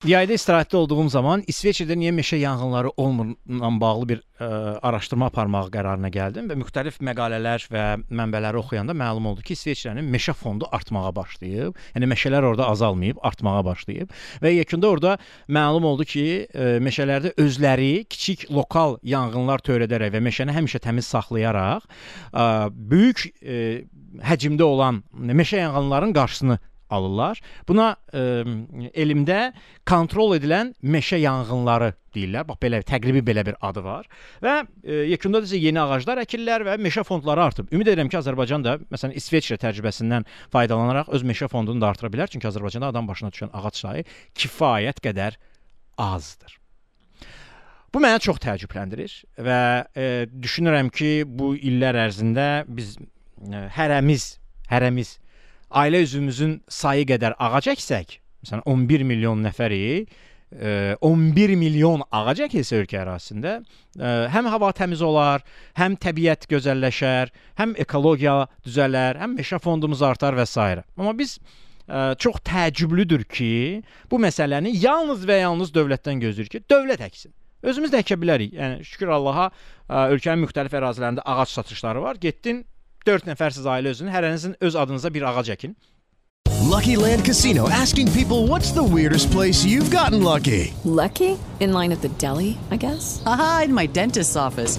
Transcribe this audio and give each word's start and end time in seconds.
Yayda 0.00 0.32
istirahətdə 0.32 0.78
olduğum 0.78 1.10
zaman 1.12 1.42
İsveçrədə 1.44 1.92
niyə 2.00 2.10
meşə 2.16 2.38
yanğınları 2.40 2.88
olmurla 2.96 3.68
bağlı 3.80 4.06
bir 4.08 4.22
ə, 4.40 4.46
araşdırma 4.88 5.26
aparmağa 5.28 5.66
qərarına 5.74 6.08
gəldim 6.14 6.46
və 6.48 6.56
müxtəlif 6.56 6.96
məqalələr 7.04 7.66
və 7.68 7.82
mənbələri 8.08 8.56
oxuyanda 8.62 8.94
məlum 8.96 9.28
oldu 9.28 9.44
ki, 9.44 9.58
İsveçrənin 9.58 10.08
meşə 10.08 10.32
fondu 10.32 10.70
artmağa 10.72 11.10
başlayıb. 11.18 11.76
Yəni 11.98 12.08
meşələr 12.14 12.48
orada 12.48 12.70
azalmayıb, 12.72 13.20
artmağa 13.20 13.60
başlayıb 13.68 14.16
və 14.40 14.54
yekunda 14.54 14.88
orada 14.88 15.18
məlum 15.52 15.90
oldu 15.92 16.08
ki, 16.08 16.24
ə, 16.48 16.72
meşələrdə 16.80 17.34
özləri 17.36 18.06
kiçik 18.08 18.48
lokal 18.48 18.96
yanğınlar 19.04 19.60
törədərək 19.68 20.16
və 20.16 20.24
meşəni 20.30 20.56
həmişə 20.56 20.80
təmiz 20.88 21.12
saxlayaraq 21.12 21.84
ə, 21.84 22.48
böyük 22.72 23.28
ə, 23.44 23.60
həcmdə 24.32 24.64
olan 24.64 25.04
meşə 25.12 25.60
yanğınlarının 25.60 26.16
qarşısını 26.16 26.58
alırlar. 26.90 27.40
Buna 27.68 27.94
ə, 28.12 28.44
elmdə 28.92 29.40
kontrol 29.88 30.36
edilən 30.36 30.74
meşə 30.82 31.20
yanğınları 31.20 31.92
deyirlər. 32.14 32.46
Bax 32.48 32.60
belə 32.62 32.82
təqribi 32.86 33.22
belə 33.26 33.44
bir 33.46 33.58
adı 33.66 33.84
var. 33.84 34.08
Və 34.44 34.56
ə, 34.62 35.00
yekunda 35.12 35.42
da 35.44 35.60
yeni 35.60 35.82
ağaclar 35.82 36.22
əkirlər 36.24 36.66
və 36.68 36.78
meşə 36.82 37.04
fondları 37.06 37.46
artıb. 37.48 37.72
Ümid 37.74 37.92
edirəm 37.92 38.10
ki, 38.12 38.20
Azərbaycan 38.20 38.66
da 38.66 38.78
məsələn 38.90 39.16
İsveçrə 39.20 39.60
təcrübəsindən 39.62 40.28
faydalanaraq 40.54 41.12
öz 41.16 41.26
meşə 41.26 41.50
fondunu 41.52 41.82
da 41.82 41.92
artıra 41.94 42.12
bilər. 42.12 42.30
Çünki 42.32 42.50
Azərbaycanda 42.50 42.92
adam 42.94 43.08
başına 43.10 43.34
düşən 43.34 43.54
ağac 43.54 43.78
sayı 43.80 44.08
kifayət 44.34 45.04
qədər 45.04 45.38
azdır. 46.00 46.60
Bu 47.94 47.98
məni 47.98 48.22
çox 48.22 48.38
təəccübləndirir 48.38 49.14
və 49.42 49.62
e, 49.98 50.04
düşünürəm 50.30 50.92
ki, 50.94 51.24
bu 51.26 51.56
illər 51.56 51.98
ərzində 52.04 52.62
biz 52.70 52.94
e, 53.00 53.64
hərəmiz, 53.74 54.26
hərəmiz 54.70 55.16
ailə 55.70 56.02
üzvümüzün 56.06 56.58
sayı 56.68 57.06
qədər 57.10 57.36
ağac 57.38 57.70
əksək, 57.74 58.18
məsələn 58.44 58.66
11 58.66 59.06
milyon 59.06 59.42
nəfəri 59.46 59.80
e, 60.50 60.96
11 61.06 61.56
milyon 61.60 62.04
ağac 62.10 62.42
əkilsə 62.48 62.82
ölkə 62.82 63.00
ərazisində, 63.04 63.56
e, 63.96 64.12
həm 64.34 64.50
hava 64.50 64.72
təmiz 64.76 65.02
olar, 65.06 65.44
həm 65.78 65.96
təbiət 66.02 66.48
gözəlləşər, 66.50 67.32
həm 67.60 67.74
ekologiya 67.84 68.44
düzələr, 68.66 69.20
həm 69.22 69.36
meşə 69.38 69.60
fondumuz 69.62 70.02
artar 70.02 70.38
və 70.38 70.46
s. 70.48 70.58
Amma 70.60 71.14
biz 71.16 71.38
ə, 71.90 72.14
çox 72.18 72.40
təəccüblüdür 72.46 73.26
ki, 73.30 73.52
bu 74.10 74.20
məsələni 74.22 74.74
yalnız 74.82 75.26
və 75.28 75.42
yalnız 75.44 75.74
dövlətdən 75.76 76.24
gözləyir 76.24 76.50
ki, 76.52 76.64
dövlət 76.70 77.04
əksin. 77.06 77.34
Özümüz 77.60 77.92
də 77.92 78.00
əkə 78.00 78.16
bilərik. 78.16 78.54
Yəni 78.56 78.84
şükür 78.88 79.12
Allaha, 79.18 79.50
ə, 79.84 80.06
ölkənin 80.14 80.46
müxtəlif 80.46 80.74
ərazilərində 80.78 81.24
ağac 81.28 81.50
satışları 81.52 82.02
var. 82.02 82.20
Getdin 82.20 82.64
4 83.06 83.24
nəfərsiz 83.30 83.64
ailə 83.64 83.94
özünün 83.94 84.12
hərənizin 84.12 84.58
öz 84.60 84.76
adınıza 84.76 85.10
bir 85.14 85.24
ağac 85.30 85.48
əkin. 85.56 85.74
Lucky 86.70 86.96
Land 86.96 87.24
Casino 87.24 87.68
asking 87.70 88.12
people 88.12 88.46
what's 88.46 88.72
the 88.72 88.82
weirdest 88.82 89.30
place 89.32 89.64
you've 89.64 89.90
gotten 89.90 90.22
lucky? 90.22 90.74
Lucky? 90.84 91.38
In 91.60 91.72
line 91.72 91.92
at 91.92 92.02
the 92.02 92.10
deli, 92.20 92.58
I 92.70 92.76
guess? 92.76 93.22
Aha, 93.26 93.62
in 93.64 93.74
my 93.74 93.86
dentist's 93.86 94.36
office. 94.36 94.78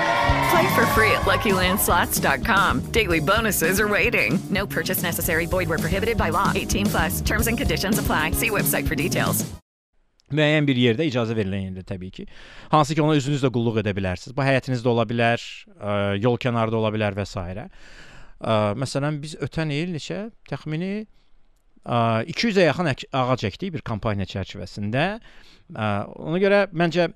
Play 0.51 0.67
for 0.75 0.85
free 0.87 1.11
at 1.11 1.21
LuckyLandSlots.com. 1.21 2.91
Daily 2.91 3.19
bonuses 3.19 3.79
are 3.79 3.87
waiting. 3.87 4.39
No 4.49 4.65
purchase 4.67 5.01
necessary. 5.03 5.45
Void 5.45 5.69
where 5.69 5.77
prohibited 5.79 6.17
by 6.17 6.29
law. 6.29 6.51
18 6.53 6.85
plus. 6.87 7.21
Terms 7.21 7.47
and 7.47 7.57
conditions 7.57 7.99
apply. 7.99 8.31
See 8.31 8.49
website 8.49 8.87
for 8.87 8.95
details. 8.95 9.45
müəyyən 10.31 10.63
bir 10.63 10.77
yerdə 10.79 11.03
icazə 11.11 11.35
verilən 11.35 11.65
yerdə 11.65 11.81
təbii 11.89 12.11
ki. 12.15 12.23
Hansı 12.71 12.95
ki 12.95 13.01
ona 13.03 13.17
özünüz 13.19 13.41
də 13.43 13.49
qulluq 13.51 13.81
edə 13.81 13.91
bilərsiniz. 13.97 14.31
Bu 14.37 14.45
həyətinizdə 14.47 14.87
ola 14.87 15.03
bilər, 15.09 15.41
ə, 15.75 15.95
yol 16.23 16.37
kənarında 16.39 16.77
ola 16.79 16.91
bilər 16.95 17.17
və 17.17 17.25
s. 17.27 17.35
Ə, 17.35 18.53
Məsələn 18.79 19.17
biz 19.19 19.33
ötən 19.43 19.73
il 19.75 19.91
neçə 19.91 20.21
təxmini 20.47 20.91
ə, 21.03 21.97
200-ə 22.31 22.63
yaxın 22.69 22.91
ək- 22.93 23.09
ağac 23.11 23.43
əkdik 23.51 23.73
bir 23.75 23.83
kampaniya 23.91 24.29
çərçivəsində. 24.31 25.03
Ona 25.75 26.39
görə 26.43 26.61
məncə 26.79 27.09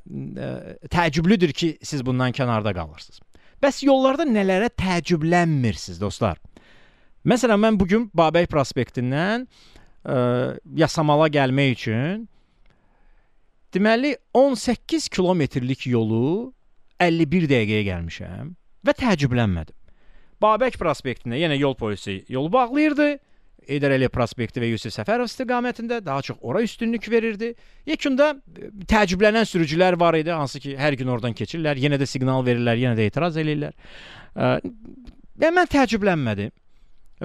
təəccüblüdür 0.92 1.56
ki, 1.56 1.72
siz 1.88 2.04
bundan 2.08 2.36
kənarda 2.36 2.76
qalırsınız. 2.76 3.24
Bəs 3.66 3.80
yollarda 3.82 4.28
nələrə 4.30 4.68
təəccüblənmirsiniz 4.78 5.98
dostlar? 5.98 6.38
Məsələn 7.26 7.58
mən 7.58 7.78
bu 7.82 7.88
gün 7.90 8.04
Babək 8.14 8.46
prospektindən 8.52 9.48
ə, 10.06 10.18
Yasamala 10.78 11.26
gəlmək 11.34 11.72
üçün 11.74 12.28
deməli 13.74 14.12
18 14.38 15.10
kilometrlik 15.10 15.88
yolu 15.90 16.52
51 17.02 17.50
dəqiqəyə 17.50 17.88
gəlmişəm 17.88 18.54
və 18.86 18.96
təəccüblənmədim. 19.02 19.74
Babək 20.46 20.78
prospektində 20.78 21.42
yenə 21.42 21.58
yol 21.58 21.74
polisi 21.80 22.20
yolu 22.30 22.54
bağlayırdı. 22.54 23.10
Heydər 23.70 23.96
Əliyev 23.96 24.12
prospekti 24.14 24.62
və 24.62 24.70
Yusif 24.72 24.94
Səfərov 24.96 25.30
istiqamətində 25.30 26.02
daha 26.06 26.22
çox 26.26 26.38
ora 26.42 26.62
üstünlük 26.66 27.08
verirdi. 27.12 27.54
Yekunda 27.90 28.32
e, 28.36 28.70
təəccüblənən 28.92 29.48
sürücülər 29.50 29.98
var 30.00 30.18
idi, 30.20 30.34
hansı 30.34 30.62
ki, 30.64 30.76
hər 30.80 30.98
gün 31.00 31.12
oradan 31.14 31.36
keçirlər, 31.38 31.80
yenə 31.82 32.00
də 32.02 32.08
siqnal 32.10 32.46
verirlər, 32.46 32.80
yenə 32.82 33.00
də 33.00 33.10
etiraz 33.10 33.40
eləyirlər. 33.42 33.76
Və 34.36 35.52
mən 35.58 35.70
təəccüblənmədim 35.72 36.54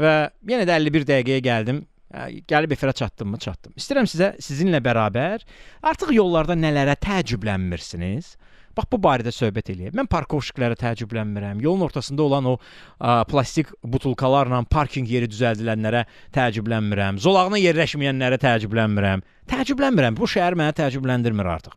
və 0.01 0.15
yenə 0.51 0.67
də 0.69 0.77
51 0.79 1.09
dəqiqəyə 1.09 1.47
gəldim. 1.47 1.85
Ə, 2.11 2.27
Gəlib 2.51 2.73
efirə 2.75 2.93
çatdım 2.97 3.35
mı? 3.35 3.39
Çatdım. 3.39 3.75
İstəyirəm 3.79 4.09
sizə 4.11 4.33
sizinlə 4.43 4.81
bərabər 4.83 5.45
artıq 5.87 6.11
yollarda 6.17 6.57
nələrə 6.59 6.97
təəccüblənmirsiniz? 7.05 8.33
Bax 8.81 8.89
bu 8.89 8.99
barədə 9.05 9.33
söhbət 9.35 9.75
eləyək. 9.75 9.95
Mən 9.97 10.09
parkovşiklərə 10.09 10.77
təəccüblənmirəm. 10.81 11.61
Yolun 11.61 11.85
ortasında 11.85 12.23
olan 12.23 12.47
o 12.49 12.55
ə, 12.57 13.25
plastik 13.29 13.73
butulkalarla 13.85 14.63
parkinq 14.73 15.11
yeri 15.11 15.29
düzəldilənlərə 15.29 16.07
təəccüblənmirəm. 16.33 17.19
Zolağına 17.21 17.61
yerləşməyənlərə 17.61 18.39
təəccüblənmirəm. 18.41 19.25
Təəccüblənmirəm. 19.51 20.17
Bu 20.17 20.29
şəhər 20.31 20.57
məni 20.57 20.73
təəccübləndirmir 20.79 21.51
artıq. 21.53 21.75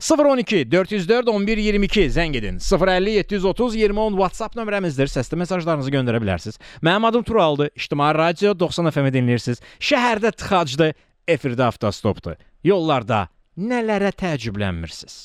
012 0.00 0.64
404 0.72 1.28
11 1.34 1.62
22 1.66 2.06
zəng 2.16 2.38
edin. 2.40 2.62
050 2.62 3.18
730 3.18 3.76
20 3.82 4.02
10 4.06 4.18
WhatsApp 4.22 4.56
nömrəmizdir. 4.56 5.12
Səsli 5.12 5.40
mesajlarınızı 5.42 5.92
göndərə 5.92 6.22
bilərsiniz. 6.24 6.60
Mənim 6.80 7.10
adım 7.10 7.26
Turaldır. 7.26 7.74
İctimai 7.76 8.14
radio 8.14 8.56
90 8.58 8.90
FM-i 8.94 9.12
dinləyirsiniz. 9.18 9.60
Şəhərdə 9.90 10.32
tıxacdır, 10.32 10.96
efirdə 11.28 11.68
avtostopdur. 11.68 12.40
Yollarda 12.64 13.26
nələrə 13.58 14.14
təəccüblənmirsiniz? 14.16 15.20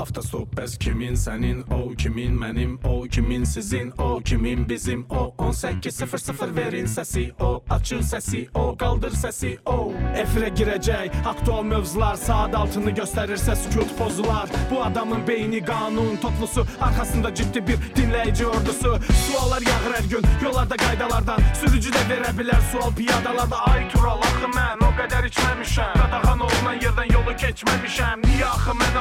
Avtostop 0.00 0.54
bəs 0.56 0.78
kimin 0.80 1.16
sənin 1.18 1.58
o 1.76 1.90
kimin 1.92 2.32
mənim 2.40 2.78
o 2.88 3.02
kimin 3.04 3.42
sizin 3.44 3.90
o 3.98 4.20
kimin 4.24 4.68
bizim. 4.68 5.04
O 5.10 5.34
1800 5.38 6.56
verin 6.56 6.86
səsi 6.86 7.24
o 7.40 7.62
açın 7.70 8.00
səsi 8.00 8.46
o 8.54 8.76
qaldır 8.80 9.12
səsi 9.12 9.50
o. 9.66 9.92
Efirə 10.22 10.48
girəcək 10.56 11.18
aktual 11.28 11.66
mövzular 11.68 12.16
saat 12.16 12.54
altını 12.54 12.94
göstərirsə 12.96 13.56
sükut 13.56 13.92
pozular. 13.98 14.48
Bu 14.70 14.82
adamın 14.84 15.26
beyni 15.28 15.60
qanun 15.64 16.16
toplusu 16.16 16.66
arxasında 16.80 17.34
ciddi 17.34 17.66
bir 17.66 17.76
dinləyici 17.96 18.46
ordusu. 18.46 18.96
Suallar 19.26 19.62
yağır 19.68 19.98
hər 19.98 20.08
gün 20.14 20.30
yollarda 20.42 20.80
qaydalardan 20.80 21.44
sürücü 21.60 21.92
də 21.92 22.06
verə 22.08 22.32
bilər 22.40 22.64
sual 22.72 22.94
piyadalarda. 22.96 23.60
Ay 23.74 23.88
tural 23.92 24.24
axı 24.30 24.48
mən 24.56 24.88
o 24.88 24.90
qədər 25.02 25.28
içməmişəm 25.28 25.94
qadağan 26.00 26.48
olunan 26.48 26.80
yerdən 26.86 27.12
yolu 27.12 27.36
keçməmişəm 27.44 28.28
niyə 28.30 28.48
axı 28.56 28.78
mənə 28.80 29.00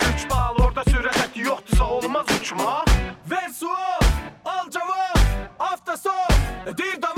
Üç 0.00 0.30
bal 0.30 0.54
orada 0.64 0.84
sürat 0.84 1.30
yoksa 1.36 1.84
olmaz 1.84 2.26
uçma. 2.40 2.84
Ver 3.30 3.42
Versus 3.42 3.68
al 4.44 4.70
cevap 4.70 5.18
hafta 5.58 5.96
son 5.96 6.12
e, 6.66 6.78
Dirdan 6.78 7.15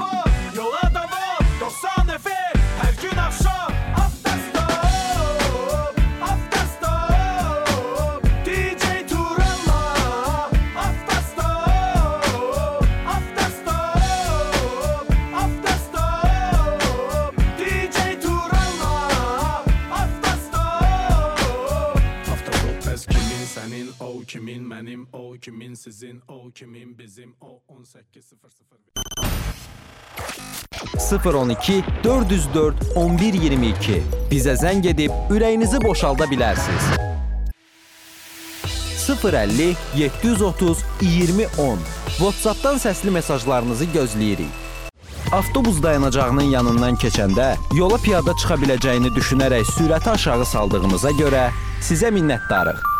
kimin 25.48 25.74
sizin, 25.74 26.22
o 26.28 26.50
kimin 26.50 26.98
bizim, 26.98 27.34
o 27.40 27.62
1800. 27.78 28.32
012 31.24 31.84
404 32.04 32.74
1122 32.96 34.02
bizə 34.30 34.54
zəng 34.60 34.84
edib 34.90 35.32
ürəyinizi 35.32 35.80
boşalda 35.84 36.24
bilərsiniz. 36.24 36.84
050 39.24 39.76
730 39.96 40.84
2010 41.00 41.78
WhatsApp-dan 42.18 42.76
səsli 42.76 43.10
mesajlarınızı 43.10 43.84
gözləyirik. 43.84 44.52
Avtobus 45.32 45.82
dayanacağının 45.82 46.52
yanından 46.52 47.00
keçəndə 47.00 47.54
yola 47.76 47.96
piyada 48.04 48.36
çıxa 48.36 48.60
biləcəyini 48.60 49.16
düşünərək 49.16 49.64
sürəti 49.72 50.12
aşağı 50.12 50.44
saldığımıza 50.52 51.16
görə 51.16 51.48
sizə 51.80 52.12
minnətdarıq. 52.12 52.97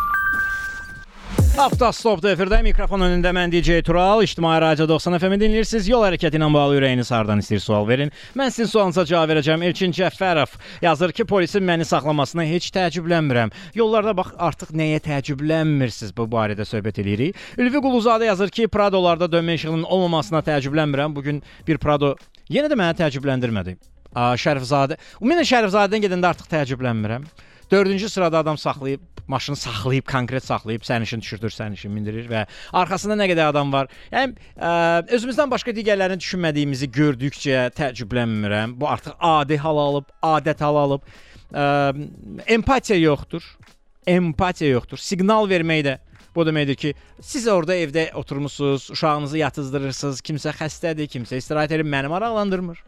Avtostopda 1.57 2.29
efirdə 2.35 2.59
mikrofon 2.61 3.01
önündə 3.01 3.31
mən 3.33 3.49
DJ 3.49 3.79
Tural, 3.85 4.21
İctimai 4.23 4.59
Radio 4.61 4.85
90 4.89 5.17
FM 5.17 5.37
dinləyirsiniz. 5.41 5.87
Yol 5.89 6.03
hərəkəti 6.05 6.37
ilə 6.37 6.49
bağlı 6.53 6.77
ürəyiniz 6.77 7.09
hardan 7.13 7.41
istəyir 7.41 7.63
sual 7.63 7.87
verin. 7.89 8.11
Mən 8.37 8.53
sizin 8.53 8.69
sualınıza 8.69 9.05
cavab 9.09 9.33
verəcəm. 9.33 9.65
Elçin 9.65 9.95
Cəfərov 9.95 10.53
yazır 10.85 11.13
ki, 11.17 11.25
polisin 11.25 11.65
məni 11.65 11.87
saxlamasına 11.89 12.45
heç 12.51 12.69
təəccüblənmirəm. 12.77 13.53
Yollarda 13.75 14.13
bax 14.17 14.33
artıq 14.37 14.75
nəyə 14.77 15.01
təəccüblənmirsiniz 15.09 16.13
bu 16.15 16.29
barədə 16.29 16.67
söhbət 16.69 17.01
eləyirik. 17.01 17.37
Ülvi 17.57 17.81
Quluzadə 17.81 18.29
yazır 18.29 18.53
ki, 18.53 18.69
Pradolarda 18.69 19.31
dönmə 19.31 19.57
işığının 19.57 19.87
olmamasına 19.89 20.45
təəccüblənmirəm. 20.45 21.15
Bu 21.15 21.25
gün 21.25 21.43
bir 21.67 21.81
Prado 21.81 22.13
yenə 22.49 22.69
də 22.69 22.77
məni 22.77 23.01
təəccübləndirmədi. 23.01 23.79
Şərifzadə. 24.15 25.01
Ümumiyyətlə 25.21 25.49
Şərifzadədən 25.55 26.07
gedəndə 26.07 26.35
artıq 26.35 26.51
təəccüblənmirəm. 26.53 27.27
4-cü 27.69 28.09
sırada 28.09 28.39
adam 28.39 28.57
saxlayıb 28.57 29.18
maşını 29.29 29.55
saxlayıb, 29.59 30.05
konkret 30.09 30.45
saxlayıb 30.45 30.85
sərnişin 30.87 31.23
düşürtür, 31.23 31.53
sərnişin 31.53 31.93
mindirir 31.93 32.27
və 32.31 32.45
arxasında 32.81 33.17
nə 33.19 33.29
qədər 33.31 33.53
adam 33.53 33.71
var. 33.73 33.89
Yəni 34.11 34.35
ə, 34.57 34.73
özümüzdən 35.15 35.51
başqa 35.53 35.73
digərlərini 35.77 36.21
düşünmədiyimizi 36.23 36.91
gördükcə 36.97 37.69
təəccüblənmirəm. 37.77 38.75
Bu 38.81 38.89
artıq 38.89 39.17
adi 39.19 39.59
hal 39.61 39.81
alıb, 39.85 40.11
adət 40.33 40.65
hal 40.65 40.83
alıb. 40.83 41.07
Ə, 41.53 41.65
empatiya 42.57 42.99
yoxdur. 42.99 43.45
Empatiya 44.09 44.75
yoxdur. 44.77 45.01
Siqnal 45.01 45.49
vermək 45.51 45.85
də 45.85 45.99
Bu 46.35 46.45
deməkdir 46.45 46.77
ki, 46.77 46.93
siz 47.25 47.47
orada 47.49 47.75
evdə 47.75 48.03
oturmusunuz, 48.13 48.91
uşağınızı 48.93 49.37
yatızdırırsınız, 49.41 50.21
kimsə 50.21 50.53
xəstədir, 50.55 51.09
kimsə 51.09 51.39
istirahət 51.41 51.73
edir, 51.79 51.89
məni 51.89 52.11
maraqlandırmır. 52.13 52.83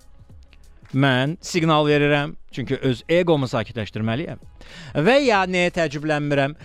Mən 0.93 1.37
siqnal 1.41 1.87
verirəm, 1.87 2.35
çünki 2.51 2.75
öz 2.75 3.03
egomu 3.09 3.47
sakitləşdirməliyəm. 3.47 4.41
Və 5.07 5.17
ya 5.23 5.45
nəyə 5.47 5.71
təəccüblənmirəm? 5.77 6.55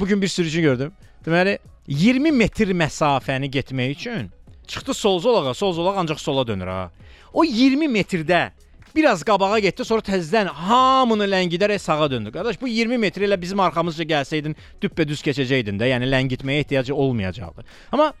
Bu 0.00 0.06
gün 0.06 0.22
bir 0.22 0.28
sürücü 0.28 0.60
gördüm. 0.60 0.92
Deməli 1.24 1.58
20 1.88 2.32
metr 2.36 2.74
məsafəni 2.76 3.48
getmək 3.50 3.96
üçün 3.96 4.30
çıxdı 4.66 4.94
sol 4.94 5.18
zolağa, 5.20 5.54
sol 5.54 5.72
zolaq 5.72 5.98
ancaq 5.98 6.20
sola 6.20 6.46
dönür 6.46 6.66
ha. 6.66 6.90
O 7.32 7.44
20 7.44 7.88
metrdə 7.88 8.50
biraz 8.96 9.24
qabağa 9.24 9.58
getdi, 9.64 9.84
sonra 9.84 10.04
təzədən 10.04 10.50
hamını 10.52 11.26
ləngidərək 11.32 11.80
sağa 11.80 12.10
döndü. 12.10 12.32
Qardaş, 12.32 12.60
bu 12.60 12.68
20 12.68 12.98
metr 13.00 13.24
ilə 13.26 13.40
bizim 13.40 13.60
arxamızca 13.60 14.04
gəlsəydin, 14.04 14.56
düppədüz 14.82 15.24
keçəcəydin 15.24 15.80
də, 15.80 15.88
yəni 15.94 16.08
ləngitməyə 16.12 16.66
ehtiyacı 16.66 16.94
olmayacaqdı. 16.94 17.64
Amma 17.92 18.12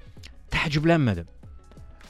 təəccüblənmədim. 0.52 1.28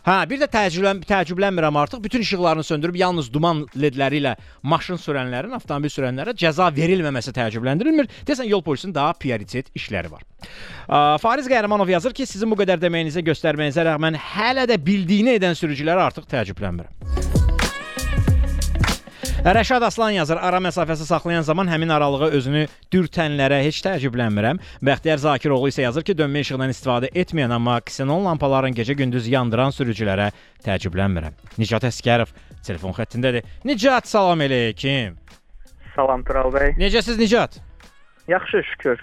Hə, 0.03 0.17
bir 0.27 0.41
də 0.41 0.49
təəccüblən 0.51 1.05
təəccüblənmirəm 1.07 1.77
artıq. 1.79 2.01
Bütün 2.03 2.25
işıqlarını 2.25 2.65
söndürüb 2.67 2.97
yalnız 2.99 3.29
duman 3.31 3.61
ledləri 3.79 4.19
ilə 4.19 4.35
maşın 4.67 4.99
sürənlərin, 4.99 5.55
avtomobil 5.55 5.93
sürənlərə 5.95 6.35
cəza 6.43 6.67
verilməməsi 6.75 7.31
təəccübləndirilmir. 7.37 8.11
Desən 8.27 8.51
yol 8.51 8.67
polisinin 8.67 8.97
daha 8.99 9.15
prioritet 9.15 9.71
işləri 9.79 10.11
var. 10.11 10.27
Fariz 11.23 11.47
Qəhrəmanov 11.47 11.95
yazır 11.95 12.19
ki, 12.19 12.27
sizin 12.27 12.51
bu 12.51 12.59
qədər 12.59 12.83
deməyinizə, 12.83 13.23
göstərməyinizə 13.31 13.87
rəğmən 13.93 14.19
hələ 14.35 14.67
də 14.75 14.83
bildiyini 14.83 15.39
edən 15.39 15.55
sürücülərə 15.55 16.11
artıq 16.11 16.27
təəccüblənmirəm. 16.35 17.22
Rəşad 19.43 19.83
Aslan 19.83 20.11
yazır, 20.15 20.39
ara 20.39 20.61
məsafəsi 20.63 21.03
saxlayan 21.03 21.43
zaman 21.43 21.67
həmin 21.67 21.91
aralığa 21.91 22.29
özünü 22.39 22.61
dürtənlərə 22.95 23.57
heç 23.65 23.81
təəccüblənmirəm. 23.83 24.61
Bəxtiyar 24.87 25.19
Zakiroğlu 25.19 25.73
isə 25.73 25.83
yazır 25.83 26.05
ki, 26.07 26.15
dönmə 26.15 26.45
işığından 26.45 26.71
istifadə 26.71 27.11
etməyən 27.11 27.51
amma 27.57 27.81
ksenon 27.83 28.23
lampaların 28.29 28.77
gecə-gündüz 28.79 29.27
yandıran 29.33 29.75
sürücülərə 29.75 30.29
təəccüblənmirəm. 30.63 31.35
Nicat 31.59 31.89
Əskərov 31.91 32.31
telefon 32.63 32.95
xəttindədir. 32.95 33.43
Nicat, 33.67 34.07
salam 34.07 34.47
əleykum. 34.47 35.19
Salam 35.97 36.23
Tural 36.23 36.55
bəy. 36.55 36.77
Necəsiz 36.79 37.19
Nicat? 37.19 37.59
Yaxşı, 38.31 38.63
şükür. 38.71 39.03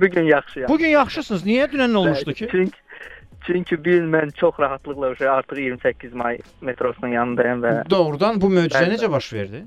Bu 0.00 0.08
gün 0.16 0.32
yaxşıyam. 0.32 0.68
Bu 0.68 0.78
gün 0.78 0.96
yaxşısınız. 0.96 1.44
Niyə 1.44 1.68
dünən 1.68 1.92
nə 1.92 1.96
olmuşdu 1.96 2.32
ki? 2.32 2.48
Çünki 2.50 2.78
Çünki 3.46 3.78
bu 3.84 3.88
il 3.88 4.08
mən 4.12 4.32
çox 4.36 4.58
rahatlıqla 4.60 5.30
artıq 5.32 5.60
28 5.60 6.12
may 6.12 6.38
metrosunun 6.60 7.12
yanındayam 7.12 7.62
və 7.64 7.74
Doğrudan 7.90 8.40
bu 8.40 8.50
möcüzə 8.52 8.88
necə 8.92 9.10
baş 9.10 9.32
verdi? 9.32 9.64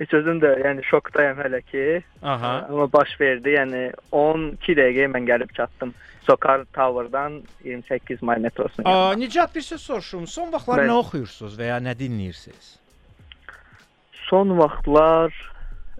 Heç 0.00 0.12
özüm 0.14 0.40
də 0.42 0.50
yəni 0.60 0.82
şokdayam 0.84 1.38
hələ 1.40 1.62
ki. 1.70 1.84
Aha. 2.22 2.66
Amma 2.68 2.88
baş 2.92 3.14
verdi. 3.20 3.54
Yəni 3.56 3.84
12 4.12 4.76
dəqiqəyə 4.80 5.08
mən 5.14 5.28
gəlib 5.28 5.54
çatdım. 5.56 5.94
Sokar 6.26 6.64
Tower'dan 6.74 7.42
28 7.64 8.22
may 8.22 8.38
metrosuna. 8.38 8.88
Aa, 8.90 9.12
Nicat 9.16 9.54
bir 9.54 9.60
söz 9.60 9.80
soruşum. 9.80 10.26
Son 10.26 10.52
vaxtlar 10.52 10.82
mən... 10.82 10.90
nə 10.90 10.98
oxuyursunuz 11.00 11.54
və 11.58 11.70
ya 11.70 11.78
nə 11.80 11.94
dinləyirsiniz? 11.96 12.74
Son 14.26 14.58
vaxtlar 14.58 15.32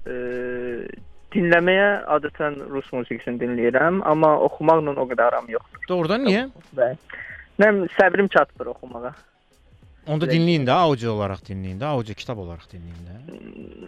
e, 0.07 0.15
dinləməyə 1.37 1.87
adətən 2.17 2.59
rus 2.73 2.89
musiqisini 2.97 3.41
dinləyirəm, 3.45 4.03
amma 4.09 4.35
oxumaqla 4.49 4.97
o 4.97 5.07
qədər 5.13 5.29
aram 5.31 5.49
yoxdur. 5.53 5.87
Doğrudan 5.89 6.27
niyə? 6.27 6.45
Mən 7.63 7.87
səbrim 7.97 8.29
çatmır 8.33 8.75
oxumağa. 8.75 9.15
Onda 10.07 10.29
dinləyin 10.31 10.63
də, 10.69 10.75
audio 10.87 11.17
olaraq 11.17 11.41
dinləyin 11.49 11.81
də, 11.81 11.89
audio 11.91 12.15
kitab 12.15 12.39
olaraq 12.39 12.69
dinləyin 12.71 13.09
də. 13.09 13.39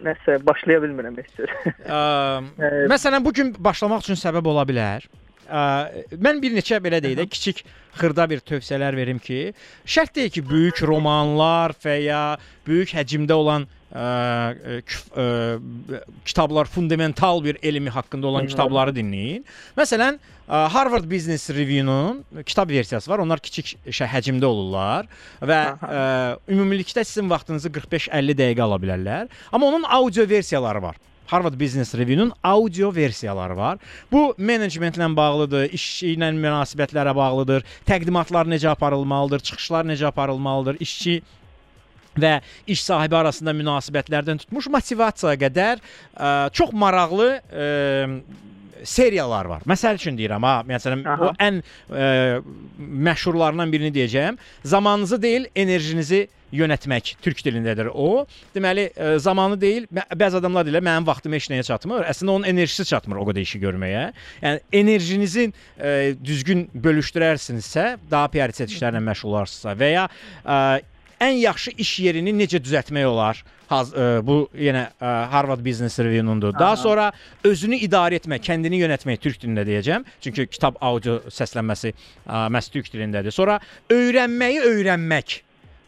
Nəsə 0.03 0.35
başlaya 0.43 0.81
bilmirəm 0.83 1.15
heç 1.21 1.29
cür. 1.37 1.53
Məsələn, 2.91 3.23
bu 3.23 3.31
gün 3.35 3.53
başlamaq 3.55 4.03
üçün 4.03 4.19
səbəb 4.19 4.49
ola 4.51 4.65
bilər. 4.67 5.07
Ə, 5.47 5.61
mən 6.19 6.41
bir 6.43 6.53
neçə 6.53 6.81
belə 6.83 6.99
deyək 7.01 7.21
də 7.21 7.25
kiçik 7.31 7.63
xırda 7.97 8.27
bir 8.29 8.43
tövsiyələr 8.51 8.99
verim 8.99 9.21
ki, 9.23 9.53
şərt 9.87 10.13
deyil 10.17 10.33
ki, 10.35 10.43
böyük 10.49 10.83
romanlar 10.91 11.73
və 11.85 11.95
ya 12.03 12.23
böyük 12.67 12.91
həcmdə 12.99 13.39
olan 13.39 13.69
ə, 13.91 14.03
ə, 14.03 14.79
ə, 15.17 16.01
kitablar 16.25 16.69
fundamental 16.69 17.43
bir 17.43 17.59
elmi 17.63 17.89
haqqında 17.93 18.27
olan 18.27 18.47
kitabları 18.49 18.93
dinləyin. 18.95 19.43
Məsələn, 19.77 20.19
ə, 20.47 20.63
Harvard 20.73 21.09
Business 21.11 21.49
Review-nun 21.49 22.23
kitab 22.45 22.69
versiyası 22.69 23.11
var. 23.11 23.23
Onlar 23.25 23.41
kiçik 23.43 23.75
həcmdə 23.89 24.45
olurlar 24.45 25.09
və 25.41 25.59
ə, 25.75 26.07
ümumilikdə 26.51 27.05
sizin 27.07 27.29
vaxtınızı 27.31 27.73
45-50 27.81 28.39
dəqiqə 28.41 28.65
ala 28.65 28.81
bilərlər. 28.81 29.29
Amma 29.51 29.73
onun 29.73 29.87
audio 29.99 30.29
versiyaları 30.29 30.83
var. 30.89 30.99
Harvard 31.29 31.59
Business 31.61 31.95
Review-nun 31.95 32.31
audio 32.43 32.95
versiyaları 32.95 33.57
var. 33.57 33.77
Bu 34.11 34.33
menecmentlə 34.37 35.05
bağlıdır, 35.15 35.67
iş 35.77 35.85
ilə 36.15 36.31
münasibətlərə 36.33 37.13
bağlıdır, 37.15 37.65
təqdimatlar 37.85 38.49
necə 38.49 38.71
aparılmalıdır, 38.73 39.43
çıxışlar 39.51 39.85
necə 39.85 40.07
aparılmalıdır, 40.09 40.79
işçi 40.81 41.21
və 42.21 42.35
iş 42.67 42.83
sahibi 42.87 43.17
arasında 43.19 43.55
münasibətlərdən 43.61 44.43
tutmuş 44.45 44.69
motivasiyaya 44.75 45.39
qədər 45.47 45.81
ə, 45.81 46.29
çox 46.55 46.75
maraqlı 46.75 47.31
ə, 47.39 47.67
seriyalar 48.83 49.45
var. 49.45 49.63
Məsəl 49.67 49.99
üçün 49.99 50.17
deyirəm 50.17 50.45
ha, 50.45 50.55
məsələn 50.67 51.05
Aha. 51.07 51.29
o 51.29 51.31
ən 51.43 51.61
ə, 51.61 52.41
məşhurlarından 52.79 53.71
birini 53.71 53.93
deyəcəyəm. 53.95 54.37
Zamanınızı 54.63 55.21
deyil, 55.21 55.47
enerjinizi 55.55 56.27
yönətmək 56.55 57.13
türk 57.21 57.43
dilindədir 57.45 57.91
o. 57.93 58.25
Deməli, 58.55 58.87
ə, 58.95 59.11
zamanı 59.21 59.59
deyil, 59.61 59.87
bəzi 59.91 60.39
adamlar 60.39 60.65
deyirlər 60.67 60.85
mənim 60.85 61.07
vaxtım 61.07 61.35
heç 61.37 61.49
nəyə 61.51 61.65
çatmır. 61.67 62.07
Əslində 62.09 62.35
onun 62.37 62.49
enerjisi 62.49 62.87
çatmır 62.89 63.21
o 63.21 63.27
qədər 63.29 63.45
işi 63.45 63.61
görməyə. 63.61 64.05
Yəni 64.45 64.63
enerjinizi 64.81 65.49
ə, 65.49 65.93
düzgün 66.17 66.67
bölüşdürərsinizsə, 66.73 67.91
daha 68.11 68.31
prioritet 68.33 68.73
işlərlə 68.73 69.03
məşğul 69.11 69.35
olarsınızsa 69.35 69.75
və 69.79 69.91
ya 69.93 70.07
ə, 70.09 70.61
ən 71.21 71.39
yaxşı 71.39 71.73
iş 71.77 71.93
yerini 72.05 72.33
necə 72.35 72.61
düzəltmək 72.63 73.07
olar? 73.09 73.41
Haz, 73.69 73.91
ə, 73.93 74.21
bu 74.25 74.39
yenə 74.57 74.87
ə, 74.97 75.09
Harvard 75.33 75.61
Business 75.65 75.99
Review-nundur. 75.99 76.55
Daha 76.59 76.77
sonra 76.79 77.11
özünü 77.45 77.77
idarə 77.85 78.17
etmək, 78.17 78.41
kəndini 78.47 78.79
yönətmək 78.81 79.21
türk 79.21 79.41
dilində 79.43 79.65
deyəcəm. 79.67 80.07
Çünki 80.25 80.47
kitab 80.49 80.79
audio 80.81 81.19
səslənməsi 81.29 81.93
ə, 81.93 82.47
məhz 82.49 82.71
türk 82.73 82.89
dilindədir. 82.93 83.35
Sonra 83.35 83.59
öyrənməyi 83.93 84.63
öyrənmək 84.71 85.41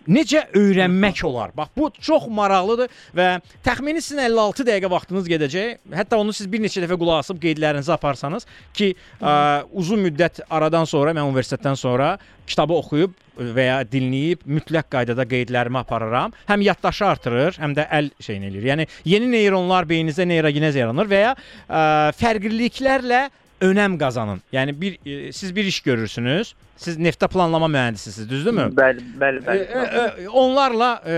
necə 0.07 0.43
öyrənmək 0.57 1.23
olar? 1.27 1.53
Bax 1.57 1.71
bu 1.77 1.89
çox 2.01 2.27
maraqlıdır 2.31 2.91
və 3.17 3.27
təxmini 3.65 4.01
sizin 4.01 4.23
56 4.25 4.67
dəqiqə 4.67 4.91
vaxtınız 4.91 5.29
gedəcək. 5.29 5.81
Hətta 5.95 6.19
onu 6.21 6.33
siz 6.35 6.49
bir 6.51 6.63
neçə 6.63 6.83
dəfə 6.83 6.97
qulaq 6.99 7.23
asıb 7.25 7.41
qeydlərinizi 7.43 7.93
aparsanız 7.93 8.47
ki, 8.77 8.93
ə, 9.21 9.33
uzun 9.71 10.01
müddət 10.07 10.43
aradan 10.49 10.87
sonra 10.89 11.15
mən 11.17 11.27
universitetdən 11.29 11.77
sonra 11.79 12.15
kitabı 12.47 12.75
oxuyub 12.77 13.13
və 13.41 13.65
ya 13.67 13.77
dinləyib 13.87 14.41
mütləq 14.45 14.89
qaydada 14.91 15.25
qeydlərimi 15.29 15.79
aparıram. 15.81 16.33
Həm 16.49 16.65
yaddaşı 16.65 17.05
artırır, 17.07 17.59
həm 17.61 17.75
də 17.77 17.87
əl 17.99 18.09
şeyini 18.21 18.49
eləyir. 18.51 18.67
Yəni 18.73 18.87
yeni 19.13 19.29
neyronlar 19.31 19.87
beyninizdə 19.89 20.27
neyrogenez 20.27 20.75
yaranır 20.77 21.09
və 21.11 21.21
ya 21.21 21.35
ə, 21.35 21.85
fərqliliklərlə 22.19 23.27
önəm 23.61 23.97
qazanın. 24.01 24.41
Yəni 24.53 24.75
bir 24.81 24.97
e, 25.05 25.31
siz 25.33 25.55
bir 25.55 25.65
iş 25.65 25.79
görürsünüz. 25.85 26.55
Siz 26.81 26.97
neftə 26.97 27.29
planlama 27.29 27.69
mühəndisisiniz, 27.69 28.29
düzdürmü? 28.29 28.71
Bəli, 28.77 29.03
bəli, 29.21 29.43
bəli. 29.45 29.65
E, 29.69 30.05
e, 30.23 30.29
onlarla 30.29 30.89
e, 31.05 31.17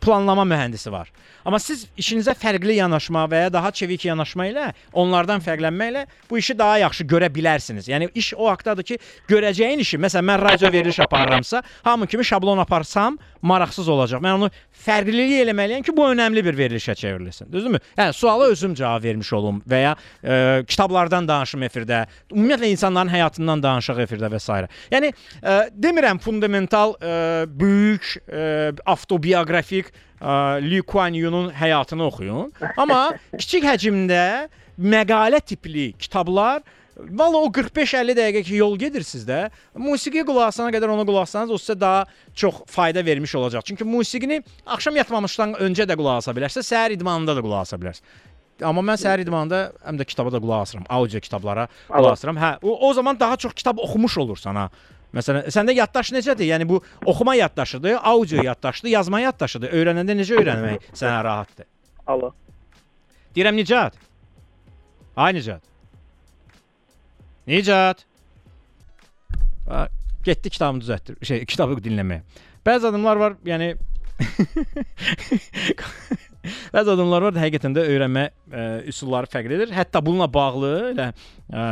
planlama 0.00 0.44
mühəndisi 0.46 0.92
var. 0.92 1.10
Amma 1.48 1.58
siz 1.62 1.86
işinizə 1.98 2.34
fərqli 2.36 2.76
yanaşma 2.76 3.24
və 3.30 3.44
ya 3.46 3.52
daha 3.52 3.70
çevik 3.72 4.04
yanaşma 4.04 4.48
ilə, 4.50 4.66
onlardan 4.92 5.40
fərqlənməklə 5.44 6.04
bu 6.30 6.38
işi 6.40 6.56
daha 6.58 6.78
yaxşı 6.82 7.06
görə 7.08 7.30
bilərsiniz. 7.32 7.88
Yəni 7.88 8.10
iş 8.18 8.34
o 8.36 8.50
haqqdadır 8.50 8.86
ki, 8.90 8.98
görəcəyin 9.30 9.80
işi, 9.84 10.00
məsələn 10.02 10.28
mən 10.28 10.42
radio 10.42 10.72
veriliş 10.72 11.00
aparıramsa, 11.06 11.62
hamı 11.86 12.06
kimi 12.06 12.24
şablon 12.24 12.60
aparsam 12.62 13.18
maraqsız 13.42 13.88
olacaq. 13.88 14.22
Mən 14.24 14.42
onu 14.42 14.50
fərqlilik 14.84 15.38
eləməliyəm 15.44 15.86
ki, 15.86 15.96
bu 15.96 16.10
önəmli 16.12 16.44
bir 16.44 16.58
verilişə 16.58 16.94
çevrilsin. 16.98 17.48
Düzdürmü? 17.52 17.80
Hə, 17.96 18.12
suala 18.12 18.50
özüm 18.52 18.74
cavab 18.76 19.04
vermiş 19.04 19.32
olum 19.32 19.62
və 19.68 19.82
ya 19.82 19.96
e, 20.22 20.62
kitablardan 20.68 21.28
danışım 21.28 21.64
efirdə, 21.68 22.04
ümumiyyətlə 22.32 22.72
insanların 22.74 23.12
həyatından 23.14 23.64
danışaq 23.64 24.04
efirdə 24.04 24.30
və 24.32 24.42
s. 24.42 24.67
Yəni 24.92 25.12
e, 25.12 25.56
demirəm 25.72 26.20
fundamental 26.22 26.94
e, 27.00 27.12
böyük 27.48 28.14
e, 28.26 28.42
avtobioqrafik 28.86 29.92
ə, 29.92 30.58
Lee 30.64 30.82
Kuan 30.82 31.16
Yew-nun 31.18 31.52
həyatını 31.54 32.08
oxuyun. 32.08 32.52
Amma 32.76 33.08
kiçik 33.40 33.66
həcmdə 33.68 34.24
məqalə 34.78 35.42
tipli 35.44 35.92
kitablar 35.98 36.62
Valla 36.98 37.38
o 37.38 37.46
45-50 37.54 38.16
dəqiqə 38.18 38.40
ki 38.42 38.56
yol 38.58 38.72
gedirsiniz 38.78 39.22
də, 39.28 39.36
musiqi 39.78 40.24
qulaq 40.26 40.50
asana 40.50 40.72
qədər 40.74 40.90
ona 40.90 41.04
qulaq 41.06 41.28
assanız 41.28 41.52
o 41.54 41.58
sizə 41.60 41.76
daha 41.78 42.00
çox 42.34 42.64
fayda 42.66 43.04
vermiş 43.06 43.34
olacaq. 43.38 43.62
Çünki 43.68 43.86
musiqini 43.86 44.40
axşam 44.66 44.98
yatmamışdan 44.98 45.54
öncə 45.62 45.86
də 45.86 45.94
qulaq 45.98 46.24
asa 46.24 46.34
bilərsiniz, 46.34 46.66
səhər 46.66 46.96
idmanında 46.96 47.36
da 47.38 47.44
qulaq 47.44 47.68
asa 47.68 47.78
bilərsiniz. 47.78 48.18
Amma 48.64 48.82
mən 48.82 48.98
səhər 48.98 49.22
idmanında 49.22 49.60
həm 49.86 49.98
də 50.00 50.06
kitaba 50.08 50.32
da 50.34 50.40
qulaq 50.42 50.64
asıram, 50.66 50.86
audio 50.90 51.20
kitablara 51.22 51.68
qulaq 51.88 52.16
asıram. 52.16 52.38
Hə, 52.42 52.56
o, 52.62 52.74
o 52.88 52.92
zaman 52.94 53.20
daha 53.20 53.36
çox 53.36 53.54
kitab 53.54 53.78
oxumuş 53.78 54.18
olursan 54.18 54.58
ha. 54.58 54.68
Məsələn, 55.14 55.46
səndə 55.54 55.72
yaddaş 55.76 56.10
necədir? 56.18 56.48
Yəni 56.50 56.66
bu 56.68 56.82
oxuma 57.06 57.34
yaddaşıdır, 57.38 58.00
audio 58.02 58.42
yaddaşıdır, 58.44 58.90
yazma 58.92 59.20
yaddaşıdır. 59.22 59.72
Öyrənəndə 59.72 60.18
necə 60.18 60.36
öyrənmək 60.40 60.90
sənə 61.00 61.22
rahatdır? 61.24 61.66
Alo. 62.06 62.32
Deyirəm 63.36 63.56
Nicat. 63.56 63.94
Ay 65.16 65.34
Nicat. 65.34 65.62
Nicat. 67.46 68.04
Ha, 69.68 69.88
getdi 70.24 70.50
kitabını 70.50 70.84
düzəltdir. 70.84 71.24
Şey, 71.24 71.44
kitabı 71.48 71.78
dinləməyə. 71.84 72.20
Bəzi 72.66 72.90
adamlar 72.90 73.16
var, 73.16 73.38
yəni 73.48 73.76
Bəzi 76.74 76.92
adamlar 76.94 77.28
var, 77.28 77.40
həqiqətən 77.42 77.74
də 77.76 77.86
öyrənmə 77.94 78.26
ə, 78.28 78.66
üsulları 78.90 79.30
fərqlidir. 79.32 79.72
Hətta 79.74 80.02
bununla 80.04 80.28
bağlı 80.32 80.74
elə 80.92 81.08
ə, 81.10 81.64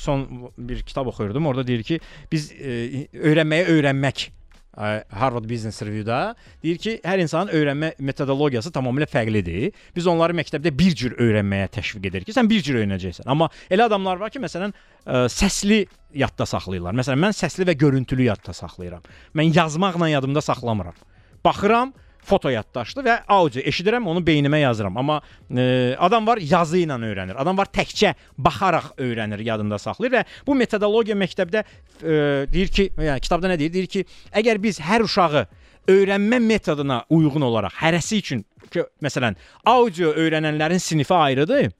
son 0.00 0.26
bir 0.56 0.84
kitab 0.86 1.10
oxuyurdum. 1.12 1.48
Orada 1.50 1.66
deyir 1.66 1.82
ki, 1.86 1.98
biz 2.32 2.52
ə, 2.54 3.08
öyrənməyə 3.32 3.68
öyrənmək 3.74 4.28
Harvard 4.72 5.44
Business 5.44 5.82
Review-da 5.82 6.34
deyir 6.62 6.78
ki, 6.80 6.94
hər 7.04 7.20
insanın 7.20 7.52
öyrənmə 7.52 7.90
metodologiyası 8.00 8.72
tamamilə 8.72 9.04
fərqlidir. 9.10 9.74
Biz 9.96 10.06
onları 10.08 10.36
məktəbdə 10.38 10.72
bir 10.78 10.94
cür 10.96 11.16
öyrənməyə 11.20 11.68
təşviq 11.74 12.08
edirik 12.08 12.30
ki, 12.30 12.36
sən 12.36 12.48
bir 12.48 12.64
cür 12.64 12.80
öyrənəcəksən. 12.80 13.28
Amma 13.28 13.50
elə 13.68 13.84
adamlar 13.90 14.22
var 14.22 14.32
ki, 14.32 14.40
məsələn, 14.40 14.72
ə, 15.04 15.26
səsli 15.32 15.82
yadda 16.16 16.46
saxlayırlar. 16.48 16.96
Məsələn, 17.02 17.20
mən 17.26 17.36
səsli 17.36 17.68
və 17.68 17.76
görüntülü 17.84 18.30
yadda 18.30 18.56
saxlayıram. 18.56 19.04
Mən 19.36 19.52
yazmaqla 19.52 20.08
yadımda 20.14 20.40
saxlamıram. 20.44 20.96
Baxıram, 21.44 21.92
foto 22.22 22.50
yaddaşdır 22.52 23.06
və 23.06 23.16
audio 23.30 23.62
eşidirəm, 23.66 24.06
onu 24.08 24.22
beynimə 24.26 24.60
yazıram. 24.62 24.96
Amma 24.96 25.20
e, 25.50 25.96
adam 25.98 26.26
var 26.26 26.38
yazı 26.38 26.78
ilə 26.84 26.98
öyrənir. 27.02 27.36
Adam 27.38 27.58
var 27.58 27.70
təkcə 27.74 28.14
baxaraq 28.38 28.92
öyrənir, 29.02 29.42
yadında 29.46 29.78
saxlayır 29.82 30.14
və 30.14 30.22
bu 30.46 30.54
metodologiya 30.58 31.16
məktəbdə 31.18 31.64
e, 31.64 32.14
deyir 32.52 32.72
ki, 32.72 32.88
yəni 32.98 33.20
kitabda 33.26 33.50
nə 33.52 33.58
deyir? 33.58 33.74
Deyir 33.74 33.90
ki, 33.90 34.04
əgər 34.38 34.62
biz 34.62 34.80
hər 34.82 35.04
uşağı 35.08 35.46
öyrənmə 35.90 36.38
metoduna 36.42 37.02
uyğun 37.10 37.42
olaraq 37.42 37.74
hərəsi 37.82 38.22
üçün 38.22 38.44
ki, 38.72 38.86
məsələn, 39.02 39.36
audio 39.66 40.14
öyrənənlərin 40.14 40.82
sinifi 40.82 41.14
ayrıdır. 41.14 41.70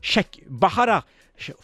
Şək 0.00 0.44
baxaraq 0.48 1.04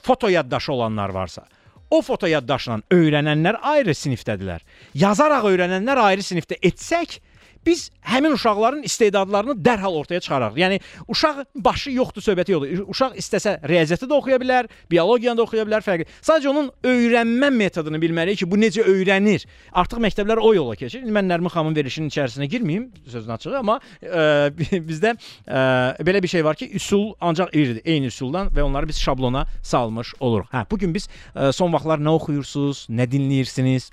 foto 0.02 0.28
yaddaşı 0.28 0.72
olanlar 0.72 1.08
varsa, 1.08 1.46
o 1.90 2.02
foto 2.02 2.28
yaddaşla 2.28 2.80
öyrənənlər 2.92 3.60
ayrı 3.62 3.94
sinifdədirlər. 3.96 4.60
Yazaraq 4.94 5.48
öyrənənlər 5.48 6.00
ayrı 6.02 6.24
sinifdə 6.24 6.58
etsək, 6.64 7.18
biz 7.66 7.90
həmin 8.06 8.36
uşaqların 8.36 8.82
istedadlarını 8.86 9.56
dərhal 9.64 9.96
ortaya 9.98 10.20
çıxararıq. 10.20 10.58
Yəni 10.60 10.80
uşaq 11.08 11.42
başı 11.54 11.90
yoxdur, 11.90 12.22
söhbəti 12.22 12.54
yoxdur. 12.54 12.84
Uşaq 12.92 13.16
istəsə 13.20 13.56
riyaziyyatı 13.68 14.08
da 14.10 14.14
oxuya 14.14 14.38
bilər, 14.42 14.68
biologiyanı 14.90 15.38
da 15.38 15.46
oxuya 15.46 15.66
bilər, 15.66 15.84
fərqli. 15.84 16.06
Sadəcə 16.22 16.50
onun 16.52 16.70
öyrənmə 16.86 17.50
metodunu 17.50 18.00
bilməliyik 18.02 18.44
ki, 18.44 18.50
bu 18.50 18.60
necə 18.60 18.86
öyrənir. 18.86 19.46
Artıq 19.72 20.00
məktəblər 20.06 20.40
o 20.42 20.54
yola 20.54 20.76
keçir. 20.78 21.02
Mən 21.02 21.28
Nərmin 21.30 21.52
xanımın 21.52 21.76
verilişinin 21.76 22.12
içərisinə 22.12 22.48
girməyim, 22.52 22.88
sözün 23.10 23.34
açığı, 23.36 23.56
amma 23.58 23.80
ə, 24.00 24.48
bizdə 24.88 25.16
ə, 25.16 25.60
belə 26.06 26.22
bir 26.22 26.30
şey 26.30 26.44
var 26.46 26.58
ki, 26.58 26.70
üsul 26.78 27.12
ancaq 27.20 27.52
eynidir, 27.52 27.82
eyni 27.84 28.12
üsuldan 28.12 28.50
və 28.54 28.62
onları 28.62 28.88
biz 28.88 29.00
şablona 29.02 29.46
salmış 29.62 30.14
oluruq. 30.20 30.50
Hə, 30.54 30.66
bu 30.70 30.78
gün 30.78 30.94
biz 30.94 31.10
ə, 31.34 31.52
son 31.56 31.74
vaxtlar 31.74 32.02
nə 32.02 32.14
oxuyursunuz, 32.20 32.86
nə 32.90 33.08
dinləyirsiniz? 33.10 33.90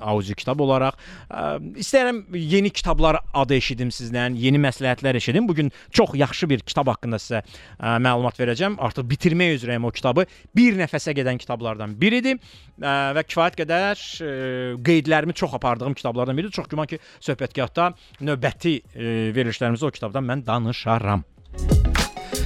Audio 0.00 0.36
kitab 0.38 0.60
olaraq 0.64 0.96
ə, 0.96 1.58
istəyirəm 1.82 2.22
yeni 2.36 2.70
kitablar 2.74 3.20
adı 3.34 3.56
eşidim 3.58 3.92
sizdən, 3.94 4.36
yeni 4.40 4.60
məsləhətlər 4.62 5.18
eşidim. 5.20 5.48
Bu 5.48 5.54
gün 5.54 5.72
çox 5.90 6.14
yaxşı 6.14 6.48
bir 6.50 6.64
kitab 6.66 6.90
haqqında 6.92 7.20
sizə 7.22 7.42
ə, 7.42 7.96
məlumat 8.02 8.38
verəcəm. 8.40 8.78
Artıq 8.82 9.08
bitirmək 9.10 9.56
üzrəyəm 9.60 9.86
o 9.86 9.92
kitabı. 9.94 10.26
Bir 10.56 10.78
nəfəsə 10.80 11.16
gedən 11.16 11.40
kitablardan 11.42 11.96
biridir 12.00 12.38
ə, 12.38 12.94
və 13.16 13.26
kifayət 13.26 13.60
qədər 13.62 14.00
ə, 14.00 14.32
qeydlərimi 14.86 15.36
çox 15.36 15.56
apardığım 15.60 15.96
kitablardan 15.98 16.36
biridir. 16.36 16.56
Çox 16.56 16.70
güman 16.72 16.90
ki, 16.90 17.00
söhbətgahda 17.24 17.92
növbəti 18.20 18.78
ə, 18.80 19.12
verilişlərimizdə 19.36 19.90
o 19.90 19.94
kitabdan 19.94 20.28
mən 20.28 20.46
danışaram. 20.46 21.26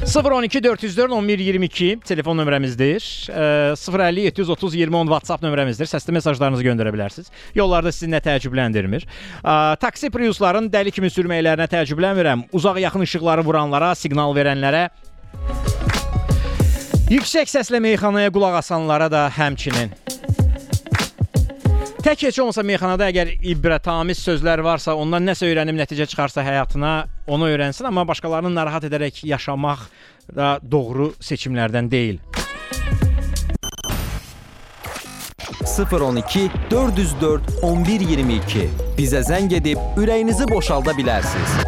012 0.06 0.62
404 0.64 1.12
11 1.12 1.38
22 1.38 2.00
telefon 2.04 2.38
nömrəmizdir. 2.38 3.04
E, 3.30 3.74
050 3.76 4.20
730 4.20 4.74
20 4.74 4.96
10 4.96 5.06
WhatsApp 5.12 5.44
nömrəmizdir. 5.44 5.90
Səsli 5.90 6.14
mesajlarınızı 6.16 6.64
göndərə 6.64 6.94
bilərsiniz. 6.94 7.28
Yollarda 7.54 7.92
sizi 7.92 8.08
nə 8.08 8.22
təəccübləndirmir? 8.24 9.04
E, 9.04 9.54
taksi 9.82 10.10
Priusların 10.10 10.70
dəli 10.72 10.94
kimi 10.94 11.12
sürməklərinə 11.12 11.68
təəccüblənmirəm. 11.68 12.48
Uzaq 12.56 12.80
yaxın 12.86 13.04
işıqları 13.06 13.44
vuranlara, 13.44 13.92
siqnal 13.94 14.34
verənlərə 14.36 14.88
Yüksək 17.10 17.48
səslə 17.50 17.80
meyxanaya 17.82 18.30
qulaq 18.30 18.60
asanlara 18.60 19.08
da 19.10 19.24
həmçinin. 19.34 19.90
Tək 22.00 22.22
heç 22.30 22.38
olmasa 22.40 22.62
meyxanada 22.64 23.10
əgər 23.10 23.28
ibrətamiz 23.44 24.22
sözlər 24.24 24.62
varsa, 24.64 24.94
ondan 24.96 25.26
nəsə 25.28 25.44
öyrənib 25.50 25.76
nəticə 25.76 26.06
çıxarsa 26.08 26.40
həyatına, 26.46 26.92
onu 27.28 27.50
öyrənsin, 27.52 27.84
amma 27.90 28.06
başqalarını 28.08 28.54
narahat 28.56 28.86
edərək 28.88 29.18
yaşamaq 29.28 29.82
da 30.32 30.54
doğru 30.64 31.10
seçimlərdən 31.20 31.90
deyil. 31.92 32.22
012 35.60 36.46
404 36.70 37.52
1122 37.60 38.64
bizə 38.96 39.20
zəng 39.28 39.52
edib 39.60 40.00
ürəyinizi 40.00 40.48
boşalda 40.48 40.96
bilərsiniz. 40.96 41.60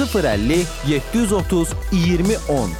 050 0.00 0.66
730 0.90 1.78
2010 1.92 2.76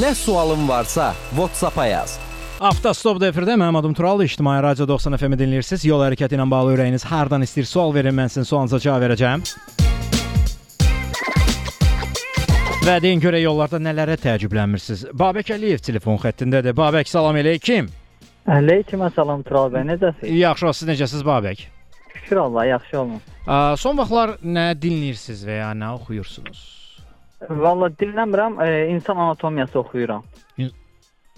Nə 0.00 0.14
sualın 0.18 0.68
varsa 0.68 1.14
WhatsApp-a 1.32 1.86
yaz. 1.86 2.18
Avtostop 2.62 3.18
efirdə 3.26 3.56
mənim 3.58 3.74
adım 3.74 3.94
Tural, 3.98 4.20
İctimai 4.22 4.60
Radio 4.62 4.86
90 4.86 5.16
FM-i 5.18 5.36
dinləyirsiniz. 5.40 5.82
Yol 5.88 6.04
hərəkəti 6.04 6.36
ilə 6.36 6.44
bağlı 6.46 6.76
ürəyiniz 6.76 7.02
hardan 7.10 7.42
istəyir 7.42 7.66
sual 7.66 7.90
verin, 7.94 8.14
mən 8.14 8.30
sizin 8.30 8.46
sualınıza 8.46 8.78
cavab 8.84 9.02
verəcəm. 9.02 9.42
Və 12.86 12.94
deyin 13.02 13.18
görə 13.24 13.40
yollarda 13.42 13.80
nələrə 13.82 14.14
təəccüblənmirsiniz? 14.22 15.02
Babək 15.18 15.50
Əliyev 15.56 15.82
telefon 15.82 16.20
xəttindədir. 16.22 16.76
Babək, 16.78 17.10
salam 17.10 17.40
əleykum. 17.42 17.90
Əleyküm 18.46 19.02
salam 19.16 19.42
Tural 19.42 19.74
bəy, 19.74 19.88
necəsiz? 19.90 20.22
Yaxşı, 20.38 20.76
siz 20.78 20.88
necəsiz 20.92 21.26
Babək? 21.26 21.66
Şükür 22.14 22.44
Allah, 22.44 22.68
yaxşı 22.70 23.00
olun. 23.00 23.20
Ə, 23.48 23.58
son 23.82 23.98
vaxtlar 23.98 24.36
nə 24.46 24.68
dinləyirsiniz 24.78 25.42
və 25.48 25.58
ya 25.58 25.74
nə 25.74 25.90
oxuyursunuz? 25.98 26.62
Valla 27.50 27.90
dinləmirəm, 27.90 28.62
e, 28.62 28.70
insan 28.94 29.18
anatomiyası 29.26 29.82
oxuyuram. 29.82 30.22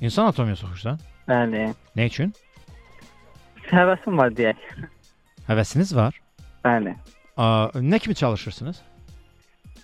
İnsan 0.01 0.25
anatomiyası 0.25 0.67
oxuyursan? 0.67 0.99
Bəli. 1.29 1.63
Nə 1.97 2.07
üçün? 2.11 2.33
Həvəsim 3.71 4.19
var 4.19 4.35
deyək. 4.37 4.59
Həvəsiniz 5.49 5.95
var? 5.97 6.19
Bəli. 6.65 6.93
Ə, 7.37 7.47
nə 7.81 7.99
kimi 8.03 8.15
çalışırsınız? 8.19 8.83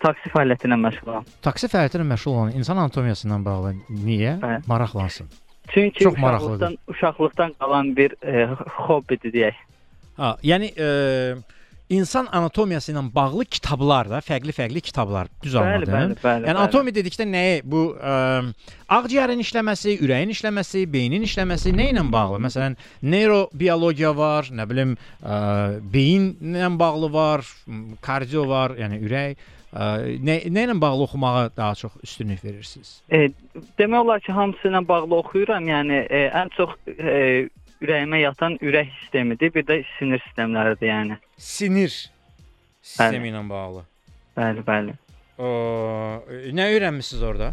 Taksi 0.03 0.31
fəaliyyəti 0.35 0.69
ilə 0.69 0.79
məşğulam. 0.83 1.27
Taksi 1.47 1.71
fəaliyyəti 1.73 2.01
ilə 2.01 2.07
məşğul 2.13 2.37
olan 2.37 2.53
insan 2.59 2.77
anatomiyası 2.83 3.29
ilə 3.29 3.39
bağlı 3.45 3.73
niyə 4.03 4.37
Bəli. 4.43 4.63
maraqlansın? 4.67 5.31
Çünki 5.73 6.05
Çox 6.05 6.13
uşaqlıqdan, 6.13 6.21
maraqlıdır. 6.27 6.79
uşaqlıqdan 6.89 7.53
qalan 7.61 7.97
bir 7.97 8.15
e, 8.23 8.47
hobbidir 8.87 9.33
deyək. 9.33 9.55
Ha, 10.17 10.37
yəni 10.43 10.73
e, 10.77 10.89
insan 11.93 12.29
anatomiyası 12.33 12.93
ilə 12.93 13.03
bağlı 13.15 13.45
kitablar 13.53 14.11
da, 14.11 14.21
fərqli-fərqli 14.25 14.81
kitablar. 14.85 15.31
Düz 15.45 15.57
anladım. 15.61 15.93
bəli, 15.93 16.17
bəli, 16.23 16.47
yəni 16.47 16.49
bəli. 16.49 16.51
anatomiya 16.55 16.97
dedikdə 16.99 17.27
nəyi? 17.29 17.63
Bu 17.69 17.85
ə, 17.95 18.17
ağciyərin 18.99 19.43
işləməsi, 19.45 19.97
ürəyin 20.05 20.33
işləməsi, 20.35 20.85
beynin 20.93 21.27
işləməsi 21.29 21.75
nə 21.77 21.91
ilə 21.93 22.05
bağlı? 22.13 22.41
Məsələn, 22.49 22.77
neyrobiologiya 23.15 24.13
var, 24.17 24.51
nə 24.53 24.69
bilim, 24.71 24.95
ə, 25.21 25.41
beyinlə 25.95 26.71
bağlı 26.81 27.13
var, 27.13 27.49
kardio 28.05 28.47
var, 28.51 28.77
yəni 28.81 29.03
ürək. 29.07 29.49
Ə, 29.73 29.85
nə 30.21 30.37
nə 30.53 30.67
ilə 30.67 30.77
bağlı 30.81 31.07
oxumağa 31.07 31.51
daha 31.57 31.75
çox 31.75 31.97
üstünlük 32.05 32.45
verirsiniz? 32.45 32.99
E, 33.09 33.29
demək 33.81 34.05
olar 34.05 34.21
ki, 34.21 34.33
hamısı 34.37 34.69
ilə 34.69 34.83
bağlı 34.89 35.17
oxuyuram. 35.23 35.69
Yəni 35.69 36.03
e, 36.09 36.27
ən 36.29 36.53
çox 36.57 36.77
e, 36.93 37.49
ürəyimə 37.83 38.23
yatan 38.23 38.59
ürək 38.63 38.91
sistemidir, 39.01 39.53
bir 39.55 39.67
də 39.69 39.83
sinir 39.99 40.23
sistemləridir, 40.27 40.89
yəni. 40.89 41.19
Sinir 41.37 41.93
sistemi 42.83 43.33
ilə 43.33 43.43
bağlı. 43.49 43.85
Bəli, 44.39 44.65
bəli. 44.67 44.97
O, 45.39 45.49
nə 46.55 46.69
öyrənmisiniz 46.75 47.23
orada? 47.27 47.53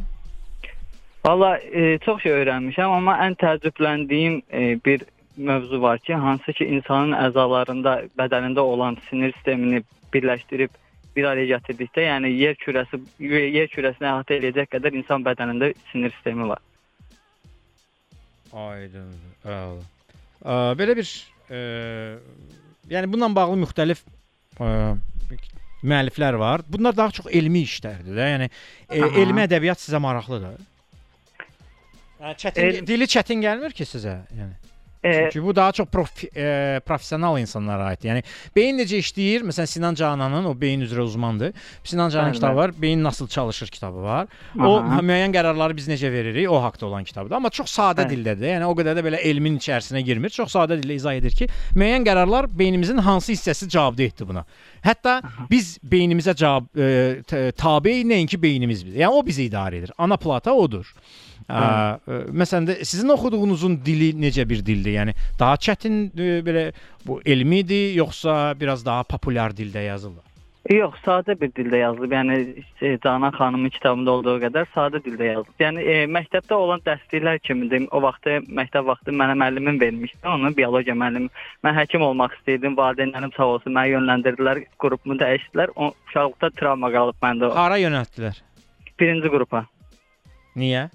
Valla 1.25 1.57
e, 1.59 1.97
çox 2.05 2.21
şey 2.23 2.31
öyrənmişəm, 2.41 2.91
amma 2.99 3.17
ən 3.25 3.35
təəccübləndiyim 3.41 4.41
e, 4.51 4.61
bir 4.85 5.03
mövzu 5.37 5.81
var 5.81 5.99
ki, 5.99 6.13
hansı 6.13 6.53
ki 6.53 6.65
insanın 6.65 7.15
əzalarında, 7.17 7.95
bədənində 8.19 8.63
olan 8.63 8.97
sinir 9.09 9.33
sistemini 9.35 9.83
birləşdirib 10.13 10.71
bir 11.15 11.27
araya 11.31 11.57
gətirdikdə, 11.57 12.05
yəni 12.07 12.31
yer 12.37 12.57
kürəsi 12.63 13.01
yer 13.19 13.67
kürəsini 13.73 14.07
əhatə 14.13 14.39
edəcək 14.39 14.71
qədər 14.75 14.99
insan 15.01 15.25
bədənində 15.25 15.73
sinir 15.91 16.13
sistemi 16.15 16.47
var. 16.49 16.63
Aydın. 18.53 19.13
Əla. 19.45 19.98
Ə, 20.39 20.57
belə 20.79 20.95
bir 20.99 21.09
ə, 21.49 21.61
yəni 22.93 23.11
bununla 23.11 23.31
bağlı 23.35 23.59
müxtəlif 23.65 24.03
ə, 24.59 24.71
müəlliflər 25.83 26.37
var. 26.39 26.63
Bunlar 26.67 26.95
daha 26.97 27.11
çox 27.15 27.29
elmi 27.31 27.63
işlərdir 27.67 28.15
də. 28.17 28.27
Yəni 28.33 28.49
e, 28.89 28.99
elmi 29.23 29.45
ədəbiyyat 29.45 29.79
sizə 29.83 30.01
maraqlıdır. 30.03 30.57
Yəni 32.19 32.35
çətin 32.43 32.65
El- 32.65 32.81
dili 32.87 33.07
çətin 33.07 33.43
gəlmir 33.43 33.75
ki 33.75 33.87
sizə, 33.87 34.19
yəni. 34.35 34.57
Çünki 35.03 35.43
bu 35.43 35.55
daha 35.55 35.71
çox 35.71 35.87
prof, 35.87 36.23
e, 36.35 36.81
professional 36.85 37.39
insanlara 37.39 37.85
aiddir. 37.85 38.09
Yəni 38.09 38.23
beyin 38.55 38.79
necə 38.81 38.99
işləyir? 38.99 39.45
Məsələn 39.47 39.67
Sinan 39.71 39.95
Cananın 39.95 40.45
o 40.49 40.51
beyin 40.61 40.81
üzrə 40.83 41.05
uzmandır. 41.07 41.53
Sinan 41.83 42.09
Canan 42.09 42.29
Bəli, 42.29 42.35
kitabı 42.35 42.55
var. 42.55 42.71
Beyin 42.81 43.03
nasıl 43.03 43.27
çalışır 43.27 43.67
kitabı 43.67 44.03
var. 44.03 44.27
O 44.59 44.79
Aha. 44.79 44.99
müəyyən 44.99 45.31
qərarları 45.35 45.77
biz 45.77 45.87
necə 45.87 46.11
veririk? 46.11 46.49
O 46.51 46.59
haqqda 46.63 46.85
olan 46.85 47.03
kitabdır. 47.03 47.35
Amma 47.35 47.49
çox 47.49 47.71
sadə 47.71 48.03
Bəli. 48.03 48.17
dildədir. 48.17 48.49
Yəni 48.57 48.67
o 48.67 48.75
qədər 48.75 48.99
də 48.99 49.05
belə 49.07 49.21
elmin 49.23 49.55
içərisinə 49.61 50.03
girmir. 50.03 50.35
Çox 50.35 50.51
sadə 50.55 50.75
dillə 50.81 50.99
izah 50.99 51.15
edir 51.15 51.31
ki, 51.31 51.47
müəyyən 51.79 52.03
qərarlar 52.03 52.49
beynimizin 52.59 52.97
hansı 52.97 53.31
hissəsi 53.31 53.69
cavabdehdir 53.69 54.27
buna. 54.27 54.43
Hətta 54.83 55.21
biz 55.51 55.77
beynimizə 55.83 56.35
cavab 56.35 56.67
e, 56.75 57.51
tabe 57.55 57.95
nəinki 58.03 58.41
beynimiz 58.41 58.83
biz. 58.85 58.99
Yəni 58.99 59.15
o 59.15 59.23
bizi 59.25 59.47
idarə 59.47 59.79
edir. 59.79 59.95
Ana 59.97 60.17
plata 60.17 60.53
odur. 60.53 60.91
Ə, 61.47 61.59
ə, 61.59 62.21
məsələn 62.35 62.69
də 62.69 62.77
sizin 62.83 63.09
oxuduğunuzun 63.15 63.79
dili 63.85 64.11
necə 64.17 64.45
bir 64.49 64.63
dildir? 64.65 64.97
Yəni 64.99 65.17
daha 65.39 65.57
çətin 65.57 66.01
ə, 66.09 66.31
belə 66.45 66.65
bu 67.05 67.21
elmidir, 67.25 67.93
yoxsa 67.97 68.55
biraz 68.59 68.85
daha 68.85 69.07
populyar 69.07 69.55
dildə 69.55 69.87
yazılır? 69.87 70.25
Yox, 70.69 70.97
sadə 71.01 71.33
bir 71.39 71.49
dildə 71.55 71.79
yazılıb. 71.79 72.11
Yəni 72.13 72.35
e, 72.83 72.89
Canan 73.03 73.31
xanımın 73.33 73.71
kitabında 73.73 74.11
olduğu 74.11 74.35
qədər 74.43 74.67
sadə 74.73 74.99
dildə 75.05 75.29
yazılıb. 75.31 75.55
Yəni 75.63 75.81
e, 75.81 75.95
məktəbdə 76.11 76.53
olan 76.53 76.83
dərsliklər 76.85 77.39
kimidir. 77.47 77.87
O 77.95 78.01
vaxtı 78.03 78.35
məktəb 78.59 78.85
vaxtı 78.91 79.15
mənə 79.15 79.37
müəllimim 79.39 79.79
vermişdi, 79.81 80.19
onun 80.27 80.53
biologiya 80.57 80.93
müəllimi. 80.99 81.31
Mən 81.65 81.77
həkim 81.79 82.05
olmaq 82.05 82.35
istəyirdim. 82.37 82.75
Valideynlərim 82.77 83.33
sağ 83.37 83.49
olsun 83.55 83.73
məni 83.79 83.95
yönləndirdilər, 83.95 84.61
qrupumu 84.83 85.17
dəyişdilər. 85.23 85.73
O 85.75 85.89
uşaqlıqda 86.09 86.51
travma 86.59 86.91
qalıb 86.93 87.17
məndə. 87.23 87.53
Hara 87.55 87.79
yönəltdilər? 87.81 88.43
Birinci 88.99 89.31
qrupa. 89.31 89.63
Niyə? 90.59 90.89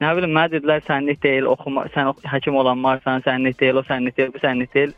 Nə 0.00 0.14
bilim, 0.16 0.32
mənə 0.32 0.54
dedilər 0.54 0.80
sənlik 0.86 1.18
deyil, 1.20 1.48
oxuma, 1.50 1.84
sən 1.92 2.08
həkim 2.30 2.56
olanmarsan, 2.56 3.20
sənlik 3.26 3.58
deyil, 3.60 3.82
o 3.82 3.84
sənlik 3.84 4.16
deyil, 4.16 4.30
bu 4.32 4.40
sənlik 4.40 4.72
deyil. 4.72 4.94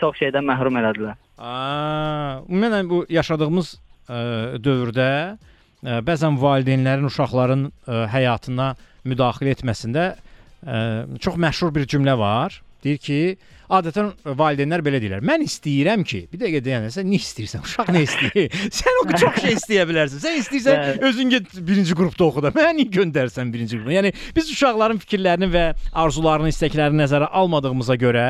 Çox 0.00 0.16
şeydən 0.22 0.46
məhrum 0.48 0.78
elədilər. 0.80 1.18
Aa, 1.36 2.40
ümumən 2.48 2.88
bu 2.88 3.02
yaşadığımız 3.12 3.74
ə, 3.74 4.20
dövrdə 4.64 5.10
ə, 5.34 5.98
bəzən 6.06 6.38
valideynlərin 6.40 7.10
uşaqların 7.10 7.66
ə, 7.68 8.00
həyatına 8.14 8.70
müdaxilə 9.10 9.52
etməsində 9.58 10.06
ə, 10.14 10.80
çox 11.20 11.36
məşhur 11.44 11.74
bir 11.74 11.84
cümlə 11.90 12.16
var. 12.18 12.56
Deyir 12.86 13.02
ki, 13.04 13.20
adətən 13.68 14.12
valideynlər 14.38 14.82
belə 14.84 15.00
deyirlər. 15.02 15.24
Mən 15.28 15.44
istəyirəm 15.44 16.04
ki, 16.08 16.24
bir 16.32 16.42
dəqiqə 16.42 16.62
deyəndə 16.64 16.92
sən 16.94 17.08
nə 17.10 17.20
istəyirsən? 17.20 17.64
Uşaq 17.68 17.92
nə 17.94 18.04
istəyir? 18.06 18.56
sən 18.78 19.00
o 19.02 19.06
çox 19.12 19.42
şey 19.44 19.56
istəyə 19.58 19.86
bilərsən. 19.90 20.24
Sən 20.24 20.40
istəyirsən 20.42 21.04
özün 21.08 21.34
get 21.34 21.52
birinci 21.58 21.96
qrupda 21.98 22.28
oxu 22.30 22.44
da. 22.46 22.52
Məni 22.56 22.88
göndərsən 22.94 23.52
birinci 23.54 23.78
qrupa. 23.78 23.94
Yəni 23.98 24.14
biz 24.36 24.50
uşaqların 24.54 25.00
fikirlərini 25.04 25.52
və 25.52 25.68
arzularını, 26.04 26.52
istəklərini 26.54 27.04
nəzərə 27.04 27.30
almadığımıza 27.42 27.98
görə 28.00 28.26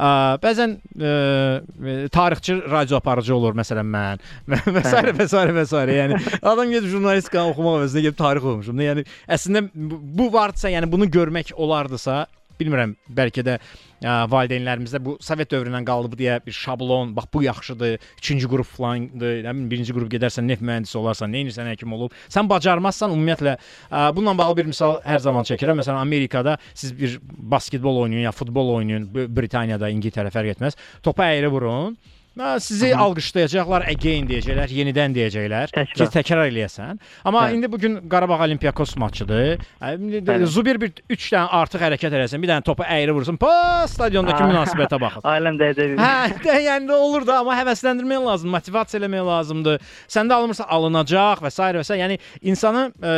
Ə, 0.00 0.38
bəzən 0.40 0.78
ə, 0.80 1.08
ə, 1.10 1.94
tarixçi 2.14 2.54
radio 2.72 2.96
aparıcı 2.96 3.34
olur 3.34 3.56
məsələn 3.58 3.88
mən 3.90 4.22
və 4.48 4.60
s. 4.80 4.94
və 5.18 5.26
s. 5.26 5.42
və 5.58 5.64
s. 5.66 5.82
Yəni 5.92 6.16
adam 6.40 6.72
gedib 6.72 6.88
jurnalistika 6.94 7.42
oxumaq 7.50 7.82
əvəzinə 7.82 8.04
gedib 8.06 8.16
tarix 8.16 8.46
oxumuşum. 8.46 8.80
Yəni 8.86 9.04
əslində 9.36 9.66
bu 9.74 10.30
vardısa, 10.32 10.72
yəni 10.72 10.88
bunu 10.92 11.10
görmək 11.12 11.52
olardısa, 11.52 12.22
bilmirəm, 12.60 12.92
bəlkə 13.16 13.44
də 13.46 13.56
ə, 13.58 14.14
valideynlərimizdə 14.30 15.00
bu 15.04 15.16
Sovet 15.24 15.50
dövründən 15.52 15.86
qalıb 15.88 16.14
deyə 16.20 16.38
bir 16.44 16.56
şablon, 16.56 17.14
bax 17.16 17.30
bu 17.34 17.42
yaxşıdır, 17.46 17.96
3-cü 18.20 18.50
qrup 18.52 18.68
falandır, 18.68 19.40
nə 19.46 19.54
bilim, 19.56 19.66
birinci 19.72 19.96
qrup 19.96 20.12
gedərsən 20.12 20.48
neft 20.50 20.64
mühəndisi 20.64 20.98
olarsan, 21.00 21.32
nə 21.32 21.44
edirsən 21.46 21.72
həkim 21.72 21.96
olub. 21.96 22.14
Sən 22.32 22.48
bacarmazsan 22.50 23.16
ümumiyyətlə 23.16 23.56
ə, 23.56 24.04
bununla 24.16 24.36
bağlı 24.42 24.60
bir 24.60 24.70
misal 24.70 25.00
hər 25.06 25.24
zaman 25.24 25.48
çəkirəm. 25.48 25.82
Məsələn, 25.82 26.00
Amerikada 26.04 26.58
siz 26.74 26.94
bir 26.96 27.18
basketbol 27.26 28.04
oynayın 28.04 28.28
ya 28.28 28.32
futbol 28.36 28.76
oynayın, 28.76 29.10
Britaniyada, 29.36 29.90
İngiltərə 29.90 30.32
fərq 30.34 30.56
etməz. 30.56 30.78
Topu 31.02 31.26
əyri 31.26 31.50
vurun. 31.52 31.96
Hə, 32.38 32.60
Sizi 32.62 32.92
alqışlayacaqlar, 32.94 33.82
again 33.90 34.28
deyəcəklər, 34.30 34.70
yenidən 34.70 35.12
deyəcəklər 35.16 35.72
ki, 35.74 36.06
Təkrar. 36.14 36.46
eləyəsən. 36.48 37.00
Amma 37.26 37.40
Bəli. 37.48 37.56
indi 37.58 37.70
bu 37.72 37.78
gün 37.82 37.96
Qarabağ 38.08 38.38
Olimpiakos 38.46 38.94
maçıdır. 39.02 39.58
Hə, 39.82 39.90
indi 39.98 40.20
Bəli. 40.28 40.46
Zubir 40.46 40.78
bir 40.80 40.92
3 41.10 41.26
dənə 41.34 41.50
artıq 41.58 41.82
hərəkət 41.88 42.14
eləsən, 42.20 42.40
bir 42.44 42.52
dənə 42.52 42.62
topu 42.64 42.86
əyri 42.86 43.12
vursun. 43.16 43.36
Pa, 43.40 43.82
stadiondakı 43.90 44.46
münasibətə 44.46 45.00
baxın. 45.04 45.26
Ailəm 45.26 45.58
dəyəcək. 45.60 45.98
Hə, 45.98 46.56
yəni 46.68 46.94
olur 46.94 47.26
da, 47.26 47.40
amma 47.42 47.58
həvəsləndirmək 47.58 48.22
lazımdır, 48.30 48.54
motivasiya 48.56 49.02
eləmək 49.02 49.26
lazımdır. 49.32 49.92
Səndə 50.16 50.38
alınmırsa 50.38 50.70
alınacaq 50.78 51.42
və 51.44 51.50
s. 51.50 51.60
və 51.82 51.84
s. 51.84 51.98
Yəni 51.98 52.20
insanı 52.46 52.86
ə, 52.94 53.14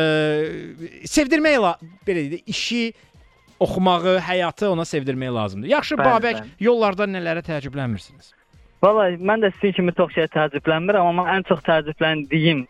sevdirmək 1.05 1.61
la 1.63 1.77
belə 2.09 2.27
deyək, 2.33 2.47
işi 2.49 2.85
oxumağı, 3.63 4.17
həyatı 4.27 4.73
ona 4.73 4.83
sevdirmək 4.89 5.31
lazımdır. 5.37 5.69
Yaxşı, 5.77 5.97
Babək, 6.01 6.41
yollarda 6.65 7.07
nələrə 7.07 7.45
təəccüblənmirsiniz? 7.47 8.33
Valla 8.83 9.11
mən 9.15 9.45
də 9.45 9.53
sizin 9.61 9.77
kimi 9.79 9.95
çox 9.99 10.15
şeyə 10.17 10.29
təəccüblənmirəm, 10.35 11.13
amma 11.13 11.29
ən 11.37 11.47
çox 11.49 11.61
təəccübləndiyim 11.69 12.67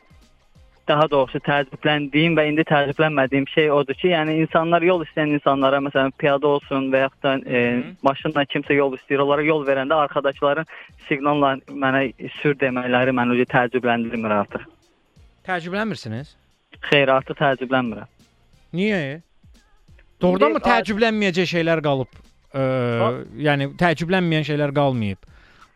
daha 0.88 1.07
doğrusu 1.11 1.38
təəccübləndiyim 1.46 2.37
və 2.37 2.44
indi 2.51 2.64
təəccüblənmədiyim 2.68 3.46
şey 3.53 3.70
odur 3.72 3.96
ki, 3.98 4.11
yəni 4.12 4.35
insanlar 4.42 4.83
yol 4.85 5.05
istəyən 5.07 5.37
insanlara, 5.37 5.79
məsələn, 5.85 6.12
piyada 6.18 6.48
olsun 6.57 6.88
və 6.92 7.05
yaxud 7.05 7.22
da 7.27 7.35
e, 7.46 7.62
maşınla 8.03 8.44
kimsə 8.51 8.77
yol 8.77 8.96
istəyir, 8.98 9.22
onlara 9.25 9.46
yol 9.46 9.64
verəndə 9.68 9.98
arxadakıların 10.05 10.68
siqnalla 11.09 11.55
mənə 11.70 12.05
sür 12.40 12.59
deməkləri 12.61 13.14
məni 13.16 13.37
öyle 13.37 13.48
təəccübləndirmir 13.55 14.37
artıq. 14.40 14.66
Təəccüblənmirsiniz? 15.46 16.35
Xeyr, 16.90 17.14
artıq 17.14 17.38
təəccüblənmirəm. 17.38 18.11
Niyə? 18.75 19.03
Doğrudanmı 20.22 20.61
Deyir, 20.61 20.68
təəccüblənməyəcək 20.68 21.51
şeylər 21.57 21.83
qalıb? 21.85 22.22
Ə, 22.53 22.62
yəni 23.42 23.72
təəccüblənməyən 23.81 24.51
şeylər 24.51 24.75
qalmayıb. 24.77 25.32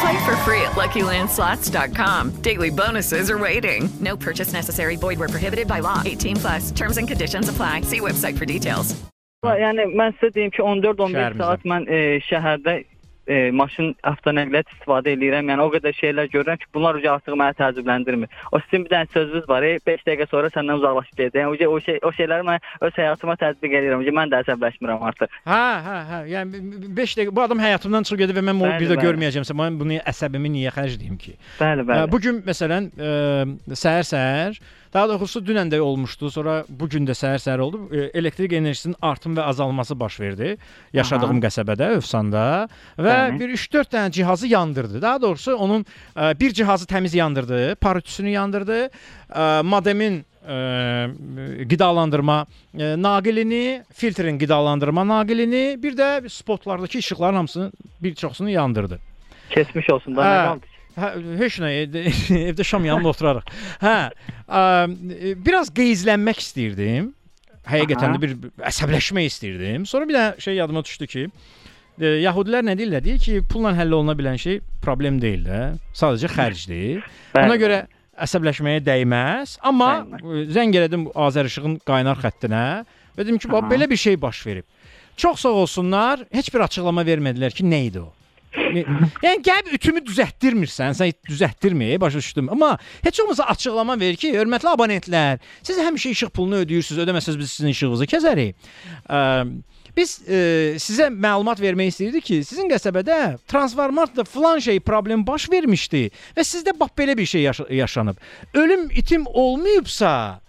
Play 0.00 0.24
for 0.24 0.36
free 0.44 0.62
at 0.62 0.72
LuckyLandSlots.com. 0.72 2.42
Daily 2.42 2.70
bonuses 2.70 3.30
are 3.30 3.38
waiting. 3.38 3.88
No 4.00 4.16
purchase 4.16 4.52
necessary. 4.52 4.96
Void 4.96 5.18
where 5.18 5.28
prohibited 5.28 5.66
by 5.66 5.80
law. 5.80 6.02
18 6.04 6.36
plus. 6.36 6.70
Terms 6.70 6.98
and 6.98 7.08
conditions 7.08 7.48
apply. 7.48 7.82
See 7.82 8.00
website 8.00 8.36
for 8.38 8.44
details. 8.44 8.94
Yəni 9.44 9.84
mən 9.94 10.16
sizə 10.18 10.32
deyim 10.34 10.50
ki, 10.50 10.62
14-15 10.66 11.12
Şəhərimizdə. 11.14 11.38
saat 11.38 11.66
mən 11.70 11.84
e, 11.86 11.98
şəhərdə 12.26 12.72
e, 13.28 13.50
maşın 13.54 13.92
avtonəqliyyat 14.10 14.72
istifadə 14.72 15.12
edirəm. 15.14 15.50
Yəni 15.52 15.64
o 15.64 15.68
qədər 15.72 15.94
şeylər 15.98 16.30
görürəm 16.32 16.60
ki, 16.62 16.68
bunlar 16.74 16.98
uca 16.98 17.14
artıq 17.16 17.36
məni 17.38 17.56
təəccübləndirmir. 17.58 18.32
O 18.52 18.60
sizin 18.64 18.86
bir 18.86 18.94
dənə 18.94 19.12
sözünüz 19.14 19.48
var, 19.50 19.66
5 19.86 20.04
dəqiqə 20.08 20.28
sonra 20.30 20.50
səndən 20.54 20.80
uzaqlaşıb 20.80 21.20
gedəcək. 21.20 21.40
Yəni 21.42 21.54
uca 21.56 21.68
o 21.68 21.80
şey 21.84 22.00
o 22.02 22.12
şeyləri 22.16 22.48
mən 22.48 22.66
öz 22.88 22.98
həyatıma 23.02 23.36
tətbiq 23.42 23.76
edirəm. 23.80 24.04
Uca 24.04 24.16
mən 24.20 24.32
də 24.32 24.42
əsəbləşmirəm 24.44 25.06
artıq. 25.10 25.38
Hə, 25.48 25.62
hə, 25.86 25.98
hə. 26.12 26.22
Yəni 26.32 26.64
5 27.02 27.16
dəqiqə 27.20 27.36
bu 27.36 27.44
adam 27.44 27.62
həyatımdan 27.62 28.08
çıxıb 28.08 28.24
gedib 28.24 28.40
və 28.40 28.46
mən 28.48 28.64
onu 28.64 28.74
bir 28.80 28.92
də 28.94 28.98
görməyəcəmsə, 29.04 29.56
mən 29.62 29.78
bunu 29.80 30.00
əsəbimi 30.08 30.52
niyə 30.56 30.74
xərcləyim 30.76 31.20
ki? 31.20 31.36
Bəli, 31.60 31.86
bəli. 31.88 32.10
Bu 32.12 32.20
gün 32.24 32.42
məsələn 32.46 32.90
səhər-səhər, 33.68 34.60
daha 34.94 35.08
doğrusu 35.08 35.40
dünən 35.40 35.70
də 35.72 35.80
olmuşdu, 35.80 36.30
sonra 36.30 36.64
bu 36.68 36.88
gün 36.88 37.06
də 37.06 37.16
səhər-səhər 37.16 37.58
oldu. 37.60 37.80
E, 37.92 38.10
Elektrik 38.18 38.52
enerjisinin 38.52 38.96
artım 39.02 39.36
və 39.36 39.42
azalması 39.42 40.00
baş 40.00 40.20
verdi 40.20 40.56
yaşadığım 40.92 41.38
Aha. 41.38 41.46
qəsəbədə, 41.46 41.90
Övsanda 41.98 42.68
və 42.98 43.16
Bəli. 43.18 43.40
bir 43.40 43.54
3-4 43.56 43.92
dənə 43.94 44.10
cihazı 44.10 44.46
yandırdı. 44.46 45.02
Daha 45.02 45.22
doğrusu 45.22 45.56
onun 45.56 45.86
e, 46.16 46.40
bir 46.40 46.50
cihazı 46.52 46.86
təmiz 46.86 47.16
yandırdı, 47.16 47.74
parütüsünü 47.76 48.28
yandırdı, 48.28 48.90
e, 49.36 49.62
modemin 49.62 50.24
e, 50.48 50.56
qidalandırma 51.68 52.46
e, 52.78 53.02
naqilini, 53.02 53.82
filtrin 53.92 54.38
qidalandırma 54.38 55.08
naqilini, 55.08 55.78
bir 55.82 55.96
də 55.96 56.28
spotlardakı 56.28 56.98
işıqların 56.98 57.36
hamısını 57.36 57.72
bir 58.02 58.14
çoxsunu 58.14 58.50
yandırdı. 58.50 58.98
Keçmiş 59.50 59.90
olsun 59.90 60.16
da 60.16 60.20
nə 60.22 60.32
Hə. 60.34 60.44
qaldı? 60.46 60.66
Hə, 60.98 61.12
heç 61.38 61.60
nə, 61.62 61.70
evdə, 61.84 62.02
evdə 62.50 62.66
şam 62.66 62.86
yanında 62.88 63.12
oturarıq. 63.12 63.52
Hə, 63.82 63.94
ə, 64.48 64.62
biraz 65.46 65.70
qeyzlənmək 65.74 66.42
istirdim. 66.42 67.12
Həqiqətən 67.68 68.16
də 68.16 68.20
bir 68.22 68.34
əsəbləşmək 68.70 69.28
istirdim. 69.28 69.84
Sonra 69.86 70.08
bir 70.08 70.16
dənə 70.16 70.40
şey 70.40 70.56
yadıma 70.56 70.82
düşdü 70.86 71.06
ki, 71.12 71.24
e, 72.00 72.12
Yahudilər 72.24 72.64
nə 72.64 72.74
deyirlər? 72.78 73.04
Deyir 73.04 73.20
ki, 73.20 73.38
pulla 73.50 73.74
həll 73.76 73.92
oluna 73.98 74.14
bilən 74.18 74.40
şey 74.40 74.62
problem 74.84 75.20
deyil 75.20 75.44
də, 75.44 75.60
sadəcə 76.00 76.30
xərcdir. 76.32 77.02
Ona 77.36 77.58
görə 77.60 77.82
əsəbləşməyə 78.24 78.82
dəyməz. 78.86 79.58
Amma 79.68 79.90
e, 80.00 80.46
zəng 80.54 80.74
elədim 80.80 81.08
Azər 81.28 81.50
İşığın 81.50 81.78
qaynar 81.88 82.24
xəttinə 82.24 82.64
və 83.14 83.20
dedim 83.20 83.38
ki, 83.42 83.50
bax 83.52 83.68
belə 83.70 83.90
bir 83.90 84.00
şey 84.00 84.16
baş 84.22 84.46
verib. 84.46 84.66
Çox 85.18 85.40
sağ 85.44 85.56
olsunlar, 85.64 86.24
heç 86.32 86.48
bir 86.54 86.64
açıqlama 86.68 87.04
vermədilər 87.04 87.54
ki, 87.54 87.66
nə 87.66 87.84
idi 87.90 88.00
o. 88.00 88.08
Yəni 88.56 89.42
gəlib 89.44 89.72
ütümü 89.76 90.00
düzəltdirmirsən, 90.08 90.96
sən 90.96 91.12
düzəltdirməyə 91.28 91.98
başa 92.00 92.18
düşdüm. 92.22 92.48
Amma 92.52 92.78
heç 93.04 93.20
olmasa 93.20 93.44
açıqlama 93.52 93.98
ver 94.00 94.16
ki, 94.16 94.32
hörmətli 94.36 94.70
abonentlər, 94.72 95.42
siz 95.62 95.78
həmişə 95.78 96.14
işıq 96.16 96.32
pulunu 96.34 96.62
ödəyirsiniz, 96.64 97.02
ödəməsəz 97.04 97.38
biz 97.38 97.52
sizin 97.52 97.74
işığınızı 97.74 98.08
kəsərik. 98.14 98.54
Biz 99.96 100.10
e, 100.30 100.40
sizə 100.78 101.08
məlumat 101.10 101.60
vermək 101.60 101.92
istəyirdik 101.92 102.24
ki, 102.28 102.36
sizin 102.46 102.68
qəsəbədə 102.70 103.38
transformatorda 103.50 104.24
filan 104.28 104.60
şey 104.62 104.80
problem 104.86 105.24
baş 105.26 105.48
vermişdi 105.50 106.04
və 106.36 106.44
sizdə 106.46 106.74
bax 106.78 106.92
belə 106.98 107.16
bir 107.18 107.26
şey 107.26 107.42
yaşa- 107.42 107.66
yaşanıb. 107.74 108.16
Ölüm 108.54 108.90
itim 108.90 109.26
olmayıbsa, 109.26 110.40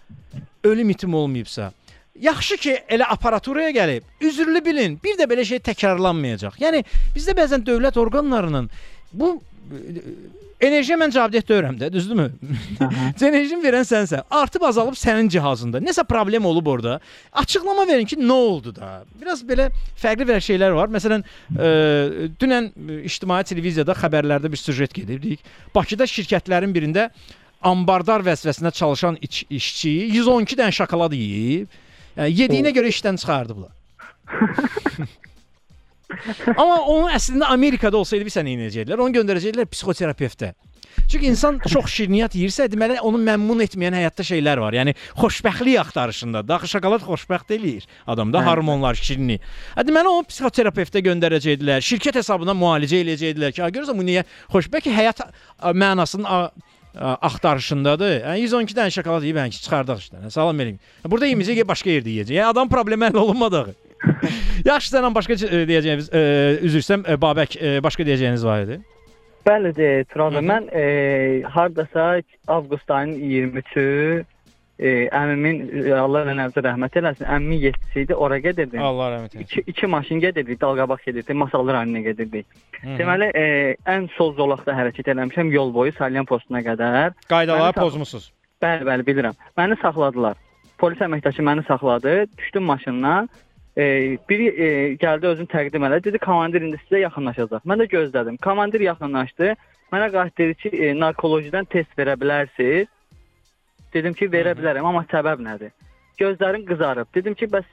ölüm 0.64 0.90
itim 0.90 1.14
olmayıbsa, 1.14 1.72
Yaxşı 2.20 2.56
ki, 2.56 2.74
elə 2.88 3.06
aparaturaya 3.08 3.70
gəlib. 3.70 4.04
Üzrlü 4.20 4.64
bilin, 4.64 4.98
bir 5.04 5.16
də 5.16 5.28
belə 5.30 5.44
şey 5.46 5.62
təkrarlanmayacaq. 5.70 6.60
Yəni 6.60 6.84
bizdə 7.16 7.36
bəzən 7.38 7.64
dövlət 7.66 7.96
orqanlarının 8.00 8.68
bu 9.12 9.30
e, 9.72 10.02
enerjiyə 10.60 10.98
mən 11.00 11.14
cavabdeh 11.14 11.46
deyirəm 11.48 11.78
də, 11.80 11.88
düzdürmü? 11.94 12.26
Enerjini 13.30 13.62
verən 13.64 13.88
sənsən. 13.88 14.26
Artıb 14.30 14.68
azalıb 14.68 14.98
sənin 15.00 15.32
cihazında. 15.32 15.80
Nəsə 15.80 16.04
problem 16.08 16.44
olub 16.50 16.68
orada. 16.74 17.00
Açıqlama 17.32 17.88
verin 17.88 18.06
ki, 18.06 18.20
nə 18.20 18.36
oldu 18.36 18.74
da? 18.76 19.00
Biraz 19.20 19.40
belə 19.46 19.70
fərqli 20.02 20.28
bir 20.28 20.44
şeylər 20.44 20.76
var. 20.76 20.92
Məsələn, 20.92 21.24
e, 21.56 21.74
dünən 22.40 22.72
ictimai 23.08 23.42
televiziyada 23.48 23.96
xəbərlərdə 23.96 24.52
bir 24.52 24.60
süjet 24.60 24.94
gedirdik. 24.94 25.40
Bakıda 25.74 26.04
şirkətlərin 26.04 26.76
birində 26.76 27.08
ambardar 27.60 28.24
vəzifəsində 28.24 28.72
çalışan 28.76 29.16
iç, 29.24 29.44
işçi 29.50 29.94
112 30.20 30.60
dənə 30.60 30.76
şokolad 30.76 31.16
yeyib. 31.16 31.80
Yəni 32.16 32.34
yediyinə 32.40 32.72
görə 32.76 32.90
işdən 32.90 33.20
çıxardıblar. 33.22 33.70
Amma 36.56 36.80
onu 36.90 37.10
əslində 37.14 37.50
Amerikada 37.54 38.00
olsaydı 38.00 38.26
bilirsən 38.26 38.48
nə 38.48 38.56
edəcəkdilər? 38.58 38.98
Onu 39.04 39.14
göndərəcəkdilər 39.20 39.70
psixoterapevtə. 39.70 40.52
Çünki 41.10 41.26
insan 41.30 41.58
çox 41.70 41.86
şirniyyat 41.90 42.34
yeyirsə, 42.34 42.66
deməli 42.70 42.96
onu 43.06 43.18
məmnun 43.22 43.62
etməyən 43.64 43.94
həyatda 43.98 44.24
şeylər 44.26 44.60
var. 44.62 44.74
Yəni 44.74 44.94
xoşbəxtlik 45.18 45.78
axtarışında. 45.80 46.42
Daxı 46.46 46.68
şokolad 46.74 47.04
xoşbəxt 47.06 47.54
eləyir 47.56 47.86
adamda, 48.10 48.38
Bəli. 48.38 48.48
hormonlar, 48.50 48.98
şirinlik. 48.98 49.46
Hə 49.76 49.86
deməli 49.86 50.10
onu 50.10 50.26
psixoterapevtə 50.30 51.02
göndərəcəkdilər. 51.06 51.82
Şirkət 51.86 52.20
hesabına 52.20 52.54
müalicə 52.58 53.02
eləyəcəkdilər 53.04 53.54
ki, 53.54 53.62
"Ha, 53.62 53.70
görürsən 53.70 53.98
bu 53.98 54.06
niyə 54.06 54.24
xoşbəxt 54.50 54.90
həyat 54.98 55.22
a, 55.22 55.72
mənasının 55.72 56.26
axtarışındadır. 56.98 58.16
Yəni 58.24 58.46
112 58.46 58.76
dənə 58.76 58.94
şokolad 58.94 59.26
yeyib 59.26 59.38
yəni 59.40 59.54
ki, 59.54 59.62
çıxardıq 59.64 60.02
işdən. 60.02 60.30
Salam 60.34 60.58
verin. 60.58 60.80
Burada 61.06 61.28
yeməyəcək, 61.30 61.62
başqa 61.68 61.92
yerdə 61.94 62.14
yeyəcək. 62.16 62.34
Yəni 62.38 62.50
adam 62.50 62.68
problemi 62.68 63.08
həll 63.08 63.20
olunmadı. 63.22 63.66
Yaxşı 64.70 64.94
sənə 64.94 65.12
başqa 65.14 65.36
e, 65.46 65.62
deyəcəyimiz, 65.68 66.10
e, 66.10 66.22
üzr 66.66 66.82
istəyirəm, 66.82 67.06
e, 67.06 67.18
Babək, 67.20 67.56
e, 67.60 67.76
başqa 67.84 68.06
deyəcəyiniz 68.08 68.46
var 68.46 68.64
idi? 68.66 68.80
Bəli, 69.46 69.72
Turan 70.12 70.36
bəy, 70.36 70.46
mən 70.50 70.68
e, 70.76 70.84
hardasa 71.48 72.10
avqust 72.48 72.90
ayının 72.90 73.54
23-ü 73.54 74.24
e, 74.80 74.92
əmimin 75.12 75.60
Allah 75.92 76.24
rəhmət 76.30 76.58
rəhmət 76.64 76.98
eləsin. 77.00 77.28
Əmimin 77.28 77.62
yetkisi 77.66 78.04
idi, 78.06 78.16
ora 78.16 78.38
gedirdim. 78.40 78.80
Allah 78.82 79.12
rəhmət 79.14 79.36
eləsin. 79.36 79.46
İki, 79.46 79.64
iki 79.72 79.86
maşın 79.86 80.20
gedirdik, 80.24 80.60
dalqabaq 80.60 81.04
gedirdik, 81.06 81.36
Masallı 81.36 81.72
rayonuna 81.72 82.00
hı. 82.80 82.96
Deməli, 82.98 83.30
e, 83.36 83.76
ən 83.86 84.08
sol 84.16 84.34
zolaqda 84.36 84.72
hərəkət 84.72 85.12
eləmişəm 85.12 85.52
yol 85.52 85.74
boyu 85.74 85.92
Salyan 85.92 86.24
postuna 86.26 86.62
qədər. 86.64 87.16
Qaydaları 87.28 87.76
pozmusunuz. 87.76 88.30
Bəli, 88.62 88.86
bəli, 88.88 89.06
bilirəm. 89.08 89.36
Məni 89.58 89.76
saxladılar. 89.80 90.36
Polis 90.80 91.00
əməkdaşı 91.04 91.44
məni 91.44 91.66
saxladı, 91.68 92.26
düşdüm 92.38 92.62
maşından. 92.62 93.28
E, 93.76 93.84
biri 94.28 94.46
e, 94.48 94.68
gəldi 95.00 95.26
özünü 95.26 95.52
təqdim 95.52 95.84
elədi. 95.88 96.08
Dedi 96.08 96.18
komandir 96.24 96.64
indi 96.64 96.80
sizə 96.86 97.02
yaxınlaşacaq. 97.04 97.66
Mən 97.68 97.84
də 97.84 97.88
gözlədim. 97.92 98.40
Komandir 98.44 98.84
yaxınlaşdı. 98.88 99.52
Mənə 99.92 100.08
qayıt 100.14 100.38
dedi 100.38 100.56
ki, 100.62 100.72
e, 100.72 100.90
narkolojidən 100.96 101.68
test 101.72 101.92
verə 101.98 102.16
bilərsiniz. 102.20 102.88
Dedim 103.94 104.14
ki, 104.14 104.28
verə 104.30 104.54
bilərəm, 104.58 104.86
amma 104.86 105.02
səbəb 105.10 105.42
nədir? 105.44 105.72
Gözlərim 106.20 106.66
qızarıb. 106.68 107.08
Dedim 107.14 107.34
ki, 107.34 107.48
bəs 107.50 107.66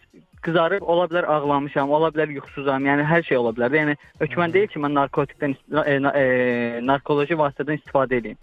qızarıb 0.46 0.82
ola 0.82 1.08
bilər 1.12 1.28
ağlamışam, 1.34 1.92
ola 1.92 2.10
bilər 2.16 2.32
yuxusuzam, 2.38 2.86
yəni 2.88 3.06
hər 3.08 3.26
şey 3.28 3.38
ola 3.38 3.54
bilər. 3.56 3.76
Yəni 3.82 3.96
hökmən 4.22 4.54
deyil 4.54 4.70
ki, 4.72 4.82
mən 4.84 4.96
narkotikdən 4.98 5.56
e, 5.84 5.98
e, 5.98 6.26
narkoloji 6.88 7.38
vasitədən 7.40 7.82
istifadə 7.82 8.22
edeyim. 8.22 8.38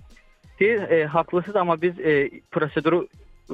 Deyir, 0.61 0.83
e, 0.91 1.05
haqlısınız, 1.11 1.57
amma 1.57 1.81
biz 1.83 1.99
e, 2.01 2.19
proseduru 2.53 3.07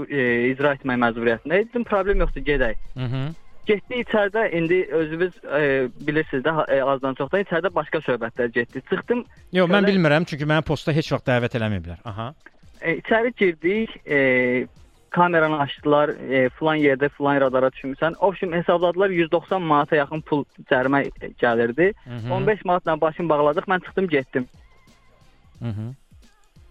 e, 0.09 0.51
icra 0.51 0.75
etmək 0.77 1.01
məcburiyyətindəyik. 1.05 1.71
Dedim, 1.71 1.85
problem 1.85 2.27
yoxdur, 2.27 2.45
gedək. 2.51 2.77
-hı. 2.97 3.23
Getdik 3.67 4.09
içəridə 4.09 4.51
indi 4.57 4.79
özünüz 4.93 5.35
e, 5.45 5.89
bilirsiniz 6.07 6.45
də 6.45 6.53
e, 6.75 6.83
azdan 6.83 7.15
çoxdan 7.15 7.45
içəridə 7.45 7.75
başqa 7.75 7.99
söhbətlər 7.99 8.49
getdi. 8.55 8.83
Çıxdım. 8.91 9.25
Yox, 9.53 9.71
mən 9.71 9.87
bilmirəm, 9.87 10.25
çünki 10.25 10.49
mənim 10.49 10.67
posta 10.67 10.93
heç 10.97 11.13
vaxt 11.13 11.29
dəvət 11.29 11.55
eləməyiblər. 11.61 12.01
Aha. 12.05 12.33
E, 12.83 12.97
içəri 12.97 13.33
girdik. 13.37 13.91
E, 14.07 14.67
kameranı 15.11 15.59
açdılar. 15.59 16.09
E, 16.09 16.49
filan 16.49 16.77
yerdə 16.77 17.09
filan 17.09 17.41
radara 17.41 17.71
düşmüsən. 17.75 18.17
Obşum 18.19 18.53
hesabladılar 18.53 19.11
190 19.11 19.63
manata 19.63 19.97
yaxın 19.97 20.21
pul 20.21 20.45
cərimə 20.71 21.05
gəlirdi. 21.43 21.93
Hı 22.05 22.11
-hı. 22.11 22.33
15 22.33 22.65
manatla 22.65 23.01
başım 23.01 23.29
bağladıq. 23.29 23.67
Mən 23.69 23.85
çıxdım, 23.85 24.09
getdim. 24.09 24.47
Hı 25.59 25.69
-hı. 25.69 25.93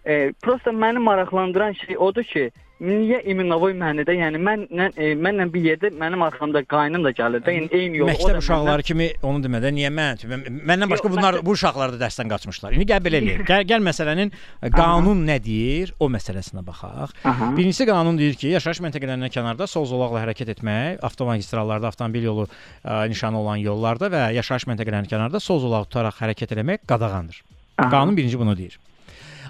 E, 0.06 0.32
prosta 0.42 0.70
məni 0.70 0.98
maraqlandıran 0.98 1.72
şey 1.72 1.98
odur 1.98 2.22
ki, 2.22 2.50
niyə 2.80 3.18
İminovoy 3.30 3.74
mənidə, 3.76 4.14
yəni 4.16 4.38
mən 4.40 4.62
e, 4.96 5.10
mənlə 5.20 5.46
bir 5.52 5.64
yerdə 5.68 5.90
mənim 6.00 6.22
arxamda 6.24 6.62
qaynım 6.64 7.04
da 7.04 7.10
gəlir 7.16 7.42
də, 7.44 7.52
yəni 7.56 7.68
eyni 7.76 8.00
yol. 8.00 8.08
Məktəb 8.08 8.38
uşaqları 8.40 8.82
kimi 8.88 9.10
onu 9.22 9.42
demədə 9.44 9.70
niyə 9.76 9.90
mən? 9.92 10.24
Mən- 10.32 10.46
Məndən 10.70 10.90
başqa 10.92 11.08
Yox, 11.10 11.16
bunlar 11.16 11.34
məktəb- 11.38 11.44
bu 11.44 11.54
uşaqlar 11.58 11.92
da 11.94 12.00
dərsdən 12.06 12.32
qaçmışlar. 12.32 12.72
İndi 12.78 12.86
gəl 12.88 13.02
belə 13.04 13.20
eləyək. 13.20 13.44
Gəl, 13.50 13.66
gəl 13.72 13.84
məsələnin 13.90 14.32
e, 14.62 14.70
qanun 14.70 15.24
nə 15.28 15.36
deyir, 15.44 15.94
o 16.00 16.08
məsələsinə 16.08 16.64
baxaq. 16.66 17.12
Aha. 17.24 17.50
Birincisi 17.56 17.86
qanun 17.86 18.18
deyir 18.18 18.34
ki, 18.40 18.48
yaşayış 18.56 18.80
məntəqələrindən 18.88 19.30
kənarda 19.36 19.66
sol 19.68 19.84
zolaqla 19.86 20.24
hərəkət 20.24 20.54
etmək, 20.56 21.00
avtomagistrallarda, 21.04 21.88
avtomobil 21.92 22.22
yolu 22.30 22.48
ə, 22.48 23.08
nişanı 23.12 23.38
olan 23.44 23.56
yollarda 23.60 24.08
və 24.12 24.26
yaşayış 24.40 24.64
məntəqələrinin 24.72 25.10
kənarında 25.12 25.40
sol 25.40 25.60
zolaq 25.60 25.88
tutaraq 25.90 26.16
hərəkət 26.24 26.56
etmək 26.56 26.86
qadağandır. 26.88 27.42
Aha. 27.78 27.90
Qanun 27.90 28.16
birinci 28.16 28.38
bunu 28.38 28.56
deyir. 28.56 28.78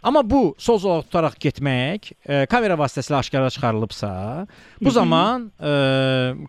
Amma 0.03 0.23
bu 0.25 0.55
sol 0.59 0.79
zolaq 0.81 1.09
tutaraq 1.09 1.37
getmək 1.41 2.13
e, 2.25 2.45
kamera 2.51 2.77
vasitəsilə 2.81 3.19
aşkara 3.21 3.51
çıxarılıbsa, 3.53 4.11
bu 4.81 4.91
zaman 4.91 5.51
e, 5.61 5.73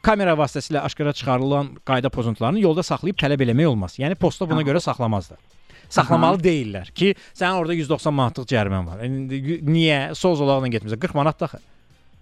kamera 0.03 0.37
vasitəsilə 0.39 0.85
aşkara 0.87 1.13
çıxarılan 1.13 1.73
qayda 1.87 2.09
pozuntularını 2.09 2.63
yolda 2.63 2.83
saxlayıb 2.83 3.19
tələb 3.19 3.43
eləmək 3.47 3.67
olmaz. 3.73 3.97
Yəni 3.99 4.15
posta 4.15 4.47
buna 4.49 4.63
görə 4.67 4.79
saxlamazlar. 4.83 5.39
Saxlamalı 5.91 6.39
deyillər 6.39 6.93
ki, 6.95 7.11
sənin 7.35 7.59
orada 7.59 7.75
190 7.75 8.15
manatlıq 8.15 8.47
cərimən 8.47 8.87
var. 8.87 9.03
İndi 9.03 9.59
niyə 9.67 9.99
sol 10.15 10.37
zolaqla 10.39 10.71
getmirsən? 10.71 10.99
40 11.03 11.15
manat 11.19 11.39
da. 11.39 11.49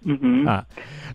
Hı 0.04 0.12
-hı. 0.12 0.46
Ha. 0.46 0.64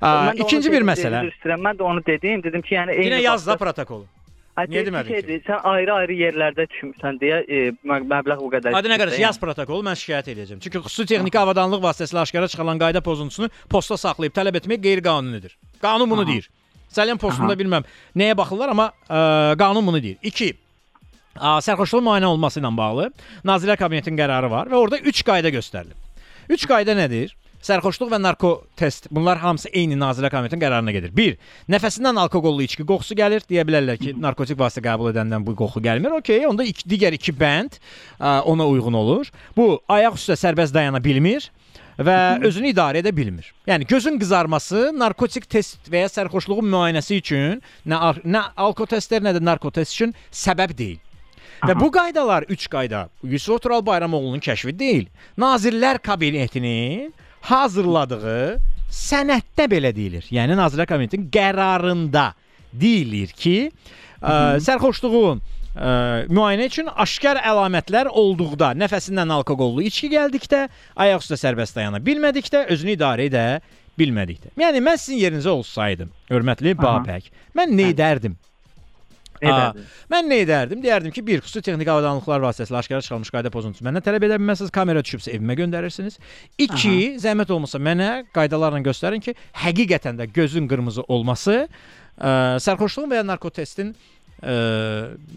Aa, 0.01 0.34
ikinci 0.34 0.71
bir 0.71 0.82
məsələ. 0.82 1.32
Mən 1.43 1.78
də 1.78 1.84
onu 1.84 2.06
dedim, 2.06 2.43
dedim 2.43 2.62
ki, 2.62 2.75
yəni 2.75 2.91
Yenə 2.91 3.15
eyni 3.15 3.23
yaz 3.23 3.47
da 3.47 3.58
protokolu. 3.58 4.06
Niyə 4.55 4.85
demədin 4.87 5.09
ki? 5.09 5.15
şeydir, 5.19 5.41
Sən 5.43 5.63
ayrı-ayrı 5.67 6.15
yerlərdə 6.15 6.65
düşmüsən 6.71 7.17
deyə 7.19 7.39
e, 7.43 7.57
mə- 7.83 8.03
məbləğ 8.07 8.37
bu 8.39 8.47
qədər. 8.53 8.75
Aydın 8.77 8.93
qardaş, 8.95 9.13
çıxdı, 9.17 9.21
yaz 9.25 9.39
protokolu 9.41 9.83
mən 9.83 9.97
şikayət 9.99 10.29
edəcəm. 10.31 10.59
Çünki 10.63 10.79
xüsusi 10.85 11.05
texniki 11.11 11.39
avadanlıq 11.41 11.81
vasitəsilə 11.83 12.21
aşkara 12.23 12.47
çıxarılan 12.47 12.79
qayda 12.79 13.01
pozuntusunu 13.03 13.49
posta 13.69 13.97
saxlayıb 13.99 14.31
tələb 14.37 14.55
etmək 14.61 14.79
qeyri-qanunidir. 14.85 15.57
Qanun 15.81 16.09
bunu 16.09 16.23
Aha. 16.23 16.29
deyir. 16.31 16.47
Səlyan 16.95 17.19
postunda 17.19 17.51
Aha. 17.51 17.59
bilməm 17.59 17.83
nəyə 18.15 18.37
baxırlar, 18.39 18.71
amma 18.71 18.91
ə, 19.09 19.57
qanun 19.59 19.87
bunu 19.87 19.99
deyir. 20.03 20.17
2. 20.23 20.53
Sərxoşluğun 21.35 22.05
müayinə 22.07 22.29
olması 22.31 22.61
ilə 22.61 22.69
bağlı 22.77 23.09
Nazirlər 23.43 23.75
Kabinetinin 23.77 24.15
qərarı 24.15 24.47
var 24.49 24.69
və 24.71 24.77
orada 24.79 24.97
3 25.03 25.23
qayda 25.27 25.51
göstərilib. 25.51 25.97
3 26.49 26.63
qayda 26.71 26.95
nədir? 26.95 27.35
Sərxoşluq 27.65 28.12
və 28.12 28.19
narko 28.21 28.51
test. 28.78 29.08
Bunlar 29.10 29.39
hamısı 29.41 29.71
eyni 29.73 29.95
Nazirlər 29.97 30.30
Kabinetinin 30.30 30.62
qərarına 30.62 30.93
gedir. 30.93 31.13
1. 31.17 31.38
Nəfəsindən 31.73 32.19
alkoqollu 32.21 32.62
içki 32.67 32.86
qoxusu 32.86 33.17
gəlir. 33.17 33.41
Deyə 33.49 33.63
bilərlər 33.65 33.97
ki, 33.97 34.13
narkotik 34.21 34.60
vasitə 34.60 34.84
qəbul 34.86 35.10
edəndən 35.10 35.45
bu 35.47 35.56
qoxu 35.58 35.82
gəlmir. 35.82 36.13
Okay, 36.19 36.45
onda 36.45 36.67
iki, 36.67 36.86
digər 36.91 37.17
iki 37.17 37.34
bənd 37.34 37.80
ə, 37.80 38.43
ona 38.45 38.67
uyğun 38.69 38.99
olur. 39.01 39.32
Bu 39.58 39.80
ayaq 39.89 40.19
üstə 40.19 40.38
sərbəst 40.38 40.75
dayana 40.78 41.01
bilmir 41.01 41.49
və 41.97 42.19
özünü 42.45 42.69
idarə 42.75 43.01
edə 43.01 43.15
bilmir. 43.15 43.49
Yəni 43.65 43.89
gözün 43.89 44.21
qızarması 44.21 44.91
narkotik 44.93 45.49
test 45.49 45.89
və 45.89 46.06
ya 46.06 46.13
sərxoşluğun 46.13 46.69
müayinəsi 46.69 47.17
üçün 47.23 47.62
nə 47.88 48.13
nə 48.21 48.45
alkotestlər, 48.62 49.25
nə 49.25 49.34
də 49.39 49.41
narkotest 49.41 49.97
üçün 49.97 50.13
səbəb 50.30 50.78
deyil. 50.78 51.01
Və 51.65 51.73
bu 51.80 51.88
qaydalar 51.89 52.45
3 52.51 52.65
qayda 52.69 53.08
Yusuf 53.23 53.62
Tural 53.63 53.82
Bayramoğlu'nun 53.86 54.43
kəşfi 54.43 54.75
deyil. 54.78 55.06
Nazirlər 55.39 55.97
Kabinetinin 56.04 57.13
hazırladığı 57.49 58.39
sənəddə 58.95 59.67
belə 59.71 59.91
deyilir. 59.95 60.25
Yəni 60.34 60.58
Nazirlər 60.58 60.88
Kabinetinin 60.89 61.27
qərarında 61.34 62.31
deyilir 62.75 63.34
ki, 63.36 63.69
ə, 64.21 64.34
sərxoşluğun 64.65 65.41
ə, 65.41 65.91
müayinə 66.31 66.69
üçün 66.71 66.89
aşkar 66.91 67.41
əlamətlər 67.43 68.10
olduqda, 68.12 68.73
nəfəsindən 68.79 69.34
alkoqollu 69.38 69.86
içki 69.89 70.12
gəldikdə, 70.15 70.65
ayaq 71.05 71.25
üstə 71.25 71.39
sərbəst 71.41 71.77
dayana 71.77 72.01
bilmədikdə, 72.03 72.65
özünü 72.75 72.95
idarə 72.97 73.29
edə 73.29 73.45
bilmədikdə. 73.99 74.55
Yəni 74.60 74.84
mən 74.84 74.99
sizin 74.99 75.21
yerinizə 75.21 75.53
olsaydım, 75.53 76.12
hörmətli 76.31 76.75
Babək, 76.79 77.31
mən 77.55 77.77
nə 77.77 77.91
edərdim? 77.93 78.36
Edərdin. 78.36 78.41
Mən 80.11 80.29
nə 80.31 80.39
edərdim? 80.45 80.81
Deyərdim 80.83 81.13
ki, 81.15 81.23
bir 81.27 81.43
xüsusi 81.43 81.63
texniki 81.65 81.91
avadanlıqlar 81.91 82.43
vasitəsilə 82.45 82.79
aşkara 82.81 83.03
çıxarılmış 83.05 83.31
qayda 83.35 83.51
pozuntusu 83.53 83.85
məndən 83.87 84.05
tələb 84.05 84.27
edə 84.27 84.39
bilməzsiniz. 84.39 84.71
Kamera 84.75 85.03
düşübsə 85.05 85.35
evimə 85.35 85.57
göndərirsiniz. 85.59 86.17
2. 86.61 86.95
Zəhmət 87.23 87.53
olmasa 87.55 87.81
mənə 87.81 88.09
qaydalarla 88.35 88.83
göstərin 88.85 89.23
ki, 89.23 89.35
həqiqətən 89.65 90.21
də 90.21 90.29
gözün 90.35 90.69
qırmızı 90.71 91.07
olması 91.07 91.65
ə, 91.65 92.31
sərxoşluğun 92.63 93.11
və 93.11 93.21
ya 93.21 93.27
narkotestin 93.27 93.91
ə, 93.91 94.55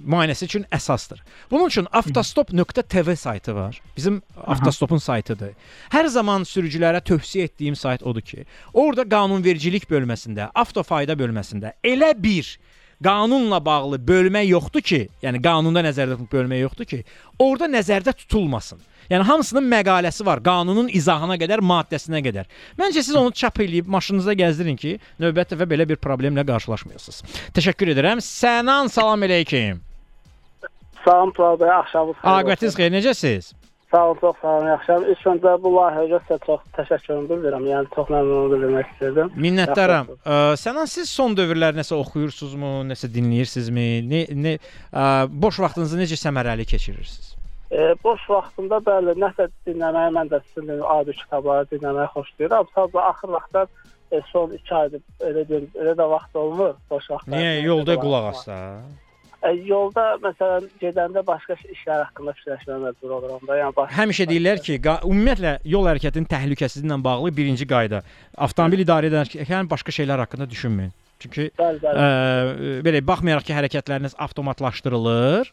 müayinəsi 0.04 0.48
üçün 0.48 0.66
əsasdır. 0.74 1.22
Bunun 1.50 1.72
üçün 1.72 1.88
avtostop.tv 1.92 3.16
saytı 3.16 3.54
var. 3.54 3.80
Bizim 3.96 4.22
avtostopun 4.46 5.02
saytıdır. 5.02 5.54
Hər 5.94 6.10
zaman 6.14 6.46
sürücülərə 6.48 7.02
tövsiyə 7.04 7.50
etdiyim 7.50 7.76
sayt 7.76 8.02
odur 8.02 8.22
ki, 8.22 8.44
orada 8.72 9.06
qanunvericilik 9.08 9.88
bölməsində, 9.90 10.50
avtofayda 10.54 11.18
bölməsində 11.18 11.74
elə 11.84 12.14
bir 12.22 12.58
qanunla 13.04 13.58
bağlı 13.64 13.98
bölmə 14.02 14.44
yoxdur 14.48 14.82
ki, 14.82 15.00
yəni 15.22 15.40
qanunda 15.42 15.82
nəzərdə 15.86 16.16
tutulmuş 16.16 16.32
bölmə 16.32 16.60
yoxdur 16.62 16.88
ki, 16.88 17.02
orada 17.38 17.68
nəzərdə 17.70 18.14
tutulmasın. 18.22 18.80
Yəni 19.08 19.24
hamısının 19.24 19.64
məqaləsi 19.70 20.24
var, 20.26 20.42
qanunun 20.44 20.90
izahına 20.92 21.38
qədər, 21.40 21.62
maddəsinə 21.64 22.20
qədər. 22.26 22.48
Məncə 22.80 23.04
siz 23.06 23.16
onu 23.16 23.32
çap 23.32 23.60
eləyib 23.64 23.88
maşınınızda 23.88 24.34
gəzdirin 24.42 24.76
ki, 24.76 24.98
növbət 25.22 25.54
dəfə 25.54 25.68
belə 25.70 25.88
bir 25.88 26.00
problemlə 26.02 26.44
qarşılaşmayasınız. 26.48 27.22
Təşəkkür 27.56 27.94
edirəm. 27.94 28.20
Sənan, 28.24 28.92
salam 28.92 29.24
əleykum. 29.24 29.80
Salam 31.04 31.32
Tural 31.32 31.56
bəy, 31.56 31.72
axşamınız 31.78 32.20
xeyir. 32.20 32.34
Aqibətiniz 32.34 32.76
xeyir, 32.76 32.92
necəsiz? 32.98 33.52
Sağ 33.90 34.06
olun, 34.06 34.18
çox 34.20 34.36
sağ 34.42 34.48
olun, 34.48 34.66
yaxşıyam. 34.66 35.04
İlk 35.12 35.22
öncə 35.32 35.52
bu 35.62 35.70
layihəyə 35.72 36.18
sizə 36.26 36.36
çox 36.44 36.64
təşəkkürümü 36.76 37.28
bildirirəm. 37.30 37.64
Yəni 37.70 37.88
çox 37.94 38.10
məmnun 38.12 38.50
bildirmək 38.52 38.90
istəyirdim. 38.92 39.30
Minnətdaram. 39.44 40.10
Ə, 40.28 40.36
Sənan 40.60 40.90
siz 40.92 41.08
son 41.08 41.36
dövrlər 41.38 41.78
nəsə 41.78 41.96
oxuyursunuzmu, 41.96 42.72
nəsə 42.90 43.08
dinləyirsinizmi? 43.14 43.86
Nə 44.10 44.20
nə 44.44 44.54
ə, 44.58 45.06
boş 45.32 45.62
vaxtınızı 45.64 46.02
necə 46.02 46.20
səmərəli 46.20 46.68
keçirirsiniz? 46.68 47.32
E, 47.70 47.94
boş 48.04 48.28
vaxtımda 48.28 48.82
bəli, 48.84 49.16
nəsə 49.24 49.48
dinləməyi 49.68 50.12
mən 50.20 50.30
də 50.34 50.42
sizin 50.52 50.84
adi 50.98 51.16
kitabları 51.22 51.68
dinləməyi 51.72 52.12
xoşlayıram. 52.12 52.68
Sadəcə 52.76 53.02
axır 53.08 53.34
vaxtlar 53.38 53.66
e, 54.12 54.20
son 54.32 54.52
2 54.56 54.74
aydır 54.82 55.02
elə 55.32 55.48
deyim, 55.48 55.68
elə 55.80 55.96
də 55.96 56.12
vaxt 56.12 56.36
olmur 56.36 56.76
boş 56.92 57.10
vaxtlar. 57.12 57.36
Niyə 57.40 57.60
yolda 57.64 57.96
qulaq 58.04 58.32
asda? 58.34 58.56
E, 59.38 59.50
yolda 59.68 60.16
məsələn 60.22 60.64
gedəndə 60.80 61.22
başqa 61.26 61.54
işlər 61.70 62.00
haqqında 62.08 62.32
fikirləşməyə 62.40 62.78
məcbur 62.82 63.12
oluram 63.20 63.44
da. 63.46 63.58
Yəni 63.60 63.74
başqa 63.76 63.94
Həmişə 64.00 64.26
deyirlər 64.26 64.62
ki, 64.64 64.78
ümumiyyətlə 65.06 65.52
yol 65.74 65.86
hərəkətinin 65.86 66.26
təhlükəsizliyi 66.32 66.90
ilə 66.90 66.98
bağlı 67.04 67.30
birinci 67.36 67.68
qayda 67.70 68.00
avtomobil 68.34 68.82
idarə 68.82 69.12
edərkən 69.12 69.70
başqa 69.70 69.94
şeylər 69.94 70.24
haqqında 70.24 70.48
düşünməyin. 70.50 70.90
Çünki 71.22 71.48
Bəli, 71.58 71.78
bəli. 71.82 72.02
ə, 72.02 72.80
belə 72.86 73.02
baxmayaraq 73.06 73.46
ki, 73.46 73.54
hərəkətləriniz 73.54 74.16
avtomatlaşdırılır, 74.26 75.52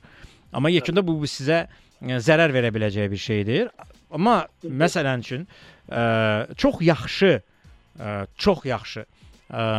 amma 0.53 0.71
yekunda 0.73 1.05
bu 1.05 1.19
bu 1.21 1.29
sizə 1.29 1.65
ə, 1.65 2.17
zərər 2.25 2.53
verə 2.57 2.73
biləcəyi 2.73 3.11
bir 3.13 3.21
şeydir. 3.21 3.69
Amma 4.13 4.47
məsələn 4.65 5.25
üçün 5.25 5.45
ə, 5.45 6.55
çox 6.57 6.81
yaxşı 6.85 7.31
ə, 7.37 8.17
çox 8.37 8.65
yaxşı 8.69 9.05
ə, 9.05 9.69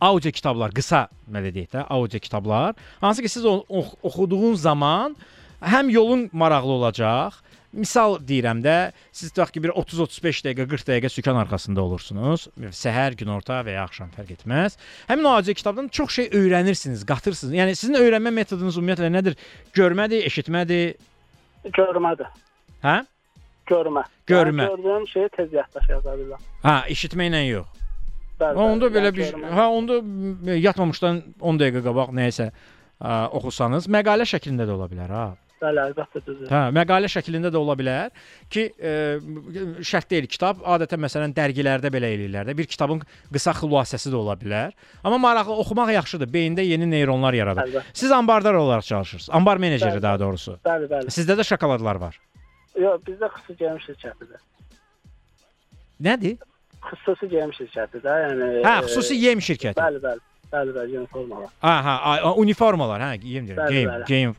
audio 0.00 0.32
kitablar, 0.32 0.72
qısa 0.76 1.06
belə 1.30 1.52
deyək 1.54 1.74
də, 1.74 1.84
audio 1.88 2.20
kitablar, 2.22 2.74
hansı 3.00 3.22
ki 3.22 3.28
siz 3.28 3.44
ox 3.46 3.94
oxuduğunuz 4.02 4.62
zaman 4.62 5.16
həm 5.60 5.90
yolun 5.92 6.28
maraqlı 6.32 6.76
olacaq. 6.80 7.40
Misal 7.72 8.16
deyirəm 8.26 8.64
də, 8.64 8.90
siz 9.14 9.30
tutaq 9.30 9.52
ki, 9.54 9.60
bir 9.62 9.70
30-35 9.78 10.40
dəqiqə, 10.46 10.64
40 10.72 10.88
dəqiqə 10.88 11.10
sükan 11.14 11.36
arxasında 11.38 11.84
olursunuz. 11.84 12.48
Səhər, 12.74 13.14
günorta 13.14 13.60
və 13.62 13.76
ya 13.76 13.84
axşam 13.86 14.10
fərq 14.16 14.32
etməz. 14.34 14.74
Həmin 15.06 15.28
o 15.30 15.36
audio 15.36 15.54
kitabdan 15.54 15.86
çox 15.94 16.16
şey 16.16 16.32
öyrənirsiniz, 16.34 17.04
qatırsınız. 17.06 17.54
Yəni 17.54 17.76
sizin 17.78 17.94
öyrənmə 18.00 18.34
metodunuz 18.34 18.80
ümumiyyətlə 18.80 19.12
nədir? 19.14 19.38
Görmədir, 19.78 20.26
eşitmədir? 20.26 20.98
görmədir. 21.76 22.30
Hə? 22.82 22.96
Görmə. 23.70 24.04
Görmə. 24.26 24.66
Yəni, 24.66 24.76
gördüyüm 24.76 25.08
şeyi 25.08 25.28
tez 25.36 25.52
yaddaşa 25.52 25.92
yaza 25.92 26.16
bilirəm. 26.16 26.48
Hə, 26.64 26.76
eşitməklə 26.94 27.44
yox. 27.46 27.79
Bəli, 28.40 28.56
Ha, 28.56 28.64
onda 28.72 28.88
belə 28.88 29.10
bir 29.12 29.34
hə 29.36 29.66
onda 29.68 30.00
m, 30.00 30.56
yatmamışdan 30.64 31.22
10 31.40 31.58
dəqiqə 31.60 31.82
qabaq 31.84 32.14
nəyisə 32.16 32.46
ə, 32.50 33.12
oxusanız 33.36 33.88
məqalə 33.92 34.24
şəklində 34.30 34.64
də 34.68 34.72
ola 34.78 34.88
bilər 34.88 35.12
ha. 35.12 35.24
Bəli, 35.60 35.76
əlbəttə 35.90 36.22
düzdür. 36.24 36.46
Hə, 36.48 36.60
məqalə 36.72 37.08
şəklində 37.12 37.50
də 37.52 37.58
ola 37.60 37.74
bilər 37.76 38.14
ki, 38.48 38.62
ə, 38.80 38.92
şərt 39.84 40.08
deyil 40.08 40.28
kitab. 40.32 40.62
Adətən 40.64 41.02
məsələn 41.04 41.34
dərgilərdə 41.36 41.90
belə 41.92 42.08
eləyirlər 42.16 42.48
də. 42.48 42.54
Bir 42.56 42.64
kitabın 42.70 43.02
qısa 43.28 43.52
xülasəsi 43.58 44.08
də 44.08 44.16
ola 44.16 44.38
bilər. 44.40 44.72
Amma 45.04 45.18
maraqlı 45.20 45.58
oxumaq 45.60 45.92
yaxşıdır. 45.98 46.32
Beyində 46.32 46.64
yeni 46.64 46.88
neyronlar 46.88 47.36
yaradır. 47.36 47.68
Əlbəttə. 47.68 47.92
Siz 47.92 48.10
ambardar 48.16 48.56
olaraq 48.56 48.88
çalışırsınız. 48.88 49.28
Ambar 49.36 49.60
meneceri 49.60 49.98
Bəli. 49.98 50.02
daha 50.08 50.20
doğrusu. 50.24 50.56
Bəli, 50.64 50.88
bəli. 50.94 51.12
Sizdə 51.12 51.36
də 51.36 51.44
şokoladlar 51.52 52.00
var. 52.06 52.16
Yox, 52.80 53.04
bizdə 53.04 53.28
xüsusi 53.36 53.58
geyim 53.60 53.76
şirkətidir. 53.84 54.40
Nədir? 56.08 56.38
Xüsusi 56.88 57.28
geyim 57.28 57.52
şirkətidir 57.56 58.02
də, 58.06 58.16
yəni. 58.24 58.50
Hə, 58.64 58.74
e, 58.78 58.82
xüsusi 58.88 59.16
yem 59.20 59.38
şirkəti. 59.44 59.76
Bəli, 59.80 60.00
bəli. 60.02 60.26
Bəli, 60.50 60.72
bəli, 60.74 60.96
uniformalar. 60.98 61.50
Aha, 61.62 61.92
a- 62.10 62.32
uniformalar, 62.42 63.00
hə, 63.04 63.10
geyim 63.22 63.44
deyirəm. 63.46 63.68
Geyim, 63.70 63.90
geyim. 64.08 64.32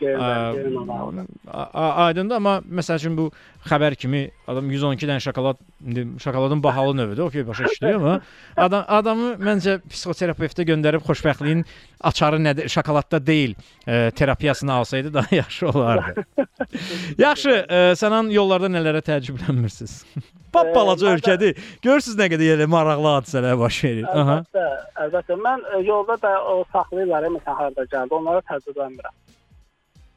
Geyim, 0.00 1.26
Ə, 1.52 1.82
Aydındır, 2.06 2.36
amma 2.40 2.54
məsəl 2.64 2.96
üçün 3.02 3.18
bu 3.18 3.26
xəbər 3.68 3.94
kimi 4.00 4.22
adam 4.48 4.70
112 4.72 5.06
dənə 5.10 5.20
şokolad 5.20 5.60
indi 5.84 6.06
şokoladın 6.24 6.62
bahalı 6.64 6.96
növüdür. 6.96 7.22
Okey, 7.28 7.46
başa 7.46 7.64
düşdü 7.68 7.92
amma 7.94 8.20
adam 8.56 8.84
adamı 8.88 9.34
məncə 9.44 9.76
psixoterapevtə 9.92 10.64
göndərib 10.72 11.04
xoşbəxtliyin 11.04 11.64
açarı 12.00 12.40
nədir? 12.40 12.68
Şokoladda 12.72 13.20
deyil, 13.26 13.54
e, 13.86 14.10
terapiyasını 14.10 14.72
alsaydı 14.72 15.14
daha 15.14 15.36
yaxşı 15.36 15.68
olardı. 15.68 16.24
yaxşı, 17.18 17.50
e, 17.68 17.76
sənin 18.00 18.32
yollarda 18.32 18.72
nələrə 18.72 19.04
təəccüblənmirsiniz? 19.04 20.00
Balaca 20.54 21.12
ölkədir. 21.14 21.58
Görürsüz 21.84 22.16
nə 22.18 22.28
qədər 22.32 22.52
yerə 22.52 22.68
maraqlı 22.70 23.10
hadisələr 23.16 23.58
baş 23.60 23.78
verir. 23.84 24.06
Aha. 24.12 24.38
Əlbəttə, 24.42 24.64
əlbəttə. 25.04 25.38
Mən 25.46 25.64
e, 25.64 25.82
yolda 25.86 26.16
da 26.22 26.32
o 26.52 26.62
saxlayırlar, 26.72 27.28
məsələn, 27.36 27.58
harda 27.60 27.86
gəldi, 27.94 28.16
onlara 28.18 28.42
təəccüblənmirəm. 28.50 29.14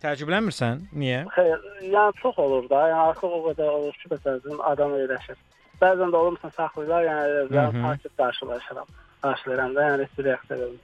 Təəccüblənmirsən? 0.05 0.81
Niyə? 1.01 1.21
Xeyr, 1.35 1.69
yəni 1.93 2.19
çox 2.21 2.39
olur 2.45 2.67
da. 2.69 2.81
Yəni 2.91 3.03
artıq 3.09 3.37
o 3.37 3.43
qədər 3.49 3.71
olur 3.77 4.01
ki, 4.01 4.11
məsələn, 4.15 4.59
adam 4.71 4.97
öyrəşir. 4.99 5.39
Bəzən 5.81 6.11
də 6.11 6.19
olur 6.19 6.35
məsələn 6.37 6.57
saxlayırlar, 6.57 7.07
yəni 7.09 7.39
yəni 7.55 7.79
hı. 7.79 7.85
takip 7.87 8.17
qarşılaşıram. 8.17 8.91
Qarşılayıram 9.23 9.75
da, 9.75 9.87
yəni 9.89 10.09
reaksiya 10.27 10.59
vermir. 10.59 10.83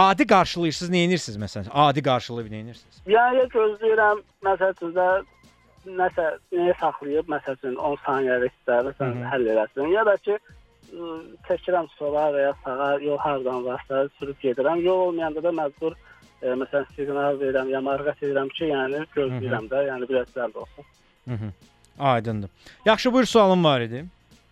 Adi 0.00 0.26
qarşılayırsınız, 0.26 0.92
nə 0.92 1.00
edirsiniz 1.08 1.38
məsələn? 1.42 1.70
Adi 1.74 2.02
qarşılayıb 2.02 2.52
nə 2.52 2.60
edirsiniz? 2.62 3.00
Yəni 3.10 3.42
ya 3.42 3.46
gözləyirəm, 3.54 4.22
məsəl 4.46 4.76
üçün 4.76 4.92
də 4.96 5.06
nəsə 5.86 6.26
nəyə 6.52 6.74
saxlayıb, 6.80 7.28
məsəl 7.32 7.56
üçün 7.58 7.76
10 7.76 7.96
saniyəlik 8.04 8.52
istəyir, 8.58 8.90
məsələn, 8.90 9.16
Hı 9.16 9.24
hı. 9.24 9.30
həll 9.32 9.46
eləsin. 9.54 9.92
Ya 9.94 10.04
da 10.06 10.16
ki, 10.16 10.38
ıı, 10.92 11.16
çəkirəm 11.48 11.88
sola 11.96 12.28
və 12.34 12.44
ya 12.46 12.52
sağa, 12.64 12.92
yol 13.06 13.18
hardan 13.18 13.64
varsa 13.64 14.08
sürüb 14.18 14.38
gedirəm. 14.42 14.82
Yol 14.84 15.08
olmayanda 15.08 15.42
da 15.42 15.52
məcbur 15.62 15.96
e, 16.42 16.46
məsələn 16.62 16.86
siqnal 16.96 17.40
verirəm, 17.40 17.72
ya 17.72 17.80
maraqat 17.80 18.22
edirəm 18.22 18.48
ki, 18.56 18.70
yəni 18.74 19.04
gözləyirəm 19.16 19.68
də, 19.72 19.84
yəni 19.88 20.08
biraz 20.08 20.32
cəlb 20.36 20.62
olsun. 20.64 20.84
Hı 21.28 21.34
-hı. 21.34 21.50
Aydındır. 21.98 22.50
Yaxşı, 22.84 23.12
buyur 23.12 23.26
sualım 23.26 23.64
var 23.64 23.80
idi. 23.80 24.04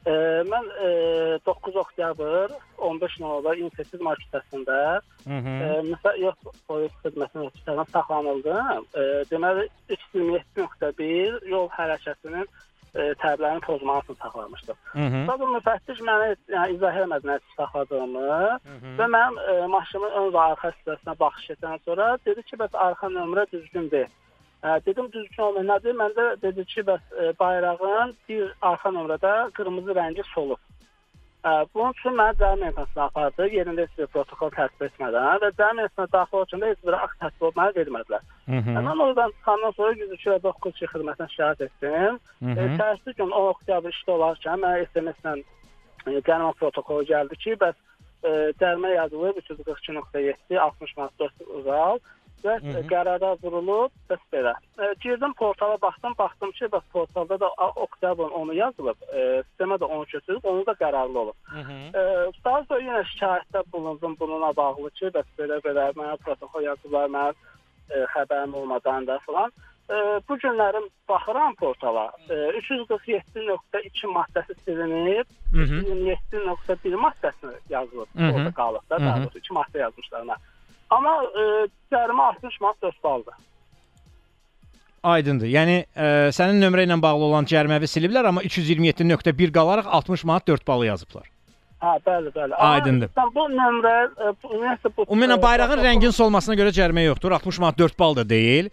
E, 0.09 0.13
mən 0.49 0.69
e, 0.81 0.91
9 1.47 1.77
oktyabr 1.77 2.55
15 2.79 3.19
nolda 3.21 3.55
İnstitut 3.61 4.01
marketəsində 4.01 4.79
Hı 5.25 5.39
-hı. 5.45 5.57
e, 5.65 5.83
məsəl 5.91 6.21
yox 6.23 6.63
polis 6.69 6.95
xidmətinin 7.03 7.49
ofisində 7.49 7.85
saxlanıldım. 7.93 8.87
E, 8.95 9.03
deməli 9.33 9.69
327.1 9.91 11.49
yol 11.55 11.69
hərəkətinin 11.79 12.47
e, 12.95 13.03
tələblərini 13.23 13.63
pozmaq 13.67 14.05
üçün 14.05 14.19
saxlamışdım. 14.23 14.79
Sonra 15.29 15.51
müfəttiş 15.57 16.01
mənə 16.09 16.31
yəni 16.55 16.77
izah 16.77 17.01
eləmədi 17.01 17.31
nə 17.31 17.39
saxladığımı 17.57 18.31
və 19.01 19.11
mənim 19.17 19.37
e, 19.51 19.67
maşınımın 19.75 20.17
ön 20.21 20.33
və 20.37 20.47
arxa 20.53 20.73
hissəsinə 20.77 21.19
baxış 21.21 21.51
etdikdən 21.51 21.85
sonra 21.85 22.09
dedi 22.27 22.43
ki, 22.49 22.57
bəs 22.63 22.81
arxa 22.87 23.13
nömrə 23.19 23.47
düzgün 23.53 23.91
deyil. 23.91 24.17
Ə, 24.63 24.79
dedim 24.87 25.07
düzgün. 25.15 25.61
Nədir? 25.69 25.95
Məndə 25.99 26.33
dedi 26.43 26.65
ki, 26.67 26.83
bəs 26.89 27.13
e, 27.15 27.33
bayrağın 27.39 28.17
bir 28.29 28.49
arxa 28.71 28.91
nömrədə 28.97 29.35
qırmızı 29.55 29.95
rəngi 29.99 30.25
solub. 30.33 30.59
Ə, 31.47 31.51
bunun 31.75 31.95
üçün 31.95 32.17
məni 32.19 32.35
cəmi 32.41 32.65
məhkəməsinə 32.65 33.05
apardı, 33.05 33.47
yerində 33.55 33.85
heç 33.85 33.93
bir 34.01 34.09
protokol 34.15 34.51
tərtib 34.57 34.83
etmədən 34.89 35.39
və 35.45 35.53
cəmi 35.61 35.85
məhkəməsinə 35.85 36.09
daxil 36.17 36.41
olanda 36.41 36.73
heç 36.73 36.83
bir 36.89 36.97
akt 36.99 37.21
tərtib 37.23 37.47
etməyə 37.53 37.77
vermədilər. 37.77 38.27
Mən 38.49 39.05
oradan 39.07 39.35
çıxandan 39.37 39.77
sonra 39.77 39.93
102 40.01 40.33
və 40.33 40.41
9 40.49 40.83
xidmətinə 40.95 41.31
şikayət 41.37 41.65
etdim. 41.69 42.19
Tərsi 42.83 43.15
gün 43.21 43.31
10 43.31 43.51
oktyabr 43.55 43.95
işdə 43.95 44.17
olarkən 44.17 44.65
mənə 44.65 44.89
SMS-lə 44.91 45.37
e, 45.39 46.19
cərimə 46.27 46.51
protokolu 46.59 47.07
gəldi 47.07 47.39
ki, 47.45 47.55
bəs 47.63 47.79
e, 48.27 48.35
cərimə 48.59 48.97
yazılıb 48.97 49.39
342.7 49.47 50.59
60 50.67 50.97
manat 50.99 51.23
4 51.23 51.51
uzal 51.61 52.03
və 52.45 52.55
Hı 52.63 52.67
hı. 52.67 52.79
e, 52.79 52.83
qərara 52.91 53.31
vurulub 53.43 53.93
bəs 54.11 54.23
belə. 54.33 54.55
E, 54.79 54.95
girdim 55.03 55.33
portala 55.39 55.77
baxdım, 55.83 56.15
baxdım 56.19 56.51
ki, 56.59 56.65
bəs 56.75 56.87
portalda 56.93 57.41
da 57.41 57.49
oktyabrın 57.85 58.35
10-u 58.41 58.55
yazılıb, 58.55 58.99
e, 59.13 59.21
sistemə 59.47 59.79
də 59.83 59.85
onu 59.85 60.05
köçürüb, 60.05 60.45
onu 60.45 60.67
da 60.67 60.73
qərarlı 60.73 61.19
olub. 61.19 61.39
Hı 61.45 61.61
-hı. 61.61 61.79
E, 61.99 62.33
daha 62.45 62.65
sonra 62.65 62.81
yenə 62.81 63.05
şikayətdə 63.13 63.63
bulundum 63.73 64.17
bununla 64.21 64.57
bağlı 64.57 64.91
ki, 64.91 65.07
bəs 65.17 65.29
belə 65.39 65.61
belə 65.67 65.93
mənə 66.01 66.17
protokol 66.25 66.63
yazıblar, 66.63 67.09
mənim 67.17 67.35
e, 67.91 68.05
xəbərim 68.15 68.55
olmadan 68.55 69.07
da 69.07 69.19
falan. 69.19 69.53
E, 69.91 69.95
bu 70.29 70.35
günlərim 70.39 70.87
baxıram 71.09 71.55
portala. 71.55 72.13
E, 72.31 72.35
347.2 72.35 74.07
maddəsi 74.07 74.55
silinib, 74.65 75.27
Hı 75.53 75.63
hı. 75.71 75.79
27.1 76.33 76.95
maddəsi 77.05 77.53
yazılıb. 77.71 78.09
Hı 78.17 78.25
hı. 78.25 78.35
Orada 78.35 78.51
qalıb 78.51 78.91
da, 78.91 78.97
Hı 78.97 79.01
hı. 79.01 79.07
daha 79.07 79.19
doğrusu 79.23 79.39
2 79.39 79.55
maddə 79.55 79.79
yazmışlar 79.79 80.23
mənə. 80.23 80.37
Amma 80.91 81.15
e, 81.25 81.47
cərimə 81.93 82.29
60 82.35 82.61
manat 82.65 82.83
4 82.83 83.05
baldır. 83.05 83.35
Aydındır. 85.09 85.47
Yəni 85.53 85.75
ə, 85.95 86.07
sənin 86.35 86.59
nömrə 86.65 86.85
ilə 86.89 86.97
bağlı 87.03 87.29
olan 87.31 87.47
cəriməvi 87.49 87.87
siliblər, 87.89 88.27
amma 88.33 88.43
327.1 88.43 89.53
qalaraq 89.55 89.87
60 90.01 90.25
manat 90.25 90.49
4 90.49 90.67
balı 90.69 90.89
yazıblar. 90.89 91.29
Hə, 91.79 91.93
bəli, 92.03 92.33
bəli. 92.35 92.57
Aydındır. 92.59 93.11
Amma 93.15 93.31
bu 93.37 93.45
nömrə 93.55 93.93
e, 94.09 94.33
bu 94.43 94.49
ümumiyyətlə 94.57 94.91
bu 94.97 95.05
Ümumən 95.07 95.37
e, 95.37 95.43
bayrağın 95.43 95.77
protokol- 95.77 95.87
rəngin 95.87 96.17
solmasına 96.17 96.57
görə 96.59 96.73
cərimə 96.75 97.05
yoxdur. 97.05 97.37
60 97.37 97.61
manat 97.63 97.79
4 97.79 97.99
bal 98.01 98.17
da 98.19 98.25
deyil. 98.29 98.73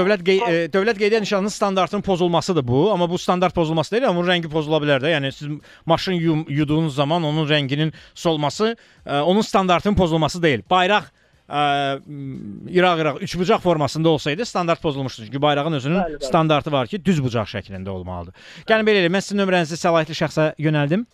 Dövlət 0.00 0.24
qey 0.26 0.40
dövlət 0.74 0.98
qeydiyyat 0.98 1.22
nişanının 1.22 1.54
standartının 1.54 2.02
pozulmasıdır 2.02 2.66
bu, 2.66 2.90
amma 2.92 3.10
bu 3.10 3.18
standart 3.18 3.54
pozulması 3.54 3.94
deyil, 3.94 4.08
onun 4.10 4.26
rəngi 4.26 4.50
pozula 4.50 4.82
bilər 4.82 5.04
də. 5.06 5.14
Yəni 5.14 5.30
siz 5.32 5.48
maşın 5.86 6.18
yum, 6.18 6.44
yuduğunuz 6.48 6.94
zaman 6.94 7.22
onun 7.22 7.46
rənginin 7.46 7.92
solması 8.14 8.76
onun 9.06 9.40
standartının 9.40 9.94
pozulması 9.94 10.42
deyil. 10.42 10.62
Bayraq 10.70 11.04
İraq-İraq 11.48 13.18
üçbucaq 13.20 13.58
formasında 13.60 14.08
olsaydı 14.08 14.46
standart 14.46 14.82
pozulmuşdu. 14.82 15.24
Çünki 15.24 15.42
bayrağın 15.42 15.72
özünün 15.72 15.98
Bəli, 15.98 16.14
bəli. 16.16 16.24
standartı 16.24 16.72
var 16.72 16.86
ki, 16.86 17.04
düz 17.04 17.22
bucaq 17.24 17.44
şəklində 17.50 17.88
olmalıdır. 17.88 18.34
Gəlin 18.66 18.86
belə 18.86 19.02
elə, 19.04 19.10
mən 19.12 19.20
sizin 19.20 19.42
nömrənizi 19.42 19.76
səlahiyyətli 19.80 20.16
şəxsə 20.22 20.54
yönəldim. 20.58 21.04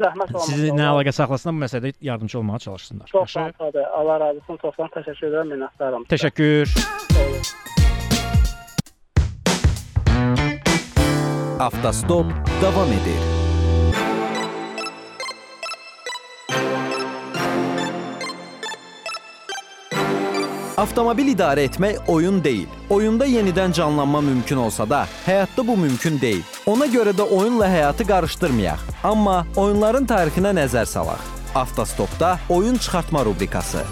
Zəhmət 0.00 0.28
olmasa. 0.32 0.46
Sizi 0.52 0.70
nə 0.76 0.88
əlaqə 0.92 1.12
saxlasınlar 1.12 1.54
bu 1.56 1.64
məsələdə 1.64 1.92
yardımcı 2.00 2.38
olmağa 2.38 2.58
çalışsınlar. 2.58 3.06
Çox 3.06 3.30
sağ 3.30 3.40
olun. 3.40 3.84
Allah 3.96 4.20
razı 4.20 4.38
olsun. 4.38 4.56
Çoxdan 4.62 4.88
təşəkkür 4.96 5.26
edirəm. 5.30 5.48
Minnətdaram. 5.54 6.04
Təşəkkür. 6.12 6.64
Avtostop 11.60 12.26
davam 12.62 12.92
edir. 12.92 13.35
Avtomobil 20.76 21.30
idarə 21.32 21.62
etmək 21.64 22.10
oyun 22.12 22.42
deyil. 22.44 22.66
Oyunda 22.92 23.24
yenidən 23.24 23.72
canlanma 23.72 24.20
mümkün 24.20 24.58
olsa 24.60 24.84
da, 24.90 25.06
həyatda 25.24 25.64
bu 25.66 25.76
mümkün 25.76 26.18
deyil. 26.20 26.42
Ona 26.68 26.84
görə 26.92 27.14
də 27.16 27.24
oyunla 27.24 27.68
həyatı 27.72 28.04
qarışdırmayaq. 28.04 28.82
Amma 29.02 29.46
oyunların 29.56 30.04
tarixinə 30.04 30.52
nəzər 30.58 30.84
salaq. 30.84 31.22
Avtostopda 31.56 32.34
oyun 32.52 32.76
çıxartma 32.76 33.24
rubrikası. 33.24 33.86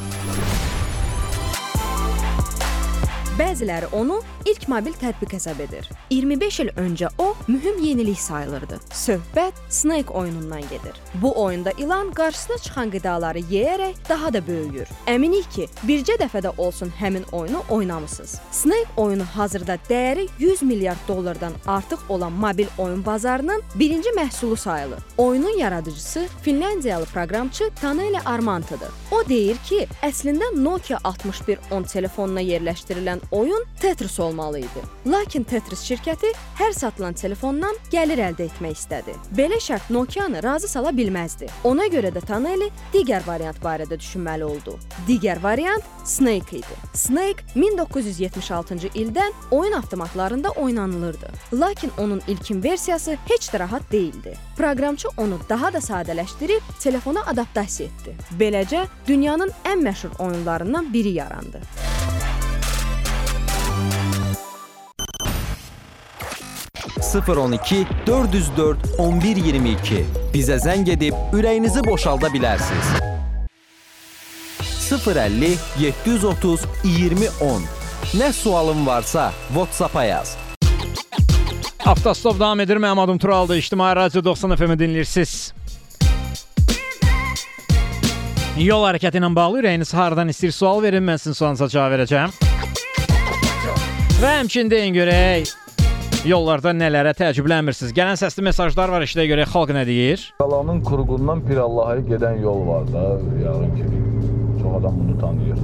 Bəziləri 3.38 3.88
onu 3.96 4.20
ilk 4.46 4.68
mobil 4.68 4.92
tətbiq 4.92 5.32
hesab 5.32 5.60
edir. 5.60 5.88
25 6.10 6.60
il 6.60 6.68
öncə 6.68 7.08
o 7.18 7.34
mühüm 7.48 7.82
yenilik 7.82 8.20
sayılırdı. 8.20 8.78
Söhbət 8.90 9.52
Snake 9.68 10.12
oyunundan 10.12 10.60
gedir. 10.60 10.94
Bu 11.14 11.42
oyunda 11.42 11.70
ilan 11.70 12.10
qarşısına 12.10 12.56
çıxan 12.58 12.90
qidaları 12.90 13.38
yeyərək 13.38 13.94
daha 14.08 14.32
da 14.32 14.46
böyüyür. 14.46 14.88
Əminik 15.06 15.50
ki, 15.54 15.68
bircə 15.88 16.18
dəfədə 16.20 16.56
olsun 16.58 16.92
həmin 17.00 17.24
oyunu 17.32 17.62
oynamısınız. 17.70 18.40
Snake 18.50 18.94
oyunu 18.96 19.24
hazırda 19.24 19.78
dəyəri 19.90 20.28
100 20.38 20.62
milyard 20.62 21.08
dollardan 21.08 21.52
artıq 21.66 21.98
olan 22.08 22.32
mobil 22.32 22.66
oyun 22.78 23.06
bazarının 23.06 23.62
birinci 23.74 24.08
məhsulu 24.08 24.56
sayılır. 24.56 24.98
Oyunun 25.18 25.58
yaradıcısı 25.58 26.26
Finlandiyalı 26.42 27.04
proqramçı 27.04 27.70
Taneli 27.80 28.20
Armantıdır. 28.20 28.88
O 29.10 29.28
deyir 29.28 29.56
ki, 29.68 29.86
əslində 30.02 30.64
Nokia 30.64 30.98
6110 31.04 31.82
telefonuna 31.82 32.42
yerləşdirilən 32.42 33.20
oyun 33.30 33.64
Tetris 33.80 34.20
olmalı 34.34 34.58
idi. 34.58 34.82
Lakin 35.06 35.44
Tetris 35.44 35.84
şirkəti 35.86 36.32
hər 36.58 36.72
satılan 36.74 37.14
telefondan 37.14 37.76
gəlir 37.92 38.18
əldə 38.18 38.48
etmək 38.48 38.74
istədi. 38.74 39.14
Belə 39.36 39.60
şərt 39.62 39.90
Nokia-nı 39.94 40.42
razı 40.42 40.68
sala 40.68 40.90
bilməzdi. 40.90 41.48
Ona 41.64 41.86
görə 41.92 42.10
də 42.14 42.22
Taneli 42.26 42.70
digər 42.92 43.22
variant 43.26 43.58
barədə 43.62 43.98
düşünməli 43.98 44.44
oldu. 44.44 44.76
Digər 45.08 45.42
variant 45.42 45.84
Snake 46.04 46.58
idi. 46.58 46.78
Snake 46.94 47.44
1976-cı 47.56 48.88
ildən 48.94 49.32
oyun 49.50 49.72
avtomatlarında 49.72 50.50
oynanılırdı. 50.50 51.30
Lakin 51.52 51.92
onun 51.98 52.22
ilkin 52.28 52.62
versiyası 52.62 53.16
heç 53.28 53.48
də 53.48 53.58
rahat 53.58 53.92
değildi. 53.92 54.34
Proqramçı 54.56 55.08
onu 55.16 55.38
daha 55.48 55.72
da 55.72 55.78
sadələşdirib 55.78 56.74
telefona 56.80 57.22
adaptasiya 57.26 57.88
etdi. 57.88 58.16
Beləcə 58.40 58.86
dünyanın 59.08 59.52
ən 59.64 59.86
məşhur 59.88 60.18
oyunlarından 60.18 60.92
biri 60.92 61.08
yarandı. 61.08 61.60
Sıfır 67.04 67.36
12 67.36 67.86
404 68.06 68.78
1122 68.98 70.04
bizə 70.32 70.56
zəng 70.56 70.88
edib 70.88 71.14
ürəyinizi 71.36 71.82
boşalda 71.84 72.26
bilərsiniz. 72.32 72.86
050 74.88 75.50
730 75.80 76.60
2010 76.84 77.62
Nə 78.14 78.32
sualın 78.32 78.86
varsa 78.86 79.32
WhatsApp-a 79.48 80.04
yaz. 80.04 80.36
Avtostop 81.84 82.40
davam 82.40 82.60
edir. 82.60 82.76
Mənim 82.76 83.00
adım 83.00 83.18
Turaldır. 83.18 83.56
İctimai 83.56 83.96
Radio 83.96 84.24
90 84.24 84.56
FM-i 84.56 84.78
dinləyirsiniz. 84.78 85.52
Yol 88.58 88.86
hərəkəti 88.88 89.20
ilə 89.20 89.28
bağlı 89.36 89.60
ürəyiniz 89.60 89.92
hardan 89.94 90.32
istəyir 90.32 90.52
sual 90.56 90.82
verin, 90.82 91.04
mən 91.04 91.18
sizin 91.18 91.36
sualınıza 91.36 91.68
cavab 91.68 91.98
verəcəm. 91.98 92.32
Və 94.22 94.32
həmçinin 94.38 94.70
deyin 94.70 94.94
görək 94.94 95.52
yollarda 96.24 96.72
nələrə 96.72 97.12
təəccüblənmirsiniz. 97.18 97.92
Gələn 97.96 98.16
səsli 98.16 98.44
mesajlar 98.46 98.92
var, 98.92 99.04
işdə 99.04 99.26
görək 99.28 99.50
xalq 99.52 99.74
nə 99.76 99.84
deyir. 99.88 100.22
Qalanın 100.40 100.80
Kurğundan 100.86 101.42
Pirallahaya 101.44 102.04
gedən 102.08 102.40
yol 102.40 102.64
var 102.68 102.86
da, 102.92 103.04
yağın 103.42 103.74
kimi. 103.76 104.00
Çox 104.62 104.78
adam 104.80 105.00
bunu 105.00 105.18
tanıyır. 105.20 105.60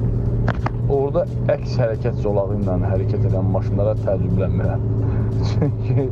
orada 0.91 1.23
əks 1.55 1.77
hərəkət 1.79 2.17
zolağı 2.25 2.57
ilə 2.59 2.75
hərəkət 2.83 3.27
edən 3.29 3.51
maşınlara 3.55 3.95
təəccüblənmirəm. 4.03 4.87
Çünki 5.51 6.09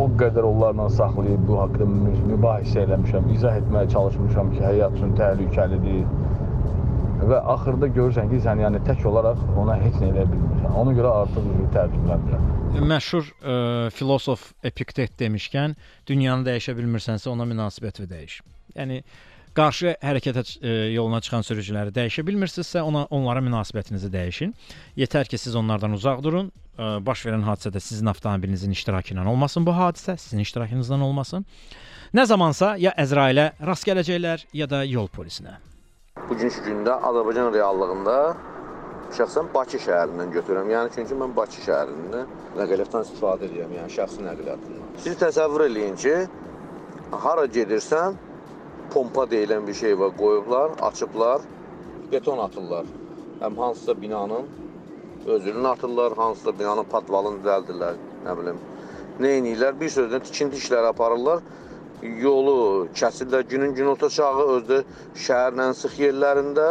o 0.00 0.06
qədər 0.20 0.48
onlarla 0.48 0.88
saxlayıb 0.96 1.44
bu 1.48 1.58
haqqda 1.60 1.86
mübahisə 2.32 2.86
eləmişəm, 2.86 3.28
izah 3.36 3.60
etməyə 3.60 3.90
çalışmışam 3.92 4.54
ki, 4.54 4.62
həyat 4.64 4.96
üçün 4.96 5.12
təhlükəlidir. 5.20 6.06
Və 7.16 7.38
axırda 7.52 7.88
görürsən 7.96 8.28
ki, 8.30 8.40
sən 8.44 8.60
yəni 8.60 8.82
tək 8.84 9.06
olaraq 9.08 9.40
ona 9.56 9.76
heç 9.80 9.94
nə 10.02 10.10
edə 10.12 10.24
bilmirsən. 10.28 10.74
Ona 10.82 10.92
görə 10.96 11.12
artıq 11.22 11.46
təəccüblənmirəm. 11.74 12.48
Məşhur 12.90 13.30
ə, 13.40 13.54
filosof 13.96 14.50
Epiktet 14.66 15.14
demişkən, 15.20 15.76
dünyanı 16.08 16.44
dəyişə 16.50 16.74
bilmirsənsə 16.76 17.30
ona 17.32 17.46
münasibətini 17.48 18.08
dəyiş. 18.10 18.34
Yəni 18.76 19.00
qarşı 19.56 19.94
hərəkətə 20.04 20.42
ə, 20.44 20.74
yoluna 20.92 21.22
çıxan 21.24 21.46
sürücüləri 21.48 21.94
dəyişə 21.96 22.24
bilmirsinizsə, 22.28 22.82
ona 22.84 23.06
onlara 23.08 23.40
münasibətinizi 23.46 24.10
dəyişin. 24.12 24.52
Yetər 25.00 25.30
ki, 25.30 25.40
siz 25.40 25.56
onlardan 25.56 25.96
uzaq 25.96 26.20
durun. 26.26 26.50
Ə, 26.76 26.98
baş 27.06 27.24
verən 27.28 27.46
hadisədə 27.46 27.80
sizin 27.80 28.12
avtomobilinizin 28.12 28.76
iştirakı 28.76 29.14
ilə 29.14 29.24
olmasın 29.24 29.64
bu 29.64 29.72
hadisə, 29.72 30.18
sizin 30.20 30.44
iştirakınızdan 30.44 31.00
olmasın. 31.00 31.48
Nə 32.14 32.26
zamansa 32.28 32.74
ya 32.78 32.92
Əzrailə 32.92 33.54
rast 33.64 33.88
gələcəklər, 33.88 34.44
ya 34.52 34.68
da 34.68 34.84
yol 34.84 35.08
polisinə. 35.08 35.56
Bugünkü 36.26 36.62
gündə 36.66 36.94
Azərbaycan 37.06 37.52
reallığında 37.54 38.14
şəxsən 39.14 39.46
Bakı 39.54 39.78
şəhərindən 39.84 40.32
götürürəm. 40.34 40.70
Yəni 40.72 40.90
çünki 40.96 41.14
mən 41.20 41.34
Bakı 41.36 41.60
şəhərində 41.62 42.24
nəqliyyatdan 42.56 43.04
istifadə 43.06 43.46
edirəm, 43.46 43.74
yəni 43.76 43.92
şəxsi 43.94 44.24
nəqliyyatından. 44.26 44.88
Siz 45.04 45.14
təsəvvür 45.20 45.66
eləyin 45.68 45.94
ki, 46.02 46.14
hara 47.24 47.44
gedirsən, 47.56 48.18
pompa 48.94 49.28
deyilən 49.30 49.68
bir 49.68 49.78
şey 49.82 49.94
var, 50.00 50.10
qoyublar, 50.18 50.74
açıblar, 50.88 51.46
beton 52.12 52.42
atırlar. 52.42 52.90
Həm 53.44 53.58
hansısa 53.62 54.00
binanın 54.02 54.50
özünü 55.26 55.68
atırlar, 55.68 56.16
hansısa 56.16 56.58
binanın 56.58 56.90
patvalını 56.90 57.44
düzəldirlər, 57.44 58.02
nə 58.26 58.36
bilim. 58.40 58.58
Nə 59.22 59.36
edirlər? 59.38 59.78
Bir 59.78 59.94
sözlə 59.94 60.20
tikinti 60.26 60.58
işləri 60.58 60.90
aparırlar 60.90 61.46
yolu 62.02 62.88
kəsirlər 62.94 63.46
günün 63.48 63.74
günorta 63.76 64.08
çağı 64.12 64.46
özdə 64.56 64.82
şəhərlə 65.26 65.70
sıx 65.80 65.98
yerlərində 66.02 66.66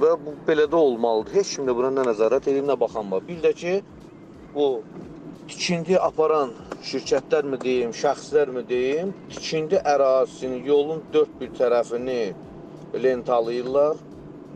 və 0.00 0.14
bu 0.24 0.34
belə 0.46 0.66
də 0.70 0.76
olmalıdır. 0.76 1.34
Heç 1.38 1.54
kim 1.56 1.68
də 1.68 1.74
buna 1.76 1.90
nə 1.94 2.06
nəzarət 2.10 2.50
edir, 2.50 2.64
nə 2.66 2.78
baxan 2.80 3.10
var. 3.10 3.22
Bir 3.28 3.38
də 3.44 3.52
ki, 3.60 3.74
bu 4.54 4.66
tikinti 5.48 5.98
aparan 5.98 6.52
şirkətlərmi 6.88 7.60
deyim, 7.62 7.94
şəxslərmi 8.02 8.64
deyim, 8.68 9.14
tikinti 9.32 9.80
ərazisini, 9.94 10.60
yolun 10.66 11.02
dörd 11.12 11.32
bir 11.40 11.54
tərəfini 11.58 12.20
lentalayırlar, 13.04 14.02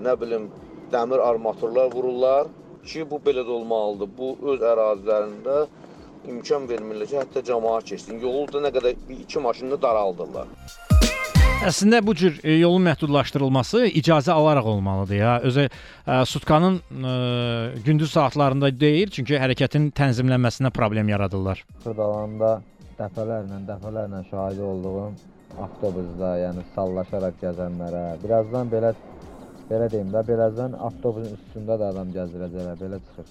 nə 0.04 0.16
bilim, 0.20 0.50
dəmir 0.92 1.22
armaturlar 1.24 1.90
vururlar 1.94 2.50
ki, 2.86 3.06
bu 3.10 3.20
belə 3.24 3.46
də 3.46 3.56
olmalıdır. 3.58 4.10
Bu 4.18 4.34
öz 4.52 4.66
ərazilərində 4.72 5.58
imkan 6.28 6.68
vermirlər 6.70 7.08
ki, 7.10 7.18
hətta 7.22 7.42
cəmaət 7.46 7.92
keçsin. 7.92 8.20
Yolu 8.22 8.46
da 8.52 8.62
nə 8.66 8.72
qədər 8.74 8.96
bir 9.08 9.20
iki 9.24 9.42
maşını 9.42 9.78
daraldırlar. 9.82 10.50
Əslində 11.62 12.00
bu 12.02 12.14
cür 12.18 12.40
e, 12.42 12.56
yolun 12.58 12.82
məhdudlaşdırılması 12.88 13.84
icazə 14.00 14.32
alaraq 14.34 14.66
olmalıdır 14.66 15.14
ya. 15.14 15.34
Özü 15.46 15.68
ə, 15.68 16.16
sutkanın 16.26 16.80
ə, 16.90 17.12
gündüz 17.86 18.10
saatlarında 18.10 18.72
deyil, 18.80 19.12
çünki 19.14 19.38
hərəkətin 19.38 19.92
tənzimlənməsinə 19.94 20.72
problem 20.74 21.12
yaradırlar. 21.12 21.62
Xırdalanda 21.84 22.56
dəfələrlə, 22.98 23.60
dəfələrlə 23.68 24.24
şahid 24.30 24.64
olduğum 24.72 25.12
avtobusda, 25.62 26.32
yəni 26.40 26.66
sallaşaraq 26.74 27.38
gəzənlərə, 27.44 28.02
birazdan 28.24 28.72
belə 28.72 28.94
belə 29.70 29.86
deyim 29.92 30.10
də, 30.12 30.24
birazdan 30.26 30.74
avtobusun 30.88 31.38
üstündə 31.38 31.78
də 31.80 31.92
adam 31.94 32.10
gəzdirəcəklər, 32.16 32.76
belə 32.82 32.98
çıxır. 33.06 33.30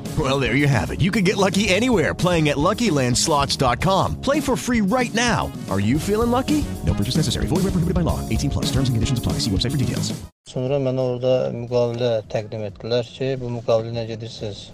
Well, 0.19 0.41
there 0.41 0.55
you 0.55 0.67
have 0.67 0.91
it. 0.91 0.99
You 0.99 1.09
can 1.09 1.23
get 1.23 1.37
lucky 1.37 1.69
anywhere 1.69 2.13
playing 2.13 2.49
at 2.49 2.57
LuckyLandSlots.com. 2.57 4.19
Play 4.19 4.41
for 4.41 4.57
free 4.57 4.81
right 4.81 5.13
now. 5.13 5.49
Are 5.69 5.79
you 5.79 5.97
feeling 5.97 6.31
lucky? 6.31 6.65
No 6.85 6.93
purchase 6.93 7.15
necessary. 7.15 7.45
Void 7.47 7.63
where 7.63 7.71
prohibited 7.71 7.95
by 7.95 8.01
law. 8.01 8.19
18 8.27 8.49
plus. 8.49 8.65
Terms 8.65 8.89
and 8.89 8.95
conditions 8.97 9.19
apply. 9.19 9.39
See 9.39 9.49
website 9.49 9.71
for 9.71 9.77
details. 9.77 10.11
Sonra 10.51 10.81
mənə 10.83 11.03
orada 11.13 11.33
müqavilə 11.55 12.07
təqdim 12.27 12.65
etdilər 12.67 13.07
ki, 13.07 13.37
bu 13.39 13.51
müqavilə 13.53 14.03
gedirsiniz 14.09 14.65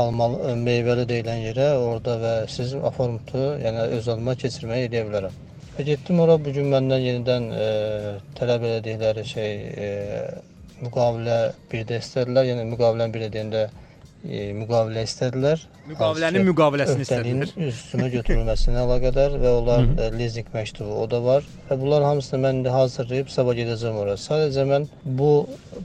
almalı 0.00 0.54
meyvəli 0.60 1.04
deyilən 1.10 1.42
yerə 1.42 1.66
orada 1.76 2.14
və 2.22 2.32
siz 2.48 2.72
aformutu, 2.78 3.42
yəni 3.60 3.88
öz 3.98 4.08
adıma 4.14 4.36
keçirməyə 4.40 4.86
edə 4.88 5.02
bilərəm. 5.08 5.34
Və 5.76 5.84
getdim 5.90 6.22
ora 6.24 6.38
bu 6.40 6.54
gün 6.56 6.70
məndən 6.72 7.02
yenidən 7.04 7.50
e, 7.52 7.66
tələb 8.38 8.64
elədikləri 8.70 9.24
şey 9.28 9.52
e, 9.86 9.90
müqavilə 10.86 11.36
bir 11.72 11.84
də 11.90 12.00
istədilər. 12.00 12.48
Yəni 12.52 12.64
müqaviləni 12.70 13.16
bir 13.16 13.26
də 13.26 13.32
deyəndə 13.34 13.66
e, 14.26 14.52
müqavilə 14.58 15.04
istədilər. 15.06 15.62
Müqavilənin 15.86 16.46
müqaviləsini 16.48 17.06
istədilər. 17.06 17.52
Üstümə 17.68 18.08
götürülməsinə 18.14 18.82
əlaqədar 18.82 19.36
və 19.42 19.52
onlar 19.60 20.16
leasing 20.18 20.50
məktubu 20.54 20.98
o 21.02 21.06
da 21.10 21.22
var. 21.24 21.46
Və 21.70 21.78
bunların 21.80 22.10
hamısını 22.12 22.42
mən 22.42 22.60
indi 22.60 22.74
hazırlayıb 22.74 23.30
sabah 23.32 23.58
gedəcəm 23.58 24.00
ora. 24.02 24.16
Sadəcə 24.20 24.66
mən 24.70 24.88
bu 25.18 25.30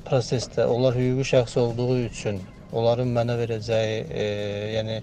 prosesdə 0.08 0.66
onlar 0.66 0.98
hüquqi 0.98 1.28
şəxs 1.36 1.58
olduğu 1.62 2.00
üçün 2.08 2.42
onların 2.72 3.10
mənə 3.16 3.38
verəcəyi, 3.42 3.98
e, 4.10 4.28
yəni 4.78 5.02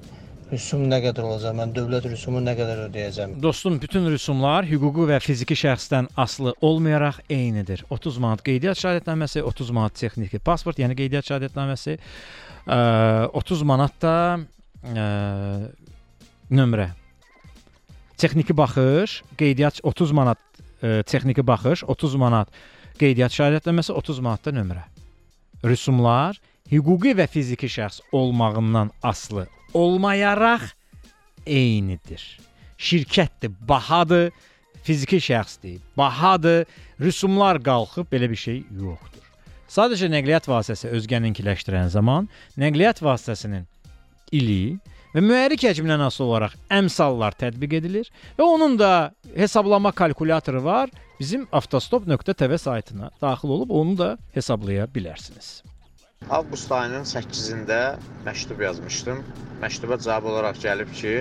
rüsum 0.48 0.84
nə 0.88 0.98
qədər 1.04 1.26
olacaq? 1.28 1.54
Mən 1.58 1.72
dövlət 1.76 2.06
rüsumu 2.08 2.40
nə 2.42 2.54
qədər 2.56 2.84
ödəyəcəm? 2.86 3.34
Dostum, 3.42 3.76
bütün 3.82 4.08
rüsumlar 4.08 4.66
hüquqi 4.68 5.06
və 5.10 5.18
fiziki 5.20 5.56
şəxsdən 5.58 6.08
asılı 6.16 6.54
olmayaraq 6.64 7.20
eynidir. 7.30 7.84
30 7.90 8.18
manat 8.24 8.44
qeydiyyat 8.46 8.80
şahidətnaməsi, 8.80 9.42
30 9.44 9.72
manat 9.76 9.98
texniki 10.00 10.40
pasport, 10.40 10.80
yəni 10.80 10.96
qeydiyyat 10.98 11.28
şahidətnaməsi, 11.28 11.98
30 12.68 13.66
manat 13.68 14.00
da 14.02 14.14
nömrə. 16.50 16.88
Texniki 18.18 18.56
baxış, 18.56 19.22
qeydiyyat 19.38 19.82
30 19.82 20.16
manat 20.16 20.40
texniki 20.80 21.44
baxış, 21.46 21.84
30 21.84 22.16
manat 22.24 22.56
qeydiyyat 22.98 23.36
şahidətnaməsi, 23.36 23.92
30 23.92 24.24
manat 24.24 24.48
da 24.48 24.56
nömrə. 24.56 24.88
Rüsumlar 25.66 26.40
hüquqi 26.72 27.14
və 27.18 27.28
fiziki 27.30 27.68
şəxs 27.70 28.00
olmağından 28.12 28.90
asılı 29.02 29.48
olmayaraq 29.74 30.70
eynidir. 31.46 32.22
Şirkətdir, 32.78 33.52
bahadır, 33.68 34.30
fiziki 34.82 35.18
şəxsdir, 35.20 35.80
bahadır, 35.96 36.66
rüsumlar 37.00 37.58
qalxıb 37.62 38.06
belə 38.12 38.30
bir 38.30 38.38
şey 38.38 38.62
yoxdur. 38.70 39.24
Sadəcə 39.68 40.08
nəqliyyat 40.12 40.46
vasitəsi 40.48 40.92
özgəninkiləşdirən 40.96 41.90
zaman 41.92 42.28
nəqliyyat 42.60 43.02
vasitəsinin 43.04 43.66
ili 44.32 44.78
və 45.14 45.24
mühərrik 45.24 45.66
həcmindən 45.68 46.06
asılı 46.06 46.28
olaraq 46.28 46.54
əmsallar 46.72 47.36
tətbiq 47.40 47.76
edilir 47.80 48.08
və 48.38 48.46
onun 48.46 48.78
da 48.80 49.12
hesablama 49.36 49.92
kalkulyatoru 49.92 50.64
var. 50.64 50.92
Bizim 51.20 51.48
avtostop.tv 51.52 52.58
saytına 52.58 53.10
daxil 53.20 53.48
olub 53.48 53.70
onu 53.70 53.98
da 53.98 54.18
hesablaya 54.34 54.86
bilərsiniz. 54.94 55.62
Avqust 56.36 56.72
ayının 56.76 57.06
8-də 57.08 57.76
məktub 58.26 58.58
yazmışdım. 58.62 59.20
Məktuba 59.62 59.96
cavab 60.06 60.26
olaraq 60.32 60.58
gəlib 60.64 60.90
ki, 60.98 61.12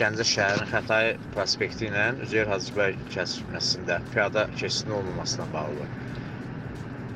Gəncə 0.00 0.24
şəhərinin 0.30 0.70
Xətai 0.70 1.10
prospekti 1.34 1.90
ilə 1.90 2.06
Üzeyir 2.24 2.48
Hacıbəy 2.52 2.96
kəsməsində 3.16 3.98
piyada 4.14 4.46
keçidinin 4.54 4.94
olmamasına 4.98 5.46
bağlı. 5.52 5.88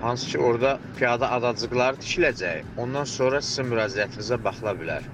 Hansı 0.03 0.29
ki, 0.35 0.43
orada 0.51 0.75
piyada 0.99 1.31
adacıqları 1.39 2.03
tikiləcək. 2.05 2.69
Ondan 2.85 3.09
sonra 3.15 3.41
sizin 3.41 3.73
müraciətinizə 3.73 4.43
baxıla 4.45 4.77
bilər. 4.83 5.09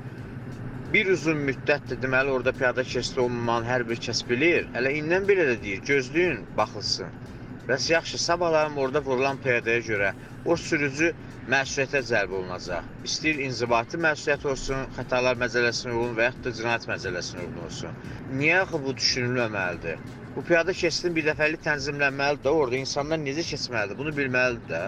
Bir 0.96 1.12
uzun 1.14 1.46
müddətdir 1.50 2.02
deməli 2.02 2.34
orada 2.38 2.56
piyada 2.58 2.82
keçidi 2.94 3.22
olmamanı 3.28 3.70
hər 3.70 3.86
bir 3.92 4.02
kəs 4.08 4.26
bilir. 4.32 4.66
Hələ 4.74 4.96
indən 4.98 5.30
belə 5.30 5.46
də 5.52 5.56
deyir, 5.62 5.86
gözləyin, 5.92 6.42
baxılsın. 6.58 7.20
Bəs 7.68 7.90
yaxşı, 7.90 8.18
sabahlarım 8.18 8.76
orada 8.78 9.00
vurulan 9.04 9.38
piyadaya 9.40 9.80
görə 9.80 10.10
o 10.44 10.56
sürücü 10.56 11.14
məsuliyyətə 11.48 12.02
cəlb 12.10 12.34
olunacaq. 12.36 12.84
İstəyir 13.08 13.40
inzibati 13.46 13.96
məsuliyyət 14.04 14.44
olsun, 14.52 14.82
xətalar 14.98 15.38
məcəlləsinə 15.40 15.94
uyğun 15.94 16.12
və 16.18 16.26
yaxud 16.28 16.44
da 16.44 16.52
cinayət 16.58 16.84
məcəlləsinə 16.90 17.40
uyğun 17.46 17.62
olsun. 17.64 17.96
Niyə 18.36 18.58
axı 18.66 18.80
bu 18.84 18.92
düşünülməməlidir? 18.98 20.04
Bu 20.36 20.44
piyada 20.44 20.76
keçidin 20.76 21.16
bir 21.16 21.28
dəfəlik 21.30 21.64
tənzimlənməlidir 21.64 22.44
də, 22.44 22.52
orada 22.52 22.76
insanlar 22.76 23.22
necə 23.24 23.46
keçməlidir? 23.48 23.98
Bunu 23.98 24.12
bilməlidir 24.18 24.68
də. 24.68 24.82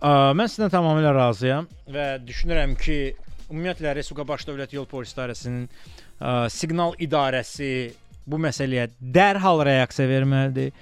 Ə, 0.00 0.10
mən 0.38 0.48
sizdən 0.48 0.72
tamamilə 0.72 1.12
razıyam 1.18 1.68
və 1.92 2.06
düşünürəm 2.24 2.78
ki, 2.80 2.98
ümumiyyətlə 3.50 3.92
Respublika 4.00 4.28
Baş 4.32 4.48
Dövlət 4.48 4.72
Yol 4.78 4.88
Polis 4.88 5.12
İdarəsinin 5.12 5.68
ə, 5.68 6.48
siqnal 6.48 6.96
idarəsi 6.96 7.72
bu 8.26 8.38
məsələyə 8.40 8.88
dərhal 9.14 9.64
reaksiya 9.66 10.08
verməlidir. 10.08 10.72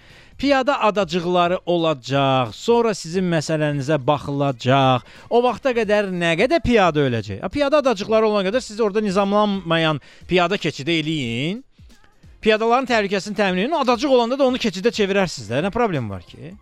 Piyada 0.41 0.81
adacıqları 0.81 1.59
olacaq. 1.67 2.53
Sonra 2.57 2.95
sizin 2.95 3.27
məsələnizə 3.29 3.99
baxılacaq. 4.07 5.03
O 5.29 5.43
vaxta 5.45 5.75
qədər 5.77 6.09
nə 6.17 6.31
qədər 6.41 6.63
piyada 6.65 7.03
öləcək? 7.05 7.43
Piyada 7.53 7.83
adacıqları 7.85 8.25
olana 8.29 8.49
qədər 8.49 8.65
siz 8.65 8.81
orada 8.81 9.03
nizamlanmayan 9.05 10.01
piyada 10.29 10.57
keçidi 10.57 10.97
eləyin. 11.03 11.61
Piyadaların 12.41 12.89
təhlükəsini 12.89 13.37
təmin 13.37 13.67
edin. 13.67 13.77
Adacıq 13.83 14.17
olanda 14.17 14.39
da 14.41 14.47
onu 14.49 14.57
keçidə 14.57 14.89
çevirərsiniz 14.89 15.53
də. 15.53 15.61
Nə 15.67 15.71
problem 15.77 16.09
var 16.11 16.25
ki? 16.25 16.55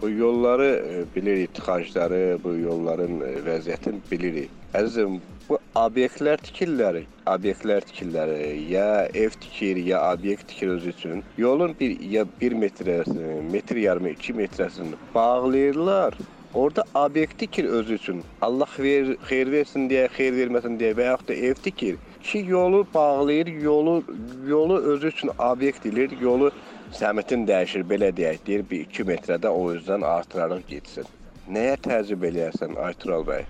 Bu 0.00 0.08
yolları 0.10 0.70
e, 0.88 1.04
bilirik, 1.16 1.52
tıxacları, 1.54 2.38
bu 2.44 2.54
yolların 2.56 3.20
e, 3.20 3.34
vəziyyətini 3.44 4.00
bilirik. 4.10 4.50
Əzizim, 4.72 5.20
bu 5.48 5.58
obyektlər 5.78 6.40
tikirlər, 6.42 7.02
obyektlər 7.28 7.84
tikirlər, 7.88 8.30
ya 8.70 9.06
ev 9.14 9.34
tikir, 9.42 9.80
ya 9.86 10.00
obyekt 10.12 10.48
tikir 10.48 10.74
özü 10.76 10.92
üçün. 10.94 11.24
Yolun 11.38 11.74
bir 11.80 12.00
ya 12.00 12.24
1 12.40 12.56
metrəsini, 12.64 13.40
metr 13.52 13.76
yarımı, 13.76 14.10
2 14.10 14.32
metrəsini 14.32 14.98
bağlayırlar. 15.14 16.14
Orada 16.54 16.84
obyekt 16.94 17.38
tikir 17.38 17.64
özü 17.64 17.94
üçün. 17.94 18.22
Allah 18.40 18.68
ver, 18.78 19.16
xeyir 19.28 19.52
versin 19.52 19.88
deyə, 19.90 20.08
xeyir 20.16 20.36
verməsin 20.36 20.76
deyə 20.80 20.98
və 20.98 21.08
yaxud 21.12 21.28
da 21.28 21.34
ev 21.34 21.54
tikir. 21.54 21.96
Ki 22.22 22.44
yolu 22.48 22.86
bağlayır, 22.94 23.46
yolu 23.46 24.02
yolu 24.48 24.78
özü 24.92 25.08
üçün 25.08 25.30
obyekt 25.38 25.86
edir, 25.86 26.12
yolu 26.20 26.52
səmtin 26.92 27.48
dəyişir, 27.48 27.88
belə 27.88 28.12
deyək, 28.16 28.46
deyir 28.46 28.68
bir 28.70 28.84
2 28.90 29.08
metrədə 29.14 29.48
o 29.48 29.72
yüzdən 29.72 30.04
artıraraq 30.04 30.68
getsin. 30.68 31.08
Nəyə 31.48 31.80
təzyiq 31.88 32.30
eləyərsən 32.30 32.78
Aytural 32.84 33.26
bəy? 33.26 33.48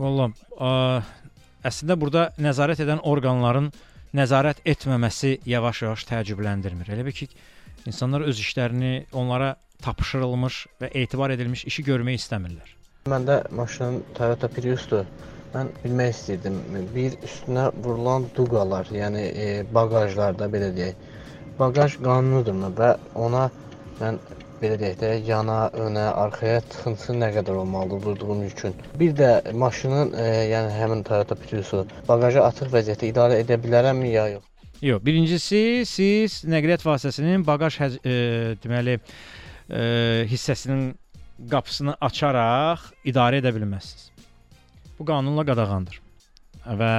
Valla, 0.00 0.30
əslində 1.62 1.96
burada 1.98 2.28
nəzarət 2.42 2.82
edən 2.82 3.02
orqanların 3.06 3.68
nəzarət 4.14 4.62
etməməsi 4.66 5.36
yavaş-yavaş 5.46 6.06
təəccübləndirmir. 6.10 6.90
Elə 6.94 7.04
bil 7.06 7.14
ki, 7.14 7.28
insanlar 7.86 8.26
öz 8.26 8.40
işlərini 8.42 9.06
onlara 9.12 9.54
tapşırılmış 9.84 10.58
və 10.82 10.90
etibar 11.02 11.34
edilmiş 11.34 11.64
işi 11.70 11.84
görmək 11.86 12.18
istəmirlər. 12.22 12.74
Məndə 13.10 13.38
maşının 13.54 14.02
Toyota 14.18 14.48
Priusdur. 14.48 15.06
Mən 15.54 15.70
bilmək 15.84 16.10
istəyirdim, 16.10 16.56
bir 16.94 17.12
üstünə 17.22 17.68
vurulan 17.84 18.24
duqalar, 18.34 18.88
yəni 18.90 19.20
e, 19.22 19.44
baqajlarda 19.74 20.48
belə 20.50 20.72
deyək, 20.74 21.04
baqaj 21.60 22.00
qanunudurmu 22.02 22.72
və 22.80 22.88
ona 23.14 23.44
mən 24.00 24.18
belə 24.62 24.78
deyək 24.80 24.96
də 25.00 25.10
yana, 25.28 25.58
önə, 25.86 26.06
arxaya 26.24 26.62
tıxıntısı 26.72 27.16
nə 27.18 27.30
qədər 27.36 27.60
olmalıdır 27.62 28.02
vurduğum 28.06 28.42
üçün. 28.46 28.74
Bir 29.00 29.14
də 29.18 29.30
maşının, 29.52 30.12
e, 30.12 30.26
yəni 30.52 30.72
həmin 30.78 31.04
Toyota 31.06 31.36
Priusu 31.38 31.84
baqajı 32.08 32.42
açıq 32.44 32.72
vəziyyətdə 32.74 33.10
idarə 33.10 33.40
edə 33.42 33.58
bilərəmmi 33.60 34.12
ya 34.14 34.26
yox? 34.36 34.46
Yox, 34.84 35.04
birincisi 35.06 35.60
siz 35.88 36.40
nəqliyyat 36.50 36.84
vasitəsinin 36.86 37.44
baqaj 37.46 37.78
həz, 37.82 38.00
e, 38.04 38.16
deməli 38.64 38.98
e, 38.98 39.82
hissəsinin 40.30 40.90
qapısını 41.50 41.96
açaraq 42.00 42.90
idarə 43.10 43.42
edə 43.42 43.54
bilməzsiniz. 43.54 44.10
Bu 44.98 45.06
qanunla 45.08 45.44
qadağandır. 45.46 46.00
Və 46.80 46.92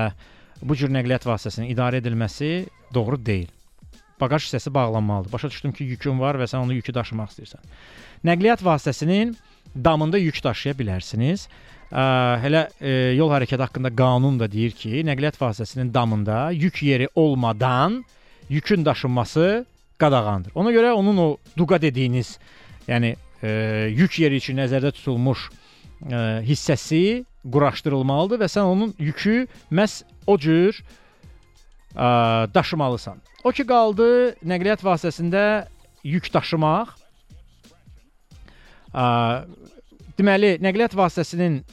bu 0.62 0.76
cür 0.80 0.92
nəqliyyat 0.94 1.28
vasitəsinin 1.30 1.72
idarə 1.72 2.02
edilməsi 2.04 2.66
doğru 2.94 3.20
deyil. 3.26 3.55
Baqaj 4.22 4.48
hissəsi 4.48 4.74
bağlanmalıdır. 4.74 5.32
Başa 5.34 5.50
düşdüm 5.50 5.72
ki, 5.72 5.84
yükün 5.84 6.20
var 6.20 6.40
və 6.40 6.48
sən 6.48 6.64
onu 6.64 6.78
yükü 6.78 6.94
daşımaq 6.96 7.34
istəyirsən. 7.34 7.64
Nəqliyyat 8.26 8.64
vasitəsinin 8.64 9.36
damında 9.76 10.18
yük 10.18 10.44
daşıya 10.44 10.76
bilərsiniz. 10.80 11.48
Ə, 11.92 12.06
hələ 12.44 12.66
ə, 12.80 12.94
yol 13.20 13.34
hərəkəti 13.34 13.62
haqqında 13.68 13.92
qanun 13.96 14.40
da 14.40 14.48
deyir 14.52 14.72
ki, 14.72 15.04
nəqliyyat 15.08 15.40
vasitəsinin 15.42 15.94
damında 15.94 16.50
yük 16.52 16.84
yeri 16.84 17.10
olmadan 17.16 18.04
yükün 18.50 18.86
daşınması 18.86 19.66
qadağandır. 20.00 20.52
Ona 20.56 20.72
görə 20.72 20.92
onun 20.92 21.18
o 21.18 21.28
duqa 21.58 21.82
dediyiniz, 21.82 22.38
yəni 22.88 23.16
ə, 23.44 23.90
yük 23.92 24.20
yeri 24.20 24.40
üçün 24.42 24.60
nəzərdə 24.64 24.96
tutulmuş 24.96 25.50
ə, 25.50 26.42
hissəsi 26.48 27.26
quraşdırılmalıdır 27.52 28.42
və 28.42 28.50
sən 28.50 28.72
onun 28.72 28.94
yükü 29.00 29.46
məhz 29.72 30.04
o 30.28 30.38
cür 30.40 30.82
ə, 31.96 32.08
daşımalısan. 32.54 33.22
O 33.44 33.52
ki 33.56 33.66
qaldı 33.68 34.10
nəqliyyat 34.44 34.84
vasitəsində 34.84 35.66
yük 36.04 36.30
daşımaq. 36.34 36.94
Ə, 38.94 39.06
deməli, 40.20 40.56
nəqliyyat 40.64 40.96
vasitəsinin 40.98 41.64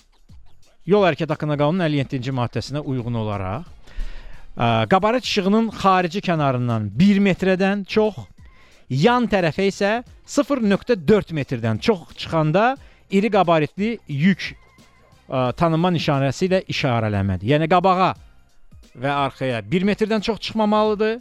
yol 0.86 1.06
hərəkəti 1.06 1.34
haqqında 1.34 1.58
qanunun 1.60 1.86
57-ci 1.86 2.34
maddəsinə 2.34 2.82
uyğun 2.82 3.20
olaraq 3.22 3.68
ə, 4.56 4.86
qabaret 4.90 5.24
işığının 5.24 5.70
xarici 5.82 6.20
kənarından 6.20 6.90
1 6.98 7.20
metrdən 7.26 7.84
çox, 7.88 8.18
yan 8.90 9.28
tərəfə 9.30 9.68
isə 9.70 9.92
0.4 10.26 11.32
metrdən 11.36 11.80
çox 11.80 12.12
çıxanda 12.16 12.76
iri 13.10 13.30
qabaretli 13.32 13.96
yük 14.08 14.52
ə, 15.28 15.52
tanınma 15.56 15.92
nişanəsi 15.94 16.48
ilə 16.48 16.62
işarələnməlidir. 16.68 17.54
Yəni 17.54 17.70
qabağa 17.72 18.12
və 18.96 19.10
arxaya 19.10 19.62
1 19.70 19.86
metrdən 19.88 20.20
çox 20.20 20.40
çıxmamalıdır. 20.40 21.20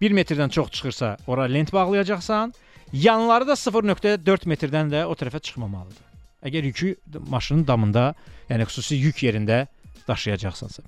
1 0.00 0.12
metrdən 0.12 0.50
çox 0.50 0.70
çıxırsa, 0.70 1.16
ora 1.26 1.42
lent 1.42 1.72
bağlayacaqsan. 1.72 2.54
Yanları 2.92 3.46
da 3.46 3.52
0.4 3.52 4.46
metrdən 4.46 4.92
də 4.92 5.04
o 5.04 5.14
tərəfə 5.14 5.40
çıxmamalıdır. 5.40 6.04
Əgər 6.46 6.68
yükü 6.70 6.94
maşının 7.28 7.66
damında, 7.66 8.14
yəni 8.50 8.66
xüsusi 8.68 9.00
yük 9.00 9.22
yerində 9.24 9.66
daşıyacaqsansa. 10.08 10.82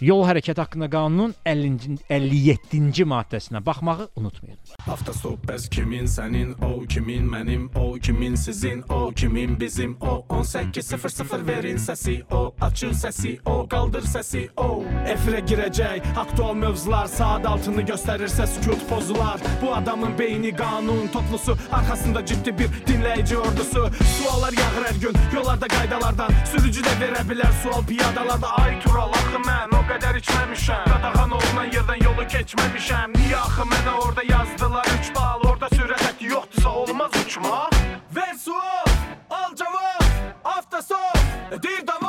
Yol 0.00 0.22
hərəkəti 0.24 0.62
haqqında 0.62 0.86
qanunun 0.88 1.34
50-ci 1.44 1.98
57-ci 2.08 3.04
maddəsinə 3.04 3.60
baxmağı 3.64 4.06
unutmayın. 4.16 4.56
Avtostop 4.88 5.42
bəs 5.44 5.66
kimin 5.68 6.06
sənin, 6.08 6.54
o 6.64 6.86
kimin 6.88 7.26
mənim, 7.28 7.66
o 7.76 7.98
kimin 8.00 8.38
sizin, 8.40 8.80
o 8.88 9.10
kimin 9.12 9.58
bizim, 9.60 9.98
o 10.00 10.24
1800 10.30 11.44
verin 11.46 11.76
səsi, 11.76 12.14
o 12.32 12.54
açın 12.64 12.96
səsi, 12.96 13.34
o 13.44 13.66
qaldır 13.68 14.06
səsi, 14.08 14.46
o 14.56 14.80
efirə 15.04 15.42
girəcək 15.50 16.08
aktual 16.22 16.56
mövzular, 16.62 17.04
saat 17.12 17.44
altını 17.44 17.84
göstərirsə 17.92 18.48
sükut 18.54 18.88
pozular. 18.88 19.44
Bu 19.60 19.74
adamın 19.74 20.16
beyni 20.18 20.54
qanun 20.56 21.12
toplusu, 21.12 21.58
arxasında 21.72 22.24
ciddi 22.24 22.56
bir 22.58 22.72
dinləyici 22.88 23.36
ordusu. 23.36 23.84
Suallar 24.16 24.56
yağır 24.56 24.88
hər 24.88 25.04
gün 25.04 25.20
yollarda 25.36 25.68
qaydalardan, 25.76 26.32
sürücü 26.54 26.88
də 26.88 26.96
verə 27.04 27.28
bilər 27.28 27.52
sual 27.62 27.84
piyadalarda. 27.84 28.56
Ay 28.64 28.80
Tural, 28.80 29.12
axı 29.12 29.44
mən 29.44 29.76
o 29.76 29.89
qədər 29.90 30.18
içməmişəm. 30.20 30.84
Qadağan 30.86 31.32
olunan 31.38 31.70
yerdən 31.74 32.04
yolu 32.04 32.26
keçməmişəm. 32.30 33.16
Niyə 33.18 33.38
axı 33.40 33.66
mənə 33.72 33.94
orada 34.04 34.24
yazdılar 34.28 34.90
3 35.00 35.10
bal, 35.16 35.46
orada 35.50 35.70
sürət 35.74 36.22
yoxdursa 36.30 36.74
olmaz 36.82 37.16
uçmaq? 37.24 37.78
Ver 38.14 38.34
sual, 38.44 38.92
al 39.30 39.50
cavab, 39.58 40.06
avtostop, 40.54 41.18
dir 41.64 41.82
davam, 41.86 41.99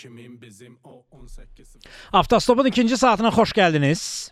kimin 0.00 0.42
bizim, 0.42 0.78
o 0.84 1.04
18 1.10 1.76
Avtostopun 2.12 2.64
ikinci 2.64 2.96
saatına 2.96 3.28
xoş 3.28 3.50
gəldiniz. 3.52 4.30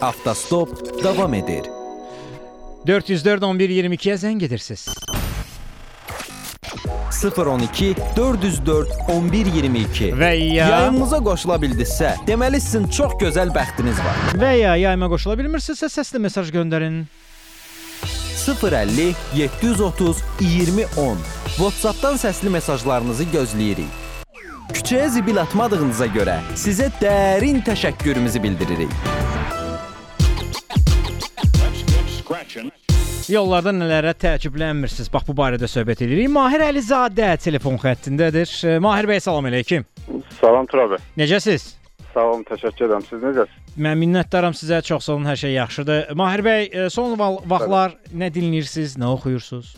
Avtostop 0.00 1.04
davam 1.04 1.34
edir. 1.34 1.64
404 2.86 3.42
11 3.42 3.70
22-yə 3.70 4.16
zəng 4.16 4.44
edirsiniz. 4.44 4.88
012 7.36 7.94
404 8.16 8.88
11 9.12 9.46
22 9.46 10.10
Və 10.16 10.32
ya 10.54 10.68
Yayımımıza 10.72 11.18
qoşula 11.20 11.60
bildinizsə, 11.60 12.14
deməli 12.26 12.60
sizin 12.64 12.88
çox 12.88 13.12
gözəl 13.20 13.52
bəxtiniz 13.52 13.98
var. 14.06 14.16
və 14.40 14.54
ya 14.56 14.76
yayıma 14.86 15.08
qoşula 15.12 15.36
bilmirsinizsə 15.36 15.92
səsli 16.00 16.18
mesaj 16.18 16.48
göndərin. 16.56 17.02
050 18.40 19.14
730 19.36 20.22
20 20.40 20.86
10 20.96 21.18
WhatsApp-dan 21.60 22.16
səsli 22.16 22.48
mesajlarınızı 22.48 23.24
gözləyirik. 23.36 23.99
Küçəyə 24.74 25.08
zibil 25.10 25.38
atmadığınıza 25.42 26.06
görə 26.14 26.36
sizə 26.58 26.86
dərin 27.00 27.58
təşəkkürümüzü 27.66 28.42
bildiririk. 28.42 28.92
Yollarda 33.30 33.72
nələrə 33.74 34.14
təəccüblənmirsiniz? 34.18 35.10
Bax 35.12 35.26
bu 35.28 35.34
barədə 35.38 35.68
söhbət 35.70 36.04
edirik. 36.06 36.30
Mahir 36.34 36.64
Əlizadə 36.66 37.32
telefon 37.42 37.76
xəttindədir. 37.82 38.54
E, 38.66 38.78
Mahir 38.82 39.10
bəy 39.10 39.20
salam 39.22 39.46
əleykum. 39.50 39.86
Salam 40.40 40.66
Turabə. 40.70 40.98
Necəsiz? 41.18 41.76
Sağ 42.14 42.24
olun, 42.32 42.42
təşəkkür 42.48 42.88
edirəm. 42.88 43.06
Siz 43.06 43.22
necəsiz? 43.26 43.60
Mən 43.78 44.00
minnətdaram 44.02 44.56
sizə. 44.56 44.80
Çox 44.86 45.06
sağ 45.06 45.14
olun. 45.18 45.28
Hər 45.30 45.38
şey 45.44 45.54
yaxşıdır. 45.58 46.10
Mahir 46.18 46.42
bəy, 46.46 46.66
e, 46.72 46.88
son 46.90 47.14
vaxtlar 47.18 47.94
nə 48.10 48.32
dinləyirsiniz, 48.34 48.98
nə 48.98 49.14
oxuyursunuz? 49.14 49.76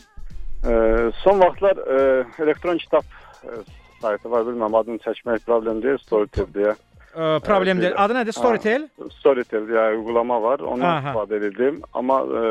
Ee, 0.63 1.11
son 1.25 1.41
vaxtlar 1.43 1.77
e, 1.77 2.25
elektron 2.43 2.79
kitab 2.79 3.03
e, 3.43 3.57
saytı 4.03 4.31
var. 4.31 4.47
Bilməm 4.49 4.77
adını 4.79 5.03
çəkmək 5.07 5.45
problem 5.47 5.83
deyil, 5.83 6.01
Storytel 6.03 6.49
deyə. 6.57 6.75
E, 7.13 7.39
problem 7.47 7.81
deyil. 7.83 7.95
Adı 7.97 8.19
nədir? 8.19 8.37
Storytel? 8.37 8.89
Ha, 8.99 9.11
Storytel 9.19 9.69
deyə 9.71 9.89
uygulama 9.97 10.41
var. 10.43 10.65
Aha. 10.69 10.99
istifadə 10.99 11.39
edirdim. 11.41 11.81
Amma 11.95 12.21
e, 12.23 12.43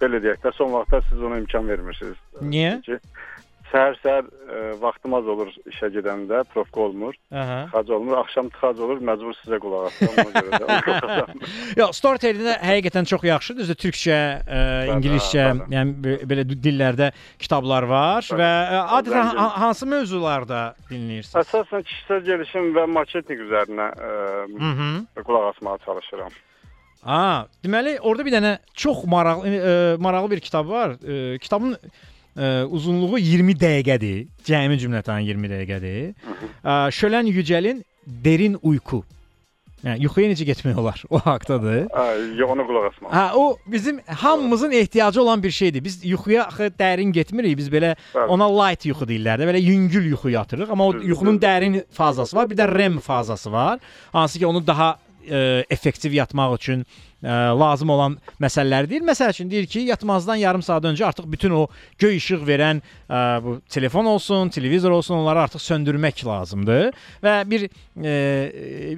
belə 0.00 0.20
deyək 0.24 0.42
də 0.44 0.52
son 0.56 0.72
vaxtlar 0.76 1.04
siz 1.10 1.22
ona 1.22 1.38
imkan 1.42 1.68
vermirsiniz. 1.68 2.18
Niyə? 2.40 2.76
Ki, 2.86 2.98
səhər-səhər 3.70 4.24
e, 4.26 4.60
vaxtım 4.82 5.14
az 5.14 5.26
olur 5.30 5.48
işə 5.70 5.88
gedəndə, 5.94 6.40
profka 6.52 6.80
olmur. 6.88 7.14
Aha. 7.30 7.58
Tıxac 7.70 7.90
olmur, 7.96 8.16
axşam 8.20 8.48
tıxac 8.50 8.80
olur, 8.82 8.98
məcbur 9.06 9.36
sizə 9.42 9.58
qulaq 9.62 9.86
asıram 9.90 10.18
ona 10.24 10.42
görə 10.42 10.60
də. 10.60 11.36
Yox, 11.80 12.00
Storytel-də 12.00 12.56
həqiqətən 12.66 13.08
çox 13.12 13.24
yaxşıdır. 13.30 13.60
Düzdür, 13.62 13.78
türkçə, 13.84 14.18
ə, 14.42 14.60
ingiliscə, 14.96 15.46
yəni 15.74 15.94
be- 16.04 16.18
belə 16.32 16.44
dillərdə 16.50 17.10
kitablar 17.38 17.86
var 17.90 18.26
Bəli. 18.26 18.40
və 18.42 18.50
ə, 18.50 18.82
adətən 18.98 19.24
Zəngin. 19.30 19.40
ha- 19.44 19.56
hansı 19.64 19.86
mövzularda 19.94 20.60
dinləyirsiniz? 20.90 21.40
Əsasən 21.44 21.86
kişisel 21.86 22.22
gelişim 22.28 22.70
və 22.76 22.86
marketinq 22.98 23.46
üzərinə 23.48 23.88
e, 23.94 24.12
Mhm. 24.58 25.24
qulaq 25.24 25.50
asmağa 25.54 25.78
çalışıram. 25.86 26.32
A, 27.00 27.46
deməli 27.64 27.94
orada 28.04 28.24
bir 28.26 28.32
dənə 28.34 28.50
çox 28.76 29.04
maraqlı 29.08 29.48
ə, 29.56 29.74
maraqlı 30.04 30.30
bir 30.34 30.40
kitab 30.44 30.68
var. 30.68 30.98
Ə, 31.00 31.38
kitabın 31.40 31.76
ə, 32.36 32.64
uzunluğu 32.66 33.18
20 33.18 33.54
dəqiqədir. 33.60 34.26
Cəmi 34.46 34.78
cümlətən 34.82 35.24
20 35.26 35.52
dəqiqədir. 35.54 36.12
Ə, 36.64 36.76
Şölən 36.94 37.30
Yücəlin 37.30 37.82
Derin 38.06 38.58
Uyku. 38.62 39.04
Yəni 39.80 40.02
yuxuya 40.04 40.28
necə 40.28 40.44
getmək 40.44 40.76
olar? 40.76 41.00
O 41.14 41.18
haqqdadır. 41.24 41.86
Hə, 41.88 42.06
yox, 42.36 42.50
ona 42.52 42.64
qulaq 42.68 42.88
asmağa. 42.90 43.12
Ha 43.16 43.22
o 43.36 43.56
bizim 43.66 44.00
hamımızın 44.06 44.70
ehtiyacı 44.70 45.22
olan 45.22 45.42
bir 45.42 45.50
şeydir. 45.50 45.84
Biz 45.84 46.04
yuxuya 46.04 46.44
axı 46.44 46.68
dərin 46.78 47.12
getmirik. 47.16 47.56
Biz 47.58 47.70
belə 47.72 47.94
Bəli. 48.14 48.26
ona 48.28 48.48
light 48.60 48.84
yuxu 48.86 49.08
deyirlər 49.08 49.40
də. 49.40 49.48
Belə 49.48 49.60
yüngül 49.60 50.10
yuxu 50.12 50.30
yatırıq. 50.36 50.70
Amma 50.70 50.86
o 50.86 50.92
yuxunun 50.92 51.38
dərin 51.40 51.80
fazası 51.92 52.36
var, 52.36 52.50
bir 52.50 52.56
də 52.60 52.68
REM 52.78 52.98
fazası 52.98 53.52
var. 53.52 53.80
Hansı 54.12 54.38
ki 54.38 54.46
onu 54.46 54.66
daha 54.66 54.98
ə, 55.26 55.64
effektiv 55.70 56.14
yatmaq 56.16 56.54
üçün 56.56 56.84
ə, 56.86 57.52
lazım 57.60 57.90
olan 57.94 58.16
məsələlər 58.42 58.88
deyil. 58.90 59.04
Məsəl 59.08 59.34
üçün 59.34 59.50
deyir 59.52 59.66
ki, 59.70 59.84
yatmazdan 59.90 60.40
yarım 60.40 60.62
saat 60.62 60.84
öncə 60.88 61.04
artıq 61.10 61.28
bütün 61.32 61.54
o 61.56 61.66
göy 62.00 62.16
işıq 62.20 62.46
verən 62.48 62.80
ə, 63.08 63.20
bu 63.44 63.58
telefon 63.68 64.08
olsun, 64.14 64.48
televizor 64.54 64.90
olsun, 64.96 65.20
onları 65.20 65.46
artıq 65.48 65.62
söndürmək 65.66 66.24
lazımdır 66.26 66.90
və 67.24 67.36
bir 67.50 67.68
ə, 67.68 68.16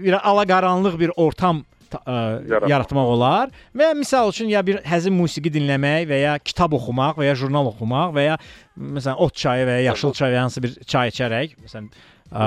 bir 0.04 0.18
alaqaranlıq 0.22 0.98
bir 1.00 1.12
ortam 1.16 1.64
ta- 1.90 2.00
ə, 2.06 2.14
Yaratmaq. 2.48 2.70
yaratmaq 2.70 3.10
olar 3.16 3.50
və 3.76 3.90
misal 3.98 4.30
üçün 4.32 4.48
ya 4.48 4.62
bir 4.66 4.78
həzin 4.88 5.12
musiqi 5.12 5.50
dinləmək 5.52 6.06
və 6.08 6.20
ya 6.22 6.38
kitab 6.40 6.72
oxumaq 6.78 7.18
və 7.20 7.26
ya 7.28 7.34
jurnal 7.36 7.68
oxumaq 7.74 8.14
və 8.16 8.24
ya 8.30 8.38
məsələn 8.80 9.18
ot 9.20 9.34
çayı 9.36 9.66
və 9.68 9.76
ya 9.80 9.90
yaşıl 9.90 10.14
çay 10.16 10.32
və 10.32 10.40
hansı 10.46 10.62
bir 10.64 10.78
çay 10.88 11.12
içərək, 11.12 11.58
məsələn 11.66 11.90
ə, 12.32 12.46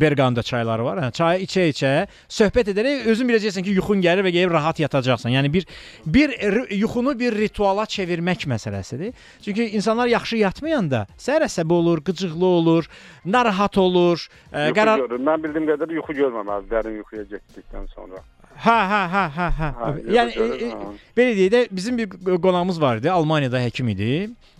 Berganda 0.00 0.42
çayları 0.42 0.84
var. 0.84 0.98
Hə, 1.04 1.10
çayı 1.14 1.44
içə-içə 1.46 1.92
söhbət 2.28 2.72
edərək 2.74 3.06
özün 3.12 3.30
biləcəksən 3.30 3.64
ki, 3.66 3.74
yuxun 3.78 4.02
gəlir 4.04 4.26
və 4.26 4.32
gəlib 4.34 4.52
rahat 4.54 4.80
yatacaqsan. 4.82 5.32
Yəni 5.34 5.52
bir 5.54 5.66
bir 6.06 6.34
yuxunu 6.74 7.16
bir 7.18 7.36
rituala 7.38 7.86
çevirmək 7.86 8.46
məsələsidir. 8.50 9.14
Çünki 9.44 9.70
insanlar 9.78 10.10
yaxşı 10.12 10.36
yatmayanda 10.42 11.06
səhər 11.18 11.46
əsəbi 11.48 11.72
olur, 11.72 12.02
qıcıqlı 12.04 12.46
olur, 12.46 12.90
narahat 13.24 13.78
olur, 13.78 14.28
ə, 14.52 14.68
Yuxu 14.68 14.78
qərar 14.80 15.04
görür. 15.06 15.24
Mən 15.30 15.42
bildiyim 15.46 15.68
qədər 15.72 15.98
yuxu 15.98 16.16
görməməli 16.20 16.70
dərin 16.70 16.98
yuxuya 17.02 17.26
getdikdən 17.34 17.90
sonra. 17.94 18.22
Hə, 18.54 18.74
hə, 18.90 19.00
hə, 19.10 19.22
hə, 19.34 19.46
hə. 19.58 19.68
Ha, 19.78 19.86
Yəni 20.14 20.34
yox, 20.38 20.60
e, 20.62 20.66
e, 20.68 20.90
belə 21.18 21.32
deyək 21.34 21.52
də 21.54 21.62
bizim 21.74 21.96
bir 21.98 22.38
qonağımız 22.42 22.80
var 22.80 23.00
idi, 23.00 23.10
Almaniyada 23.10 23.58
həkim 23.58 23.88
idi. 23.90 24.10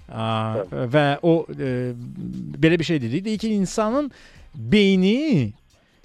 A, 0.08 0.64
və 0.70 1.06
o 1.22 1.46
e, 1.48 1.92
belə 2.60 2.78
bir 2.78 2.84
şey 2.84 3.00
dedi. 3.02 3.24
Dedi 3.24 3.38
ki, 3.38 3.48
insanın 3.54 4.10
beyni 4.54 5.52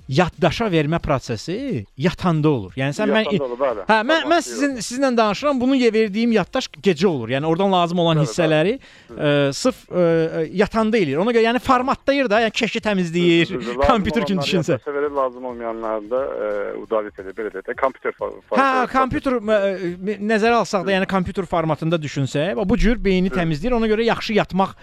yaddaşa 0.10 0.66
vermə 0.74 0.98
prosesi 1.00 1.86
yatanda 2.02 2.50
olur. 2.50 2.74
Yəni 2.80 2.96
sən 2.98 3.12
mən 3.14 3.28
Yatanda 3.28 3.46
olur, 3.46 3.60
bəli. 3.62 3.84
Hə, 3.90 3.98
mən 4.10 4.24
mən 4.32 4.42
sizin 4.42 4.72
sizinlə 4.82 5.12
danışıram. 5.18 5.60
Bunu 5.62 5.78
verdiyim 5.94 6.32
yaddaş 6.34 6.68
gecə 6.82 7.06
olur. 7.08 7.30
Yəni 7.36 7.46
oradan 7.46 7.72
lazım 7.72 8.00
olan 8.02 8.18
hissələri 8.24 8.74
ə, 9.14 9.54
sırf 9.54 9.84
ə, 9.90 10.48
yatanda 10.64 10.98
eləyir. 10.98 11.22
Ona 11.22 11.34
görə 11.36 11.46
yəni 11.46 11.62
formatlayır 11.62 12.30
da, 12.32 12.42
yəni 12.48 12.56
keşi 12.58 12.82
təmizləyir, 12.90 13.54
kompüter 13.86 14.26
kimi 14.26 14.42
düşünsə. 14.42 14.80
verir, 14.90 15.12
lazım 15.14 15.46
olmayanları 15.46 16.10
da 16.10 16.22
e, 16.26 16.78
udavit 16.82 17.20
edir, 17.20 17.36
belə 17.38 17.54
də, 17.54 17.76
kompüter 17.78 18.12
for- 18.18 18.34
for- 18.50 18.58
Hə, 18.58 18.88
kompüter 18.92 19.38
ə, 19.38 19.60
ə, 19.60 20.18
nəzərə 20.34 20.64
alsaq 20.64 20.88
da, 20.90 20.96
yəni 20.98 21.08
kompüter 21.10 21.46
formatında 21.46 22.02
düşünsək, 22.02 22.58
bu 22.70 22.78
cür 22.78 22.98
beyni 23.04 23.30
təmizləyir. 23.30 23.78
Ona 23.78 23.88
görə 23.92 24.10
yaxşı 24.10 24.34
yatmaq 24.42 24.74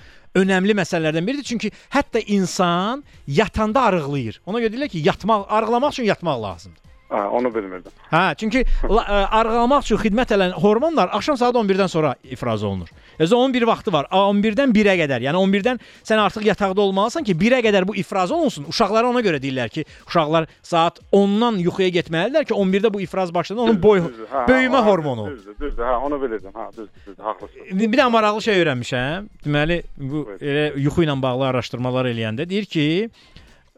önəmli 0.40 0.76
məsələlərdən 0.78 1.26
biridir. 1.26 1.46
Çünki 1.50 1.70
hətta 1.94 2.22
insan 2.32 3.04
yatanda 3.26 3.86
arıqlayır. 3.90 4.40
Ona 4.46 4.62
görə 4.62 4.74
deyirlər 4.74 4.92
ki, 4.92 5.04
yatmaq, 5.06 5.46
arıqlamaq 5.58 5.96
üçün 5.96 6.08
yatmaq 6.10 6.42
lazımdır. 6.42 6.82
Hə, 7.06 7.20
onu 7.38 7.52
bilmirdim. 7.54 7.92
Hə, 8.10 8.24
çünki 8.40 8.64
ə, 8.66 9.02
arıqlamaq 9.38 9.84
üçün 9.86 10.00
xidmət 10.02 10.34
edən 10.34 10.56
hormonlar 10.58 11.12
axşam 11.14 11.38
saat 11.38 11.54
11-dən 11.54 11.90
sonra 11.92 12.16
ifraz 12.24 12.64
olunur. 12.66 12.90
Özü 13.18 13.34
onun 13.34 13.54
bir 13.54 13.62
vaxtı 13.62 13.92
var. 13.92 14.08
11-dən 14.12 14.72
1-ə 14.76 14.94
qədər. 15.00 15.24
Yəni 15.26 15.40
11-dən 15.40 15.80
sən 16.04 16.20
artıq 16.20 16.44
yataqda 16.46 16.80
olmalısan 16.84 17.24
ki, 17.24 17.34
1-ə 17.40 17.62
qədər 17.64 17.86
bu 17.88 17.96
ifraz 17.96 18.30
olunsun. 18.34 18.66
Uşaqlara 18.68 19.08
ona 19.08 19.22
görə 19.24 19.40
deyirlər 19.42 19.72
ki, 19.72 19.84
uşaqlar 20.08 20.46
saat 20.62 21.00
10-dan 21.12 21.60
yuxuya 21.64 21.88
getməlidirlər 21.96 22.46
ki, 22.48 22.54
11-də 22.54 22.92
bu 22.92 23.00
ifraz 23.00 23.34
başladı. 23.34 23.60
Onun 23.60 23.82
boy 23.82 24.04
Düzdür, 24.04 24.28
hə, 24.32 24.44
böyümə 24.50 24.80
hə, 24.80 24.84
hormonu. 24.90 25.26
Düzdür, 25.30 25.56
düzdür, 25.60 25.84
hə, 25.84 25.96
onu 26.08 26.20
bilirdim. 26.22 26.52
Hə, 26.54 26.68
düzdür, 26.76 26.92
düzdür, 27.06 27.24
haqlısınız. 27.24 27.80
Bir 27.80 27.92
bir 27.92 28.02
də 28.02 28.10
maraqlı 28.10 28.42
şey 28.42 28.62
öyrənmişəm. 28.62 29.28
Deməli, 29.46 29.80
bu 29.96 30.26
elə 30.40 30.68
yuxu 30.84 31.06
ilə 31.06 31.16
bağlı 31.22 31.48
araşdırmalar 31.50 32.10
eləyəndə 32.12 32.48
deyir 32.48 32.68
ki, 32.70 32.86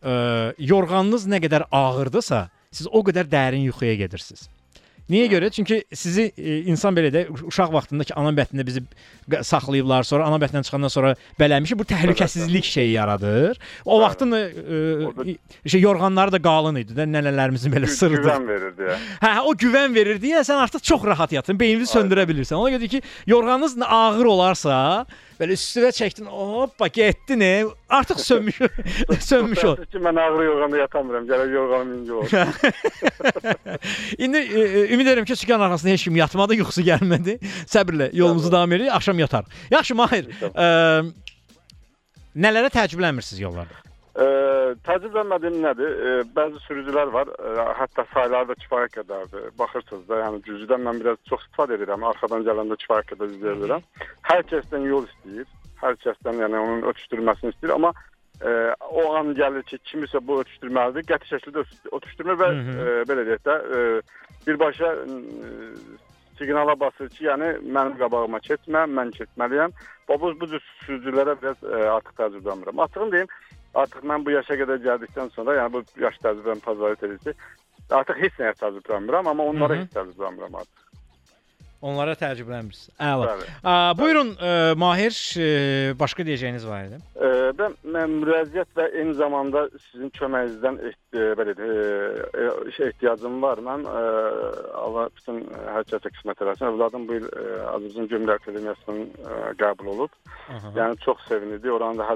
ə, 0.03 0.14
yorğanınız 0.59 1.26
nə 1.30 1.43
qədər 1.47 1.68
ağırdısa, 1.72 2.49
siz 2.72 2.89
o 2.91 3.03
qədər 3.07 3.28
dərin 3.30 3.66
yuxuya 3.68 3.95
gedirsiniz. 4.03 4.49
Niyə 5.09 5.28
görə? 5.32 5.48
Çünki 5.50 5.80
sizi 5.96 6.26
e, 6.36 6.59
insan 6.68 6.96
belə 6.96 7.09
də 7.12 7.22
uşaq 7.48 7.72
vaxtında 7.72 8.04
ki, 8.04 8.12
ana 8.20 8.32
bətnində 8.36 8.64
bizi 8.66 8.82
saxlayıblar, 9.48 10.04
sonra 10.04 10.26
ana 10.28 10.36
bətndən 10.42 10.66
çıxandan 10.68 10.92
sonra 10.92 11.14
bələmişik. 11.40 11.78
Bu 11.80 11.86
təhlükəsizlik 11.88 12.68
şeyi 12.68 12.92
yaradır. 12.92 13.61
O 13.84 14.00
vaxtın 14.02 14.32
e, 14.36 14.42
e, 15.32 15.68
şey 15.68 15.80
yorğanları 15.80 16.36
da 16.36 16.42
qalın 16.42 16.82
idi 16.82 16.96
də, 16.98 17.09
nənələrimizin 17.09 17.72
belə 17.72 17.88
sırdı. 17.88 18.20
Güvən 18.20 18.48
verir 18.52 18.76
deyə. 18.76 19.00
Hə, 19.24 19.32
o 19.48 19.56
güvən 19.64 19.96
verir 19.96 20.20
deyə 20.20 20.44
sən 20.44 20.61
artıq 20.66 20.84
çox 20.92 21.09
rahat 21.09 21.32
yatın, 21.32 21.61
beynini 21.61 21.88
söndürə 21.88 22.28
bilirsən. 22.28 22.61
Ona 22.61 22.76
görə 22.76 22.92
ki, 22.92 23.02
yorğanınız 23.32 23.78
ağır 23.88 24.32
olarsa, 24.36 24.78
belə 25.40 25.56
üstünə 25.56 25.94
çəkdin, 25.96 26.28
hoppa 26.28 26.92
getdi 26.92 27.40
nə? 27.40 27.52
Artıq 27.89 28.20
sönmüş. 28.20 28.59
sönmüş 29.20 29.64
ol. 29.64 29.76
Ki, 29.76 29.99
mən 29.99 30.20
ağrı 30.20 30.45
yorğanda 30.45 30.76
yatamıram. 30.78 31.26
Gərək 31.26 31.53
yorğanım 31.53 31.95
inci 31.99 32.12
olsun. 32.12 32.39
İndi 34.18 34.39
e, 34.39 34.61
e, 34.61 34.95
ümid 34.95 35.07
edirəm 35.07 35.24
ki, 35.24 35.36
sükan 35.36 35.61
arxasında 35.61 35.93
heç 35.93 36.05
kim 36.05 36.16
yatmadı, 36.16 36.55
yuxusu 36.61 36.84
gəlmədi. 36.84 37.39
Səbirlə 37.64 38.11
yolumuzu 38.12 38.53
davam 38.53 38.72
edirik, 38.72 38.93
axşam 38.93 39.18
yatar. 39.18 39.45
Yaxşı 39.70 39.95
Mahir, 39.95 40.28
ə, 40.53 40.68
nələrə 42.36 42.68
təəccüblənmirsiniz 42.76 43.41
yollarda? 43.41 43.80
Ə, 44.18 44.26
Təcrübələnmədiyim 44.84 45.61
nədir? 45.64 45.93
Ə, 45.97 46.14
bəzi 46.36 46.61
sürücülər 46.66 47.12
var, 47.14 47.32
ə, 47.41 47.68
hətta 47.78 48.05
sayları 48.12 48.51
da 48.51 48.57
kifayət 48.66 48.99
qədərdir. 48.99 49.53
Baxırsınız 49.59 50.09
da, 50.11 50.20
yəni 50.26 50.43
cüzdən 50.45 50.84
mən 50.84 51.01
biraz 51.01 51.20
çox 51.30 51.47
istifadə 51.47 51.78
edirəm. 51.78 52.05
Arxadan 52.11 52.45
gələndə 52.45 52.76
kifayət 52.84 53.14
qədər 53.14 53.32
izləyə 53.36 53.61
bilirəm. 53.62 53.86
Hər 54.28 54.45
kəsdən 54.53 54.84
yol 54.91 55.09
istəyir. 55.09 55.49
Hər 55.82 55.98
kəsdən 56.02 56.42
yəni 56.42 56.58
onun 56.58 56.86
ötüşdürməsini 56.90 57.52
istəyir, 57.54 57.74
amma 57.76 57.92
ə, 58.42 58.74
o 58.90 59.04
an 59.18 59.34
gəlir 59.38 59.64
ki, 59.68 59.78
kimisə 59.90 60.20
bu 60.26 60.40
ötüşdürməlidir. 60.42 61.06
Qəti 61.10 61.32
şəkildə 61.32 61.64
ötüş- 61.64 61.92
ötüşdürmür 62.00 62.38
və 62.40 62.48
Hı 62.52 62.62
hı. 62.66 62.76
ə, 62.84 62.96
belə 63.10 63.26
deyək 63.28 63.44
də, 63.46 63.56
ə, 63.58 63.82
birbaşa 64.46 64.92
ə, 65.04 65.18
siqnala 66.38 66.74
basır 66.80 67.08
ki, 67.14 67.24
yəni 67.28 67.52
mənim 67.66 67.98
qabağıma 68.00 68.40
keçmə, 68.46 68.86
mən 68.94 69.14
keçməliyəm. 69.18 69.76
Bu 70.08 70.18
bu 70.40 70.50
cür 70.50 70.62
sürücülərə 70.86 71.36
biraz 71.42 71.62
ə, 71.62 71.84
artıq 71.98 72.18
təcrübələnmirəm. 72.22 72.82
Açığını 72.86 73.12
deyim, 73.12 73.32
artıq 73.74 74.06
mən 74.10 74.26
bu 74.26 74.34
yaşa 74.34 74.58
qədər 74.62 74.82
gəldikdən 74.86 75.32
sonra, 75.34 75.56
yəni 75.60 75.74
bu 75.76 75.84
yaş 76.02 76.20
təcrübəm 76.24 76.62
təzahür 76.66 76.98
edir 76.98 77.18
ki, 77.26 77.34
artıq 77.90 78.22
heç 78.24 78.38
nəyə 78.42 78.54
təcrübələnmirəm, 78.62 79.32
amma 79.32 79.50
onlara 79.52 79.78
Hı 79.78 79.82
hı. 79.82 79.86
heç 79.86 79.96
təcrübələnmirəm 79.98 80.60
artıq. 80.62 80.88
Onlara 81.78 82.16
təəccüblənmirsiniz. 82.18 82.90
Əla. 82.98 83.34
Ə, 83.62 83.74
buyurun 83.98 84.32
ə, 84.34 84.52
Mahir, 84.82 85.14
ə, 85.14 85.44
başqa 86.00 86.24
deyəcəyiniz 86.26 86.64
var 86.66 86.88
idi? 86.88 86.98
Ə, 87.14 87.28
mən, 87.60 87.76
mən 87.94 88.16
müraciət 88.24 88.72
və 88.74 88.86
eyni 88.98 89.14
zamanda 89.14 89.62
sizin 89.84 90.10
köməyinizdən 90.18 90.80
ə, 90.82 90.92
belə 91.38 91.54
ə, 91.54 91.68
ə, 92.34 92.48
ehtiyacım 92.88 93.38
var. 93.44 93.62
Mən 93.62 93.86
ə, 93.86 94.02
Allah 94.82 95.06
bütün 95.20 95.44
hər 95.68 95.86
kəsə 95.92 96.12
qismət 96.16 96.42
eləsin. 96.42 96.72
Övladım 96.72 97.06
bu 97.06 97.20
il 97.20 97.28
Azərbaycan 97.30 98.10
Gömrük 98.10 98.40
Akademiyasının 98.42 99.04
qəbul 99.62 99.92
olub. 99.94 100.18
Aha. 100.48 100.72
Yəni 100.74 100.98
çox 101.04 101.22
sevinirdi, 101.30 101.70
oranı 101.70 102.02
da 102.02 102.08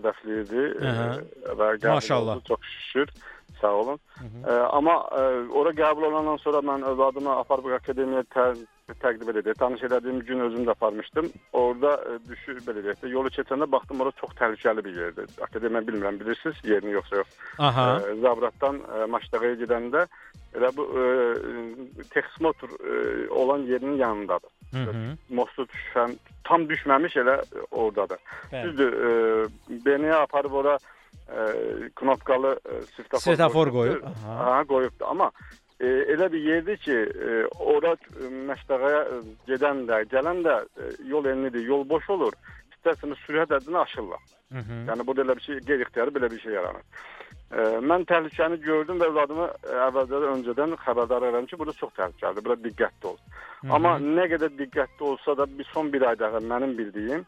Aha. 0.91 1.09
və 1.55 1.75
qəbul 1.79 2.01
Maşallah. 2.01 2.41
oldu 2.43 2.51
çox 2.51 2.75
şükür. 2.91 3.15
Sağ 3.61 3.73
olun. 3.73 3.99
E, 4.49 4.53
amma 4.53 4.95
e, 5.13 5.23
ora 5.51 5.71
qəbul 5.71 6.07
olandan 6.11 6.37
sonra 6.37 6.59
mən 6.59 6.85
övladımı 6.93 7.37
aparıb 7.37 7.73
akademiyaya 7.79 8.25
tə 8.35 8.47
təqdim 9.01 9.31
edildi. 9.31 9.55
Tanış 9.59 9.83
elədiyim 9.89 10.21
gün 10.27 10.41
özüm 10.41 10.65
də 10.67 10.71
aparmışdım. 10.71 11.31
Orada 11.53 11.95
e, 11.97 12.19
düşür 12.29 12.59
belə 12.67 12.85
deyək 12.85 13.05
də 13.05 13.13
yolu 13.13 13.31
keçəndə 13.35 13.71
baxdım 13.73 14.01
ora 14.01 14.13
çox 14.21 14.35
təhlükəli 14.41 14.85
bir 14.85 14.97
yerdir. 15.01 15.31
Akademiya 15.43 15.83
bilmirəm 15.89 16.21
bilirsiniz 16.21 16.65
yerini 16.65 16.97
yoxsa 16.99 17.17
yox. 17.17 17.39
Aha. 17.59 17.87
E, 18.01 18.21
Zabratdan 18.21 18.81
e, 18.83 19.05
Maçdağaya 19.15 19.55
gedəndə 19.63 20.07
elə 20.57 20.73
bu 20.77 20.89
e, 21.03 21.05
Texmotor 22.11 22.69
e, 22.69 23.31
olan 23.31 23.59
yerinin 23.59 23.97
yanındadır. 23.97 24.51
Hı 24.73 24.79
-hı. 24.79 25.17
Mostu 25.31 25.63
düşən 25.63 26.17
tam 26.45 26.63
düşməmiş 26.65 27.17
elə 27.23 27.37
oradadır. 27.71 28.19
Bəli. 28.53 28.65
Düzdür, 28.65 28.93
e, 28.93 29.49
beni 29.87 30.15
aparıb 30.15 30.53
ora 30.53 30.79
e, 31.29 31.89
knopkalı 31.97 32.61
e, 32.67 33.19
Svetofor 33.19 33.71
qoyubdur. 33.71 34.01
qoyub, 34.01 34.05
aha. 34.25 34.51
Aha, 34.51 34.65
qoyubdur. 34.65 35.07
Amma 35.07 35.31
e, 35.81 35.87
elə 35.87 36.33
bir 36.33 36.41
yerdir 36.41 36.77
ki, 36.77 36.99
e, 37.29 37.47
ora 37.59 37.93
e, 37.93 38.29
Məşdağaya 38.49 39.03
e, 39.05 39.23
gedən 39.49 39.87
də, 39.89 40.03
gələn 40.15 40.43
də 40.47 40.59
e, 40.63 40.91
yol 41.09 41.25
enlidir, 41.25 41.65
yol 41.67 41.89
boş 41.89 42.11
olur. 42.11 42.33
İstərseniz 42.77 43.19
sürət 43.27 43.55
həddini 43.55 43.79
aşırlar. 43.79 44.23
Hı 44.53 44.59
-hı. 44.59 44.79
Yəni 44.91 45.07
burada 45.07 45.23
elə 45.23 45.37
bir 45.37 45.43
şey 45.43 45.57
qeyri-ixtiyari 45.57 46.11
belə 46.17 46.31
bir 46.31 46.41
şey 46.41 46.53
yaranır. 46.53 46.83
E, 47.53 47.61
mən 47.91 48.05
təhlükəni 48.11 48.57
gördüm 48.61 49.01
və 49.01 49.07
övladımı 49.11 49.47
e, 49.65 49.77
əvvəldən 49.89 50.27
öncədən 50.35 50.77
xəbərdar 50.87 51.29
edirəm 51.29 51.47
ki, 51.47 51.59
burada 51.59 51.73
çox 51.73 51.91
təhlükəlidir. 51.99 52.45
Burada 52.45 52.69
diqqətli 52.69 53.07
ol. 53.07 53.17
Hı 53.17 53.67
-hı. 53.67 53.75
Amma 53.75 53.99
nə 53.99 54.25
qədər 54.33 54.51
diqqətli 54.59 55.03
olsa 55.03 55.37
da 55.37 55.47
bir 55.59 55.65
son 55.75 55.93
bir 55.93 56.03
ayda 56.03 56.27
mənim 56.27 56.79
bildiyim 56.79 57.27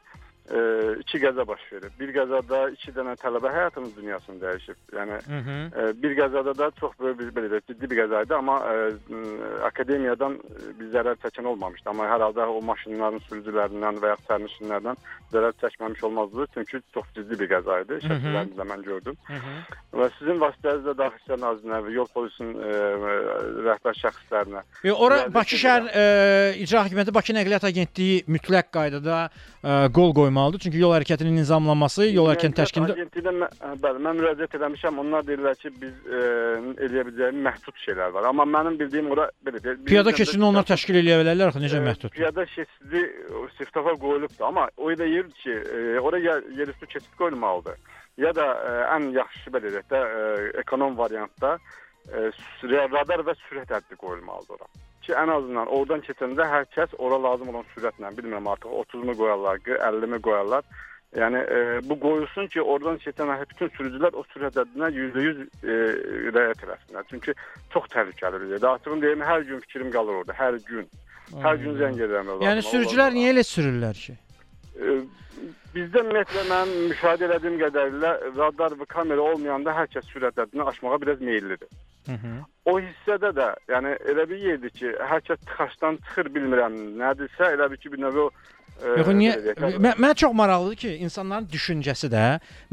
e, 0.51 0.61
iki 1.01 1.19
qəza 1.19 1.47
baş 1.47 1.61
verir. 1.73 1.93
Bir 2.01 2.13
qəzada 2.17 2.61
iki 2.73 2.95
dənə 2.97 3.17
tələbə 3.21 3.53
həyatının 3.57 3.93
dünyasını 3.97 4.41
dəyişib. 4.45 4.79
Yəni 4.99 5.19
Hı 5.33 5.41
-hı. 5.47 5.59
e, 5.81 6.03
bir 6.03 6.17
qəzada 6.21 6.59
da 6.59 6.71
çox 6.81 6.93
böyük 7.01 7.19
bir 7.19 7.31
belə 7.37 7.61
ciddi 7.69 7.91
bir 7.91 7.99
qəza 8.03 8.25
idi, 8.25 8.35
amma 8.35 8.57
e, 8.73 8.75
akademiyadan 9.71 10.33
e, 10.35 10.81
bir 10.81 10.89
zərər 10.95 11.17
çəkən 11.25 11.47
olmamışdı. 11.53 11.91
Amma 11.91 12.05
hər 12.05 12.21
halda 12.21 12.49
o 12.49 12.63
maşınların 12.63 13.21
sürücülərindən 13.29 14.01
və 14.03 14.15
ya 14.15 14.17
sərnişinlərdən 14.29 14.97
zərər 15.33 15.53
çəkməmiş 15.63 16.05
olmazdı. 16.05 16.47
Çünki 16.55 16.81
çox 16.95 17.07
ciddi 17.15 17.41
bir 17.41 17.49
qəza 17.55 17.83
idi. 17.85 17.95
Hı 17.95 17.99
hı. 17.99 18.09
Şəkillərini 18.09 18.57
də 18.59 18.65
mən 18.73 18.83
gördüm. 18.83 19.17
Hı 19.27 19.39
-hı. 19.45 19.55
Və 20.01 20.11
sizin 20.19 20.41
vasitənizlə 20.41 20.99
Daxili 20.99 21.25
İşlər 21.25 21.41
Nazirinə 21.41 21.79
və 21.85 21.93
Yol 21.95 22.09
Polisinin 22.15 22.59
e, 22.61 22.69
e, 22.71 23.15
rəhbər 23.65 23.97
şəxslərinə 23.99 24.63
E, 24.85 24.93
ora 24.93 25.25
Bakı 25.33 25.59
şəhər 25.59 25.89
e, 25.89 26.05
İcra 26.63 26.85
Hakimiyyəti 26.85 27.15
Bakı 27.15 27.35
Nəqliyyat 27.37 27.67
Agentliyi 27.67 28.25
mütləq 28.29 28.71
qaydada 28.75 29.31
e, 29.65 29.89
qol 29.97 30.13
qoymalıdır. 30.35 30.59
Çünki 30.65 30.79
yol 30.79 30.95
hərəkətinin 30.95 31.37
nizamlanması, 31.39 32.09
yol 32.11 32.29
hərəkətinin 32.31 32.57
təşkilində 32.59 32.95
Agentliyinə 32.95 33.49
bəli, 33.83 34.03
mən 34.07 34.19
müraciət 34.19 34.57
etmişəm. 34.59 34.99
Onlar 35.03 35.27
deyirlər 35.27 35.57
ki, 35.61 35.71
biz 35.81 35.95
e, 36.07 36.23
eləyə 36.87 37.05
biləcəyimiz 37.09 37.45
məhdud 37.47 37.81
şeylər 37.85 38.15
var. 38.15 38.29
Amma 38.31 38.45
mənim 38.45 38.79
bildiyim 38.81 39.11
ora 39.15 39.29
belə 39.47 39.63
deyil. 39.63 39.85
piyada 39.87 40.13
keçidini 40.13 40.45
onlar 40.45 40.67
təşkil 40.67 41.01
edə 41.03 41.21
bilərlər 41.23 41.53
axı 41.53 41.63
necə 41.63 41.79
e, 41.79 41.85
məhdud? 41.89 42.15
Piyada 42.15 42.47
keçidi 42.47 43.05
svetofor 43.59 43.99
qoyulubdur, 43.99 44.45
amma 44.49 44.69
o 44.77 44.91
da 44.99 45.05
yer 45.05 45.31
ki, 45.43 45.55
e, 45.55 46.01
ora 46.01 46.19
yerüstü 46.19 46.87
keçid 46.87 47.15
qoyulmalıdır. 47.19 47.79
Ya 48.19 48.35
da 48.35 48.47
e, 48.55 48.75
ən 48.97 49.11
yaxşı 49.15 49.55
belə 49.55 49.71
deyək 49.71 49.89
də 49.91 50.03
e, 50.03 50.61
ekonom 50.65 50.99
variantda 50.99 51.57
e, 51.59 51.84
radar 52.13 53.25
və 53.27 53.35
sürət 53.47 53.71
həddi 53.75 53.97
qoyulmalıdır 54.01 54.57
ora. 54.57 54.69
Ki 55.05 55.13
ən 55.13 55.31
azından 55.33 55.69
oradan 55.69 56.01
keçəndə 56.05 56.47
hər 56.49 56.67
kəs 56.75 56.97
ora 56.99 57.21
lazım 57.23 57.53
olan 57.53 57.65
sürətlə, 57.75 58.11
bilmirəm 58.17 58.49
artıq 58.49 58.73
30-mu 58.83 59.17
qoyarlar, 59.21 59.61
50-mi 59.67 60.21
qoyarlar. 60.25 60.65
Yəni 61.15 61.39
e, 61.57 61.59
bu 61.89 61.95
qoyulsun 62.01 62.49
ki, 62.51 62.63
oradan 62.63 62.97
keçən 62.99 63.31
bütün 63.51 63.69
sürücülər 63.77 64.17
o 64.19 64.25
sürət 64.33 64.57
həddinə 64.59 64.89
%100 64.97 65.43
e, 65.45 65.77
riayət 66.35 66.65
etsinlər. 66.65 67.05
Çünki 67.11 67.35
çox 67.73 67.87
təhlükəli 67.93 68.41
bir 68.41 68.55
yerdir. 68.57 68.69
Açığını 68.73 69.03
deyim, 69.03 69.23
hər 69.23 69.45
gün 69.51 69.61
fikrim 69.67 69.93
qalır 69.95 70.23
orada, 70.23 70.39
hər 70.41 70.59
gün. 70.67 70.89
Hər 71.45 71.61
gün 71.63 71.79
zəng 71.79 72.01
edirəm. 72.01 72.33
Yəni 72.43 72.65
sürücülər 72.67 73.15
niyə 73.15 73.31
elə 73.35 73.47
sürürlər 73.47 74.01
ki? 74.01 74.17
E, 74.75 74.97
Bizdə 75.75 76.05
ümumiyyətlə 76.05 76.43
mən 76.47 76.73
müşahidə 76.91 77.29
etdiyim 77.35 77.57
qədərilə 77.59 78.11
radar 78.37 78.77
və 78.79 78.87
kamera 78.91 79.25
olmayanda 79.33 79.73
hər 79.75 79.89
kəs 79.91 80.07
sürət 80.13 80.37
həddini 80.39 80.63
aşmağa 80.71 81.01
biraz 81.03 81.23
meyllidir. 81.29 81.67
Hı 82.07 82.13
-hı. 82.13 82.35
O 82.65 82.79
hissədə 82.81 83.31
də, 83.37 83.51
yəni 83.69 83.93
elə 84.11 84.25
bir 84.29 84.39
yerdir 84.49 84.71
ki, 84.71 84.91
hər 85.11 85.21
kəs 85.29 85.41
tıxaçdan 85.45 85.99
çıxır 86.05 86.31
bilmirəm 86.37 86.77
nədirsə, 87.01 87.53
elə 87.57 87.71
bir 87.71 87.77
ki, 87.77 87.93
bir 87.93 88.01
növ 88.01 88.17
o 88.23 88.31
e, 88.83 88.89
Yox, 88.99 89.11
niyə? 89.19 89.35
Mən, 89.61 89.99
mənə 90.01 90.15
çox 90.23 90.33
maraqlıdır 90.35 90.79
ki, 90.83 90.93
insanların 91.07 91.47
düşüncəsi 91.53 92.09
də 92.15 92.23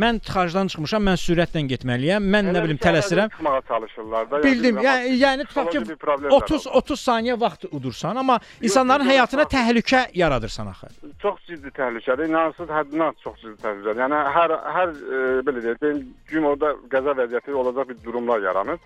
mən 0.01 0.21
tıxacdan 0.25 0.71
çıxmışam, 0.71 1.03
mən 1.09 1.19
sürətlə 1.21 1.65
getməliyəm, 1.73 2.29
mən 2.35 2.47
nə 2.49 2.53
elə 2.55 2.63
bilim 2.65 2.79
tələsirəm. 2.85 3.33
Çıxmağa 3.35 3.61
çalışırlar 3.67 4.31
da. 4.31 4.41
Bildim. 4.43 4.79
bilmirəm, 4.79 4.87
Yəni 4.87 5.19
yəni 5.25 5.47
tutaq 5.49 5.69
ki 5.69 5.83
psixoloji 5.83 5.91
bir 5.91 6.01
problemlər 6.05 6.47
30 6.47 6.67
30 6.81 7.05
saniyə 7.09 7.37
vaxt 7.43 7.67
udursan, 7.71 8.15
amma 8.23 8.39
insanların 8.61 9.05
yox, 9.05 9.13
həyatına 9.13 9.47
təhlükə 9.57 10.01
yaradırsan 10.23 10.71
axı. 10.73 10.87
çox 11.21 11.45
ciddi 11.51 11.75
təhlükədir. 11.81 12.31
İnanırsınız, 12.31 12.73
həddindən 12.79 13.21
çox 13.23 13.37
ciddi 13.43 13.61
təhlükədir. 13.67 14.03
Yəni 14.07 14.25
hər 14.39 14.57
hər 14.79 14.89
e, 14.95 15.21
belə 15.45 15.67
deyək, 15.67 16.03
gün 16.31 16.43
orada 16.43 16.75
qəza 16.89 17.19
vəziyyəti 17.19 17.61
olacaq 17.63 17.89
bir 17.89 18.03
durumlar 18.03 18.39
yaranır 18.39 18.79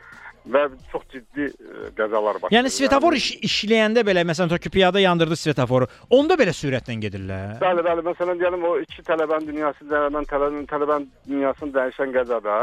və 0.54 0.66
çox 0.92 1.06
ciddi 1.12 1.48
e, 1.50 1.92
qəzalar 1.98 2.40
baş 2.42 2.50
verir. 2.50 2.58
Yəni 2.58 2.72
svetofor 2.74 3.18
iş, 3.18 3.30
işləyəndə 3.48 4.06
belə 4.08 4.26
məsələn 4.28 4.52
tutaq 4.52 4.66
ki, 4.66 4.74
piyada 4.78 5.02
yandırdı 5.02 5.38
svetoforu. 5.40 5.88
Onda 6.14 6.38
belə 6.40 6.54
sürətlə 6.56 6.98
gedirlər. 7.06 7.56
Bəli, 7.64 7.86
bəli. 7.88 8.06
Məsələn 8.10 8.42
deyəlim 8.42 8.68
o 8.68 8.76
iki 8.84 9.06
tələbənin 9.08 9.50
dünyasını, 9.52 9.90
tələbənin 9.94 10.30
tələbənin, 10.32 10.68
tələbənin 10.72 11.10
dünyasını 11.30 11.76
dəyişən 11.80 12.14
qəzada 12.16 12.60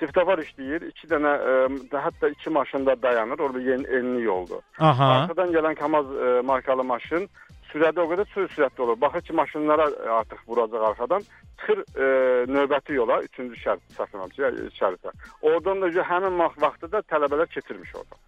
svetofor 0.00 0.42
işləyir. 0.44 0.86
2 0.92 1.10
dənə 1.10 1.32
e, 1.50 1.56
hətta 1.96 2.30
iki 2.34 2.52
maşın 2.52 2.86
da 2.86 2.96
dayanır. 3.02 3.42
Orada 3.48 3.60
yeni 3.60 3.86
enli 3.98 4.22
yoldur. 4.26 4.62
Aha. 4.78 5.12
Arxadan 5.22 5.54
gələn 5.56 5.74
KAMAZ 5.78 6.06
e, 6.06 6.40
markalı 6.44 6.84
maşın 6.84 7.28
sürəti 7.72 8.02
o 8.02 8.06
qədər 8.10 8.28
sürət 8.34 8.54
sürətli 8.56 8.84
olur. 8.84 9.00
Baxır 9.00 9.24
ki, 9.26 9.32
maşınlara 9.32 9.88
e, 9.90 10.08
artıq 10.20 10.40
vuracaq 10.48 10.86
arxadan. 10.90 11.26
Çıxır 11.60 11.78
e, 11.82 12.06
növbəti 12.52 12.96
yola, 12.98 13.20
3-cü 13.28 13.60
şərt 13.64 13.84
saxlamışıq, 13.96 14.42
yəni 14.44 14.70
şəritə. 14.78 15.12
Oradan 15.42 15.82
da 15.82 16.08
həmin 16.12 16.40
vaxt- 16.42 16.60
vaxtda 16.66 17.02
tələbələr 17.12 17.48
keçirmiş 17.54 17.94
orada. 17.94 18.22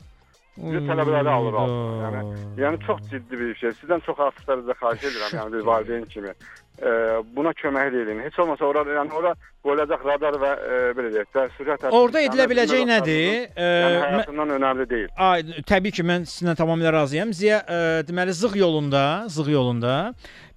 Biz 0.59 0.87
tələbələri 0.89 1.31
alır 1.31 1.59
altına. 1.63 1.99
Yəni, 2.05 2.39
yəni 2.63 2.81
çox 2.87 3.03
ciddi 3.11 3.41
bir 3.41 3.55
şey. 3.61 3.77
Sizdən 3.83 4.01
çox 4.07 4.21
artıqlarınızı 4.29 4.75
xahiş 4.81 5.05
edirəm, 5.11 5.37
yəni 5.39 5.53
bir 5.53 5.67
valideyn 5.71 6.09
kimi. 6.15 6.33
E, 6.79 6.91
buna 7.37 7.51
kömək 7.59 7.95
edin. 8.03 8.21
Heç 8.23 8.39
olmasa 8.39 8.65
ora 8.65 8.83
yəni 8.87 9.15
ora 9.19 9.33
qoyulacaq 9.67 10.05
radar 10.07 10.37
və 10.43 10.51
e, 10.55 10.77
belə 10.99 11.09
deyək 11.15 11.31
də 11.35 11.47
sürət 11.57 11.87
Orada 11.91 12.23
edilə 12.23 12.47
biləcək 12.51 12.83
yəni, 12.83 12.91
nədir? 12.93 13.23
Yəni 13.25 13.49
Ə, 13.55 13.71
mə- 13.95 14.05
həyatından 14.13 14.53
önəmli 14.59 14.87
deyil. 14.91 15.09
Ay, 15.17 15.43
təbii 15.67 15.95
ki, 15.95 16.05
mən 16.07 16.27
sizinlə 16.31 16.55
tamamilə 16.59 16.93
razıyam. 16.95 17.33
Ziya, 17.35 17.59
ə, 17.67 17.81
deməli 18.07 18.35
Zığ 18.35 18.55
yolunda, 18.59 19.05
Zığ 19.27 19.51
yolunda 19.51 19.97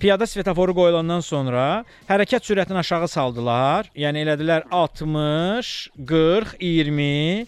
piyada 0.02 0.26
svetoforu 0.30 0.74
qoyulandan 0.78 1.22
sonra 1.26 1.66
hərəkət 2.10 2.46
sürətini 2.50 2.82
aşağı 2.82 3.10
saldılar. 3.10 3.90
Yəni 3.98 4.26
elədilər 4.26 4.70
60, 4.70 5.74
40, 6.10 6.56
20. 6.62 7.46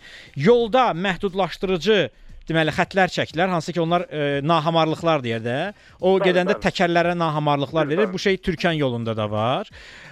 Yolda 0.50 0.90
məhdudlaşdırıcı 0.98 2.02
deməli 2.50 2.74
xətlər 2.76 3.12
çəkdilər, 3.14 3.48
hansı 3.56 3.74
ki 3.74 3.82
onlar 3.82 4.04
e, 4.12 4.42
nahamarlıqlar 4.44 5.24
deyir 5.24 5.44
də. 5.46 5.58
O 6.02 6.18
Bəli, 6.18 6.26
gedəndə 6.30 6.56
bəli. 6.58 6.64
təkərlərə 6.66 7.14
nahamarlıqlar 7.20 7.86
Bəli, 7.88 7.96
verir. 7.98 8.08
bəli. 8.08 8.14
Bu 8.14 8.20
şey 8.20 8.38
Türkan 8.38 8.72
yolunda 8.80 9.16
da 9.18 9.30
var. 9.32 9.70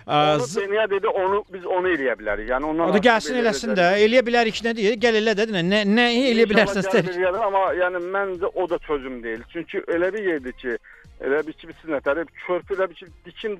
Onu 0.07 0.45
Deniya 0.55 0.89
dedi, 0.89 1.07
onu 1.07 1.43
biz 1.53 1.65
onu 1.65 1.87
eləyə 1.91 2.15
bilərik. 2.19 2.47
Yəni 2.51 2.65
ondan 2.71 2.89
O 2.89 2.93
da 2.95 3.01
gəlsin 3.03 3.37
eləsin 3.41 3.75
də. 3.77 3.89
Eləyə 4.05 4.23
bilərik 4.27 4.63
nə 4.65 4.73
deyir? 4.75 4.95
Gəl 5.03 5.19
elə 5.21 5.35
də 5.37 5.45
nə 5.51 5.83
nə 5.85 6.07
eləyə 6.31 6.47
bilərsiniz 6.49 6.87
eləyər, 7.01 7.37
Amma 7.45 7.67
yəni 7.77 8.01
məncə 8.15 8.49
o 8.55 8.67
da 8.69 8.79
çözüm 8.87 9.21
deyil. 9.23 9.43
Çünki 9.53 9.83
elə 9.91 10.09
bir 10.13 10.23
yerdir 10.31 10.55
ki, 10.63 10.77
elə 11.25 11.41
bir 11.47 11.53
ki, 11.53 11.69
biz 11.69 11.87
nətəri 11.95 12.25
körpü 12.45 12.75
elə 12.77 12.89
bir 12.89 12.99
ki, 12.99 13.07
dikin 13.25 13.57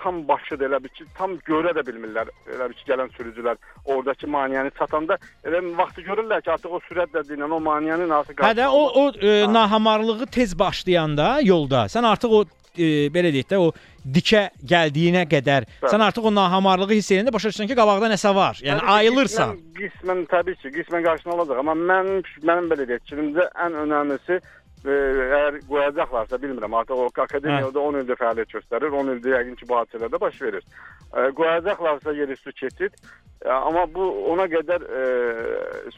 tam 0.00 0.20
başıdır, 0.28 0.68
elə 0.70 0.82
bir 0.84 0.92
ki, 0.96 1.06
tam 1.18 1.36
görə 1.48 1.72
də 1.76 1.84
bilmirlər. 1.86 2.30
Elə 2.54 2.68
bir 2.70 2.76
ki, 2.78 2.84
gələn 2.90 3.12
sürücülər 3.16 3.60
oradakı 3.84 4.28
maneəni 4.30 4.72
çatanda 4.78 5.18
elə 5.44 5.62
vaxtı 5.78 6.04
görürlər 6.08 6.44
ki, 6.44 6.52
artıq 6.56 6.76
o 6.78 6.82
sürətlə 6.88 7.24
dinən 7.30 7.56
o 7.56 7.60
maneənin 7.62 8.12
artıq 8.20 8.44
Hə 8.44 8.52
də 8.58 8.68
o 8.68 8.84
o 9.02 9.08
e, 9.12 9.52
nahamarlığı 9.52 10.26
tez 10.26 10.58
başlayanda 10.58 11.36
yolda 11.42 11.86
sən 11.92 12.08
artıq 12.08 12.38
o 12.40 12.44
e, 12.76 13.08
belə 13.12 13.32
deyək 13.34 13.52
də 13.52 13.60
o 13.60 13.70
dikə 14.16 14.42
gəldiyinə 14.72 15.24
qədər 15.30 15.66
Bəli. 15.68 15.90
sən 15.90 16.04
artıq 16.08 16.28
o 16.30 16.34
nahamarlığı 16.34 16.92
hiss 16.94 17.12
edəndə 17.14 17.32
başa 17.34 17.50
düşürsən 17.50 17.70
ki, 17.72 17.78
qabaqda 17.78 18.12
nəsə 18.12 18.34
var. 18.36 18.60
Yəni 18.62 18.84
Təbii 18.84 18.98
ayılırsan. 18.98 19.56
Qismən, 19.56 19.80
qismən 19.80 20.22
təbii 20.32 20.60
ki, 20.62 20.74
qismən 20.76 21.06
qarşına 21.08 21.34
alacaq, 21.38 21.62
amma 21.64 21.74
mənim 21.92 22.22
mənim 22.46 22.70
belə 22.72 22.86
deyək, 22.90 23.08
fikrimcə 23.08 23.48
ən 23.66 23.80
önəmlisi 23.84 24.38
əgər 24.86 25.60
qoyacaqlarsa 25.68 26.40
bilmirəm, 26.42 26.74
artıq 26.80 27.02
o 27.04 27.06
akademiyada 27.24 27.80
10 27.80 28.00
ildir 28.02 28.20
fəaliyyət 28.22 28.56
göstərir, 28.58 28.98
10 29.02 29.14
ildir 29.16 29.38
yəqin 29.38 29.60
ki, 29.60 29.68
bu 29.68 29.78
hadisələr 29.80 30.12
də 30.14 30.20
baş 30.20 30.42
verir. 30.42 30.66
E, 31.12 31.30
qoyacaqlarsa 31.40 32.12
yerüstü 32.12 32.52
keçid 32.52 33.00
E, 33.44 33.48
Amma 33.52 33.84
bu 33.94 34.04
ona 34.32 34.46
qədər 34.48 34.84
e, 35.00 35.02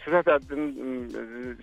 sürət 0.01 0.30
həddinin 0.32 1.05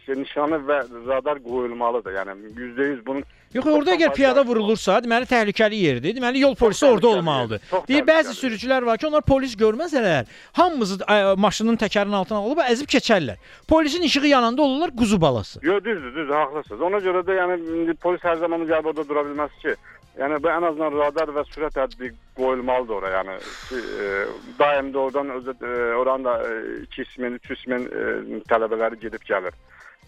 e, 0.07 0.15
nişanı 0.21 0.61
və 0.69 0.80
radar 1.07 1.41
qoyulmalıdır. 1.43 2.15
Yəni 2.15 2.36
%100 2.55 3.05
bunun 3.05 3.26
Yox, 3.56 3.68
orada 3.72 3.93
əgər 3.95 4.12
piyada 4.12 4.43
vurulursa, 4.43 4.97
deməli 5.03 5.28
təhlükəli 5.30 5.78
yerdir. 5.80 6.16
Deməli 6.18 6.41
yol 6.43 6.58
polisi 6.60 6.86
orada 6.86 7.08
olmalıdır. 7.08 7.62
çox 7.70 7.88
Deyir 7.88 8.03
bəzi 8.08 8.36
sürücülər 8.36 8.84
var 8.84 8.99
ki, 8.99 9.08
onlar 9.08 9.24
polis 9.24 9.56
görməsələr, 9.56 10.28
hamımızı 10.60 10.97
ə, 11.06 11.20
maşının 11.39 11.80
təkərinin 11.80 12.20
altına 12.20 12.41
alıb 12.43 12.64
əzib 12.66 12.89
keçərlər. 12.91 13.39
Polisin 13.68 14.03
işığı 14.03 14.28
yananda 14.28 14.62
olurlar 14.62 14.91
quzu 14.91 15.22
balası. 15.22 15.60
Yox, 15.64 15.84
düzdür, 15.86 16.12
düzdür, 16.16 16.34
haqlısınız. 16.36 16.82
Ona 16.89 16.99
görə 17.06 17.24
də 17.28 17.38
yəni 17.39 17.60
indi 17.80 17.95
polis 18.03 18.26
hər 18.28 18.41
zaman 18.43 18.68
gəlib 18.68 18.91
orada 18.91 19.08
dura 19.08 19.24
bilməz 19.30 19.56
ki. 19.62 19.76
Yəni 20.20 20.41
bu 20.43 20.47
ən 20.51 20.64
azından 20.64 20.95
radar 20.95 21.32
və 21.36 21.43
sürət 21.49 21.80
həddi 21.80 22.12
qoyulmalıdır 22.36 22.99
ora. 22.99 23.10
Yəni 23.18 23.38
ki, 23.70 23.80
e, 23.80 24.12
daim 24.60 24.91
də 24.91 24.99
oradan 24.99 25.32
özü 25.39 25.56
e, 25.60 25.72
oranın 26.01 26.26
da 26.26 26.36
2 26.84 27.01
ismin, 27.01 27.39
3 27.43 27.51
ismin 27.51 27.88
e, 27.88 28.43
tələbələri 28.51 28.99
gedib 29.01 29.24
gəlir. 29.28 29.56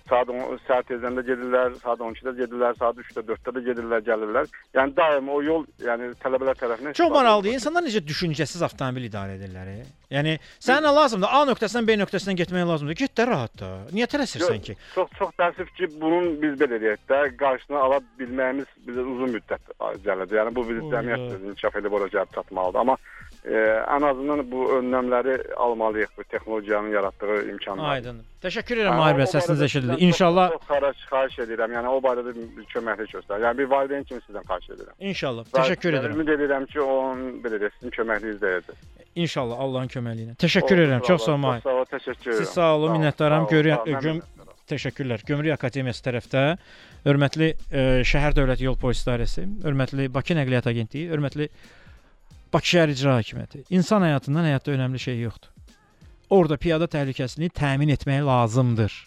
Saat 0.07 0.29
10 0.31 0.59
saat 0.67 0.87
tezdən 0.87 1.19
də 1.19 1.23
gedirlər, 1.27 1.73
saat 1.83 1.99
12-də 1.99 2.33
gedirlər, 2.37 2.75
saat 2.79 2.99
3-də, 3.03 3.25
4-də 3.27 3.53
də 3.57 3.63
gedirlər, 3.65 4.03
gəlirlər. 4.07 4.49
Yəni 4.77 4.95
daim 4.95 5.29
o 5.33 5.41
yol, 5.43 5.65
yəni 5.83 6.13
tələbələr 6.23 6.59
tərəfindən 6.61 6.95
Çox 6.95 7.11
maraqlıdır. 7.11 7.57
İnsanlar 7.59 7.83
necə 7.89 8.03
düşüncəsiz 8.07 8.63
avtomobil 8.69 9.09
idarə 9.09 9.35
edirlər? 9.35 9.73
e? 9.73 9.96
Yəni 10.07 10.37
sənə 10.63 10.85
nə 10.85 10.91
lazımdır? 10.95 11.33
A 11.35 11.41
nöqtəsindən 11.49 11.87
B 11.89 11.95
nöqtəsinə 11.99 12.35
getmək 12.39 12.63
lazımdır. 12.69 12.95
Get 13.01 13.15
də 13.19 13.25
rahat 13.27 13.57
da. 13.59 13.71
Niyə 13.91 14.07
tələsirsən 14.13 14.61
ki? 14.63 14.75
Çox 14.95 15.09
çox 15.19 15.33
təəssüf 15.41 15.73
ki, 15.75 15.89
bunun 15.99 16.29
biz 16.41 16.55
belə 16.61 16.79
deyək 16.83 17.01
də, 17.11 17.19
qarşısını 17.41 17.81
ala 17.81 17.99
bilməyimiz 18.19 18.71
bizə 18.87 19.03
uzun 19.03 19.35
müddət 19.35 19.73
gəlir. 20.05 20.31
Yəni 20.39 20.55
bu 20.55 20.63
biz 20.69 20.79
Oy, 20.79 20.91
cəmiyyət 20.93 21.25
oy. 21.27 21.41
inkişaf 21.51 21.75
edib 21.81 21.97
ora 21.99 22.07
gəlib 22.13 22.31
çatmalıdır. 22.37 22.79
Amma 22.85 22.95
e, 23.43 23.57
ən 23.97 24.07
azından 24.11 24.45
bu 24.51 24.63
önləmləri 24.77 25.35
almalıyıq 25.67 26.15
bu 26.17 26.23
texnologiyanın 26.23 26.95
yaratdığı 26.95 27.37
imkanlar. 27.51 27.91
Aydın. 27.97 28.21
Təşəkkür 28.47 28.79
edirəm 28.79 28.99
Mahir 29.01 29.19
bəy, 29.19 29.27
səsiniz 29.33 29.63
eşidilir. 29.65 29.99
İnşallah 30.07 30.51
Çox 30.55 31.03
xahiş, 31.11 31.39
edirəm. 31.47 31.73
Yəni 31.73 31.91
o 31.91 31.99
barədə 32.05 32.31
bir 32.37 32.67
köməklik 32.71 33.11
göstər. 33.17 33.43
Yəni 33.43 33.57
bir 33.57 33.71
valideyn 33.75 34.07
kimi 34.07 34.21
sizdən 34.23 34.45
xahiş 34.47 34.69
edirəm. 34.77 34.95
İnşallah. 35.11 35.49
Təşəkkür 35.57 35.99
edirəm. 35.99 36.15
Ümid 36.21 36.31
edirəm 36.37 36.69
ki, 36.71 36.79
onun 36.81 37.41
belə 37.43 37.59
deyək, 37.63 37.75
sizin 37.79 37.95
köməkliyiniz 37.97 38.39
dəyəcək. 38.45 38.85
İnşallah 39.17 39.59
Allahın 39.65 39.89
köməyi 39.89 40.25
ilə. 40.27 40.33
Təşəkkür 40.41 40.81
edirəm. 40.83 41.05
Çox 41.07 41.25
sağ 41.25 41.35
olun. 41.37 41.61
Sağ 41.63 41.75
ol, 41.81 41.85
təşəkkür 41.91 42.31
edirəm. 42.31 42.41
Siz 42.43 42.49
sağ 42.53 42.73
olun, 42.75 42.97
minnətdaram. 42.97 43.47
sağ 43.47 43.47
ol, 43.47 43.55
Görü 43.55 43.71
sağ 43.73 43.81
ol, 43.81 43.87
mən 43.87 44.03
göm 44.05 44.21
Təşəkkürlər. 44.67 45.23
Gömrük 45.27 45.55
Akademiyası 45.55 46.03
tərəfdə 46.03 46.41
hörmətli 47.05 47.53
e, 47.71 47.83
şəhər 48.07 48.35
dövlət 48.35 48.63
yol 48.65 48.75
polis 48.79 48.99
idarəsi, 49.05 49.45
hörmətli 49.63 50.09
Bakı 50.11 50.35
Nəqliyyat 50.35 50.67
Agentliyi, 50.67 51.07
hörmətli 51.11 51.47
Bakı 52.53 52.73
şəhər 52.73 52.91
icra 52.91 53.15
hakimiyyəti. 53.21 53.63
İnsan 53.71 54.03
həyatından 54.03 54.49
həyatda 54.49 54.75
önəmli 54.75 54.99
şey 54.99 55.21
yoxdur. 55.21 55.53
Orada 56.29 56.57
piyada 56.59 56.89
təhlükəsizliyini 56.91 57.55
təmin 57.55 57.93
etmək 57.95 58.25
lazımdır. 58.27 58.97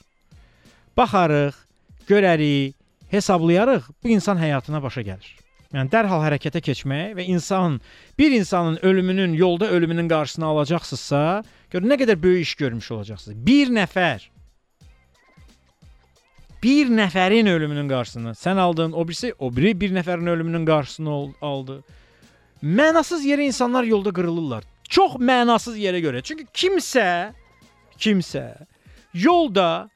Baxarıq, 0.96 1.60
görərik, 2.08 2.74
hesablayarıq, 3.12 3.92
bu 4.02 4.16
insan 4.16 4.40
həyatına 4.40 4.80
başa 4.82 5.04
gəlir. 5.04 5.39
Yəni 5.70 5.86
dərhal 5.92 6.18
hərəkətə 6.24 6.58
keçmək 6.66 7.12
və 7.14 7.24
insan 7.30 7.76
bir 8.18 8.32
insanın 8.34 8.80
ölümünün, 8.82 9.36
yolda 9.38 9.68
ölümünün 9.70 10.08
qarşısını 10.10 10.46
alacaqsınızsa, 10.46 11.20
gör 11.70 11.84
nə 11.86 11.98
qədər 12.00 12.18
böyük 12.22 12.42
iş 12.42 12.54
görmüş 12.58 12.90
olacaqsınız. 12.96 13.36
Bir 13.46 13.70
nəfər 13.76 14.24
bir 16.62 16.90
nəfərin 16.90 17.48
ölümünün 17.48 17.88
qarşısını 17.88 18.34
sən 18.34 18.58
aldın, 18.58 18.92
o 18.92 19.06
birisi 19.08 19.30
o 19.38 19.52
biri 19.56 19.76
bir 19.80 19.94
nəfərin 19.94 20.30
ölümünün 20.30 20.66
qarşısını 20.66 21.14
aldı. 21.40 21.78
Mənasız 22.62 23.22
yerə 23.24 23.46
insanlar 23.46 23.86
yolda 23.86 24.10
qırılırlar. 24.10 24.66
Çox 24.88 25.14
mənasız 25.22 25.78
yerə 25.78 26.02
görə. 26.02 26.22
Çünki 26.22 26.48
kimsə 26.50 27.30
kimsə 27.94 28.44
yolda 29.14 29.88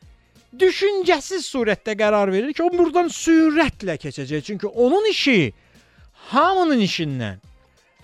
düşüncəsiz 0.54 1.50
surətdə 1.50 1.98
qərar 1.98 2.30
verir 2.32 2.54
ki, 2.54 2.62
o 2.62 2.70
burdan 2.70 3.10
sürətlə 3.10 3.98
keçəcək. 3.98 4.46
Çünki 4.46 4.66
onun 4.66 5.10
işi 5.10 5.52
hamının 6.30 6.80
işindən, 6.84 7.40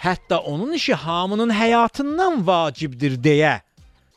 hətta 0.00 0.38
onun 0.38 0.72
işi 0.72 0.94
hamının 0.94 1.52
həyatından 1.54 2.40
vacibdir 2.46 3.16
deyə 3.20 3.60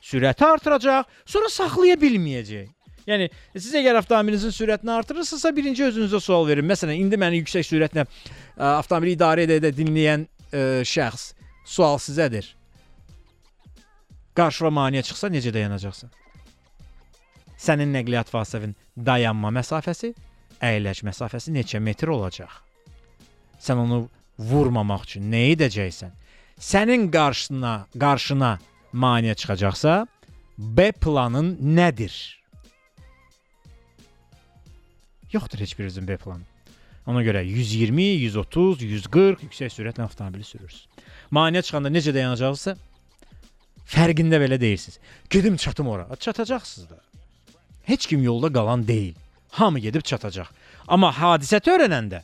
sürəti 0.03 0.45
artıracaq, 0.45 1.05
sonra 1.25 1.49
saxlaya 1.49 1.95
bilməyəcək. 1.99 2.71
Yəni 3.07 3.27
siz 3.57 3.73
əgər 3.75 3.99
avtomobilinizin 3.99 4.53
sürətini 4.55 4.91
artırırsınızsa, 4.95 5.51
birinci 5.55 5.83
özünüzə 5.83 6.19
sual 6.23 6.47
verin. 6.47 6.67
Məsələn, 6.69 6.95
indi 7.03 7.19
məni 7.19 7.41
yüksək 7.41 7.67
sürətlə 7.67 8.05
ə, 8.05 8.07
avtomobili 8.77 9.17
idarə 9.17 9.43
edə-edə 9.43 9.73
dinləyən 9.75 10.23
ə, 10.23 10.65
şəxs 10.87 11.33
sual 11.67 11.99
sizədir. 11.99 12.47
Qarşıva 14.39 14.71
maneə 14.73 15.03
çıxsa 15.05 15.29
necə 15.31 15.51
dayanacaqsan? 15.53 16.11
Sənin 17.59 17.91
nəqliyyat 17.95 18.31
vasitənin 18.33 18.75
dayanma 18.97 19.51
məsafəsi, 19.59 20.13
əyləc 20.63 21.03
məsafəsi 21.07 21.53
neçə 21.55 21.83
metr 21.83 22.11
olacaq? 22.15 22.72
Sən 23.63 23.79
onu 23.79 24.03
vurmamaq 24.39 25.05
üçün 25.07 25.29
nə 25.31 25.45
edəcəksən? 25.53 26.11
Sənin 26.59 27.09
qarşısına, 27.11 27.73
qarşına 27.99 28.57
maneə 28.93 29.35
çıxacaqsa, 29.39 30.07
B 30.57 30.91
planın 30.91 31.55
nədir? 31.77 32.13
Yoxdur 35.31 35.59
heç 35.59 35.77
birinizin 35.79 36.07
B 36.07 36.17
planı. 36.17 36.43
Ona 37.07 37.23
görə 37.23 37.43
120, 37.43 38.03
130, 38.03 38.81
140 38.81 39.43
yüksək 39.47 39.71
sürətlə 39.73 40.05
avtomobili 40.05 40.43
sürürsüz. 40.47 40.85
Maneə 41.31 41.63
çıxanda 41.65 41.91
necə 41.91 42.13
dayanacaqsınızsa, 42.15 42.75
fərqində 43.95 44.39
belə 44.43 44.59
deyilsiniz. 44.61 44.99
Gedim 45.29 45.57
çatım 45.57 45.87
ora. 45.87 46.07
Çatacaqsınız 46.15 46.89
da. 46.89 46.99
Heç 47.83 48.05
kim 48.07 48.23
yolda 48.23 48.53
qalan 48.53 48.87
deyil. 48.87 49.15
Hamı 49.51 49.79
gedib 49.79 50.01
çatacaq. 50.01 50.47
Amma 50.87 51.11
hadisə 51.11 51.59
törənəndə 51.59 52.23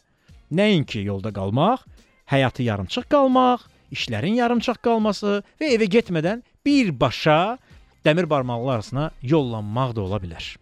nəinki 0.52 1.04
yolda 1.06 1.32
qalmaq, 1.34 1.84
həyatı 2.30 2.64
yarımçıq 2.68 3.10
qalmaq, 3.12 3.66
işlərin 3.93 4.38
yarımçıq 4.39 4.82
qalması 4.86 5.41
və 5.62 5.74
evə 5.76 5.89
getmədən 5.97 6.43
birbaşa 6.66 7.58
dəmir 8.06 8.30
barmaqlar 8.30 8.80
arasına 8.80 9.12
yollanmaq 9.22 9.95
da 9.95 10.02
ola 10.02 10.22
bilər. 10.24 10.56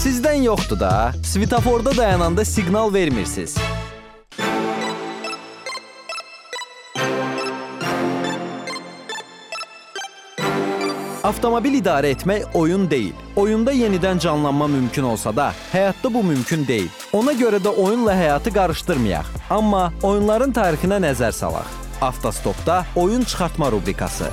Sizdən 0.00 0.46
yoxdur 0.46 0.80
da. 0.80 1.12
Svetoforda 1.22 1.96
dayananda 1.96 2.44
siqnal 2.44 2.94
vermirsiniz. 2.94 3.58
Avtomobil 11.30 11.76
idarə 11.78 12.08
etmək 12.10 12.56
oyun 12.58 12.88
deyil. 12.90 13.14
Oyunda 13.38 13.70
yenidən 13.70 14.18
canlanma 14.18 14.66
mümkün 14.72 15.06
olsa 15.12 15.30
da, 15.36 15.52
həyatda 15.70 16.10
bu 16.14 16.24
mümkün 16.26 16.64
deyil. 16.66 16.88
Ona 17.14 17.36
görə 17.38 17.60
də 17.62 17.70
oyunla 17.70 18.16
həyatı 18.18 18.50
qarışdırmayaq. 18.56 19.30
Amma 19.54 19.84
oyunların 20.02 20.50
tarixinə 20.56 20.98
nəzər 21.06 21.36
salaq. 21.36 21.70
Avtostopda 22.02 22.82
oyun 22.96 23.22
çıxartma 23.22 23.70
rubrikası. 23.70 24.32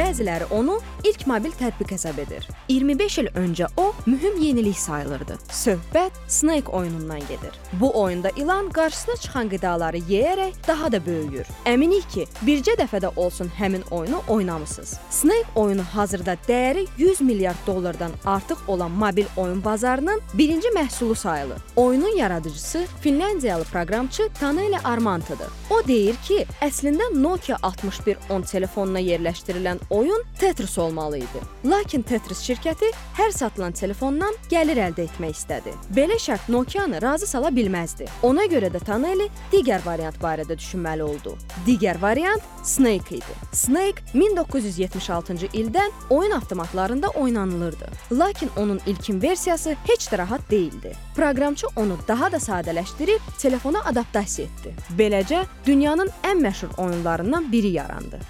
Bəziləri 0.00 0.46
onu 0.56 0.78
ilk 1.04 1.26
mobil 1.28 1.52
tətbiq 1.60 1.90
hesab 1.92 2.18
edir. 2.22 2.46
25 2.72 3.16
il 3.20 3.26
öncə 3.36 3.66
o 3.76 3.90
mühüm 4.06 4.38
yenilik 4.40 4.78
sayılırdı. 4.78 5.34
Söhbət 5.52 6.16
Snake 6.28 6.72
oyunundan 6.72 7.20
gedir. 7.20 7.52
Bu 7.72 7.90
oyunda 8.02 8.30
ilan 8.36 8.70
qarşısına 8.70 9.16
çıxan 9.16 9.50
qidaları 9.52 9.98
yeyərək 9.98 10.54
daha 10.68 10.92
da 10.92 11.00
böyüyür. 11.06 11.50
Əminik 11.68 12.06
ki, 12.14 12.24
bircə 12.46 12.78
dəfədə 12.80 13.10
olsun 13.16 13.50
həmin 13.58 13.84
oyunu 13.90 14.22
oynamısınız. 14.28 14.94
Snake 15.10 15.52
oyunu 15.54 15.82
hazırda 15.82 16.36
dəyəri 16.48 16.86
100 16.98 17.20
milyard 17.20 17.66
dollardan 17.66 18.12
artıq 18.24 18.56
olan 18.68 18.90
mobil 18.90 19.28
oyun 19.36 19.64
bazarının 19.64 20.20
birinci 20.34 20.68
məhsulu 20.68 21.14
sayılır. 21.14 21.58
Oyunun 21.76 22.16
yaradıcısı 22.16 22.86
Finlandiyalı 23.00 23.64
proqramçı 23.64 24.28
Taneli 24.40 24.78
Armantıdır. 24.78 25.52
O 25.70 25.86
deyir 25.88 26.16
ki, 26.24 26.46
əslində 26.62 27.12
Nokia 27.22 27.58
6110 27.62 28.42
telefonuna 28.42 29.00
yerləşdirilən 29.00 29.89
oyun 29.90 30.24
Tetris 30.38 30.78
olmalı 30.78 31.18
idi. 31.18 31.40
Lakin 31.64 32.02
Tetris 32.02 32.42
şirkəti 32.48 32.90
hər 33.18 33.32
satılan 33.34 33.72
telefondan 33.72 34.34
gəlir 34.50 34.78
əldə 34.86 35.06
etmək 35.08 35.34
istədi. 35.34 35.74
Belə 35.96 36.18
şərt 36.18 36.48
Nokia-nı 36.48 37.02
razı 37.02 37.26
sala 37.26 37.50
bilməzdi. 37.54 38.06
Ona 38.22 38.46
görə 38.50 38.70
də 38.72 38.80
Taneli 38.84 39.28
digər 39.52 39.84
variant 39.86 40.16
barədə 40.22 40.56
düşünməli 40.58 41.02
oldu. 41.02 41.36
Digər 41.66 42.00
variant 42.02 42.42
Snake 42.64 43.16
idi. 43.16 43.36
Snake 43.52 44.02
1976-cı 44.14 45.46
ildən 45.46 45.90
oyun 46.10 46.30
avtomatlarında 46.30 47.08
oynanılırdı. 47.08 47.86
Lakin 48.12 48.50
onun 48.56 48.80
ilkin 48.86 49.22
versiyası 49.22 49.76
heç 49.86 50.08
də 50.08 50.18
rahat 50.18 50.50
değildi. 50.50 50.92
Proqramçı 51.16 51.66
onu 51.76 51.98
daha 52.08 52.32
da 52.32 52.36
sadələşdirib 52.36 53.20
telefona 53.38 53.84
adaptasiya 53.84 54.48
etdi. 54.48 54.74
Beləcə 54.98 55.44
dünyanın 55.66 56.10
ən 56.22 56.46
məşhur 56.46 56.76
oyunlarından 56.78 57.52
biri 57.52 57.68
yarandı. 57.68 58.20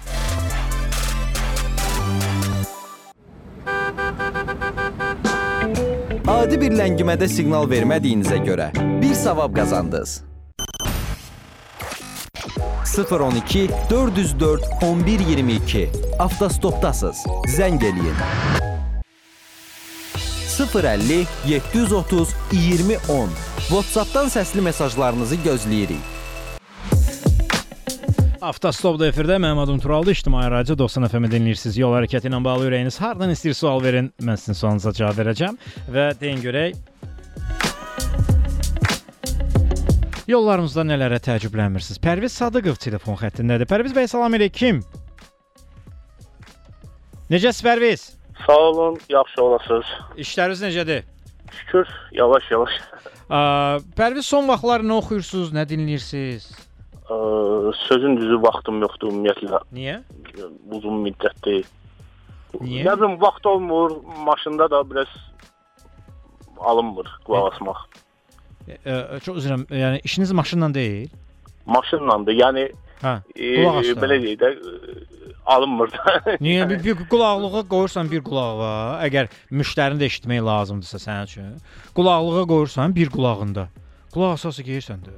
Adi 6.31 6.57
bir 6.61 6.73
ləngimədə 6.77 7.27
siqnal 7.29 7.69
vermədiyinizə 7.69 8.37
görə 8.45 8.71
bir 9.01 9.15
savab 9.17 9.55
qazandınız. 9.55 10.21
012 12.91 13.69
404 13.89 14.61
1122. 14.81 15.89
Avtostopdasınız. 16.19 17.17
Zəng 17.57 17.83
eləyin. 17.83 18.17
050 20.57 21.27
730 21.47 22.29
2010. 22.51 23.29
WhatsApp-dan 23.69 24.27
səsli 24.27 24.61
mesajlarınızı 24.61 25.35
gözləyirik. 25.35 26.20
Avtostopda 28.41 29.05
efirdə 29.05 29.35
mənim 29.37 29.59
adım 29.61 29.77
Turaldı, 29.79 30.11
İctimai 30.11 30.47
Radio 30.49 30.73
90 30.77 31.07
FM-i 31.13 31.29
dinləyirsiniz. 31.29 31.75
Yol 31.77 31.91
hərəkəti 31.93 32.25
ilə 32.25 32.39
bağlı 32.41 32.71
ürəyiniz 32.71 32.95
hardan 32.97 33.29
istəyir 33.29 33.53
sual 33.53 33.83
verin, 33.83 34.07
mən 34.17 34.39
sizin 34.41 34.57
sualınıza 34.57 34.93
cavab 34.97 35.19
verəcəm 35.19 35.59
və 35.93 36.05
deyin 36.17 36.41
görək 36.41 36.79
Yollarımızda 40.31 40.87
nələrə 40.89 41.19
təəccüblənmirsiniz? 41.21 41.99
Pərviz 42.01 42.33
Sadıqov 42.39 42.79
telefon 42.81 43.19
xəttindədir. 43.19 43.69
Pərviz 43.69 43.93
bəy, 43.93 44.09
salam 44.09 44.33
əleykum. 44.39 44.81
Necəsiz 47.29 47.61
Pərviz? 47.67 48.07
Sağ 48.47 48.57
olun, 48.71 48.97
yaxşı 49.11 49.43
olasınız. 49.43 49.93
İşləriniz 50.25 50.65
necədir? 50.65 51.05
Şükür, 51.59 51.93
yavaş-yavaş. 52.17 52.81
Pərviz 54.01 54.33
son 54.33 54.49
vaxtlar 54.49 54.81
nə 54.87 54.97
oxuyursunuz, 54.97 55.53
nə 55.53 55.67
dinləyirsiniz? 55.69 56.49
Ə, 57.11 57.15
sözün 57.87 58.15
düzü 58.19 58.37
vaxtım 58.43 58.79
yoxdur 58.85 59.11
ümumiyyətlə. 59.11 59.59
Niyə? 59.75 59.97
Uzun 60.71 61.01
müddətdir. 61.05 61.65
Niyə? 62.61 62.85
Nə 62.87 62.93
bilim, 62.99 63.17
vaxt 63.21 63.45
olmur, 63.51 63.97
maşında 64.27 64.69
da 64.71 64.83
biraz 64.91 65.11
alınmır 66.59 67.09
qulaq 67.25 67.49
asmaq. 67.53 67.81
Ə, 68.85 69.19
çox 69.25 69.41
üzr 69.41 69.49
istəyirəm. 69.49 69.65
Yəni 69.81 70.01
işiniz 70.07 70.31
maşınla 70.37 70.69
deyil? 70.73 71.09
Maşınlandır. 71.65 72.37
Yəni 72.37 72.65
Hə, 73.01 73.15
e, 73.35 73.49
qulaq 73.57 73.79
asdı. 73.81 73.95
belə 74.03 74.19
deyək 74.23 74.37
də 74.43 74.51
e, 74.53 75.33
alınmır 75.55 75.91
da. 75.95 76.15
Niyə 76.45 76.69
bir, 76.69 76.83
bir 76.85 77.01
qulaqlığa 77.11 77.63
qoyursan 77.73 78.11
bir 78.11 78.21
qulağa, 78.27 79.01
əgər 79.07 79.31
müştərini 79.51 79.99
də 80.03 80.07
eşitmək 80.11 80.45
lazımdırsa 80.45 81.01
sənin 81.01 81.27
üçün, 81.31 81.49
qulaqlığa 81.97 82.45
qoyursan 82.53 82.95
bir 82.95 83.09
qulağında. 83.09 83.67
Qulaq 84.13 84.37
asası 84.37 84.63
geyirsən 84.67 85.01
də. 85.07 85.17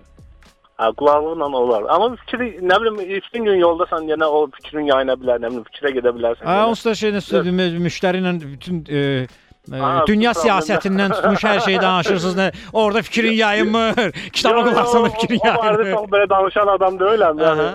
Hə, 0.79 0.89
qulaqlıqla 0.97 1.47
olar. 1.59 1.83
Amma 1.93 2.15
fikri, 2.23 2.47
nə 2.65 2.79
bilim, 2.81 2.97
bütün 2.97 3.45
gün 3.45 3.59
yoldasan, 3.61 4.07
yenə 4.09 4.25
o 4.25 4.47
fikrin 4.57 4.87
yayına 4.89 5.15
bilər, 5.21 5.41
nə 5.43 5.51
bilim, 5.51 5.65
fikrə 5.69 5.91
gedə 5.99 6.13
bilərsən. 6.15 6.47
Hə, 6.49 6.55
onsuz 6.71 6.87
da 6.89 6.95
şey 6.97 7.13
nəsə 7.13 7.41
müştəri 7.83 8.23
ilə 8.23 8.33
bütün 8.41 8.79
e, 8.89 8.97
e, 8.97 9.43
Ha, 9.71 9.91
dünya 10.09 10.33
siyasətindən 10.35 11.13
tutmuş 11.13 11.43
hər 11.47 11.61
şeyi 11.63 11.77
danışırsınız. 11.79 12.33
Nə, 12.35 12.47
orada 12.73 13.03
fikrin 13.05 13.37
yayınmır. 13.37 14.17
Kitaba 14.35 14.65
qulaq 14.65 14.81
asanda 14.81 15.13
fikrin 15.13 15.39
O 15.45 15.53
barədə 15.61 15.85
çox 15.93 16.09
belə 16.15 16.29
danışan 16.33 16.73
adam 16.73 16.97
deyiləm. 16.99 17.39
Yəni, 17.45 17.69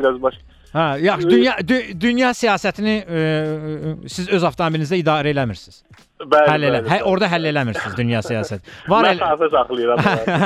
biraz 0.00 0.18
baş. 0.26 0.42
Hə, 0.74 0.88
yaxşı, 1.06 1.30
dünya 1.30 1.54
dü, 1.68 1.78
dünya 2.00 2.34
siyasətini 2.36 2.96
e, 3.06 3.22
e, 3.22 3.94
siz 4.12 4.28
öz 4.28 4.44
avtomobilinizdə 4.50 4.98
idarə 5.00 5.32
eləmirsiniz. 5.32 5.80
Bəli, 6.16 6.48
Həll 6.48 6.62
elə. 6.64 6.78
Hə, 6.88 6.96
orada 7.04 7.28
həll 7.28 7.44
eləmirsiniz 7.50 7.96
dünya 7.98 8.22
siyasət. 8.24 8.64
Var 8.88 9.08
elə 9.10 9.20
Məsafə 9.20 9.48
saxlayıram. 9.52 9.98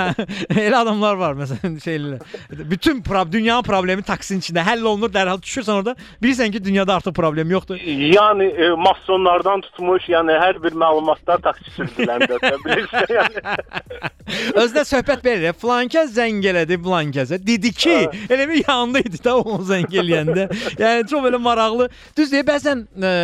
elə 0.67 0.79
adamlar 0.81 1.19
var 1.21 1.37
məsələn 1.39 1.77
şeylər. 1.85 2.25
Bütün 2.73 2.99
prob 3.07 3.31
dünyanın 3.31 3.63
problemi 3.63 4.03
taksinin 4.03 4.43
içində 4.43 4.65
həll 4.67 4.83
olunur, 4.83 5.13
dərhal 5.15 5.39
düşürsən 5.39 5.77
orada. 5.77 5.95
Bilirsən 6.23 6.51
ki, 6.51 6.63
dünyada 6.65 6.97
artıq 6.99 7.15
problem 7.15 7.55
yoxdur. 7.55 7.79
Yəni 7.87 8.49
e, 8.51 8.71
masonlardan 8.83 9.63
tutmuş, 9.69 10.09
yəni 10.11 10.41
hər 10.43 10.59
bir 10.65 10.75
məlumatlar 10.83 11.39
taksi 11.45 11.71
sürücülərində 11.77 12.41
bilirsən. 12.65 13.15
Yəni 13.15 13.45
Özdə 14.65 14.83
söhbət 14.89 15.23
belə, 15.23 15.53
flankə 15.55 16.03
zəng 16.11 16.43
elədi 16.51 16.81
blankəzə. 16.83 17.39
Dedi 17.47 17.71
ki, 17.77 17.97
elə 18.27 18.49
bir 18.51 18.65
yanında 18.65 19.05
idi 19.07 19.23
da 19.23 19.37
o 19.39 19.61
zəng 19.71 19.87
eləyəndə. 20.03 20.49
yəni 20.83 21.07
çox 21.07 21.23
belə 21.29 21.39
maraqlı. 21.47 21.87
Düz 22.19 22.35
deyə 22.35 22.43
bəzən 22.51 22.85
e, 22.99 23.15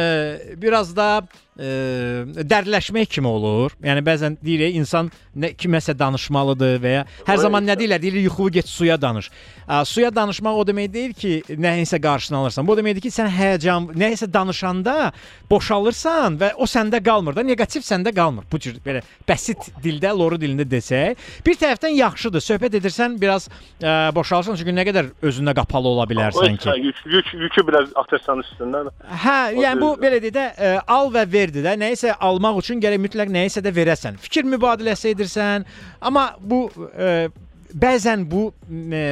biraz 0.63 0.95
da 0.95 1.11
e, 1.59 2.45
dərdləşmək 2.45 3.11
kimi 3.17 3.29
olur. 3.29 3.75
Yəni 3.85 4.03
bəzən 4.07 4.39
deyirik 4.45 4.77
insan 4.77 5.11
nə 5.37 5.53
kiməsə 5.59 5.97
danışmalıdır 5.99 6.81
və 6.83 6.95
ya 6.95 7.05
hər 7.27 7.41
zaman 7.43 7.67
nə 7.67 7.77
deyirlər? 7.79 8.03
Deyirlər 8.03 8.27
yuxu 8.29 8.49
get 8.53 8.69
suya 8.71 8.97
danış. 9.01 9.31
A, 9.67 9.85
suya 9.85 10.13
danışmaq 10.15 10.61
o 10.61 10.65
demək 10.69 10.93
deyil 10.93 11.15
ki, 11.17 11.33
nəyisə 11.51 12.01
qarşısını 12.03 12.39
alırsan. 12.39 12.67
Bu 12.69 12.77
deməkdir 12.79 13.07
ki, 13.07 13.13
sən 13.15 13.31
həyəcan, 13.33 13.91
nəyisə 13.99 14.29
danışanda 14.33 15.11
boşalırsan 15.51 16.39
və 16.41 16.53
o 16.61 16.69
səndə 16.71 17.01
qalmır 17.05 17.37
da, 17.37 17.45
neqativ 17.47 17.85
səndə 17.87 18.13
qalmır. 18.15 18.47
Bu 18.53 18.61
cür 18.63 18.79
belə 18.85 19.03
bəsit 19.29 19.71
dildə, 19.83 20.13
loru 20.17 20.39
dilində 20.41 20.67
desək, 20.71 21.19
bir 21.47 21.59
tərəfdən 21.61 21.97
yaxşıdır. 21.99 22.45
Söhbət 22.47 22.79
edirsən, 22.81 23.19
biraz 23.21 23.49
ə, 23.81 24.13
boşalırsan 24.15 24.61
çünki 24.61 24.77
nə 24.77 24.87
qədər 24.91 25.11
özündə 25.27 25.57
qapalı 25.59 25.95
ola 25.97 26.07
bilərsən 26.11 26.61
ki. 26.63 26.77
Yük, 26.87 27.03
yük, 27.17 27.35
yükü 27.47 27.67
biraz 27.67 27.91
atırsan 28.05 28.45
üstündən. 28.45 28.93
Hə, 29.25 29.39
yəni 29.57 29.83
bu 29.83 29.93
belə 30.01 30.21
deyə 30.23 30.37
də 30.37 30.47
ə, 30.55 30.73
al 30.87 31.11
və 31.15 31.27
verdi 31.47 31.63
də. 31.65 31.77
Nəyisə 31.81 32.17
almaq 32.21 32.61
üçün 32.63 32.83
gərək 32.83 33.03
mütləq 33.07 33.33
nəyisə 33.33 33.63
də 33.65 33.73
verəsən. 33.75 34.19
Fikir 34.23 34.47
mübadiləsi 34.51 35.15
edirsən, 35.15 35.67
amma 36.01 36.29
bu 36.41 36.67
ə, 36.91 37.29
bəzən 37.75 38.27
bu 38.31 38.49
ə, 38.51 39.05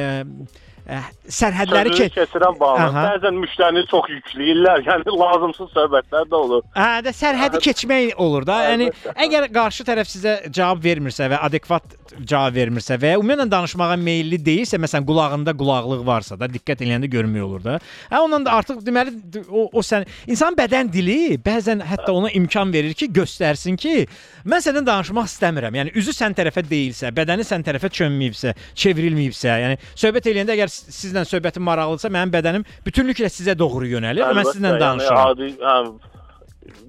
sərhədləri 0.85 1.89
Sözünü 1.93 2.09
ki 2.09 2.19
keçirən 2.19 2.57
bağlı. 2.59 2.81
Aha. 2.85 3.03
Bəzən 3.09 3.39
müştərini 3.41 3.83
çox 3.89 4.09
yükləyirlər. 4.13 4.83
Yəni 4.89 5.15
lazımsız 5.19 5.71
söhbətlər 5.73 6.27
də 6.29 6.37
olur. 6.37 6.65
Hə, 6.77 6.89
də 7.05 7.13
sərhədi 7.15 7.61
keçmək 7.65 8.19
olur 8.21 8.45
da. 8.45 8.59
Yəni 8.69 8.91
əgər 9.25 9.47
qarşı 9.53 9.85
tərəf 9.87 10.11
sizə 10.11 10.35
cavab 10.53 10.83
vermirsə 10.85 11.29
və 11.31 11.41
adekvat 11.47 11.95
cavab 12.21 12.55
vermirsə 12.55 12.99
və 13.01 13.15
ya 13.15 13.19
ümumiyyətlə 13.21 13.47
danışmağa 13.51 13.97
meylli 13.99 14.39
deyilsə, 14.45 14.77
məsələn 14.81 15.07
qulağında 15.09 15.55
qulaqlıq 15.57 16.05
varsa 16.05 16.37
da 16.39 16.49
diqqət 16.51 16.85
eləyəndə 16.85 17.09
görmək 17.11 17.47
olur 17.47 17.65
da. 17.65 17.79
Hə 18.11 18.21
ondan 18.21 18.45
da 18.45 18.53
artıq 18.59 18.83
deməli 18.85 19.15
o, 19.49 19.65
o 19.73 19.83
sən 19.85 20.05
insan 20.29 20.57
bədən 20.57 20.91
dili 20.93 21.39
bəzən 21.41 21.81
hətta 21.89 22.13
ona 22.13 22.29
imkan 22.37 22.71
verir 22.73 22.93
ki, 22.93 23.09
göstərsin 23.15 23.79
ki, 23.81 24.05
mən 24.45 24.63
səndən 24.63 24.85
danışmaq 24.87 25.29
istəmirəm. 25.31 25.81
Yəni 25.81 25.95
üzü 25.97 26.13
sən 26.15 26.37
tərəfə 26.37 26.63
deyilsə, 26.69 27.11
bədəni 27.15 27.45
sən 27.47 27.65
tərəfə 27.65 27.89
çönməyibsə, 27.99 28.53
çevrilməyibsə, 28.83 29.57
yəni 29.65 29.81
söhbət 29.97 30.29
eləyəndə 30.31 30.55
əgər 30.55 30.74
sizlə 30.95 31.23
söhbətin 31.29 31.63
maraqlıdırsa, 31.65 32.11
mənim 32.13 32.33
bədənim 32.33 32.65
bütünlüklə 32.87 33.29
sizə 33.33 33.55
doğru 33.59 33.87
yönəlir 33.95 34.25
və 34.25 34.33
mən 34.33 34.43
Əlbəttə, 34.43 34.57
sizlə 34.57 34.71
yəni 34.73 34.83
danışıram. 34.83 35.31
adi, 35.31 35.49
hə, 35.61 35.75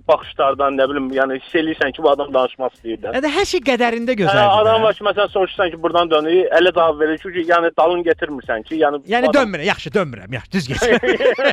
baxışlardan 0.08 0.76
nə 0.78 0.84
bilim, 0.90 1.06
yəni 1.14 1.36
hiss 1.40 1.54
eləyirsən 1.60 1.92
ki, 1.96 2.02
bu 2.04 2.10
adam 2.10 2.30
danışmaq 2.34 2.74
istəyir 2.76 3.00
də. 3.02 3.12
Yəni 3.16 3.30
hər 3.36 3.46
şey 3.50 3.60
qədərində 3.66 4.14
Hə, 4.14 4.18
gözəldir. 4.22 4.52
adam 4.60 4.80
də. 4.80 4.84
var 4.86 4.94
ki, 4.98 5.04
məsələn 5.08 5.32
soruşsan 5.34 5.70
ki, 5.74 5.80
buradan 5.82 6.10
dönür, 6.10 6.38
elə 6.58 6.72
cavab 6.76 7.00
verir 7.00 7.18
ki, 7.22 7.44
yəni 7.50 7.70
dalın 7.78 8.04
getirmirsən 8.06 8.64
ki, 8.68 8.78
yəni 8.82 9.00
Yəni 9.12 9.28
adam- 9.30 9.36
dönmürəm, 9.42 9.66
yaxşı 9.70 9.90
dönmürəm, 9.98 10.34
yaxşı 10.38 10.52
düz 10.52 10.68
get. 10.68 10.82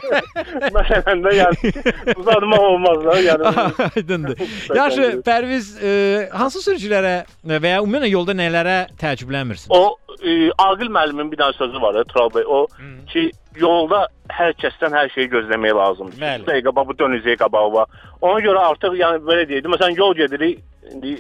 Məsələn 0.78 1.24
də 1.26 1.34
yəni 1.40 1.74
uzatmaq 2.20 2.66
olmaz 2.70 3.04
da, 3.06 3.18
yəni. 3.28 3.54
Aydındır. 3.98 4.38
Yaxşı, 4.76 5.10
Pərviz, 5.28 5.68
e, 5.84 5.92
hansı 6.34 6.64
sürücülərə 6.68 7.16
və 7.48 7.74
ya 7.76 7.82
ümumiyyətlə 7.84 8.12
yolda 8.14 8.36
nələrə 8.38 8.78
təəccüblənmirsən? 9.02 9.68
O 9.74 9.98
e, 10.24 10.50
Aqil 10.58 10.92
müəllimin 10.94 11.32
bir 11.32 11.42
dənə 11.44 11.58
sözü 11.58 11.82
var, 11.84 12.00
Tural 12.14 12.32
bəy. 12.36 12.46
O 12.48 12.66
ki, 13.12 13.30
yolda 13.60 14.08
hər 14.34 14.54
kəsdən 14.62 14.94
hər 14.98 15.10
şeyi 15.14 15.30
gözləmək 15.30 15.74
lazımdır. 15.78 16.20
Bəli. 16.22 16.46
Bir 16.46 16.52
dəqiqə 16.54 16.76
bax 16.76 16.88
bu 16.88 16.94
dönəcək 17.02 17.38
qabağa 17.44 17.72
var. 17.74 17.88
Ona 18.22 18.40
görə 18.46 18.62
artıq 18.72 18.96
yəni 19.00 19.20
belə 19.28 19.44
deyək, 19.50 19.68
məsələn 19.74 19.98
yol 20.00 20.14
gedirik, 20.18 20.62
indi 20.92 21.18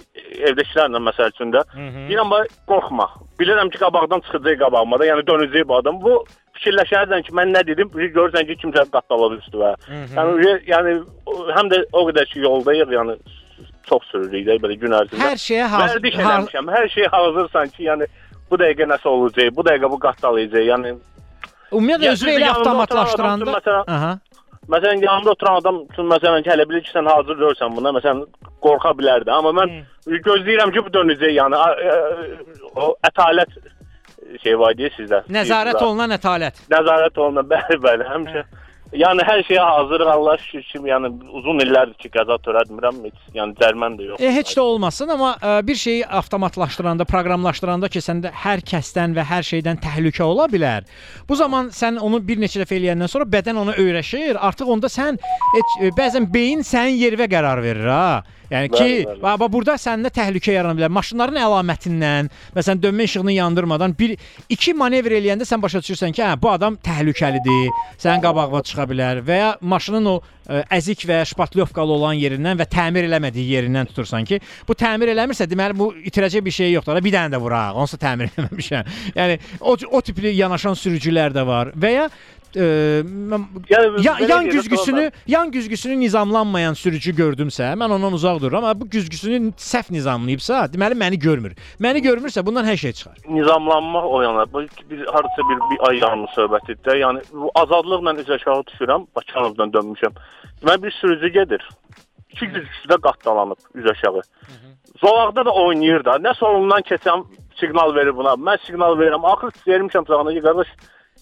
evdəkilərlə 0.49 1.01
məsəl 1.09 1.29
üçün 1.33 1.51
də. 1.53 1.61
Deyirəm 2.09 2.31
bax 2.31 2.55
qorxma. 2.67 3.07
Bilirəm 3.39 3.69
ki, 3.73 3.77
qabaqdan 3.83 4.23
çıxacaq 4.25 4.59
qabağıma 4.63 4.99
da, 4.99 5.05
yəni 5.11 5.23
dönəcək 5.29 5.67
bu 5.67 5.75
adam. 5.77 6.01
Bu 6.01 6.17
fikirləşərsən 6.57 7.23
ki, 7.27 7.31
mən 7.37 7.53
nə 7.55 7.63
dedim, 7.67 7.89
görürsən 7.93 8.47
ki, 8.49 8.57
kimsə 8.63 8.85
qattaladı 8.93 9.39
üstünə. 9.43 9.73
Yəni 10.17 10.57
yəni 10.73 10.97
həm 11.57 11.71
də 11.73 11.83
o 11.93 12.05
qədər 12.09 12.25
ki, 12.33 12.39
yoldayıq, 12.47 12.91
yəni 12.97 13.17
çox 13.89 14.03
sürürük 14.11 14.45
də 14.47 14.59
belə 14.63 14.77
gün 14.79 14.91
ərzində. 14.99 15.23
Hər 15.31 15.39
şeyə 15.47 15.65
hazır- 15.67 15.97
Vərdiş 15.99 16.19
eləmişəm. 16.23 16.69
Hər 16.77 16.85
şeyə 16.95 17.09
hazırsan 17.15 17.67
ki, 17.75 17.83
yəni 17.89 18.07
bu 18.51 18.55
dəqiqə 18.61 18.85
nəsə 18.93 19.07
olacaq, 19.07 19.55
bu 19.55 19.61
dəqiqə 19.67 19.89
bu 19.91 19.99
qattalayacaq. 19.99 20.63
Yəni 20.71 20.93
Ümumiyyətlə 21.73 22.11
düzdür, 22.11 22.31
elə 22.37 22.49
avtomatlaşdıranda, 22.53 23.51
məsələn- 23.57 23.89
aha. 23.97 24.11
Məsələn, 24.73 25.01
yanında 25.03 25.31
oturan 25.31 25.55
adam 25.61 25.77
üçün 25.91 26.05
məsələn 26.07 26.43
ki, 26.43 26.49
hələ 26.49 26.69
bilir 26.69 26.81
ki, 26.85 26.91
sən 26.95 27.07
hazır 27.11 27.35
görsən 27.43 27.75
buna, 27.75 27.89
məsələn, 27.97 28.21
qorxa 28.63 28.91
bilərdi. 28.99 29.31
Amma 29.31 29.51
mən 29.59 29.73
gözləyirəm 30.27 30.71
ki, 30.73 30.85
bu 30.85 30.89
dönəcək, 30.97 31.31
yəni 31.39 31.55
a- 31.55 31.77
a- 31.93 32.81
o 32.81 32.95
ətalət 33.09 33.51
şey 34.43 34.55
var 34.59 34.73
deyə 34.79 34.89
sizdə. 34.97 35.19
Nəzarət 35.37 35.81
olunan 35.83 36.09
ətalət. 36.17 36.61
Nəzarət 36.71 37.17
olunan, 37.17 37.45
bəli, 37.51 37.77
bəli, 37.87 38.07
həmişə. 38.13 38.43
Yəni 38.93 39.23
hər 39.25 39.41
şeyə 39.47 39.61
hazırıq, 39.65 40.09
Allah 40.13 40.37
şükür 40.37 40.63
ki, 40.67 40.79
yəni 40.85 41.09
uzun 41.33 41.61
illərdir 41.63 41.97
ki, 41.97 42.11
qəza 42.13 42.35
törətmirəm, 42.45 42.99
heç, 43.07 43.15
yəni 43.33 43.55
cərmən 43.57 43.95
də 43.97 44.09
yox. 44.11 44.21
E, 44.21 44.33
heç 44.35 44.51
də 44.53 44.61
olmasın, 44.61 45.13
amma 45.15 45.31
e, 45.41 45.53
bir 45.67 45.79
şeyi 45.81 46.03
avtomatlaşdıranda, 46.19 47.07
proqramlaşdıranda 47.09 47.89
ki, 47.89 48.03
səndə 48.05 48.29
hər 48.43 48.61
kəsdən 48.69 49.15
və 49.17 49.25
hər 49.31 49.47
şeydən 49.49 49.81
təhlükə 49.81 50.21
ola 50.27 50.45
bilər. 50.51 50.85
Bu 51.29 51.39
zaman 51.39 51.71
sən 51.73 51.97
onu 52.05 52.21
bir 52.27 52.37
neçə 52.43 52.61
dəfə 52.61 52.77
eləyəndən 52.77 53.09
sonra 53.09 53.25
bədən 53.33 53.63
ona 53.63 53.73
öyrəşir. 53.81 54.37
Artıq 54.37 54.69
onda 54.77 54.93
sən 54.93 55.17
heç, 55.55 55.75
e, 55.81 55.89
bəzən 55.97 56.29
beyin 56.33 56.61
sənin 56.61 57.01
yerə 57.01 57.29
qərar 57.33 57.65
verir 57.65 57.89
ha. 57.89 58.07
Yəni 58.53 58.69
Bəli, 58.69 58.77
ki, 58.77 59.05
bəli. 59.07 59.21
bax 59.23 59.39
bax, 59.41 59.51
burada 59.53 59.75
səndə 59.81 60.11
təhlükə 60.13 60.53
yarana 60.53 60.77
bilər. 60.77 60.91
Maşınların 60.93 61.39
əlamətindən, 61.41 62.29
məsələn, 62.53 62.81
dönmə 62.83 63.07
işığını 63.09 63.33
yandırmadan 63.39 63.95
bir 63.97 64.13
iki 64.53 64.75
manevr 64.77 65.15
eləyəndə 65.17 65.47
sən 65.49 65.61
başa 65.63 65.81
düşürsən 65.81 66.13
ki, 66.13 66.21
hə, 66.21 66.35
bu 66.41 66.51
adam 66.53 66.77
təhlükəlidir. 66.85 67.71
Sənin 68.03 68.21
qabağına 68.21 68.61
çıxa 68.69 68.85
bilər 68.91 69.23
və 69.25 69.39
ya 69.39 69.49
maşının 69.61 70.09
o 70.11 70.15
ə, 70.21 70.61
əzik 70.77 71.07
və 71.09 71.23
şpatlyovkalı 71.31 71.97
olan 71.97 72.19
yerindən 72.19 72.59
və 72.61 72.69
təmir 72.69 73.07
eləmədiyi 73.09 73.57
yerindən 73.57 73.89
tutursan 73.89 74.29
ki, 74.29 74.39
bu 74.67 74.77
təmir 74.77 75.15
eləmirsə, 75.15 75.49
deməli 75.49 75.77
bu 75.79 75.89
itirəcək 76.11 76.45
bir 76.45 76.57
şey 76.59 76.75
yoxdur. 76.75 77.01
Bir 77.03 77.17
dənə 77.17 77.33
də 77.33 77.41
vuraq, 77.41 77.79
onsuz 77.81 78.01
təmir 78.01 78.29
eləməmişəm. 78.35 78.93
Yəni 79.19 79.39
o 79.61 79.75
o 79.89 80.01
tipli 80.05 80.35
yanaşan 80.37 80.77
sürücülər 80.77 81.33
də 81.33 81.45
var 81.47 81.73
və 81.73 81.93
ya 81.97 82.07
mən- 82.59 83.45
Yəni, 83.69 84.05
ya, 84.05 84.17
yan 84.29 84.45
güzgüsünü, 84.49 85.11
yan 85.27 85.51
güzgüsünü 85.51 85.99
nizamlanmayan 85.99 86.73
sürücü 86.73 87.15
gördümsə, 87.15 87.73
mən 87.73 87.91
ondan 87.91 88.13
uzaq 88.13 88.41
dururam. 88.41 88.63
Amma 88.63 88.81
bu 88.81 88.89
güzgüsünü 88.89 89.51
səhv 89.57 89.93
nizamlayıbsa, 89.93 90.65
deməli 90.73 90.93
məni 91.03 91.15
görmür. 91.19 91.53
Məni 91.81 91.99
görmürsə, 92.07 92.45
bundan 92.45 92.65
hər 92.65 92.77
şey 92.77 92.91
çıxar. 92.93 93.17
nizamlanmaq 93.29 94.03
o 94.05 94.21
yana. 94.21 94.53
Bu 94.53 94.61
bir 94.89 95.05
hardasa 95.05 95.41
bir, 95.49 95.57
bir 95.71 95.89
ay 95.89 95.97
yarımı 95.97 96.25
söhbətidir. 96.37 96.97
Yəni 97.03 97.19
bu 97.33 97.51
azadlıqla 97.55 98.11
üzə 98.23 98.33
aşağı 98.33 98.61
düşürəm. 98.69 99.07
Bakınovdan 99.15 99.69
dönmüşəm. 99.71 100.13
Deməli 100.61 100.83
bir 100.83 100.91
sürücü 100.91 101.27
gedir. 101.27 101.69
İki 102.29 102.45
güzgüsü 102.47 102.87
də 102.89 103.01
qatdalanıb 103.01 103.57
üz 103.75 103.85
aşağı. 103.85 104.21
Zolaqda 105.01 105.45
da 105.45 105.51
oynayır 105.51 106.05
da. 106.05 106.11
Nə 106.11 106.33
solundan 106.37 106.81
keçən 106.81 107.23
siqnal 107.59 107.95
verir 107.95 108.15
buna. 108.15 108.29
Mən 108.29 108.57
siqnal 108.65 108.97
verirəm. 108.99 109.25
Axır 109.31 109.51
vermişəm 109.67 110.07
sağına 110.07 110.31
ki, 110.33 110.41
qardaş, 110.41 110.67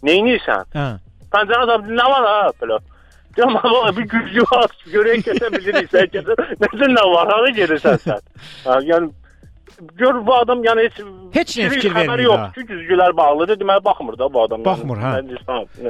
nə 0.04 0.12
edirsən? 0.20 0.64
Hə. 0.76 0.88
Pəncərə 1.34 1.64
azab 1.68 1.88
nə 1.88 2.10
var 2.16 2.28
ha 2.32 2.52
belə. 2.62 2.80
Deyirəm 3.38 3.58
amma 3.64 3.92
bir 3.98 4.08
güclü 4.12 4.44
var. 4.52 4.70
Görək 4.92 5.26
keçə 5.30 5.52
bilirik 5.56 5.90
sən 5.94 6.12
keçə. 6.12 6.36
Nəsə 6.60 6.92
nə 6.92 7.08
var? 7.16 7.32
Hara 7.32 7.50
gedirsən 7.56 8.00
sən? 8.04 8.22
Yəni 8.90 9.12
gör 9.98 10.18
bu 10.28 10.34
adam 10.36 10.60
yəni 10.66 10.84
heç 10.90 10.98
Heç 11.32 11.54
nə 11.58 11.70
bir 11.72 11.78
fikir 11.80 11.94
xəbəri 11.94 12.10
vermir 12.10 12.24
yox 12.26 12.40
ha. 12.42 12.48
ki, 12.56 12.62
güzgülər 12.68 13.14
bağlıdır. 13.18 13.56
Deməli 13.62 13.84
baxmır 13.86 14.18
da 14.20 14.28
bu 14.34 14.42
adam. 14.44 14.66
Baxmır, 14.66 15.00
hə. 15.00 15.12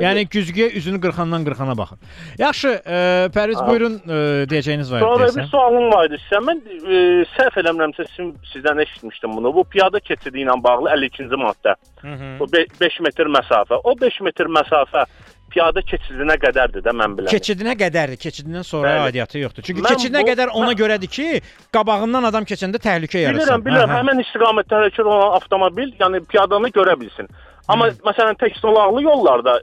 Yəni, 0.03 0.27
güzgüyə 0.29 0.67
üzünü 0.77 0.99
qırxandan 1.01 1.41
qırxana 1.47 1.73
baxır. 1.79 1.97
Yaxşı, 2.39 2.75
ə, 2.85 2.99
Pərviz 3.33 3.57
Ha. 3.57 3.65
buyurun, 3.67 3.95
ə, 4.05 4.19
deyəcəyiniz 4.51 4.91
var 4.93 5.01
Sonra 5.01 5.25
bir 5.25 5.33
deyəsən. 5.33 5.49
sualım 5.49 5.87
var 5.95 6.05
idi 6.11 6.19
sizə. 6.27 6.43
Mən 6.45 6.61
e, 6.69 7.01
səhv 7.33 7.57
eləmirəmsə 7.63 8.05
sizin 8.11 8.29
sizdən 8.53 8.83
eşitmişdim 8.85 9.33
bunu. 9.39 9.53
Bu 9.57 9.63
piyada 9.73 9.99
keçidi 9.99 10.45
ilə 10.45 10.55
bağlı 10.63 10.93
52-ci 10.93 11.41
maddə. 11.41 11.75
hı. 12.05 12.31
O 12.39 12.47
5 12.53 12.99
metr 13.07 13.33
məsafə. 13.39 13.81
O 13.83 13.97
5 14.01 14.21
metr 14.29 14.45
məsafə 14.61 15.07
piyada 15.53 15.81
keçidinə 15.91 16.35
qədərdir 16.41 16.83
də 16.85 16.93
mən 17.01 17.15
bilirəm. 17.17 17.33
Keçidinə 17.35 17.75
qədərdir. 17.83 18.17
Keçidindən 18.25 18.63
sonra 18.67 18.89
Bəli. 18.89 19.05
aidiyyatı 19.11 19.39
yoxdur. 19.43 19.63
Çünki 19.67 19.81
Mən 19.85 19.93
keçidinə 19.95 20.23
bu- 20.23 20.29
qədər 20.31 20.53
ona 20.61 20.73
görədir 20.81 21.09
ki, 21.17 21.27
qabağından 21.75 22.23
adam 22.31 22.43
keçəndə 22.51 22.79
təhlükə 22.87 23.21
yaratsın. 23.25 23.39
Bilirəm, 23.45 23.63
bilirəm. 23.67 23.89
Hə, 23.89 23.95
hə. 23.95 24.01
Həmin 24.01 24.23
istiqamətdə 24.25 24.79
hərəkət 24.79 25.05
olan 25.13 25.37
avtomobil, 25.39 25.93
yəni 26.01 26.23
piyadanı 26.31 26.69
görə 26.79 26.97
bilsin. 26.99 27.27
Amma 27.71 27.87
məsələn 28.03 28.35
tək 28.41 28.55
zolaqlı 28.59 29.03
yollarda 29.05 29.53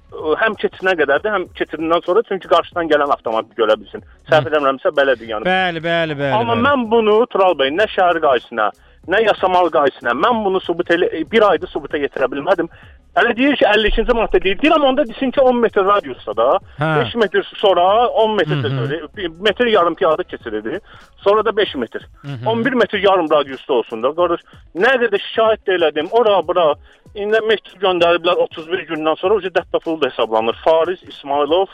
həm 0.41 0.55
keçidinə 0.63 0.95
qədərdir, 1.01 1.33
həm 1.35 1.45
keçidindən 1.59 2.05
sonra 2.07 2.23
çünki 2.29 2.49
qarşıdan 2.49 2.89
gələn 2.89 3.11
avtomobil 3.13 3.57
görə 3.59 3.75
bilsin. 3.81 4.05
Səhv 4.31 4.47
eləmirəmsə 4.49 4.93
belədir 4.97 5.29
yəni. 5.35 5.45
Bəli, 5.45 5.83
bəli, 5.85 6.15
bəli. 6.21 6.33
Amma 6.39 6.55
bəli. 6.55 6.65
mən 6.69 6.87
bunu 6.93 7.17
Tural 7.33 7.57
bəy 7.59 7.75
nə 7.75 7.89
şəhər 7.97 8.21
qayısına, 8.23 8.71
nə 9.09 9.23
yasamal 9.25 9.71
qayısına 9.73 10.13
mən 10.25 10.45
bunu 10.45 10.61
sübut 10.61 10.91
elə 10.95 11.09
bir 11.33 11.45
ayda 11.51 11.67
sübuta 11.67 11.99
yetirə 11.99 12.29
bilmədim. 12.33 12.69
Hələ 13.17 13.33
deyir 13.37 13.57
ki 13.57 13.65
52-ci 13.65 14.15
maddə 14.15 14.41
deyir. 14.45 14.59
Deyirəm 14.63 14.85
onda 14.91 15.07
desin 15.09 15.31
ki 15.35 15.41
10 15.41 15.57
metr 15.63 15.85
radiusda 15.87 16.37
da, 16.37 16.49
Hə. 16.79 16.91
5 17.01 17.15
metr 17.23 17.43
sonra 17.57 18.09
10 18.09 18.37
metr 18.37 18.51
Hı 18.51 18.69
hı. 18.69 19.09
bir 19.17 19.29
metr 19.49 19.67
yarım 19.67 19.95
piyada 19.95 20.23
keçirilir. 20.23 20.81
Sonra 21.17 21.45
da 21.45 21.57
5 21.57 21.75
metr. 21.75 22.07
hı. 22.23 22.51
11 22.51 22.73
metr 22.73 22.99
yarım 22.99 23.31
radiusda 23.31 23.73
olsun 23.73 24.03
da. 24.03 24.13
Qardaş, 24.15 24.41
nə 24.77 24.95
qədər 25.03 25.23
şikayət 25.29 25.67
də 25.67 25.79
elədim. 25.79 26.09
Ora 26.13 26.39
bura 26.49 26.75
indi 27.15 27.41
məktub 27.51 27.81
göndəriblər 27.83 28.45
31 28.45 28.87
gündən 28.93 29.17
sonra 29.19 29.35
o 29.35 29.41
dəfə 29.41 29.81
pul 29.85 30.01
da 30.01 30.11
hesablanır. 30.13 30.61
Fariz 30.65 31.03
İsmailov 31.09 31.67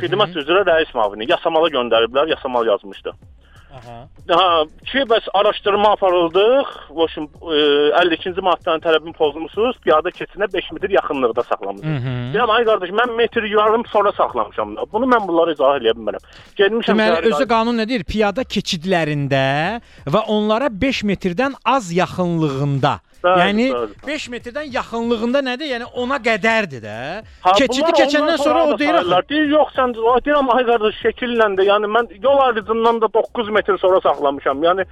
xidmət 0.00 0.36
üzrə 0.40 0.64
rəis 0.68 0.92
müavini 0.96 1.30
yasamala 1.30 1.68
göndəriblər, 1.68 2.28
yasamal 2.30 2.66
yazmışdı. 2.66 3.12
Ha, 3.74 4.64
ki 4.86 5.02
bəs 5.10 5.26
araşdırma 5.34 5.92
aparıldıq. 5.96 6.68
Voşun 6.90 7.24
e, 7.26 7.56
52-ci 8.00 8.42
maddənin 8.48 8.82
tələbini 8.84 9.14
pozmusunuz. 9.18 9.76
Piyada 9.84 10.12
keçidinə 10.14 10.46
5 10.52 10.72
metr 10.76 10.94
yaxınlıqda 10.94 11.42
saxlamısınız. 11.48 12.04
Deyirəm 12.34 12.52
ay 12.56 12.64
qardaş, 12.68 12.92
mən 13.00 13.16
metr 13.18 13.48
yarım 13.50 13.86
sonra 13.92 14.12
saxlamışam. 14.12 14.76
Bunu 14.92 15.08
mən 15.14 15.26
bunları 15.28 15.56
izah 15.56 15.78
eləyə 15.80 15.96
bilmərəm. 15.98 16.28
Getmişəm. 16.60 16.94
Deməli 16.94 17.32
özü 17.32 17.48
qanun 17.50 17.82
nə 17.82 17.88
deyir? 17.90 18.04
Piyada 18.04 18.46
keçidlərində 18.56 19.80
və 20.06 20.22
onlara 20.36 20.70
5 20.70 21.02
metrdən 21.10 21.58
az 21.64 21.90
yaxınlığında. 21.92 23.00
Bəli, 23.24 23.40
yəni 23.40 23.66
bəli. 23.74 23.94
5 24.06 24.28
metrdən 24.34 24.68
yaxınlığında 24.78 25.40
nədir? 25.48 25.70
Yəni 25.74 25.86
ona 26.02 26.18
qədərdir 26.28 26.82
də. 26.84 26.98
Keçidi 27.58 27.90
keçəndən 28.00 28.38
sonra 28.44 28.64
o 28.66 28.78
deyir 28.78 28.94
axı. 29.00 29.22
Deyir 29.32 29.48
yox 29.56 29.74
sən 29.78 29.96
deyirəm 29.96 30.52
ay 30.56 30.64
qardaş 30.70 31.00
şəkillə 31.06 31.48
də 31.58 31.68
yəni 31.70 31.90
mən 31.96 32.12
yol 32.22 32.38
ayrıcından 32.46 33.00
da 33.00 33.12
9 33.14 33.48
metr 33.48 33.78
sonra 33.78 34.00
saxlamışam. 34.06 34.62
Yəni 34.68 34.84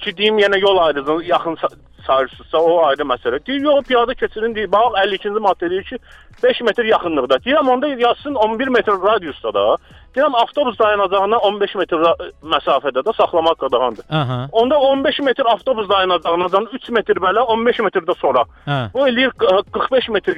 ki 0.00 0.16
deyim 0.16 0.38
yenə 0.38 0.60
yol 0.60 0.78
ayrıcına 0.86 1.24
yaxın 1.24 1.56
sa- 1.62 1.76
sayırsızsa 2.06 2.58
o 2.58 2.82
ayrı 2.84 3.02
məsələ. 3.02 3.46
Deyir 3.46 3.60
yox 3.60 3.84
piyada 3.84 4.14
keçidin 4.14 4.54
deyir. 4.54 4.72
Bax 4.72 4.92
52-ci 5.04 5.42
maddə 5.48 5.70
deyir 5.70 5.84
ki 5.84 5.98
5 6.42 6.60
metr 6.60 6.84
yaxınlıqda. 6.84 7.34
Deyirəm 7.44 7.70
onda 7.70 7.88
yazsın 7.88 8.34
11 8.34 8.68
metr 8.68 8.92
radiusda 8.92 9.54
da. 9.54 9.76
Deyirəm 10.16 10.34
avtobus 10.34 10.78
dayanacağına 10.78 11.38
15 11.38 11.74
metr 11.78 12.00
məsafədə 12.42 13.02
də 13.06 13.12
saxlamaq 13.14 13.58
qadağandır. 13.62 14.04
Aha. 14.10 14.38
Onda 14.52 14.78
15 14.78 15.18
metr 15.20 15.46
avtobus 15.52 15.88
dayanacağından 15.88 16.66
3 16.72 16.88
metr 16.96 17.20
belə 17.22 17.44
15 17.54 17.78
metr 17.86 18.02
də 18.08 18.16
sonra. 18.18 18.42
Hə. 18.66 18.78
Bu 18.94 19.06
eləyir 19.08 19.30
q- 19.38 19.62
45 19.72 20.08
metr, 20.08 20.34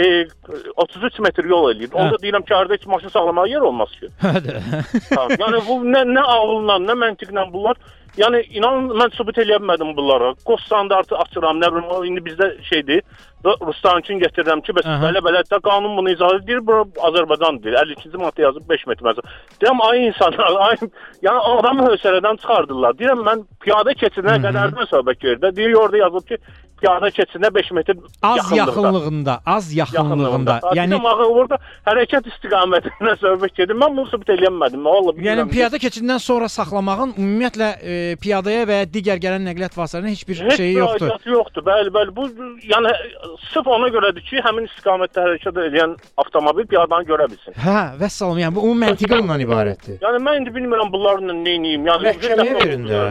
e, 0.00 0.28
33 0.76 1.18
metr 1.18 1.44
yol 1.44 1.68
eləyir. 1.74 1.92
Onda 1.94 2.16
deyirəm 2.24 2.44
ki, 2.48 2.54
harda 2.54 2.74
heç 2.74 2.86
maşın 2.86 3.08
saxlamağa 3.08 3.46
yer 3.46 3.60
olmaz 3.60 3.90
ki. 4.00 4.08
Hadi. 4.22 4.56
Tamam. 5.14 5.30
Yəni 5.44 5.60
bu 5.68 5.76
nə 5.92 6.02
nə 6.16 6.22
ağılla, 6.36 6.78
nə 6.88 6.96
məntiqlə 7.04 7.52
bunlar 7.52 7.76
Yəni 8.20 8.42
inan 8.58 8.90
mən 8.92 9.12
sübut 9.16 9.38
eləyə 9.40 9.56
bilmədim 9.62 9.94
bunlara. 9.96 10.34
Qoz 10.44 10.60
standartı 10.66 11.16
açıram, 11.16 11.60
nə 11.62 11.70
bilim 11.72 12.08
indi 12.10 12.20
bizdə 12.26 12.48
şeydir. 12.68 13.00
Və 13.42 13.54
Rustankın 13.64 14.20
gətirirəm 14.20 14.60
ki, 14.66 14.74
bəs 14.76 14.88
belə 15.02 15.22
belə 15.24 15.40
də 15.48 15.58
qanun 15.64 15.96
bunu 15.96 16.12
izah 16.12 16.34
edir. 16.36 16.60
Bu 16.66 16.82
Azərbaycan 17.08 17.62
deyir. 17.64 17.78
52-ci 17.80 18.20
maddə 18.20 18.44
yazıb 18.44 18.68
5 18.68 18.84
metr 18.90 19.08
məsəl. 19.08 19.30
Deyirəm 19.62 19.80
ay 19.88 20.04
insanlar, 20.10 20.58
ay 20.68 20.76
yəni 21.24 21.46
adamı 21.54 21.88
hövsələdən 21.88 22.42
çıxardılar. 22.42 22.98
Deyirəm 23.00 23.24
mən 23.30 23.46
piyada 23.64 23.96
keçidinə 24.04 24.36
qədərdən 24.44 24.92
söhbət 24.92 25.24
gedir. 25.24 25.40
də. 25.46 25.54
Deyir 25.56 25.80
orada 25.80 26.04
yazıb 26.04 26.28
ki, 26.28 26.38
piyada 26.82 27.08
keçidinə 27.14 27.50
5 27.54 27.70
metr 27.78 27.96
Az 28.22 28.50
yaxınlığında, 28.56 29.34
az 29.46 29.72
yaxınlığında. 29.74 30.58
Yəni 30.76 30.92
Yəni 30.92 30.98
axı 31.12 31.26
orada 31.38 31.58
hərəkət 31.86 32.26
istiqamətindən 32.32 33.18
söhbət 33.24 33.54
gedir. 33.60 33.78
Mən 33.78 33.96
bunu 33.96 34.06
sübut 34.10 34.32
eləyə 34.34 34.50
bilmədim. 34.50 34.84
Vallahi 34.84 35.14
Yəni 35.14 35.22
bilmirəm. 35.22 35.50
piyada 35.54 35.78
keçidindən 35.84 36.18
sonra 36.22 36.48
saxlamağın 36.52 37.14
ümumiyyətlə 37.22 37.68
e, 37.82 37.96
piyadaya 38.22 38.66
və 38.70 38.80
ya 38.82 38.88
digər 38.96 39.22
gələn 39.22 39.46
nəqliyyat 39.48 39.78
vasitələrinin 39.78 40.16
heç 40.16 40.24
bir 40.28 40.42
Heç 40.42 40.56
şeyi 40.60 40.74
yoxdur. 40.76 41.06
aidiyyatı 41.06 41.30
yoxdur. 41.36 41.66
Bəli, 41.70 41.94
bəli. 41.96 42.16
Bu 42.16 42.26
yəni 42.72 42.92
sırf 43.52 43.66
ona 43.76 43.88
görədir 43.94 44.26
ki, 44.28 44.42
həmin 44.46 44.66
istiqamətdə 44.70 45.26
hərəkət 45.26 45.62
edən 45.68 45.96
avtomobil 46.18 46.66
piyadanı 46.66 47.08
görə 47.08 47.30
bilsin. 47.30 47.54
Hə, 47.62 47.78
vəssalam. 48.02 48.38
Yəni 48.42 48.54
bu 48.58 48.66
ümumi 48.66 48.86
məntiqi 48.88 49.18
ondan 49.22 49.46
ibarətdir. 49.46 50.00
Yəni 50.02 50.22
mən 50.26 50.40
indi 50.42 50.54
bilmirəm 50.58 50.90
bunlarla 50.92 51.32
nə 51.32 51.56
edeyim. 51.58 51.86
Yəni 51.90 52.08
Məhkəməyə 52.10 52.54
verin 52.60 52.88
də. 52.90 53.02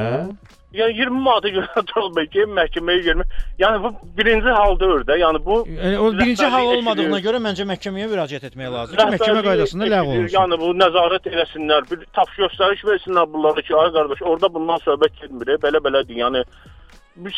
Yəni 0.71 0.93
20 0.97 1.23
manata 1.25 1.49
görə 1.51 1.81
Trolbey 1.89 2.27
ki, 2.31 2.45
məhkəməyə 2.57 3.01
girmək. 3.07 3.31
Yəni 3.59 3.81
bu 3.83 3.89
birinci 4.17 4.53
hal 4.55 4.77
deyil 4.79 5.01
də. 5.09 5.17
Yəni 5.19 5.41
bu 5.45 5.57
Yəni 5.67 5.97
o 5.99 6.11
birinci 6.19 6.45
hal 6.45 6.65
olmadığına 6.75 7.17
eşidir. 7.17 7.25
görə 7.27 7.41
məncə 7.47 7.65
məhkəməyə 7.71 8.07
müraciət 8.13 8.45
etmək 8.49 8.71
lazımdır 8.75 9.01
ki, 9.03 9.15
məhkəmə 9.15 9.43
qaydasında 9.49 9.89
ləğv 9.93 10.11
olunsun. 10.11 10.35
Yəni 10.37 10.59
bu 10.61 10.69
nəzarət 10.83 11.27
eləsinlər, 11.33 11.89
bir 11.91 12.05
tapş 12.15 12.37
göstəriş 12.43 12.85
versinlər 12.87 13.27
bunlara 13.33 13.61
ki, 13.67 13.75
ay 13.75 13.91
qardaş, 13.97 14.21
orada 14.21 14.53
bundan 14.53 14.79
söhbət 14.85 15.19
getmir. 15.21 15.57
Belə-belədir. 15.65 16.15
Yəni 16.23 16.45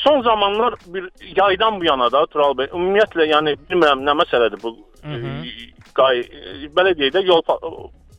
son 0.03 0.21
zamanlar 0.21 0.75
bir 0.87 1.09
yaydan 1.37 1.79
bu 1.79 1.85
yana 1.85 2.11
da 2.11 2.25
Tural 2.25 2.53
bəy 2.57 2.69
ümumiyyətlə 2.69 3.25
yəni 3.31 3.55
bilmirəm 3.69 4.05
nə 4.05 4.13
məsələdir 4.21 4.61
bu 4.63 4.77
Hı 5.03 5.09
-hı. 5.09 5.31
e, 5.47 5.49
qay 5.97 6.19
e, 6.19 6.69
belə 6.75 6.93
deyək 6.99 7.13
də 7.15 7.23
yol 7.25 7.41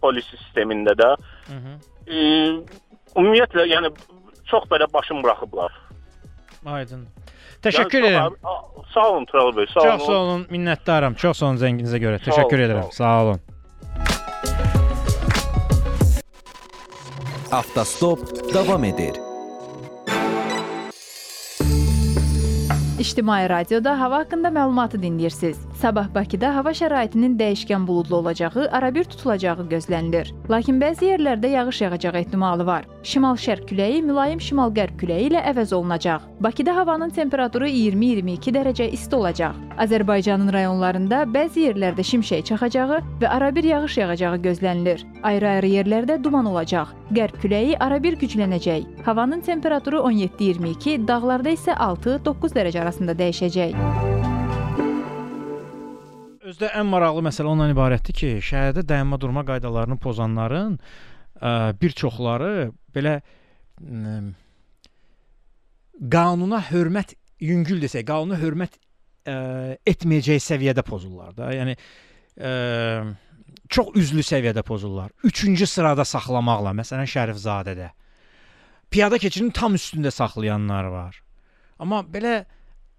polisi 0.02 0.36
sistemində 0.36 0.92
də 0.98 1.16
Hı 1.46 1.58
-hı. 1.62 1.72
e, 2.06 2.16
ümumiyyətlə 3.16 3.66
yəni 3.74 3.88
çox 4.50 4.64
belə 4.70 4.86
başım 4.94 5.22
buraxıblar. 5.22 5.72
Aydın. 6.66 7.06
Təşəkkür 7.64 8.00
Yəni, 8.04 8.10
edirəm. 8.12 8.32
Sağ 8.94 9.08
olun 9.10 9.24
Tural 9.24 9.52
bəy, 9.56 9.66
sağ 9.72 9.80
olun. 9.80 9.88
Çox 9.98 10.06
sağ 10.06 10.12
olun, 10.12 10.46
minnətdaram. 10.50 11.14
Çox 11.16 11.38
sağ 11.38 11.46
olun 11.46 11.60
zənginizə 11.62 12.00
görə. 12.02 12.18
Sağ 12.24 12.30
Təşəkkür 12.30 12.58
olun, 12.58 12.64
edirəm. 12.68 12.92
sağ 12.92 12.92
Sağ 12.92 13.22
olun. 13.24 13.40
Avtostop 17.52 18.54
davam 18.54 18.84
edir. 18.84 19.16
İctimai 22.98 23.48
radioda 23.48 24.00
hava 24.00 24.18
haqqında 24.18 24.48
məlumatı 24.48 24.96
dinləyirsiniz. 25.02 25.56
Sabah 25.84 26.06
Bakıda 26.14 26.48
hava 26.56 26.70
şəraitinin 26.72 27.34
dəyişkən 27.36 27.82
buludlu 27.86 28.16
olacağı, 28.16 28.68
arabir 28.72 29.04
tutulacağı 29.04 29.66
gözlənilir. 29.68 30.30
Lakin 30.50 30.78
bəzi 30.80 31.10
yerlərdə 31.10 31.50
yağış 31.52 31.80
yağacağı 31.82 32.22
ehtimalı 32.22 32.64
var. 32.66 32.86
Şimal-şərq 33.04 33.66
küləyi 33.68 33.98
mülayim 34.06 34.40
şimal-qərb 34.40 34.96
küləyi 35.02 35.28
ilə 35.28 35.42
əvəz 35.52 35.74
olunacaq. 35.76 36.24
Bakıda 36.40 36.76
havanın 36.76 37.12
temperaturu 37.12 37.68
20-22 37.68 38.56
dərəcə 38.56 38.88
isti 38.96 39.16
olacaq. 39.20 39.60
Azərbaycanın 39.84 40.54
rayonlarında 40.56 41.20
bəzi 41.36 41.68
yerlərdə 41.68 42.08
şimşək 42.14 42.48
çaxacağı 42.48 43.04
və 43.20 43.36
arabir 43.36 43.68
yağış 43.68 43.98
yağacağı 44.00 44.40
gözlənilir. 44.48 45.04
Ayrı-ayrı 45.22 45.74
yerlərdə 45.76 46.22
duman 46.24 46.48
olacaq. 46.48 46.96
Qərb 47.12 47.36
küləyi 47.44 47.76
arabir 47.76 48.16
güclənəcək. 48.16 49.04
Havanın 49.04 49.44
temperaturu 49.44 50.00
17-22, 50.08 51.02
dağlarda 51.08 51.52
isə 51.52 51.76
6-9 51.76 52.56
dərəcə 52.56 52.86
arasında 52.88 53.20
dəyişəcək. 53.20 54.23
Özdə 56.44 56.68
ən 56.76 56.84
maraqlı 56.92 57.22
məsələ 57.24 57.48
ondan 57.48 57.70
ibarətdir 57.72 58.16
ki, 58.18 58.30
şəhərdə 58.44 58.82
dayanma 58.84 59.16
durma 59.20 59.46
qaydalarını 59.48 59.96
pozanların 59.96 60.74
ə, 60.76 61.72
bir 61.80 61.94
çoxları 61.96 62.50
belə 62.92 63.14
ə, 63.16 64.16
qanuna 66.12 66.60
hörmət 66.68 67.14
yüngül 67.40 67.80
desək, 67.80 68.04
qanuna 68.10 68.36
hörmət 68.42 68.76
ə, 68.76 69.36
etməyəcək 69.88 70.44
səviyyədə 70.44 70.84
pozurlar 70.84 71.32
da. 71.38 71.48
Yəni 71.56 71.78
ə, 71.78 72.52
çox 73.72 73.96
üzlü 74.02 74.26
səviyyədə 74.28 74.66
pozurlar. 74.68 75.14
3-cü 75.24 75.70
sırada 75.70 76.04
saxlamaqla, 76.04 76.76
məsələn 76.76 77.08
Şərifzadədə 77.08 77.88
piyada 78.92 79.16
keçidinin 79.18 79.56
tam 79.56 79.80
üstündə 79.80 80.12
saxlayanlar 80.12 80.92
var. 80.92 81.16
Amma 81.80 82.04
belə 82.04 82.42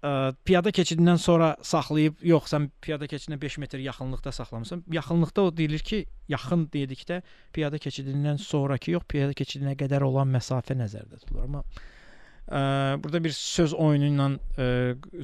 ə, 0.06 0.12
piyada 0.46 0.72
keçidindən 0.74 1.18
sonra 1.20 1.50
saxlayıb, 1.66 2.20
yox, 2.26 2.48
sən 2.52 2.68
piyada 2.84 3.08
keçidinə 3.10 3.38
5 3.42 3.58
metr 3.62 3.82
yaxınlıqda 3.84 4.32
saxlamısan. 4.38 4.84
Yaxınlıqda 4.92 5.42
o 5.42 5.52
deyilir 5.56 5.84
ki, 5.90 6.04
yaxın 6.32 6.66
dedikdə 6.72 7.20
piyada 7.56 7.80
keçidindən 7.82 8.40
sonrakı, 8.42 8.94
yox, 8.96 9.06
piyada 9.10 9.36
keçidinə 9.36 9.76
qədər 9.78 10.06
olan 10.06 10.30
məsafə 10.34 10.76
nəzərdə 10.78 11.22
tutulur. 11.22 11.46
Amma 11.48 11.62
ə, 12.46 12.60
burada 13.02 13.22
bir 13.24 13.34
söz 13.36 13.74
oyunu 13.74 14.10
ilə 14.12 14.28
ə, 14.34 14.68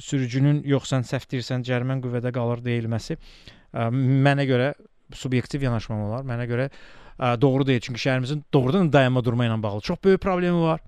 sürücünün 0.03 0.63
yox 0.69 0.91
sən 0.91 1.07
səhv 1.07 1.29
deyirsən, 1.35 1.67
cərimən 1.67 2.03
qüvvədə 2.03 2.33
qalır 2.35 2.63
deyilməsi 2.65 3.17
ə, 3.17 3.87
mənə 3.93 4.47
görə 4.49 4.73
subyektiv 5.13 5.63
yanaşmam 5.67 6.07
olar. 6.09 6.27
Mənə 6.27 6.49
görə 6.49 6.67
ə, 6.69 7.35
doğru 7.41 7.67
deyil. 7.69 7.83
Çünki 7.85 8.01
şəhərimizin 8.07 8.43
doğrudan 8.53 8.91
dayanma 8.93 9.23
durma 9.23 9.47
ilə 9.47 9.59
bağlı 9.63 9.85
çox 9.91 10.03
böyük 10.03 10.21
problemi 10.23 10.65
var. 10.65 10.83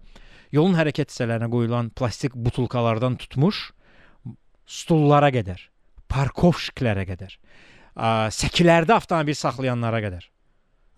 Yolun 0.55 0.75
hərəkət 0.77 1.11
hissələrinə 1.11 1.49
qoyulan 1.51 1.89
plastik 1.97 2.35
butulkalardan 2.35 3.17
tutmuş 3.19 3.71
stullara 4.65 5.31
qədər, 5.33 5.61
parkovşiklərə 6.11 7.05
qədər, 7.09 7.37
səkilərdə 8.35 8.97
avtomobil 8.97 9.37
saxlayanlara 9.37 10.01
qədər. 10.05 10.27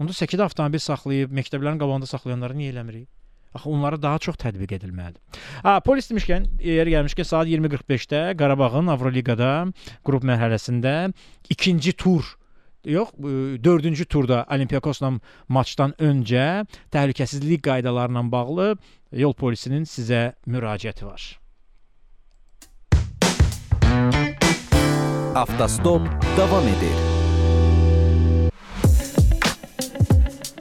Onda 0.01 0.13
səkidə 0.13 0.45
avtomobil 0.45 0.81
saxlayıb 0.81 1.31
məktəblərin 1.33 1.79
qabağında 1.81 2.09
saxlayanları 2.09 2.57
niyə 2.57 2.73
eləmirik? 2.75 3.07
Axı 3.55 3.69
onlara 3.71 3.97
daha 4.01 4.19
çox 4.21 4.35
tətbiq 4.37 4.75
edilməlidir. 4.75 5.21
Ha, 5.63 5.79
polis 5.81 6.09
demişkən, 6.11 6.45
yer 6.61 6.89
gəlmişkən 6.91 7.25
saat 7.25 7.47
20:45-də 7.47 8.35
Qarabağın 8.37 8.91
Avroliqada 8.93 9.71
qrup 10.05 10.27
mərhələsində 10.27 11.13
ikinci 11.49 11.95
tur 11.97 12.27
yox, 12.85 13.15
4-cü 13.17 14.05
turda 14.05 14.43
Olimpiakosla 14.53 15.13
maçdan 15.49 15.95
öncə 15.97 16.67
təhlükəsizlik 16.93 17.63
qaydaları 17.65 18.13
ilə 18.13 18.25
bağlı 18.31 18.69
yol 19.23 19.33
polisinin 19.33 19.87
sizə 19.89 20.33
müraciəti 20.45 21.07
var. 21.07 21.23
Avtostop 25.37 26.01
davam 26.37 26.63
edir. 26.63 27.16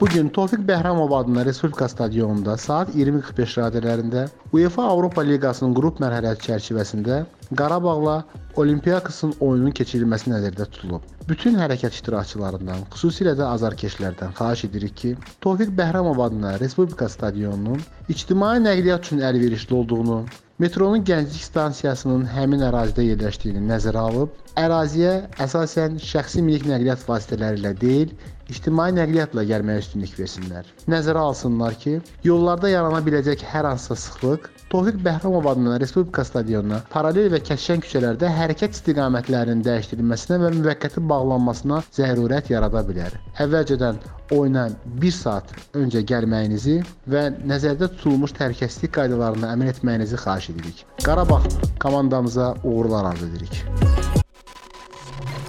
Bu 0.01 0.05
gün 0.05 0.29
Tofiq 0.29 0.61
Bəhramov 0.67 1.19
adına 1.19 1.45
Respublika 1.45 1.87
stadionunda 1.89 2.57
saat 2.57 2.89
20:45 2.95 3.55
radələrində 3.57 4.27
UEFA 4.53 4.83
Avropa 4.89 5.23
Liqasının 5.25 5.73
qrup 5.79 5.97
mərhələsi 6.03 6.43
çərçivəsində 6.47 7.17
Qarabağla 7.61 8.17
Olimpiakosun 8.61 9.33
oyunun 9.39 9.73
keçirilməsi 9.79 10.29
nəzərdə 10.29 10.69
tutulub. 10.75 11.01
Bütün 11.29 11.57
hərəkət 11.61 11.97
iştirakçılarından, 11.97 12.85
xüsusilə 12.93 13.33
də 13.41 13.49
azarkeşlərdən 13.55 14.37
xahiş 14.37 14.65
edirik 14.69 14.95
ki, 15.01 15.15
Tofiq 15.41 15.73
Bəhramov 15.81 16.21
adına 16.27 16.53
Respublika 16.59 17.09
stadionunun 17.09 17.81
ictimai 18.09 18.59
nəqliyyat 18.67 19.09
üçün 19.09 19.25
əlverişli 19.31 19.73
olduğunu, 19.81 20.19
metronun 20.59 21.09
Gənclik 21.09 21.49
stansiyasının 21.49 22.29
həmin 22.37 22.69
ərazidə 22.69 23.09
yerləşdiyini 23.09 23.65
nəzərə 23.73 24.05
alıb, 24.11 24.39
əraziyə 24.57 25.19
əsasən 25.45 25.97
şəxsi 26.11 26.45
minik 26.45 26.69
nəqliyyat 26.69 27.09
vasitələri 27.09 27.63
ilə 27.65 27.77
deyil, 27.81 28.17
ictimai 28.51 28.91
nəqliyyatla 28.95 29.43
gəlməyə 29.51 29.83
üstünlük 29.83 30.13
versinlər. 30.19 30.67
Nəzərə 30.91 31.23
alsınlar 31.29 31.75
ki, 31.81 31.97
yollarda 32.23 32.71
yarana 32.71 33.01
biləcək 33.05 33.43
hər 33.53 33.67
hansısa 33.71 33.97
sıxlıq 34.03 34.47
Tofiq 34.69 34.97
Bəhramov 35.03 35.45
adına 35.51 35.79
Respublika 35.79 36.25
stadionuna 36.27 36.81
paralel 36.91 37.29
və 37.31 37.39
kəsişən 37.49 37.83
küçələrdə 37.85 38.27
hərəkət 38.35 38.75
istiqamətlərinin 38.75 39.63
dəyişdirilməsinə 39.63 40.41
və 40.41 40.49
müvəqqəti 40.57 41.03
bağlanmasına 41.11 41.79
zərurət 41.95 42.51
yarada 42.51 42.83
bilər. 42.89 43.15
Əvvəlcədən 43.39 44.01
oyuna 44.35 44.65
1 45.05 45.15
saat 45.15 45.53
öncə 45.79 46.03
gəlməyinizi 46.11 46.81
və 47.13 47.23
nəzərdə 47.47 47.87
tutulmuş 47.95 48.35
təhlükəsizlik 48.41 48.91
qaydalarına 48.99 49.53
əməl 49.55 49.71
etməyinizi 49.71 50.19
xahiş 50.25 50.51
edirik. 50.55 50.83
Qarabağ 51.05 51.41
komandamıza 51.79 52.53
uğurlar 52.63 53.13
arzu 53.13 53.31
edirik. 53.31 53.63